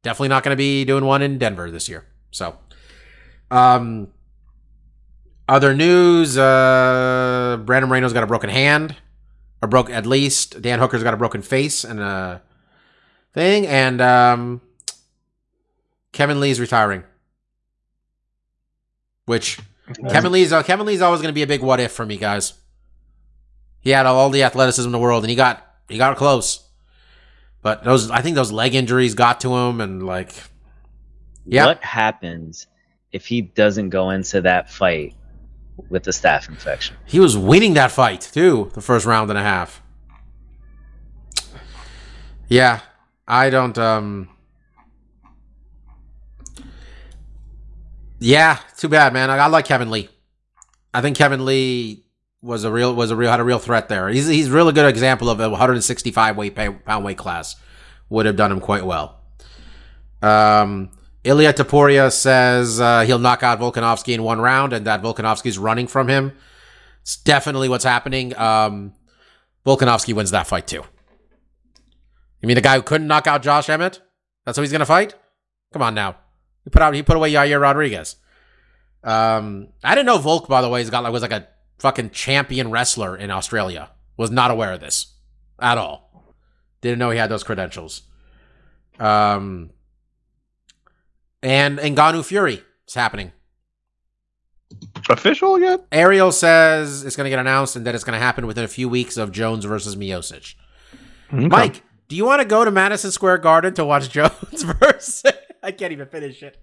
Definitely 0.04 0.30
not 0.30 0.43
going 0.43 0.54
to 0.54 0.58
be 0.58 0.86
doing 0.86 1.06
one 1.06 1.22
in 1.22 1.38
Denver 1.38 1.70
this 1.70 1.89
year. 1.89 2.06
So, 2.32 2.58
um, 3.52 4.10
other 5.50 5.74
news: 5.74 6.38
uh, 6.38 7.60
Brandon 7.66 7.89
Moreno's 7.89 8.14
got 8.14 8.24
a 8.24 8.28
broken 8.28 8.50
hand, 8.50 8.95
or 9.62 9.68
broke 9.68 9.89
at 9.89 10.06
least. 10.06 10.62
Dan 10.62 10.80
Hooker's 10.80 11.04
got 11.04 11.14
a 11.14 11.18
broken 11.18 11.41
face 11.41 11.84
and 11.84 12.00
a 12.00 12.41
thing, 13.34 13.66
and 13.68 14.02
um, 14.02 14.62
Kevin 16.12 16.39
Lee's 16.39 16.60
retiring. 16.60 17.04
Which 19.26 19.60
Kevin 20.10 20.32
Lee's 20.32 20.54
uh, 20.54 20.64
Kevin 20.64 20.86
Lee's 20.86 21.02
always 21.02 21.22
going 21.22 21.32
to 21.32 21.36
be 21.36 21.43
a 21.43 21.48
big 21.48 21.62
what 21.62 21.80
if 21.80 21.91
for 21.91 22.06
me, 22.06 22.18
guys. 22.18 22.54
He 23.80 23.91
had 23.91 24.06
all 24.06 24.30
the 24.30 24.43
athleticism 24.43 24.88
in 24.88 24.91
the 24.91 25.00
world, 25.00 25.24
and 25.24 25.30
he 25.30 25.36
got 25.36 25.66
he 25.89 25.98
got 25.98 26.16
close. 26.18 26.66
But 27.68 27.84
those, 27.84 28.09
I 28.09 28.22
think 28.22 28.38
those 28.38 28.49
leg 28.49 28.76
injuries 28.76 29.13
got 29.13 29.41
to 29.41 29.53
him, 29.53 29.82
and 29.82 30.05
like, 30.05 30.34
yeah, 31.45 31.65
What 31.65 31.84
happens 31.84 32.65
if 33.11 33.26
he 33.26 33.41
doesn't 33.41 33.89
go 33.89 34.11
into 34.11 34.39
that 34.39 34.72
fight 34.72 35.15
with 35.89 36.03
the 36.03 36.11
staph 36.11 36.47
infection? 36.47 36.95
he 37.05 37.20
was 37.20 37.36
winning 37.36 37.74
that 37.74 37.91
fight 37.91 38.22
too, 38.22 38.72
the 38.74 38.80
first 38.80 39.05
round 39.05 39.30
and 39.30 39.38
a 39.38 39.41
half. 39.43 39.82
Yeah, 42.47 42.80
I 43.28 43.49
don't. 43.49 43.78
um 43.78 44.30
Yeah, 48.20 48.59
too 48.78 48.88
bad, 48.88 49.11
man. 49.11 49.30
I, 49.30 49.39
I 49.39 49.47
like 49.47 49.65
Kevin 49.65 49.91
Lee. 49.91 50.07
I 50.93 51.01
think 51.01 51.18
Kevin 51.18 51.43
Lee 51.43 52.05
was 52.41 52.63
a 52.63 52.71
real 52.71 52.93
was 52.93 53.11
a 53.11 53.15
real 53.15 53.31
had 53.31 53.39
a 53.39 53.43
real 53.43 53.59
threat 53.59 53.89
there. 53.89 54.09
He's 54.09 54.27
he's 54.27 54.49
really 54.49 54.73
good 54.73 54.85
example 54.88 55.29
of 55.29 55.39
a 55.39 55.49
165 55.49 56.38
weight 56.38 56.55
pound 56.55 57.03
weight 57.03 57.17
class 57.17 57.55
would 58.09 58.25
have 58.25 58.35
done 58.35 58.51
him 58.51 58.59
quite 58.59 58.85
well. 58.85 59.21
Um, 60.21 60.91
Ilia 61.23 61.53
Topuria 61.53 62.11
says 62.11 62.79
uh, 62.79 63.01
he'll 63.01 63.19
knock 63.19 63.43
out 63.43 63.59
Volkanovski 63.59 64.13
in 64.13 64.23
one 64.23 64.39
round, 64.39 64.73
and 64.73 64.85
that 64.88 65.01
Volkanovski's 65.01 65.57
running 65.57 65.88
from 65.88 66.07
him. 66.07 66.33
It's 67.01 67.17
definitely 67.17 67.69
what's 67.69 67.83
happening. 67.83 68.38
Um, 68.38 68.93
Volkanovski 69.65 70.13
wins 70.13 70.31
that 70.31 70.47
fight 70.47 70.67
too. 70.67 70.83
You 72.41 72.47
mean 72.47 72.55
the 72.55 72.61
guy 72.61 72.75
who 72.75 72.81
couldn't 72.81 73.07
knock 73.07 73.27
out 73.27 73.41
Josh 73.41 73.67
Emmett? 73.69 74.01
That's 74.45 74.57
who 74.57 74.61
he's 74.61 74.71
gonna 74.71 74.85
fight? 74.85 75.15
Come 75.73 75.81
on 75.81 75.95
now. 75.95 76.15
He 76.63 76.69
put 76.69 76.81
out 76.81 76.93
he 76.93 77.03
put 77.03 77.17
away 77.17 77.31
Yair 77.31 77.59
Rodriguez. 77.59 78.15
Um, 79.03 79.69
I 79.83 79.95
didn't 79.95 80.07
know 80.07 80.17
Volk, 80.17 80.47
by 80.47 80.61
the 80.61 80.69
way, 80.69 80.81
He's 80.81 80.89
got 80.89 81.03
like 81.03 81.13
was 81.13 81.21
like 81.21 81.31
a 81.31 81.47
fucking 81.80 82.09
champion 82.11 82.71
wrestler 82.71 83.15
in 83.15 83.32
Australia. 83.32 83.91
Was 84.17 84.32
not 84.32 84.49
aware 84.51 84.73
of 84.73 84.80
this 84.80 85.13
at 85.59 85.78
all. 85.78 86.34
Didn't 86.82 86.99
know 86.99 87.11
he 87.11 87.17
had 87.19 87.30
those 87.30 87.43
credentials. 87.43 88.01
Um, 88.99 89.69
And 91.43 91.78
Ngannou 91.80 92.25
Fury 92.25 92.63
is 92.88 92.93
happening. 92.95 93.32
Official 95.09 95.59
yet? 95.59 95.86
Ariel 95.91 96.32
says 96.32 97.03
it's 97.03 97.15
going 97.15 97.25
to 97.25 97.30
get 97.30 97.39
announced 97.39 97.75
and 97.75 97.86
that 97.86 97.95
it's 97.95 98.03
going 98.03 98.17
to 98.19 98.23
happen 98.23 98.47
within 98.47 98.63
a 98.65 98.67
few 98.67 98.89
weeks 98.89 99.15
of 99.17 99.32
Jones 99.32 99.63
versus 99.65 99.95
Miocic. 99.95 100.55
Okay. 101.34 101.47
Mike, 101.47 101.84
do 102.07 102.15
you 102.15 102.25
want 102.25 102.41
to 102.41 102.47
go 102.47 102.65
to 102.65 102.71
Madison 102.71 103.11
Square 103.11 103.38
Garden 103.39 103.73
to 103.75 103.86
watch 103.86 104.09
Jones 104.17 104.63
versus? 104.63 105.23
I 105.63 105.71
can't 105.71 105.91
even 105.93 106.07
finish 106.07 106.41
it, 106.43 106.57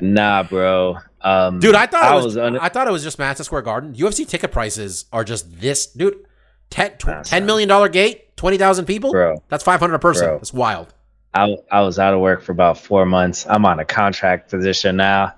Nah, 0.00 0.42
bro. 0.42 0.98
Um, 1.22 1.58
dude. 1.58 1.74
I 1.74 1.86
thought 1.86 2.18
it 2.20 2.24
was. 2.24 2.36
un- 2.36 2.58
I 2.58 2.68
thought 2.68 2.86
it 2.88 2.90
was 2.92 3.02
just 3.02 3.18
Madison 3.18 3.44
Square 3.44 3.62
Garden. 3.62 3.94
UFC 3.94 4.26
ticket 4.28 4.52
prices 4.52 5.06
are 5.12 5.24
just 5.24 5.60
this, 5.60 5.86
dude. 5.86 6.26
Ten, 6.70 6.92
tw- 6.98 7.06
Nah, 7.06 7.12
10 7.14 7.24
son. 7.24 7.46
million 7.46 7.68
dollar 7.68 7.88
gate, 7.88 8.36
twenty 8.36 8.58
thousand 8.58 8.84
people. 8.86 9.10
bro. 9.12 9.42
That's 9.48 9.64
five 9.64 9.80
hundred 9.80 9.94
a 9.94 9.98
person. 10.00 10.26
Bro. 10.26 10.36
That's 10.38 10.52
wild. 10.52 10.92
I, 11.34 11.56
I 11.70 11.82
was 11.82 11.98
out 11.98 12.14
of 12.14 12.20
work 12.20 12.42
for 12.42 12.52
about 12.52 12.78
four 12.78 13.04
months. 13.06 13.46
I'm 13.48 13.64
on 13.66 13.78
a 13.78 13.84
contract 13.84 14.50
position 14.50 14.96
now. 14.96 15.34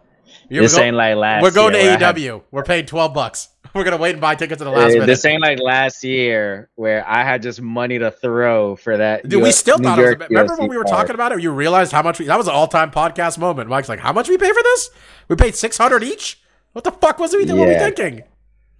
You're 0.49 0.63
this 0.63 0.77
go- 0.77 0.83
ain't 0.83 0.97
like 0.97 1.17
last. 1.17 1.43
We're 1.43 1.51
going 1.51 1.73
to 1.75 1.79
I 1.81 1.97
had- 1.99 2.43
We're 2.51 2.63
paying 2.65 2.87
twelve 2.87 3.13
bucks. 3.15 3.49
We're 3.75 3.85
gonna 3.85 3.99
wait 3.99 4.13
and 4.13 4.21
buy 4.21 4.35
tickets 4.35 4.63
at 4.63 4.65
the 4.65 4.71
last 4.71 4.91
Uh, 4.93 4.95
minute. 4.95 5.07
this 5.07 5.25
ain't 5.27 5.43
like 5.43 5.59
last 5.61 6.03
year 6.03 6.71
where 6.77 7.07
I 7.07 7.23
had 7.23 7.43
just 7.43 7.61
money 7.61 7.99
to 7.99 8.11
throw 8.11 8.77
for 8.77 8.97
that. 8.97 9.29
Dude, 9.29 9.43
we 9.43 9.53
still 9.53 9.79
New 9.79 9.85
thought 9.85 9.99
it 9.99 10.03
was. 10.03 10.11
A, 10.15 10.17
remember 10.31 10.55
UFC 10.55 10.59
when 10.61 10.69
we 10.71 10.79
were 10.79 10.85
card. 10.85 10.97
talking 10.97 11.15
about 11.15 11.33
it? 11.33 11.43
You 11.43 11.51
realized 11.51 11.93
how 11.93 12.03
much 12.03 12.19
we. 12.19 12.25
That 12.27 12.39
was 12.39 12.49
an 12.49 12.55
all-time 12.55 12.91
podcast 12.91 13.37
moment. 13.39 13.69
Mike's 13.69 13.89
like, 13.91 13.99
"How 14.01 14.13
much 14.13 14.29
we 14.29 14.39
pay 14.39 14.49
for 14.49 14.63
this? 14.63 14.91
We 15.29 15.37
paid 15.37 15.55
six 15.55 15.77
hundred 15.77 16.03
each. 16.03 16.41
What 16.73 16.85
the 16.85 16.93
fuck 16.93 17.19
was 17.19 17.35
we? 17.35 17.45
What 17.45 17.57
were 17.59 17.67
we 17.67 17.75
thinking? 17.75 18.23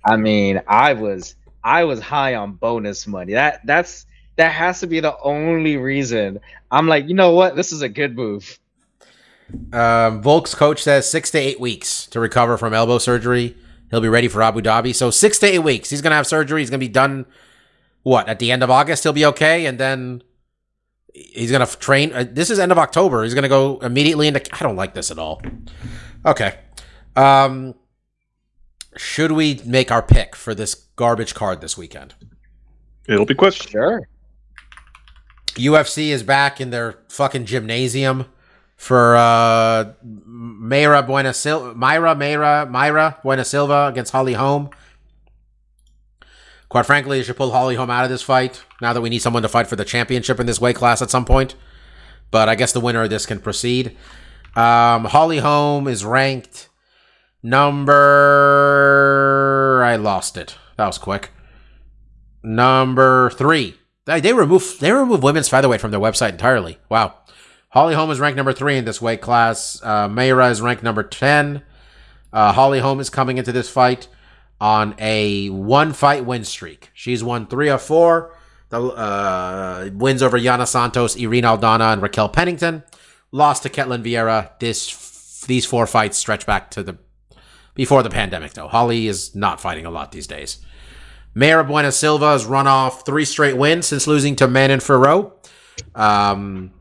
I 0.05 0.17
mean, 0.17 0.63
I 0.67 0.95
was 0.95 1.35
I 1.63 1.85
was 1.85 2.01
high 2.01 2.35
on 2.37 2.53
bonus 2.53 3.07
money. 3.07 3.35
That 3.35 3.61
that's 3.67 4.07
that 4.37 4.53
has 4.53 4.81
to 4.81 4.87
be 4.87 5.01
the 5.01 5.19
only 5.21 5.77
reason. 5.77 6.41
I'm 6.71 6.87
like, 6.89 7.09
you 7.09 7.15
know 7.15 7.33
what? 7.33 7.57
This 7.57 7.73
is 7.73 7.83
a 7.83 7.89
good 7.91 8.17
move. 8.17 8.59
Um, 9.73 10.23
Volk's 10.23 10.55
coach 10.55 10.83
says 10.83 11.09
six 11.09 11.31
to 11.31 11.39
eight 11.39 11.59
weeks 11.61 12.07
to 12.09 12.21
recover 12.21 12.57
from 12.59 12.75
elbow 12.75 12.99
surgery. 12.99 13.57
He'll 13.91 14.01
be 14.01 14.09
ready 14.09 14.29
for 14.29 14.43
Abu 14.43 14.61
Dhabi. 14.61 14.95
So 14.95 15.11
six 15.11 15.39
to 15.39 15.47
eight 15.47 15.61
weeks. 15.61 15.91
He's 15.91 16.03
gonna 16.03 16.15
have 16.17 16.27
surgery. 16.27 16.61
He's 16.61 16.71
gonna 16.71 16.79
be 16.79 16.89
done. 16.89 17.27
What 18.03 18.29
at 18.29 18.39
the 18.39 18.51
end 18.53 18.63
of 18.63 18.71
August? 18.71 19.03
He'll 19.03 19.13
be 19.13 19.27
okay, 19.27 19.67
and 19.67 19.79
then 19.79 20.23
he's 21.15 21.51
gonna 21.51 21.65
f- 21.65 21.79
train. 21.79 22.13
Uh, 22.13 22.25
this 22.31 22.51
is 22.51 22.59
end 22.59 22.73
of 22.73 22.79
October. 22.79 23.25
He's 23.25 23.35
gonna 23.35 23.49
go 23.49 23.79
immediately 23.79 24.29
into. 24.29 24.43
I 24.53 24.63
don't 24.63 24.77
like 24.77 24.95
this 24.95 25.11
at 25.11 25.19
all. 25.19 25.41
Okay. 26.27 26.59
Um, 27.17 27.75
should 28.97 29.33
we 29.33 29.61
make 29.65 29.91
our 29.91 30.03
pick 30.03 30.37
for 30.37 30.55
this 30.55 30.75
garbage 30.75 31.35
card 31.35 31.61
this 31.61 31.77
weekend? 31.77 32.15
It'll 33.09 33.27
be 33.27 33.35
questioned. 33.35 33.71
Sure. 33.71 34.09
UFC 35.55 36.09
is 36.11 36.23
back 36.23 36.61
in 36.61 36.71
their 36.71 36.99
fucking 37.09 37.47
gymnasium 37.47 38.27
for 38.79 39.15
uh 39.17 39.93
Mayra 40.07 41.07
Buena 41.07 41.35
Silva, 41.35 41.75
Myra 41.75 42.15
Mayra 42.15 42.71
Myra 42.71 43.19
Buena 43.23 43.45
Silva 43.45 43.89
against 43.89 44.13
Holly 44.13 44.33
Holm. 44.35 44.71
Quite 46.71 46.87
frankly, 46.87 47.19
they 47.19 47.25
should 47.25 47.37
pull 47.37 47.51
Holly 47.51 47.75
Holm 47.75 47.91
out 47.91 48.05
of 48.05 48.11
this 48.11 48.23
fight 48.23 48.63
now 48.81 48.93
that 48.93 49.01
we 49.01 49.11
need 49.11 49.19
someone 49.19 49.43
to 49.43 49.49
fight 49.49 49.67
for 49.67 49.77
the 49.77 49.85
championship 49.85 50.39
in 50.39 50.47
this 50.47 50.61
weight 50.61 50.77
class 50.77 51.03
at 51.03 51.11
some 51.11 51.25
point. 51.25 51.57
But 52.31 52.49
I 52.49 52.55
guess 52.55 52.73
the 52.73 52.81
winner 52.81 53.03
of 53.03 53.11
this 53.11 53.27
can 53.27 53.41
proceed. 53.41 53.97
Um, 54.55 55.07
Holly 55.07 55.39
Holm 55.39 55.89
is 55.89 56.05
ranked 56.05 56.69
number. 57.43 57.97
I 59.83 59.97
lost 59.97 60.37
it. 60.37 60.55
That 60.77 60.87
was 60.87 60.99
quick. 60.99 61.31
Number 62.43 63.31
three. 63.31 63.75
They, 64.05 64.21
they 64.21 64.33
remove 64.35 64.77
they 64.79 64.93
remove 64.93 65.23
women's 65.23 65.49
featherweight 65.49 65.81
from 65.81 65.91
their 65.91 65.99
website 66.01 66.31
entirely. 66.33 66.79
Wow. 66.89 67.15
Holly 67.71 67.95
Holm 67.95 68.11
is 68.11 68.19
ranked 68.19 68.37
number 68.37 68.53
three 68.53 68.77
in 68.77 68.85
this 68.85 69.01
weight 69.01 69.21
class. 69.21 69.81
Uh, 69.83 70.09
Mayra 70.09 70.51
is 70.51 70.61
ranked 70.61 70.83
number 70.83 71.03
ten. 71.03 71.63
Uh, 72.33 72.53
Holly 72.53 72.81
Holm 72.81 73.01
is 73.01 73.11
coming 73.11 73.39
into 73.39 73.53
this 73.53 73.69
fight 73.69 74.09
on 74.61 74.95
a 74.99 75.51
one 75.51 75.93
fight 75.93 76.25
win 76.25 76.45
streak. 76.45 76.91
She's 76.95 77.23
won 77.23 77.47
three 77.47 77.69
of 77.69 77.83
four. 77.83 78.35
The 78.71 78.81
uh, 78.81 79.91
wins 79.95 80.23
over 80.23 80.39
Yana 80.39 80.67
Santos, 80.67 81.19
Irene 81.19 81.45
Aldana, 81.45 81.93
and 81.93 82.03
Raquel 82.03 82.29
Pennington. 82.29 82.83
Lost 83.33 83.63
to 83.63 83.69
Ketlin 83.69 84.03
Vieira. 84.03 84.59
This 84.59 85.45
these 85.47 85.65
four 85.65 85.87
fights 85.87 86.19
stretch 86.19 86.47
back 86.47 86.71
to 86.73 86.83
the 86.83 86.99
before 87.75 88.03
the 88.03 88.11
pandemic, 88.11 88.55
though. 88.55 88.69
Holly 88.69 89.07
is 89.07 89.35
not 89.35 89.61
fighting 89.61 89.87
a 89.87 89.91
lot 89.91 90.13
these 90.13 90.27
days. 90.27 90.59
Mayra 91.37 91.67
Buena 91.67 91.93
Silva 91.93 92.33
has 92.33 92.45
run 92.45 92.67
off 92.67 93.07
three 93.07 93.25
straight 93.25 93.57
wins 93.57 93.87
since 93.87 94.07
losing 94.07 94.35
to 94.37 94.49
Manon 94.49 94.81
Fiorot. 94.81 95.33
Um, 95.95 96.73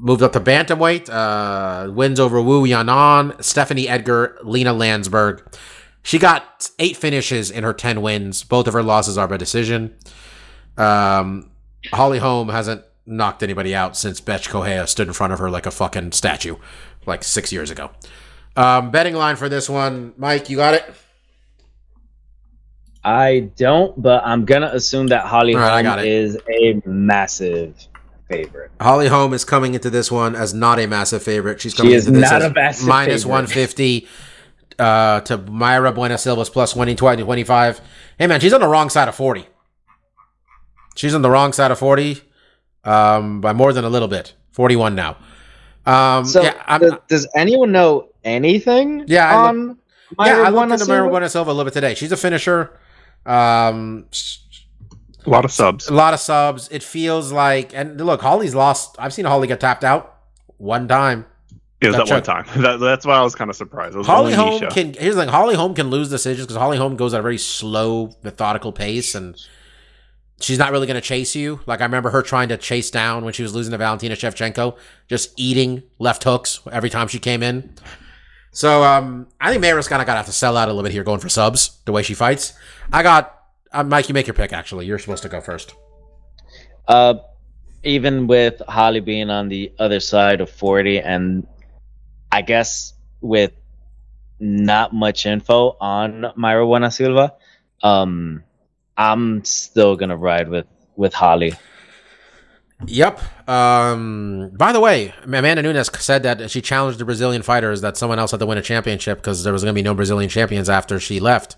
moved 0.00 0.22
up 0.22 0.32
to 0.32 0.40
bantamweight. 0.40 1.08
Uh, 1.08 1.92
wins 1.92 2.20
over 2.20 2.40
Wu 2.40 2.66
Yanan, 2.66 3.42
Stephanie 3.42 3.88
Egger, 3.88 4.38
Lina 4.42 4.74
Lansberg. 4.74 5.42
She 6.02 6.18
got 6.18 6.70
eight 6.78 6.96
finishes 6.96 7.50
in 7.50 7.64
her 7.64 7.72
ten 7.72 8.00
wins. 8.00 8.44
Both 8.44 8.66
of 8.66 8.74
her 8.74 8.82
losses 8.82 9.18
are 9.18 9.28
by 9.28 9.36
decision. 9.36 9.96
Um, 10.76 11.50
Holly 11.92 12.18
Holm 12.18 12.48
hasn't 12.48 12.84
knocked 13.04 13.42
anybody 13.42 13.74
out 13.74 13.96
since 13.96 14.20
Bethe 14.20 14.48
Correia 14.48 14.86
stood 14.86 15.08
in 15.08 15.12
front 15.12 15.32
of 15.32 15.38
her 15.38 15.50
like 15.50 15.66
a 15.66 15.70
fucking 15.70 16.12
statue, 16.12 16.56
like 17.06 17.24
six 17.24 17.52
years 17.52 17.70
ago. 17.70 17.90
Um, 18.56 18.90
betting 18.90 19.14
line 19.14 19.36
for 19.36 19.48
this 19.48 19.68
one, 19.68 20.14
Mike, 20.16 20.50
you 20.50 20.56
got 20.56 20.74
it. 20.74 20.94
I 23.04 23.50
don't, 23.56 24.00
but 24.00 24.22
I'm 24.24 24.44
gonna 24.44 24.70
assume 24.72 25.08
that 25.08 25.24
Holly 25.24 25.54
right, 25.54 25.84
Holm 25.84 25.98
is 26.00 26.36
a 26.48 26.82
massive 26.84 27.74
favorite. 28.28 28.70
Holly 28.80 29.08
Holm 29.08 29.32
is 29.34 29.44
coming 29.44 29.74
into 29.74 29.90
this 29.90 30.10
one 30.10 30.34
as 30.36 30.52
not 30.54 30.78
a 30.78 30.86
massive 30.86 31.22
favorite. 31.22 31.60
She's 31.60 31.72
She 31.72 31.78
coming 31.78 31.92
is 31.92 32.06
into 32.06 32.20
this 32.20 32.30
not 32.30 32.42
as 32.42 32.50
a 32.50 32.54
massive 32.54 32.86
minus 32.88 33.22
favorite. 33.24 33.32
150 33.32 34.08
uh, 34.78 35.20
to 35.22 35.38
Myra 35.38 35.92
Buena 35.92 36.18
Silva's 36.18 36.48
plus 36.50 36.74
120 36.76 37.22
25. 37.22 37.80
Hey, 38.18 38.26
man, 38.26 38.40
she's 38.40 38.52
on 38.52 38.60
the 38.60 38.68
wrong 38.68 38.90
side 38.90 39.08
of 39.08 39.14
40. 39.14 39.46
She's 40.96 41.14
on 41.14 41.22
the 41.22 41.30
wrong 41.30 41.52
side 41.52 41.70
of 41.70 41.78
40 41.78 42.20
um, 42.84 43.40
by 43.40 43.52
more 43.52 43.72
than 43.72 43.84
a 43.84 43.88
little 43.88 44.08
bit. 44.08 44.34
41 44.52 44.94
now. 44.94 45.16
Um, 45.86 46.24
So, 46.24 46.42
yeah, 46.42 46.60
I'm, 46.66 46.80
does, 46.80 46.92
does 47.08 47.28
anyone 47.34 47.72
know 47.72 48.08
anything? 48.24 49.04
Yeah, 49.06 49.26
I 49.30 49.36
look- 49.40 49.48
on 49.48 49.78
yeah, 50.18 50.32
Mayra 50.32 50.44
I 50.44 50.48
looked 50.48 50.52
Buena 50.52 50.74
into 50.74 50.86
Myra 50.86 50.98
Silva? 51.00 51.10
Buena 51.10 51.28
Silva 51.28 51.50
a 51.50 51.52
little 51.52 51.64
bit 51.64 51.74
today. 51.74 51.94
She's 51.94 52.12
a 52.12 52.16
finisher. 52.16 52.78
Um, 53.26 54.06
A 55.28 55.32
lot 55.32 55.44
of 55.44 55.52
subs. 55.52 55.88
a 55.88 55.94
lot 55.94 56.14
of 56.14 56.20
subs. 56.20 56.68
It 56.70 56.82
feels 56.82 57.32
like, 57.32 57.74
and 57.74 58.00
look, 58.00 58.20
Holly's 58.20 58.54
lost. 58.54 58.96
I've 58.98 59.12
seen 59.12 59.24
Holly 59.24 59.46
get 59.46 59.60
tapped 59.60 59.84
out 59.84 60.16
one 60.56 60.88
time. 60.88 61.26
It 61.80 61.88
was 61.88 61.96
That 61.96 62.06
that 62.06 62.14
one 62.14 62.44
time. 62.44 62.44
That, 62.62 62.80
that's 62.80 63.06
why 63.06 63.16
I 63.16 63.22
was 63.22 63.34
kind 63.34 63.50
of 63.50 63.56
surprised. 63.56 63.96
Holly 64.04 64.34
Holm 64.34 64.60
Miesha. 64.60 64.70
can 64.70 64.94
here's 64.94 65.14
the 65.14 65.22
thing. 65.22 65.30
Holly 65.30 65.54
Holm 65.54 65.74
can 65.74 65.90
lose 65.90 66.10
decisions 66.10 66.46
because 66.46 66.58
Holly 66.58 66.76
Holm 66.76 66.96
goes 66.96 67.14
at 67.14 67.20
a 67.20 67.22
very 67.22 67.38
slow, 67.38 68.10
methodical 68.24 68.72
pace, 68.72 69.14
and 69.14 69.40
she's 70.40 70.58
not 70.58 70.72
really 70.72 70.86
going 70.88 71.00
to 71.00 71.06
chase 71.06 71.36
you. 71.36 71.60
Like 71.66 71.80
I 71.80 71.84
remember 71.84 72.10
her 72.10 72.22
trying 72.22 72.48
to 72.48 72.56
chase 72.56 72.90
down 72.90 73.24
when 73.24 73.32
she 73.32 73.42
was 73.44 73.54
losing 73.54 73.70
to 73.72 73.78
Valentina 73.78 74.16
Shevchenko, 74.16 74.76
just 75.06 75.32
eating 75.38 75.82
left 76.00 76.24
hooks 76.24 76.60
every 76.72 76.90
time 76.90 77.06
she 77.06 77.18
came 77.20 77.42
in. 77.44 77.74
So 78.50 78.82
um, 78.82 79.28
I 79.40 79.50
think 79.52 79.62
Mayra's 79.62 79.86
kind 79.86 80.02
of 80.02 80.06
got 80.06 80.14
to 80.14 80.18
have 80.18 80.26
to 80.26 80.32
sell 80.32 80.56
out 80.56 80.68
a 80.68 80.72
little 80.72 80.82
bit 80.82 80.90
here, 80.90 81.04
going 81.04 81.20
for 81.20 81.28
subs 81.28 81.78
the 81.84 81.92
way 81.92 82.02
she 82.02 82.14
fights. 82.14 82.54
I 82.92 83.04
got 83.04 83.37
uh, 83.72 83.84
Mike. 83.84 84.08
You 84.08 84.14
make 84.14 84.26
your 84.26 84.34
pick. 84.34 84.52
Actually, 84.52 84.86
you're 84.86 84.98
supposed 84.98 85.22
to 85.22 85.28
go 85.28 85.40
first. 85.40 85.74
Uh, 86.86 87.14
even 87.84 88.26
with 88.26 88.60
Holly 88.68 89.00
being 89.00 89.30
on 89.30 89.48
the 89.48 89.72
other 89.78 90.00
side 90.00 90.40
of 90.40 90.50
40, 90.50 91.00
and 91.00 91.46
I 92.32 92.42
guess 92.42 92.94
with 93.20 93.52
not 94.40 94.94
much 94.94 95.26
info 95.26 95.76
on 95.80 96.26
Myra 96.36 96.64
Buena 96.64 96.90
Silva, 96.90 97.34
um, 97.82 98.42
I'm 98.96 99.44
still 99.44 99.96
gonna 99.96 100.16
ride 100.16 100.48
with 100.48 100.66
with 100.96 101.14
Holly. 101.14 101.54
Yep. 102.86 103.48
Um, 103.48 104.50
by 104.54 104.72
the 104.72 104.80
way, 104.80 105.12
Amanda 105.24 105.62
Nunes 105.62 105.90
said 106.00 106.22
that 106.22 106.50
she 106.50 106.60
challenged 106.60 107.00
the 107.00 107.04
Brazilian 107.04 107.42
fighters 107.42 107.80
that 107.80 107.96
someone 107.96 108.18
else 108.18 108.30
had 108.30 108.40
to 108.40 108.46
win 108.46 108.58
a 108.58 108.62
championship 108.62 109.18
because 109.18 109.42
there 109.42 109.52
was 109.52 109.62
going 109.62 109.74
to 109.74 109.78
be 109.78 109.82
no 109.82 109.94
Brazilian 109.94 110.30
champions 110.30 110.68
after 110.68 111.00
she 111.00 111.18
left. 111.18 111.56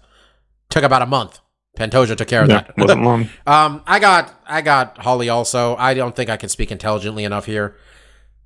Took 0.70 0.82
about 0.82 1.02
a 1.02 1.06
month. 1.06 1.40
Pantoja 1.78 2.16
took 2.16 2.28
care 2.28 2.42
of 2.42 2.48
Yeah, 2.48 2.62
that. 2.62 2.76
wasn't 2.76 3.02
long. 3.04 3.28
um, 3.46 3.82
I 3.86 3.98
got 4.00 4.34
I 4.46 4.60
got 4.60 4.98
Holly 4.98 5.28
also. 5.28 5.76
I 5.76 5.94
don't 5.94 6.14
think 6.14 6.28
I 6.30 6.36
can 6.36 6.48
speak 6.48 6.70
intelligently 6.72 7.24
enough 7.24 7.46
here 7.46 7.76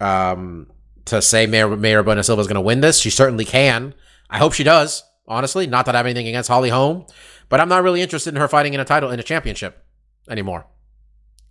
um, 0.00 0.70
to 1.06 1.20
say 1.22 1.46
Mayor 1.46 1.76
Mayor 1.76 2.02
Buena 2.02 2.22
Silva 2.22 2.40
is 2.40 2.46
going 2.46 2.54
to 2.56 2.60
win 2.60 2.80
this. 2.80 2.98
She 3.00 3.10
certainly 3.10 3.44
can. 3.44 3.94
I 4.30 4.38
hope 4.38 4.52
she 4.52 4.64
does. 4.64 5.02
Honestly, 5.26 5.66
not 5.66 5.86
that 5.86 5.94
I 5.94 5.98
have 5.98 6.06
anything 6.06 6.28
against 6.28 6.48
Holly 6.48 6.68
Holm, 6.68 7.06
but 7.48 7.60
I'm 7.60 7.68
not 7.68 7.82
really 7.82 8.02
interested 8.02 8.34
in 8.34 8.40
her 8.40 8.48
fighting 8.48 8.74
in 8.74 8.80
a 8.80 8.84
title 8.84 9.10
in 9.10 9.18
a 9.18 9.22
championship 9.22 9.82
anymore. 10.28 10.66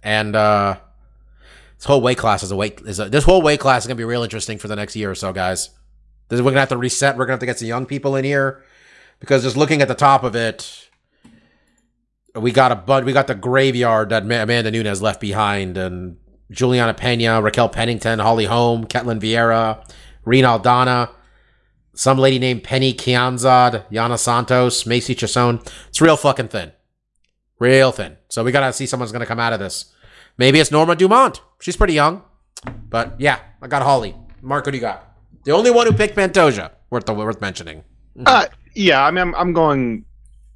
And 0.03 0.35
uh, 0.35 0.77
this 1.77 1.85
whole 1.85 2.01
weight 2.01 2.17
class 2.19 2.43
is 2.43 2.51
a 2.51 2.55
weight 2.55 2.81
is 2.85 2.99
a, 2.99 3.09
this 3.09 3.23
whole 3.23 3.41
weight 3.41 3.59
class 3.59 3.83
is 3.83 3.87
gonna 3.87 3.97
be 3.97 4.03
real 4.03 4.21
interesting 4.23 4.57
for 4.59 4.67
the 4.67 4.75
next 4.75 4.95
year 4.95 5.09
or 5.09 5.15
so, 5.15 5.33
guys. 5.33 5.71
This, 6.29 6.39
we're 6.39 6.51
gonna 6.51 6.59
have 6.59 6.69
to 6.69 6.77
reset. 6.77 7.17
We're 7.17 7.25
gonna 7.25 7.33
have 7.33 7.39
to 7.39 7.45
get 7.47 7.57
some 7.59 7.67
young 7.67 7.85
people 7.87 8.15
in 8.15 8.23
here 8.25 8.63
because 9.19 9.41
just 9.43 9.57
looking 9.57 9.81
at 9.81 9.87
the 9.87 9.95
top 9.95 10.23
of 10.23 10.35
it, 10.35 10.82
we 12.35 12.51
got 12.51 12.71
a 12.71 12.75
bud. 12.75 13.05
We 13.05 13.13
got 13.13 13.27
the 13.27 13.35
graveyard 13.35 14.09
that 14.09 14.23
Amanda 14.23 14.71
Nunes 14.71 15.01
left 15.01 15.21
behind, 15.21 15.77
and 15.77 16.17
Juliana 16.51 16.93
Pena, 16.93 17.41
Raquel 17.41 17.69
Pennington, 17.69 18.19
Holly 18.19 18.45
Holm, 18.45 18.85
Ketlin 18.85 19.19
Vieira, 19.19 19.85
Reen 20.25 20.43
Aldana, 20.43 21.09
some 21.93 22.17
lady 22.17 22.39
named 22.39 22.63
Pannie 22.63 22.93
Kianzad, 22.93 23.89
Yana 23.91 24.17
Santos, 24.17 24.85
Macy 24.85 25.15
Chiasson. 25.15 25.65
It's 25.89 26.01
real 26.01 26.17
fucking 26.17 26.47
thin. 26.47 26.71
Real 27.59 27.91
thin. 27.91 28.17
So 28.29 28.43
we 28.43 28.51
gotta 28.51 28.73
see 28.73 28.85
someone's 28.85 29.11
gonna 29.11 29.25
come 29.25 29.39
out 29.39 29.53
of 29.53 29.59
this. 29.59 29.93
Maybe 30.37 30.59
it's 30.59 30.71
Norma 30.71 30.95
Dumont. 30.95 31.41
She's 31.61 31.77
pretty 31.77 31.93
young. 31.93 32.23
But 32.89 33.19
yeah, 33.19 33.39
I 33.61 33.67
got 33.67 33.83
Holly. 33.83 34.15
Mark, 34.41 34.65
what 34.65 34.71
do 34.71 34.77
you 34.77 34.81
got? 34.81 35.15
The 35.45 35.51
only 35.51 35.71
one 35.71 35.85
who 35.85 35.93
picked 35.93 36.15
Pantoja. 36.15 36.71
Worth 36.89 37.05
the, 37.05 37.13
worth 37.13 37.41
mentioning. 37.41 37.83
Uh, 38.25 38.45
yeah, 38.75 39.03
I 39.03 39.11
mean, 39.11 39.21
I'm, 39.21 39.35
I'm 39.35 39.53
going 39.53 40.05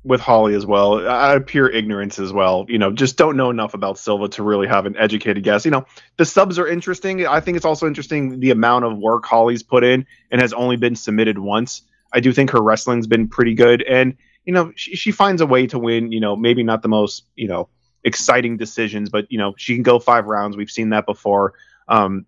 with 0.07 0.21
Holly 0.21 0.55
as 0.55 0.65
well. 0.65 1.41
Pure 1.41 1.69
ignorance 1.69 2.17
as 2.17 2.31
well. 2.31 2.65
You 2.67 2.77
know, 2.77 2.91
just 2.91 3.17
don't 3.17 3.35
know 3.35 3.49
enough 3.49 3.73
about 3.73 3.99
Silva 3.99 4.29
to 4.29 4.43
really 4.43 4.67
have 4.67 4.85
an 4.85 4.95
educated 4.97 5.43
guess. 5.43 5.65
You 5.65 5.71
know, 5.71 5.85
the 6.17 6.25
subs 6.25 6.57
are 6.57 6.67
interesting. 6.67 7.27
I 7.27 7.39
think 7.39 7.57
it's 7.57 7.65
also 7.65 7.85
interesting 7.85 8.39
the 8.39 8.51
amount 8.51 8.85
of 8.85 8.97
work 8.97 9.25
Holly's 9.25 9.63
put 9.63 9.83
in 9.83 10.05
and 10.31 10.41
has 10.41 10.53
only 10.53 10.77
been 10.77 10.95
submitted 10.95 11.37
once. 11.37 11.81
I 12.13 12.21
do 12.21 12.31
think 12.31 12.51
her 12.51 12.61
wrestling's 12.61 13.07
been 13.07 13.27
pretty 13.27 13.53
good, 13.53 13.83
and 13.83 14.15
you 14.45 14.53
know, 14.53 14.71
she, 14.75 14.95
she 14.95 15.11
finds 15.11 15.41
a 15.41 15.45
way 15.45 15.67
to 15.67 15.77
win. 15.77 16.11
You 16.11 16.21
know, 16.21 16.35
maybe 16.35 16.63
not 16.63 16.81
the 16.81 16.87
most 16.87 17.25
you 17.35 17.47
know 17.47 17.67
exciting 18.03 18.55
decisions, 18.55 19.09
but 19.09 19.29
you 19.29 19.37
know, 19.37 19.53
she 19.57 19.75
can 19.75 19.83
go 19.83 19.99
five 19.99 20.25
rounds. 20.25 20.55
We've 20.55 20.71
seen 20.71 20.89
that 20.89 21.05
before. 21.05 21.53
Um, 21.89 22.25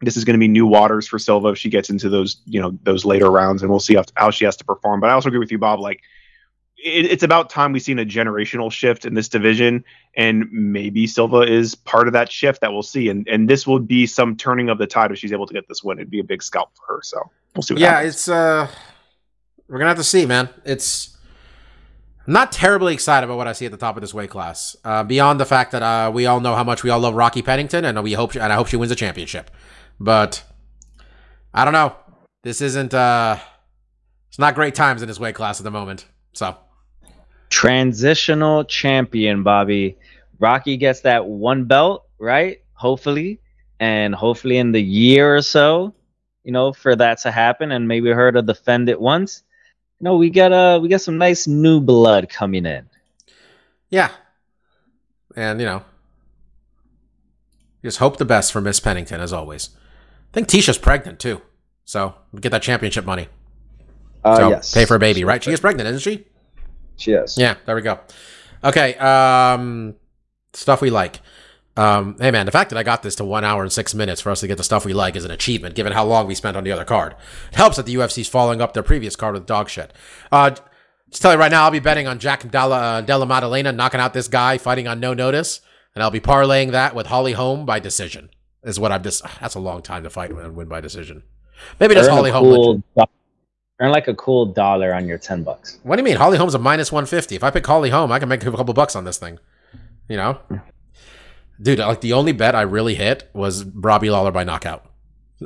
this 0.00 0.16
is 0.16 0.24
going 0.24 0.34
to 0.34 0.40
be 0.40 0.48
new 0.48 0.66
waters 0.66 1.08
for 1.08 1.18
Silva 1.18 1.48
if 1.48 1.58
she 1.58 1.70
gets 1.70 1.90
into 1.90 2.08
those, 2.08 2.40
you 2.46 2.60
know, 2.60 2.78
those 2.84 3.04
later 3.04 3.30
rounds, 3.30 3.62
and 3.62 3.70
we'll 3.70 3.80
see 3.80 3.96
how, 3.96 4.04
how 4.14 4.30
she 4.30 4.44
has 4.44 4.56
to 4.56 4.64
perform. 4.64 5.00
But 5.00 5.10
I 5.10 5.12
also 5.12 5.28
agree 5.28 5.40
with 5.40 5.50
you, 5.50 5.58
Bob. 5.58 5.80
Like, 5.80 6.02
it, 6.82 7.06
it's 7.06 7.22
about 7.22 7.50
time 7.50 7.72
we've 7.72 7.82
seen 7.82 7.98
a 7.98 8.04
generational 8.04 8.70
shift 8.70 9.04
in 9.04 9.14
this 9.14 9.28
division, 9.28 9.84
and 10.16 10.50
maybe 10.52 11.06
Silva 11.06 11.40
is 11.42 11.74
part 11.74 12.06
of 12.06 12.12
that 12.12 12.30
shift 12.30 12.60
that 12.60 12.72
we'll 12.72 12.82
see. 12.82 13.08
And 13.08 13.26
and 13.28 13.48
this 13.48 13.66
will 13.66 13.80
be 13.80 14.06
some 14.06 14.36
turning 14.36 14.68
of 14.68 14.78
the 14.78 14.86
tide 14.86 15.10
if 15.12 15.18
she's 15.18 15.32
able 15.32 15.46
to 15.46 15.54
get 15.54 15.68
this 15.68 15.82
win. 15.82 15.98
It'd 15.98 16.10
be 16.10 16.20
a 16.20 16.24
big 16.24 16.42
scalp 16.42 16.70
for 16.74 16.94
her. 16.94 17.00
So 17.02 17.30
we'll 17.54 17.62
see. 17.62 17.74
What 17.74 17.80
yeah, 17.80 17.94
happens. 17.94 18.14
it's 18.14 18.28
uh, 18.28 18.68
we're 19.68 19.78
gonna 19.78 19.90
have 19.90 19.98
to 19.98 20.04
see, 20.04 20.26
man. 20.26 20.48
It's 20.64 21.16
I'm 22.26 22.32
not 22.32 22.52
terribly 22.52 22.92
excited 22.92 23.24
about 23.24 23.38
what 23.38 23.48
I 23.48 23.52
see 23.52 23.64
at 23.64 23.72
the 23.72 23.78
top 23.78 23.96
of 23.96 24.02
this 24.02 24.12
weight 24.12 24.30
class. 24.30 24.76
Uh, 24.84 25.02
beyond 25.02 25.40
the 25.40 25.46
fact 25.46 25.72
that 25.72 25.82
uh, 25.82 26.10
we 26.12 26.26
all 26.26 26.40
know 26.40 26.54
how 26.54 26.64
much 26.64 26.82
we 26.84 26.90
all 26.90 27.00
love 27.00 27.14
Rocky 27.14 27.42
Pennington, 27.42 27.84
and 27.84 28.02
we 28.02 28.12
hope, 28.12 28.32
she, 28.32 28.38
and 28.38 28.52
I 28.52 28.56
hope 28.56 28.66
she 28.66 28.76
wins 28.76 28.92
a 28.92 28.96
championship. 28.96 29.50
But 29.98 30.44
I 31.52 31.64
don't 31.64 31.72
know. 31.72 31.96
This 32.42 32.60
isn't. 32.60 32.94
uh 32.94 33.38
It's 34.28 34.38
not 34.38 34.54
great 34.54 34.74
times 34.74 35.02
in 35.02 35.08
this 35.08 35.18
weight 35.18 35.34
class 35.34 35.58
at 35.58 35.64
the 35.64 35.70
moment. 35.70 36.06
So 36.34 36.56
Transitional 37.50 38.64
champion, 38.64 39.42
Bobby. 39.42 39.96
Rocky 40.38 40.76
gets 40.76 41.00
that 41.00 41.26
one 41.26 41.64
belt, 41.64 42.06
right? 42.18 42.62
Hopefully. 42.74 43.40
And 43.80 44.14
hopefully 44.14 44.58
in 44.58 44.72
the 44.72 44.82
year 44.82 45.36
or 45.36 45.42
so, 45.42 45.94
you 46.44 46.52
know, 46.52 46.72
for 46.72 46.96
that 46.96 47.18
to 47.18 47.30
happen 47.30 47.72
and 47.72 47.86
maybe 47.86 48.10
her 48.10 48.32
to 48.32 48.42
defend 48.42 48.88
it 48.88 49.00
once. 49.00 49.42
You 50.00 50.04
know, 50.04 50.16
we 50.16 50.30
got 50.30 50.52
uh 50.52 50.78
we 50.80 50.88
got 50.88 51.00
some 51.00 51.18
nice 51.18 51.46
new 51.46 51.80
blood 51.80 52.28
coming 52.28 52.66
in. 52.66 52.88
yeah, 53.90 54.10
and 55.36 55.60
you 55.60 55.66
know, 55.66 55.82
just 57.84 57.98
hope 57.98 58.16
the 58.16 58.24
best 58.24 58.52
for 58.52 58.60
Miss 58.60 58.80
Pennington 58.80 59.20
as 59.20 59.32
always. 59.32 59.70
I 60.32 60.34
think 60.34 60.48
Tecia's 60.48 60.78
pregnant 60.78 61.18
too, 61.18 61.42
so 61.84 62.14
get 62.40 62.50
that 62.50 62.62
championship 62.62 63.04
money. 63.04 63.28
Uh 64.24 64.36
so 64.36 64.48
yes. 64.50 64.72
pay 64.72 64.84
for 64.84 64.94
a 64.94 64.98
baby, 65.00 65.24
right? 65.24 65.42
She 65.42 65.50
is 65.50 65.60
pregnant, 65.60 65.88
isn't 65.88 66.00
she? 66.00 66.26
She 66.98 67.12
is. 67.12 67.38
Yeah, 67.38 67.56
there 67.64 67.74
we 67.74 67.82
go. 67.82 68.00
Okay, 68.62 68.94
um, 68.96 69.94
stuff 70.52 70.80
we 70.82 70.90
like. 70.90 71.20
Um, 71.76 72.16
hey 72.18 72.32
man, 72.32 72.44
the 72.44 72.52
fact 72.52 72.70
that 72.70 72.76
I 72.76 72.82
got 72.82 73.04
this 73.04 73.14
to 73.16 73.24
one 73.24 73.44
hour 73.44 73.62
and 73.62 73.72
six 73.72 73.94
minutes 73.94 74.20
for 74.20 74.30
us 74.30 74.40
to 74.40 74.48
get 74.48 74.58
the 74.58 74.64
stuff 74.64 74.84
we 74.84 74.92
like 74.92 75.14
is 75.14 75.24
an 75.24 75.30
achievement, 75.30 75.76
given 75.76 75.92
how 75.92 76.04
long 76.04 76.26
we 76.26 76.34
spent 76.34 76.56
on 76.56 76.64
the 76.64 76.72
other 76.72 76.84
card. 76.84 77.14
It 77.52 77.56
helps 77.56 77.76
that 77.76 77.86
the 77.86 77.94
UFC's 77.94 78.28
following 78.28 78.60
up 78.60 78.74
their 78.74 78.82
previous 78.82 79.14
card 79.14 79.34
with 79.34 79.46
dog 79.46 79.68
shit. 79.68 79.92
Uh, 80.32 80.50
just 81.10 81.22
tell 81.22 81.32
you 81.32 81.38
right 81.38 81.52
now, 81.52 81.64
I'll 81.64 81.70
be 81.70 81.78
betting 81.78 82.08
on 82.08 82.18
Jack 82.18 82.50
Della, 82.50 82.78
uh, 82.78 83.00
Della 83.00 83.26
Maddalena 83.26 83.72
knocking 83.72 84.00
out 84.00 84.12
this 84.12 84.26
guy 84.26 84.58
fighting 84.58 84.88
on 84.88 84.98
no 84.98 85.14
notice, 85.14 85.60
and 85.94 86.02
I'll 86.02 86.10
be 86.10 86.20
parlaying 86.20 86.72
that 86.72 86.96
with 86.96 87.06
Holly 87.06 87.32
Holm 87.32 87.64
by 87.64 87.78
decision. 87.78 88.30
Is 88.64 88.80
what 88.80 88.90
I'm 88.90 89.04
just. 89.04 89.22
That's 89.40 89.54
a 89.54 89.60
long 89.60 89.82
time 89.82 90.02
to 90.02 90.10
fight 90.10 90.30
and 90.30 90.56
win 90.56 90.66
by 90.66 90.80
decision. 90.80 91.22
Maybe 91.78 91.94
just 91.94 92.10
Holly 92.10 92.32
Holm. 92.32 92.82
cool 92.96 93.08
Earn 93.80 93.92
like 93.92 94.08
a 94.08 94.14
cool 94.14 94.46
dollar 94.46 94.92
on 94.92 95.06
your 95.06 95.18
ten 95.18 95.42
bucks. 95.44 95.78
What 95.84 95.96
do 95.96 96.00
you 96.00 96.04
mean? 96.04 96.16
Holly 96.16 96.36
Holm's 96.36 96.54
a 96.54 96.58
minus 96.58 96.90
150. 96.90 97.36
If 97.36 97.44
I 97.44 97.50
pick 97.50 97.66
Holly 97.66 97.90
Holm, 97.90 98.10
I 98.10 98.18
can 98.18 98.28
make 98.28 98.44
a 98.44 98.50
couple 98.50 98.74
bucks 98.74 98.96
on 98.96 99.04
this 99.04 99.18
thing. 99.18 99.38
You 100.08 100.16
know? 100.16 100.38
Dude, 101.60 101.78
like 101.78 102.00
the 102.00 102.12
only 102.12 102.32
bet 102.32 102.54
I 102.54 102.62
really 102.62 102.94
hit 102.94 103.30
was 103.32 103.64
Robbie 103.64 104.10
Lawler 104.10 104.32
by 104.32 104.44
knockout. 104.44 104.84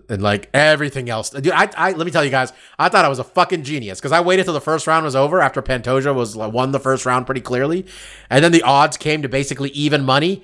And 0.09 0.23
like 0.23 0.49
everything 0.55 1.11
else. 1.11 1.29
Dude, 1.29 1.51
I, 1.51 1.69
I 1.77 1.93
let 1.93 2.07
me 2.07 2.11
tell 2.11 2.25
you 2.25 2.31
guys, 2.31 2.55
I 2.79 2.89
thought 2.89 3.05
I 3.05 3.09
was 3.09 3.19
a 3.19 3.25
fucking 3.25 3.63
genius 3.65 4.01
because 4.01 4.13
I 4.13 4.21
waited 4.21 4.45
till 4.45 4.55
the 4.55 4.61
first 4.61 4.87
round 4.87 5.05
was 5.05 5.15
over 5.15 5.41
after 5.41 5.61
Pantoja 5.61 6.15
was 6.15 6.35
like, 6.35 6.53
won 6.53 6.73
the 6.73 6.81
first 6.81 7.05
round 7.05 7.27
pretty 7.27 7.43
clearly. 7.43 7.85
And 8.31 8.43
then 8.43 8.53
the 8.53 8.63
odds 8.63 8.97
came 8.97 9.21
to 9.21 9.29
basically 9.29 9.69
even 9.71 10.05
money. 10.05 10.43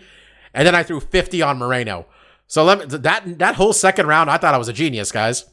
And 0.53 0.67
then 0.67 0.75
I 0.75 0.83
threw 0.83 1.01
50 1.01 1.41
on 1.41 1.57
Moreno. 1.57 2.07
So 2.47 2.65
let 2.65 2.79
me, 2.79 2.99
that 2.99 3.39
that 3.39 3.55
whole 3.55 3.73
second 3.73 4.07
round, 4.07 4.29
I 4.29 4.37
thought 4.37 4.55
I 4.55 4.59
was 4.59 4.69
a 4.69 4.73
genius, 4.75 5.13
guys. 5.13 5.47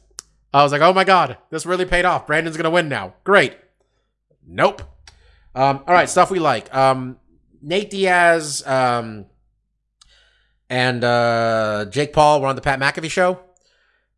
I 0.56 0.62
was 0.62 0.72
like, 0.72 0.80
oh 0.80 0.92
my 0.92 1.04
God, 1.04 1.36
this 1.50 1.66
really 1.66 1.84
paid 1.84 2.04
off. 2.04 2.26
Brandon's 2.26 2.56
going 2.56 2.64
to 2.64 2.70
win 2.70 2.88
now. 2.88 3.14
Great. 3.24 3.56
Nope. 4.46 4.82
Um, 5.54 5.82
all 5.86 5.94
right, 5.94 6.08
stuff 6.08 6.30
we 6.30 6.38
like. 6.38 6.72
Um, 6.74 7.18
Nate 7.62 7.90
Diaz 7.90 8.66
um, 8.66 9.26
and 10.70 11.02
uh, 11.02 11.86
Jake 11.90 12.12
Paul 12.12 12.40
were 12.40 12.46
on 12.46 12.56
the 12.56 12.62
Pat 12.62 12.78
McAfee 12.78 13.10
show. 13.10 13.40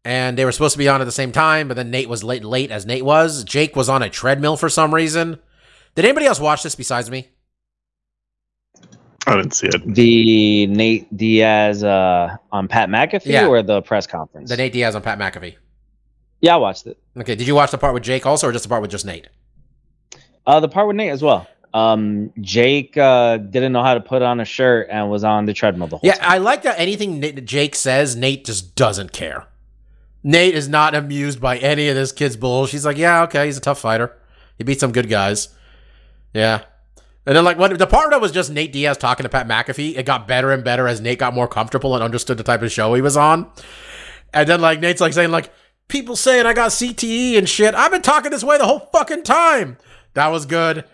And 0.04 0.38
they 0.38 0.44
were 0.44 0.52
supposed 0.52 0.72
to 0.72 0.78
be 0.78 0.88
on 0.88 1.00
at 1.00 1.04
the 1.04 1.12
same 1.12 1.32
time, 1.32 1.68
but 1.68 1.74
then 1.74 1.90
Nate 1.90 2.08
was 2.08 2.22
late, 2.24 2.44
late 2.44 2.70
as 2.70 2.86
Nate 2.86 3.04
was. 3.04 3.44
Jake 3.44 3.76
was 3.76 3.88
on 3.88 4.02
a 4.02 4.08
treadmill 4.08 4.56
for 4.56 4.68
some 4.68 4.94
reason. 4.94 5.38
Did 5.94 6.04
anybody 6.04 6.26
else 6.26 6.40
watch 6.40 6.62
this 6.62 6.74
besides 6.74 7.10
me? 7.10 7.28
I 9.26 9.36
didn't 9.36 9.52
see 9.52 9.66
it. 9.66 9.82
The 9.94 10.66
Nate 10.68 11.14
Diaz 11.14 11.84
uh 11.84 12.36
on 12.52 12.68
Pat 12.68 12.88
McAfee 12.88 13.26
Yeah. 13.26 13.46
or 13.48 13.62
the 13.62 13.82
press 13.82 14.06
conference? 14.06 14.48
The 14.48 14.56
Nate 14.56 14.72
Diaz 14.72 14.94
on 14.94 15.02
Pat 15.02 15.18
McAfee. 15.18 15.56
Yeah, 16.40 16.54
I 16.54 16.58
watched 16.58 16.86
it. 16.86 16.98
Okay, 17.16 17.34
did 17.34 17.46
you 17.46 17.54
watch 17.54 17.70
the 17.70 17.78
part 17.78 17.94
with 17.94 18.02
Jake 18.02 18.26
also, 18.26 18.48
or 18.48 18.52
just 18.52 18.64
the 18.64 18.68
part 18.68 18.82
with 18.82 18.90
just 18.90 19.06
Nate? 19.06 19.28
Uh, 20.46 20.60
the 20.60 20.68
part 20.68 20.86
with 20.86 20.96
Nate 20.96 21.10
as 21.10 21.22
well. 21.22 21.46
Um, 21.74 22.32
Jake 22.40 22.96
uh, 22.96 23.36
didn't 23.36 23.72
know 23.72 23.82
how 23.82 23.94
to 23.94 24.00
put 24.00 24.22
on 24.22 24.40
a 24.40 24.44
shirt 24.44 24.88
and 24.90 25.10
was 25.10 25.22
on 25.22 25.44
the 25.44 25.52
treadmill 25.52 25.88
the 25.88 25.98
whole 25.98 26.06
Yeah, 26.08 26.14
time. 26.14 26.30
I 26.30 26.38
like 26.38 26.62
that 26.62 26.78
anything 26.80 27.20
Nate, 27.20 27.44
Jake 27.44 27.74
says, 27.74 28.16
Nate 28.16 28.44
just 28.46 28.74
doesn't 28.74 29.12
care. 29.12 29.46
Nate 30.22 30.54
is 30.54 30.68
not 30.68 30.94
amused 30.94 31.40
by 31.40 31.58
any 31.58 31.88
of 31.88 31.94
this 31.94 32.10
kid's 32.10 32.36
bull. 32.36 32.66
She's 32.66 32.86
like, 32.86 32.96
yeah, 32.96 33.22
okay, 33.24 33.46
he's 33.46 33.58
a 33.58 33.60
tough 33.60 33.80
fighter. 33.80 34.16
He 34.56 34.64
beat 34.64 34.80
some 34.80 34.92
good 34.92 35.08
guys. 35.08 35.48
Yeah. 36.32 36.62
And 37.26 37.36
then, 37.36 37.44
like, 37.44 37.58
when 37.58 37.76
the 37.76 37.86
part 37.86 38.10
that 38.10 38.20
was 38.20 38.32
just 38.32 38.50
Nate 38.50 38.72
Diaz 38.72 38.96
talking 38.96 39.24
to 39.24 39.28
Pat 39.28 39.46
McAfee, 39.46 39.98
it 39.98 40.06
got 40.06 40.26
better 40.26 40.50
and 40.50 40.64
better 40.64 40.88
as 40.88 41.00
Nate 41.00 41.18
got 41.18 41.34
more 41.34 41.46
comfortable 41.46 41.94
and 41.94 42.02
understood 42.02 42.38
the 42.38 42.42
type 42.42 42.62
of 42.62 42.72
show 42.72 42.94
he 42.94 43.02
was 43.02 43.18
on. 43.18 43.50
And 44.32 44.48
then, 44.48 44.62
like, 44.62 44.80
Nate's 44.80 45.02
like 45.02 45.12
saying, 45.12 45.30
like, 45.30 45.52
people 45.88 46.16
saying 46.16 46.46
I 46.46 46.52
got 46.52 46.70
CTE 46.70 47.36
and 47.36 47.48
shit. 47.48 47.74
I've 47.74 47.90
been 47.90 48.02
talking 48.02 48.30
this 48.30 48.44
way 48.44 48.58
the 48.58 48.66
whole 48.66 48.88
fucking 48.92 49.24
time. 49.24 49.78
That 50.14 50.28
was 50.28 50.46
good. 50.46 50.84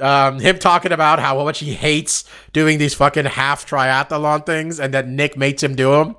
Um, 0.00 0.40
him 0.40 0.58
talking 0.58 0.92
about 0.92 1.20
how 1.20 1.42
much 1.44 1.60
he 1.60 1.72
hates 1.72 2.24
doing 2.52 2.78
these 2.78 2.94
fucking 2.94 3.26
half 3.26 3.68
triathlon 3.68 4.44
things 4.44 4.80
and 4.80 4.92
that 4.94 5.06
Nick 5.06 5.36
makes 5.36 5.62
him 5.62 5.76
do 5.76 5.90
them. 5.92 6.16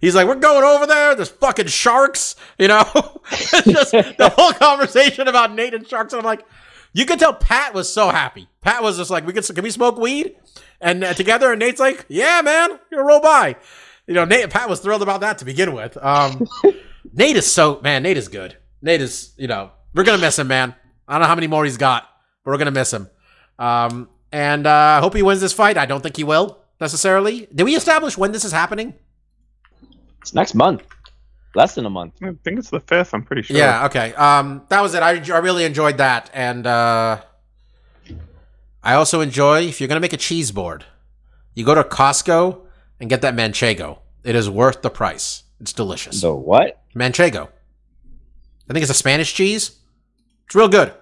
He's 0.00 0.14
like, 0.14 0.26
we're 0.26 0.34
going 0.34 0.62
over 0.62 0.86
there. 0.86 1.14
There's 1.14 1.30
fucking 1.30 1.68
sharks, 1.68 2.36
you 2.58 2.68
know. 2.68 2.84
it's 3.32 3.64
just 3.64 3.92
the 3.92 4.32
whole 4.36 4.52
conversation 4.52 5.28
about 5.28 5.54
Nate 5.54 5.74
and 5.74 5.88
sharks. 5.88 6.12
And 6.12 6.20
I'm 6.20 6.26
like, 6.26 6.44
you 6.92 7.06
could 7.06 7.18
tell 7.18 7.34
Pat 7.34 7.74
was 7.74 7.92
so 7.92 8.10
happy. 8.10 8.48
Pat 8.60 8.82
was 8.82 8.98
just 8.98 9.10
like, 9.10 9.26
we 9.26 9.32
could, 9.32 9.44
can 9.44 9.64
we 9.64 9.70
smoke 9.70 9.98
weed? 9.98 10.36
And 10.80 11.02
uh, 11.02 11.14
together, 11.14 11.50
and 11.50 11.58
Nate's 11.58 11.80
like, 11.80 12.04
yeah, 12.08 12.40
man, 12.42 12.70
you're 12.90 13.00
gonna 13.00 13.04
roll 13.04 13.20
by. 13.20 13.56
You 14.06 14.14
know, 14.14 14.24
Nate 14.24 14.50
Pat 14.50 14.68
was 14.68 14.80
thrilled 14.80 15.02
about 15.02 15.20
that 15.22 15.38
to 15.38 15.44
begin 15.44 15.72
with. 15.72 15.96
Um, 15.96 16.46
Nate 17.14 17.36
is 17.36 17.50
so 17.50 17.80
man. 17.82 18.02
Nate 18.02 18.16
is 18.16 18.28
good. 18.28 18.56
Nate 18.82 19.00
is, 19.00 19.32
you 19.36 19.46
know, 19.46 19.70
we're 19.94 20.04
gonna 20.04 20.18
miss 20.18 20.38
him, 20.38 20.48
man. 20.48 20.74
I 21.06 21.14
don't 21.14 21.22
know 21.22 21.28
how 21.28 21.34
many 21.34 21.46
more 21.46 21.64
he's 21.64 21.76
got, 21.76 22.08
but 22.44 22.50
we're 22.50 22.58
gonna 22.58 22.70
miss 22.72 22.92
him. 22.92 23.08
Um, 23.58 24.08
and 24.32 24.66
uh, 24.66 24.70
I 24.70 25.00
hope 25.00 25.14
he 25.14 25.22
wins 25.22 25.40
this 25.40 25.52
fight. 25.52 25.78
I 25.78 25.86
don't 25.86 26.00
think 26.00 26.16
he 26.16 26.24
will 26.24 26.58
necessarily. 26.80 27.46
Did 27.54 27.64
we 27.64 27.76
establish 27.76 28.18
when 28.18 28.32
this 28.32 28.44
is 28.44 28.52
happening? 28.52 28.94
It's 30.20 30.34
next 30.34 30.54
month, 30.54 30.82
less 31.54 31.74
than 31.76 31.86
a 31.86 31.90
month. 31.90 32.14
I 32.22 32.32
think 32.42 32.58
it's 32.58 32.70
the 32.70 32.80
fifth. 32.80 33.14
I'm 33.14 33.22
pretty 33.22 33.42
sure. 33.42 33.56
Yeah. 33.56 33.86
Okay. 33.86 34.12
Um, 34.14 34.62
that 34.70 34.80
was 34.80 34.94
it. 34.94 35.02
I, 35.02 35.22
I 35.32 35.38
really 35.38 35.64
enjoyed 35.64 35.98
that, 35.98 36.30
and 36.34 36.66
uh, 36.66 37.20
I 38.82 38.94
also 38.94 39.20
enjoy 39.20 39.62
if 39.62 39.80
you're 39.80 39.88
gonna 39.88 40.00
make 40.00 40.12
a 40.12 40.18
cheese 40.18 40.50
board, 40.50 40.84
you 41.54 41.64
go 41.64 41.74
to 41.74 41.84
Costco 41.84 42.62
and 42.98 43.08
get 43.08 43.22
that 43.22 43.34
manchego. 43.34 43.98
It 44.24 44.34
is 44.34 44.50
worth 44.50 44.82
the 44.82 44.90
price. 44.90 45.44
It's 45.60 45.72
delicious. 45.72 46.20
The 46.20 46.34
what? 46.34 46.80
Manchego. 46.94 47.48
I 48.68 48.72
think 48.72 48.82
it's 48.82 48.90
a 48.90 48.94
Spanish 48.94 49.34
cheese. 49.34 49.78
It's 50.46 50.54
real 50.54 50.68
good. 50.68 50.92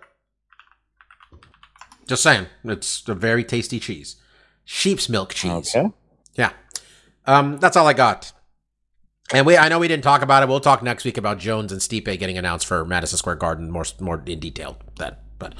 Just 2.06 2.22
saying. 2.22 2.46
It's 2.64 3.06
a 3.08 3.14
very 3.14 3.44
tasty 3.44 3.78
cheese. 3.78 4.16
Sheep's 4.64 5.08
milk 5.08 5.34
cheese. 5.34 5.74
Okay. 5.74 5.90
Yeah. 6.34 6.52
Um, 7.26 7.58
that's 7.58 7.76
all 7.76 7.86
I 7.86 7.92
got. 7.92 8.32
And 9.32 9.46
we, 9.46 9.56
I 9.56 9.68
know 9.68 9.78
we 9.78 9.88
didn't 9.88 10.04
talk 10.04 10.22
about 10.22 10.42
it. 10.42 10.48
We'll 10.48 10.60
talk 10.60 10.82
next 10.82 11.04
week 11.04 11.16
about 11.16 11.38
Jones 11.38 11.72
and 11.72 11.80
Stipe 11.80 12.18
getting 12.18 12.36
announced 12.36 12.66
for 12.66 12.84
Madison 12.84 13.16
Square 13.16 13.36
Garden 13.36 13.70
more, 13.70 13.84
more 14.00 14.22
in 14.26 14.40
detail. 14.40 14.76
Then, 14.98 15.16
but 15.38 15.54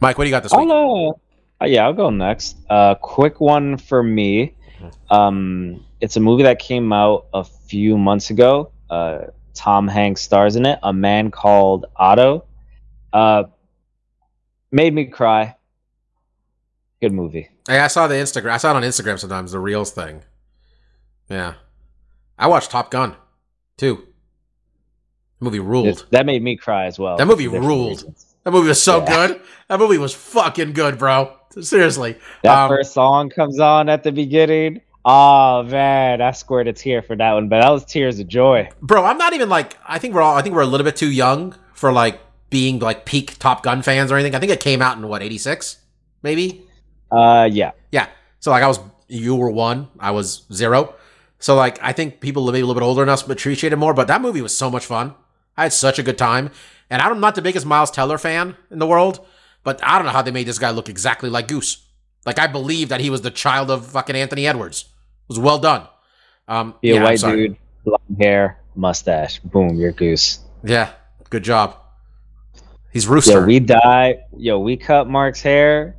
Mike, 0.00 0.16
what 0.16 0.24
do 0.24 0.28
you 0.28 0.34
got 0.34 0.42
this 0.42 0.52
week? 0.52 0.70
I'll, 0.70 1.20
uh, 1.60 1.66
yeah, 1.66 1.84
I'll 1.84 1.92
go 1.92 2.10
next. 2.10 2.56
Uh, 2.70 2.94
quick 2.94 3.40
one 3.40 3.76
for 3.76 4.02
me. 4.02 4.54
Um, 5.10 5.84
it's 6.00 6.16
a 6.16 6.20
movie 6.20 6.44
that 6.44 6.58
came 6.58 6.92
out 6.92 7.26
a 7.34 7.44
few 7.44 7.98
months 7.98 8.30
ago. 8.30 8.72
Uh, 8.88 9.26
Tom 9.54 9.88
Hanks 9.88 10.22
stars 10.22 10.56
in 10.56 10.66
it. 10.66 10.78
A 10.82 10.92
Man 10.92 11.30
Called 11.30 11.86
Otto. 11.96 12.44
Uh, 13.12 13.44
made 14.70 14.94
me 14.94 15.06
cry. 15.06 15.56
Good 17.00 17.12
movie. 17.12 17.48
Hey, 17.66 17.78
I 17.80 17.86
saw 17.86 18.06
the 18.06 18.14
Instagram. 18.14 18.50
I 18.50 18.56
saw 18.58 18.72
it 18.72 18.76
on 18.76 18.82
Instagram 18.82 19.18
sometimes. 19.18 19.52
The 19.52 19.58
reels 19.58 19.90
thing. 19.90 20.22
Yeah, 21.28 21.54
I 22.38 22.46
watched 22.48 22.70
Top 22.70 22.90
Gun, 22.90 23.14
too. 23.78 24.06
The 25.38 25.44
movie 25.44 25.60
ruled. 25.60 25.86
It- 25.86 26.04
that 26.10 26.26
made 26.26 26.42
me 26.42 26.56
cry 26.56 26.86
as 26.86 26.98
well. 26.98 27.16
That 27.16 27.26
movie 27.26 27.48
ruled. 27.48 27.90
reasons. 27.90 28.26
That 28.44 28.50
movie 28.52 28.68
was 28.68 28.82
so 28.82 28.98
Yeah. 29.02 29.28
good. 29.28 29.40
That 29.68 29.78
movie 29.78 29.98
was 29.98 30.14
fucking 30.14 30.72
good, 30.72 30.98
bro. 30.98 31.32
Seriously. 31.60 32.16
That 32.42 32.64
Um, 32.64 32.68
first 32.68 32.92
song 32.92 33.28
comes 33.30 33.58
on 33.60 33.88
at 33.88 34.02
the 34.02 34.12
beginning. 34.12 34.80
Oh 35.04 35.62
man, 35.62 36.20
I 36.20 36.30
scored 36.32 36.68
a 36.68 36.72
tear 36.72 37.00
for 37.02 37.16
that 37.16 37.32
one, 37.32 37.48
but 37.48 37.62
that 37.62 37.70
was 37.70 37.84
tears 37.84 38.18
of 38.18 38.28
joy. 38.28 38.68
bro 38.82 39.04
i'm 39.04 39.16
not 39.18 39.32
even 39.32 39.48
like 39.48 39.76
i 39.86 39.98
think 39.98 40.14
we're 40.14 40.20
all 40.20 40.36
i 40.36 40.42
think 40.42 40.54
we're 40.54 40.60
a 40.60 40.66
little 40.66 40.84
bit 40.84 40.96
too 40.96 41.10
young 41.10 41.54
for 41.72 41.90
like 41.92 42.20
being 42.50 42.78
like 42.80 43.06
peak 43.06 43.38
top 43.38 43.62
gun 43.62 43.80
fans 43.80 44.10
or 44.10 44.16
anything. 44.16 44.34
I 44.34 44.40
think 44.40 44.50
it 44.52 44.60
came 44.60 44.82
out 44.82 44.96
in 44.98 45.06
what 45.08 45.22
86 45.22 45.78
maybe? 46.22 46.64
Uh, 47.10 47.48
yeah. 47.50 47.70
yeah. 47.92 48.08
So 48.40 48.50
like 48.50 48.62
i 48.62 48.66
was 48.68 48.78
you 49.08 49.34
were 49.36 49.50
one 49.50 49.88
i 49.98 50.10
was 50.10 50.42
zero. 50.52 50.94
So 51.38 51.54
like 51.54 51.78
i 51.82 51.92
think 51.92 52.20
people 52.20 52.44
maybe 52.46 52.60
a 52.60 52.66
little 52.66 52.74
bit 52.80 52.84
older 52.84 53.02
enough 53.02 53.24
to 53.24 53.32
appreciate 53.32 53.72
it 53.72 53.76
more 53.76 53.94
but 53.94 54.08
that 54.08 54.20
movie 54.20 54.42
was 54.42 54.56
so 54.56 54.70
much 54.70 54.84
fun. 54.84 55.14
I 55.56 55.64
had 55.64 55.72
such 55.72 55.98
a 55.98 56.02
good 56.02 56.18
time. 56.18 56.50
And 56.90 57.00
i'm 57.00 57.20
not 57.20 57.36
the 57.36 57.42
biggest 57.42 57.64
miles 57.64 57.90
teller 57.90 58.18
fan 58.18 58.56
in 58.70 58.80
the 58.80 58.86
world 58.86 59.24
but 59.62 59.78
i 59.84 59.96
don't 59.96 60.06
know 60.06 60.12
how 60.12 60.22
they 60.22 60.32
made 60.32 60.46
this 60.46 60.58
guy 60.58 60.70
look 60.70 60.88
exactly 60.88 61.30
like 61.30 61.46
goose 61.46 61.86
like 62.26 62.38
i 62.38 62.46
believe 62.46 62.88
that 62.88 63.00
he 63.00 63.10
was 63.10 63.22
the 63.22 63.30
child 63.30 63.70
of 63.70 63.86
fucking 63.86 64.16
anthony 64.16 64.46
edwards 64.46 64.82
it 64.82 65.28
was 65.28 65.38
well 65.38 65.58
done 65.58 65.86
um 66.48 66.74
Be 66.80 66.90
a 66.90 66.94
yeah, 66.94 67.00
I'm 67.00 67.04
white 67.04 67.20
dude, 67.20 67.56
blonde 67.84 68.18
hair, 68.18 68.58
mustache. 68.74 69.38
Boom, 69.40 69.76
you're 69.76 69.92
goose. 69.92 70.40
Yeah, 70.64 70.90
good 71.30 71.44
job. 71.44 71.76
He's 72.92 73.06
rooster. 73.06 73.40
Yo, 73.40 73.46
we 73.46 73.60
dye. 73.60 74.24
Yo, 74.36 74.58
we 74.58 74.76
cut 74.76 75.08
Mark's 75.08 75.40
hair. 75.40 75.94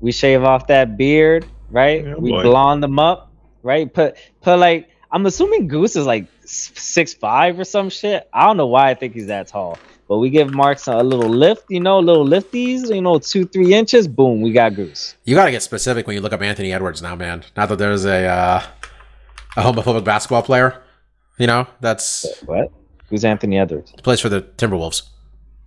We 0.00 0.12
shave 0.12 0.42
off 0.44 0.66
that 0.66 0.98
beard, 0.98 1.46
right? 1.70 2.04
Yeah, 2.04 2.16
we 2.16 2.30
boy. 2.30 2.42
blonde 2.42 2.82
them 2.82 2.98
up, 2.98 3.32
right? 3.62 3.92
Put 3.92 4.16
put 4.42 4.58
like 4.58 4.90
I'm 5.10 5.24
assuming 5.24 5.68
Goose 5.68 5.96
is 5.96 6.06
like 6.06 6.26
six 6.44 7.14
five 7.14 7.58
or 7.58 7.64
some 7.64 7.88
shit. 7.88 8.28
I 8.32 8.44
don't 8.46 8.58
know 8.58 8.66
why 8.66 8.90
I 8.90 8.94
think 8.94 9.14
he's 9.14 9.28
that 9.28 9.48
tall, 9.48 9.78
but 10.08 10.18
we 10.18 10.30
give 10.30 10.52
Marks 10.52 10.86
a 10.86 11.02
little 11.02 11.28
lift, 11.30 11.64
you 11.68 11.80
know, 11.80 11.98
little 11.98 12.26
lifties, 12.26 12.94
you 12.94 13.00
know, 13.02 13.18
two 13.18 13.46
three 13.46 13.74
inches. 13.74 14.06
Boom, 14.08 14.40
we 14.40 14.52
got 14.52 14.74
Goose. 14.74 15.16
you 15.24 15.34
got 15.34 15.46
to 15.46 15.50
get 15.50 15.62
specific 15.62 16.06
when 16.06 16.14
you 16.14 16.20
look 16.22 16.32
up 16.32 16.42
Anthony 16.42 16.72
Edwards 16.72 17.00
now, 17.02 17.14
man. 17.14 17.44
Not 17.56 17.68
that 17.70 17.76
there's 17.78 18.04
a 18.04 18.26
uh, 18.26 18.62
a 19.56 19.62
homophobic 19.62 20.04
basketball 20.04 20.42
player, 20.42 20.82
you 21.38 21.46
know, 21.46 21.66
that's 21.80 22.26
What? 22.46 22.70
Who's 23.10 23.24
Anthony 23.24 23.58
Edwards? 23.58 23.92
plays 24.02 24.20
for 24.20 24.28
the 24.28 24.42
Timberwolves, 24.42 25.02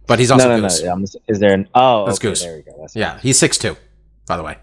but 0.08 0.20
he's 0.20 0.32
also 0.32 0.50
no, 0.50 0.58
no, 0.58 0.62
Goose. 0.64 0.84
no. 0.84 0.92
I'm, 0.92 1.06
is 1.28 1.40
there 1.40 1.54
an? 1.54 1.70
Oh, 1.74 2.06
That's 2.06 2.18
okay, 2.20 2.30
Goose. 2.30 2.42
There 2.44 2.56
we 2.58 2.64
go. 2.64 2.78
That's 2.82 2.96
Yeah, 2.96 3.20
he's 3.20 3.38
six 3.40 3.58
two, 3.58 3.76
by 4.28 4.38
the 4.38 4.44
way. 4.44 4.58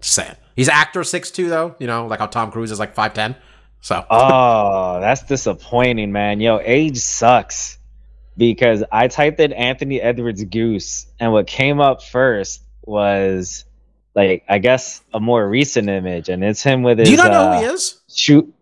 Just 0.00 0.14
saying, 0.14 0.34
he's 0.56 0.68
actor 0.68 1.02
six 1.04 1.30
two 1.30 1.48
though. 1.48 1.74
You 1.78 1.86
know, 1.86 2.06
like 2.06 2.18
how 2.20 2.26
Tom 2.26 2.50
Cruise 2.52 2.70
is 2.70 2.78
like 2.78 2.94
five 2.94 3.14
ten. 3.14 3.36
So 3.80 4.04
Oh, 4.10 5.00
that's 5.00 5.22
disappointing, 5.24 6.12
man. 6.12 6.38
Yo, 6.40 6.60
age 6.62 6.98
sucks. 6.98 7.78
Because 8.36 8.82
I 8.90 9.08
typed 9.08 9.40
in 9.40 9.52
Anthony 9.52 10.00
Edwards 10.00 10.42
Goose, 10.44 11.06
and 11.20 11.32
what 11.32 11.46
came 11.46 11.80
up 11.80 12.02
first 12.02 12.62
was 12.82 13.64
like 14.14 14.44
I 14.48 14.58
guess 14.58 15.02
a 15.12 15.20
more 15.20 15.46
recent 15.46 15.88
image, 15.88 16.28
and 16.28 16.42
it's 16.42 16.62
him 16.62 16.82
with 16.82 16.98
his. 16.98 17.08
do 17.08 17.12
you 17.12 17.18
not 17.18 17.30
know 17.30 17.42
uh, 17.42 17.58
who 17.60 17.66
he 17.66 17.72
is? 17.72 18.00
Shoot, 18.14 18.52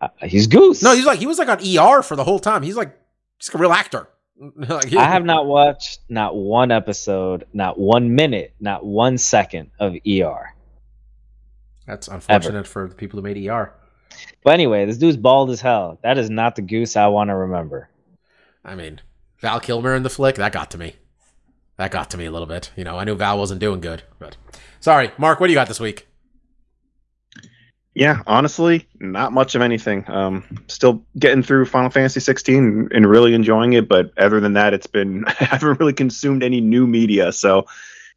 uh, 0.00 0.08
he's 0.22 0.46
Goose. 0.48 0.82
No, 0.82 0.94
he's 0.94 1.06
like 1.06 1.18
he 1.18 1.26
was 1.26 1.38
like 1.38 1.48
on 1.48 1.58
ER 1.60 2.02
for 2.02 2.16
the 2.16 2.24
whole 2.24 2.38
time. 2.40 2.62
He's 2.62 2.76
like 2.76 2.96
he's 3.38 3.48
like 3.48 3.54
a 3.54 3.58
real 3.58 3.72
actor. 3.72 4.08
like, 4.56 4.86
he- 4.86 4.96
I 4.98 5.04
have 5.04 5.24
not 5.24 5.46
watched 5.46 6.00
not 6.08 6.34
one 6.36 6.72
episode, 6.72 7.46
not 7.52 7.78
one 7.78 8.14
minute, 8.16 8.54
not 8.58 8.84
one 8.84 9.18
second 9.18 9.70
of 9.78 9.94
ER. 10.06 10.52
That's 11.86 12.08
unfortunate 12.08 12.66
for 12.66 12.88
the 12.88 12.94
people 12.94 13.20
who 13.20 13.22
made 13.22 13.46
ER. 13.46 13.72
But 14.42 14.54
anyway, 14.54 14.86
this 14.86 14.96
dude's 14.96 15.16
bald 15.16 15.50
as 15.50 15.60
hell. 15.60 15.98
That 16.02 16.18
is 16.18 16.30
not 16.30 16.56
the 16.56 16.62
Goose 16.62 16.96
I 16.96 17.06
want 17.08 17.28
to 17.28 17.34
remember. 17.34 17.88
I 18.64 18.74
mean, 18.74 19.00
Val 19.40 19.60
Kilmer 19.60 19.94
in 19.94 20.02
the 20.02 20.10
flick, 20.10 20.36
that 20.36 20.52
got 20.52 20.70
to 20.72 20.78
me. 20.78 20.96
That 21.76 21.90
got 21.90 22.10
to 22.10 22.18
me 22.18 22.24
a 22.24 22.30
little 22.30 22.46
bit. 22.46 22.70
You 22.76 22.84
know, 22.84 22.98
I 22.98 23.04
knew 23.04 23.14
Val 23.14 23.38
wasn't 23.38 23.60
doing 23.60 23.80
good, 23.80 24.04
but 24.18 24.36
sorry, 24.80 25.10
Mark, 25.18 25.40
what 25.40 25.48
do 25.48 25.52
you 25.52 25.58
got 25.58 25.68
this 25.68 25.80
week? 25.80 26.06
Yeah, 27.94 28.22
honestly, 28.26 28.88
not 28.98 29.32
much 29.32 29.54
of 29.54 29.62
anything. 29.62 30.04
Um, 30.10 30.44
still 30.66 31.04
getting 31.16 31.44
through 31.44 31.66
Final 31.66 31.90
Fantasy 31.90 32.18
16 32.18 32.88
and 32.92 33.06
really 33.08 33.34
enjoying 33.34 33.74
it, 33.74 33.88
but 33.88 34.10
other 34.18 34.40
than 34.40 34.54
that, 34.54 34.74
it's 34.74 34.88
been 34.88 35.24
I 35.28 35.44
haven't 35.44 35.78
really 35.78 35.92
consumed 35.92 36.42
any 36.42 36.60
new 36.60 36.86
media. 36.86 37.30
So, 37.32 37.66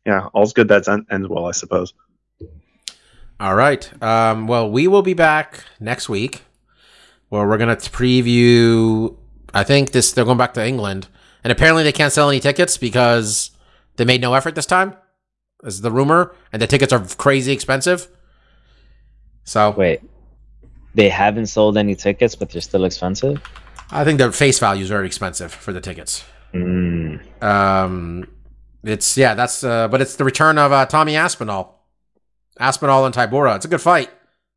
yeah, 0.06 0.28
all's 0.34 0.54
good 0.54 0.68
that 0.70 0.88
en- 0.88 1.06
ends 1.12 1.28
well, 1.28 1.46
I 1.46 1.52
suppose. 1.52 1.94
All 3.40 3.54
right. 3.54 4.02
Um, 4.02 4.48
well, 4.48 4.70
we 4.70 4.88
will 4.88 5.04
be 5.04 5.14
back 5.14 5.64
next 5.80 6.10
week 6.10 6.42
where 7.30 7.48
we're 7.48 7.58
gonna 7.60 7.76
preview. 7.76 9.16
I 9.54 9.64
think 9.64 9.92
this 9.92 10.12
they're 10.12 10.26
going 10.26 10.38
back 10.38 10.54
to 10.56 10.66
England, 10.66 11.08
and 11.44 11.52
apparently 11.52 11.84
they 11.84 11.92
can't 11.92 12.14
sell 12.14 12.30
any 12.30 12.40
tickets 12.40 12.78
because 12.78 13.52
they 13.96 14.06
made 14.06 14.22
no 14.22 14.34
effort 14.34 14.56
this 14.56 14.66
time. 14.66 14.96
Is 15.64 15.82
the 15.82 15.92
rumor, 15.92 16.36
and 16.54 16.62
the 16.62 16.68
tickets 16.68 16.94
are 16.94 17.00
crazy 17.00 17.52
expensive. 17.52 18.08
So 19.44 19.72
Wait, 19.72 20.02
they 20.94 21.10
haven't 21.10 21.48
sold 21.48 21.78
any 21.78 21.96
tickets, 21.96 22.36
but 22.36 22.50
they're 22.50 22.62
still 22.62 22.86
expensive. 22.86 23.42
I 23.90 24.04
think 24.04 24.18
their 24.18 24.32
face 24.32 24.60
value 24.60 24.84
is 24.84 24.90
very 24.90 25.08
expensive 25.08 25.54
for 25.54 25.72
the 25.72 25.82
tickets. 25.82 26.26
Mm. 26.54 27.44
Um, 27.44 28.28
it's 28.84 29.18
yeah, 29.18 29.34
that's 29.34 29.64
uh, 29.64 29.88
but 29.88 30.02
it's 30.02 30.16
the 30.16 30.24
return 30.24 30.58
of 30.58 30.72
uh, 30.72 30.86
Tommy 30.86 31.16
Aspinall, 31.16 31.86
Aspinall 32.60 33.06
and 33.06 33.14
Tybura. 33.14 33.56
It's 33.56 33.66
a 33.66 33.70
good 33.70 33.82
fight. 33.82 34.10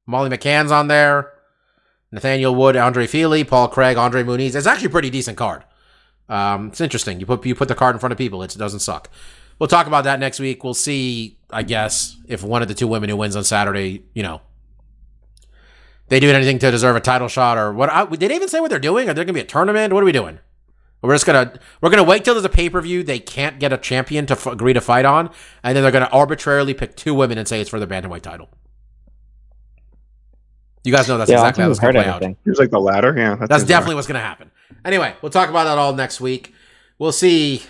Molly 0.07 0.31
McCann's 0.31 0.73
on 0.73 0.89
there, 0.89 1.33
Nathaniel 2.13 2.55
Wood, 2.55 2.77
Andre 2.77 3.07
Fili, 3.07 3.45
Paul 3.45 3.69
Craig, 3.69 3.97
Andre 3.97 4.23
Muniz. 4.23 4.55
It's 4.55 4.67
actually 4.67 4.87
a 4.87 4.91
pretty 4.91 5.11
decent 5.11 5.37
card. 5.37 5.65
Um, 6.29 6.69
it's 6.69 6.81
interesting. 6.81 7.21
You 7.21 7.27
put 7.27 7.45
you 7.45 7.55
put 7.55 7.69
the 7.69 7.75
card 7.75 7.95
in 7.97 8.01
front 8.01 8.13
of 8.13 8.19
people, 8.19 8.43
it 8.43 8.55
doesn't 8.57 8.81
suck. 8.81 9.11
We'll 9.59 9.69
talk 9.69 9.87
about 9.87 10.05
that 10.05 10.21
next 10.21 10.41
week. 10.41 10.65
We'll 10.65 10.75
see, 10.75 11.39
I 11.51 11.63
guess, 11.63 12.17
if 12.27 12.43
one 12.43 12.63
of 12.63 12.69
the 12.69 12.75
two 12.75 12.89
women 12.89 13.11
who 13.11 13.17
wins 13.17 13.37
on 13.37 13.45
Saturday, 13.45 14.05
you 14.15 14.23
know, 14.23 14.41
they 16.09 16.19
do 16.19 16.31
anything 16.31 16.59
to 16.61 16.71
deserve 16.71 16.97
a 16.97 17.01
title 17.01 17.29
shot 17.29 17.59
or 17.59 17.73
what? 17.73 17.91
I, 17.91 18.07
did 18.07 18.31
they 18.31 18.35
even 18.37 18.49
say 18.49 18.61
what 18.61 18.71
they're 18.71 18.79
doing? 18.79 19.09
Are 19.09 19.15
there 19.15 19.25
going 19.25 19.35
to 19.35 19.41
be 19.41 19.41
a 19.41 19.45
tournament? 19.45 19.93
What 19.93 20.03
are 20.03 20.07
we 20.07 20.13
doing? 20.13 20.39
We're 21.03 21.15
just 21.15 21.25
gonna 21.25 21.59
we're 21.81 21.91
gonna 21.91 22.05
wait 22.05 22.25
till 22.25 22.35
there's 22.35 22.45
a 22.45 22.51
pay 22.51 22.69
per 22.69 22.81
view 22.81 23.03
they 23.03 23.19
can't 23.19 23.59
get 23.59 23.73
a 23.73 23.79
champion 23.79 24.27
to 24.27 24.35
f- 24.35 24.47
agree 24.47 24.75
to 24.75 24.81
fight 24.83 25.07
on, 25.07 25.31
and 25.63 25.75
then 25.75 25.83
they're 25.83 25.93
gonna 25.93 26.11
arbitrarily 26.13 26.75
pick 26.75 26.95
two 26.95 27.15
women 27.15 27.39
and 27.39 27.49
say 27.49 27.61
it's 27.61 27.71
for 27.71 27.81
the 27.81 27.87
bantamweight 27.87 28.21
title. 28.21 28.51
You 30.85 30.93
guys 30.93 31.09
know 31.09 31.19
that's 31.19 31.31
yeah, 31.31 31.37
exactly 31.39 31.63
how 31.63 31.67
don't 31.69 31.71
this 31.73 31.79
gonna 31.81 31.93
play 31.93 32.03
heard 32.03 32.09
out. 32.09 32.23
anything. 32.23 32.37
Seems 32.45 32.59
like 32.59 32.71
the 32.71 32.81
latter. 32.81 33.15
Yeah, 33.17 33.35
that 33.37 33.49
That's 33.49 33.63
seems 33.63 33.69
definitely 33.69 33.97
what's 33.97 34.07
gonna 34.07 34.21
happen. 34.21 34.51
Anyway, 34.85 35.15
we'll 35.21 35.31
talk 35.31 35.51
about 35.51 35.65
that 35.65 35.77
all 35.79 35.93
next 35.95 36.21
week. 36.21 36.55
We'll 36.99 37.13
see 37.13 37.63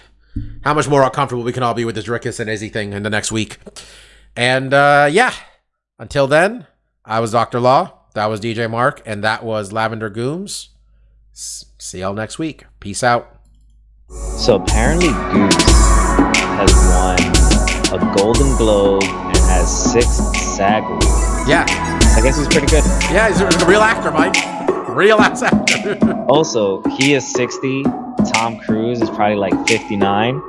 how 0.63 0.75
much 0.75 0.89
more 0.89 1.09
comfortable 1.11 1.43
we 1.43 1.53
can 1.53 1.63
all 1.63 1.75
be 1.75 1.85
with 1.85 1.97
this 1.97 2.05
Dricus 2.07 2.39
and 2.39 2.49
Izzy 2.49 2.69
thing 2.69 2.93
in 2.93 3.03
the 3.03 3.11
next 3.11 3.33
week. 3.33 3.59
And 4.37 4.73
uh, 4.73 5.09
yeah, 5.11 5.33
until 5.99 6.27
then, 6.29 6.67
I 7.05 7.19
was 7.21 7.33
Dr. 7.33 7.59
Law. 7.59 7.95
That 8.15 8.27
was 8.27 8.41
DJ 8.41 8.71
Mark, 8.71 9.03
and 9.07 9.25
that 9.25 9.43
was 9.45 9.73
Lavender 9.73 10.11
Gooms. 10.11 10.69
S- 11.33 11.65
see 11.79 12.01
y'all 12.01 12.13
next 12.15 12.39
week. 12.39 12.65
Peace 12.81 13.03
out. 13.03 13.41
So 14.37 14.57
apparently, 14.57 15.09
Goose 15.09 15.55
has 16.45 16.73
won 17.93 18.01
a 18.01 18.15
Golden 18.17 18.57
Globe 18.57 19.03
and 19.05 19.37
has 19.37 19.93
six 19.93 20.07
SAG 20.57 20.83
awards. 20.85 21.49
Yeah, 21.49 21.65
I 22.17 22.21
guess 22.23 22.37
he's 22.37 22.49
pretty 22.49 22.67
good. 22.67 22.85
yeah, 23.13 23.29
he's 23.29 23.41
a, 23.41 23.67
real 23.67 23.81
actor, 23.81 24.11
Mike. 24.11 24.35
Real 24.89 25.19
ass 25.19 25.43
actor. 25.43 25.99
Also, 26.31 26.81
he 26.83 27.15
is 27.15 27.27
60. 27.33 27.83
Tom 28.33 28.61
Cruise 28.61 29.03
is 29.03 29.11
probably 29.11 29.35
like 29.37 29.67
59. 29.67 30.41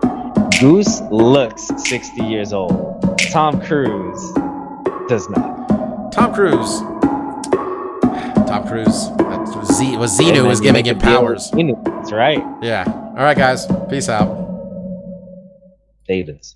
Goose 0.59 1.01
looks 1.09 1.69
60 1.89 2.23
years 2.23 2.53
old. 2.53 3.17
Tom 3.31 3.59
Cruise 3.61 4.31
does 5.09 5.27
not. 5.29 6.11
Tom 6.11 6.33
Cruise. 6.35 6.81
Tom 8.47 8.67
Cruise. 8.67 9.09
That 9.17 9.39
was 9.57 9.75
Z 9.75 9.97
was 9.97 10.19
And 10.19 10.27
Xenu 10.27 10.33
then 10.33 10.47
was 10.47 10.61
giving 10.61 10.85
him 10.85 10.99
powers. 10.99 11.49
with 11.53 11.83
That's 11.83 12.11
right. 12.11 12.43
Yeah. 12.61 12.83
All 12.87 13.23
right, 13.23 13.37
guys. 13.37 13.65
Peace 13.89 14.07
out. 14.07 14.37
Davis. 16.07 16.55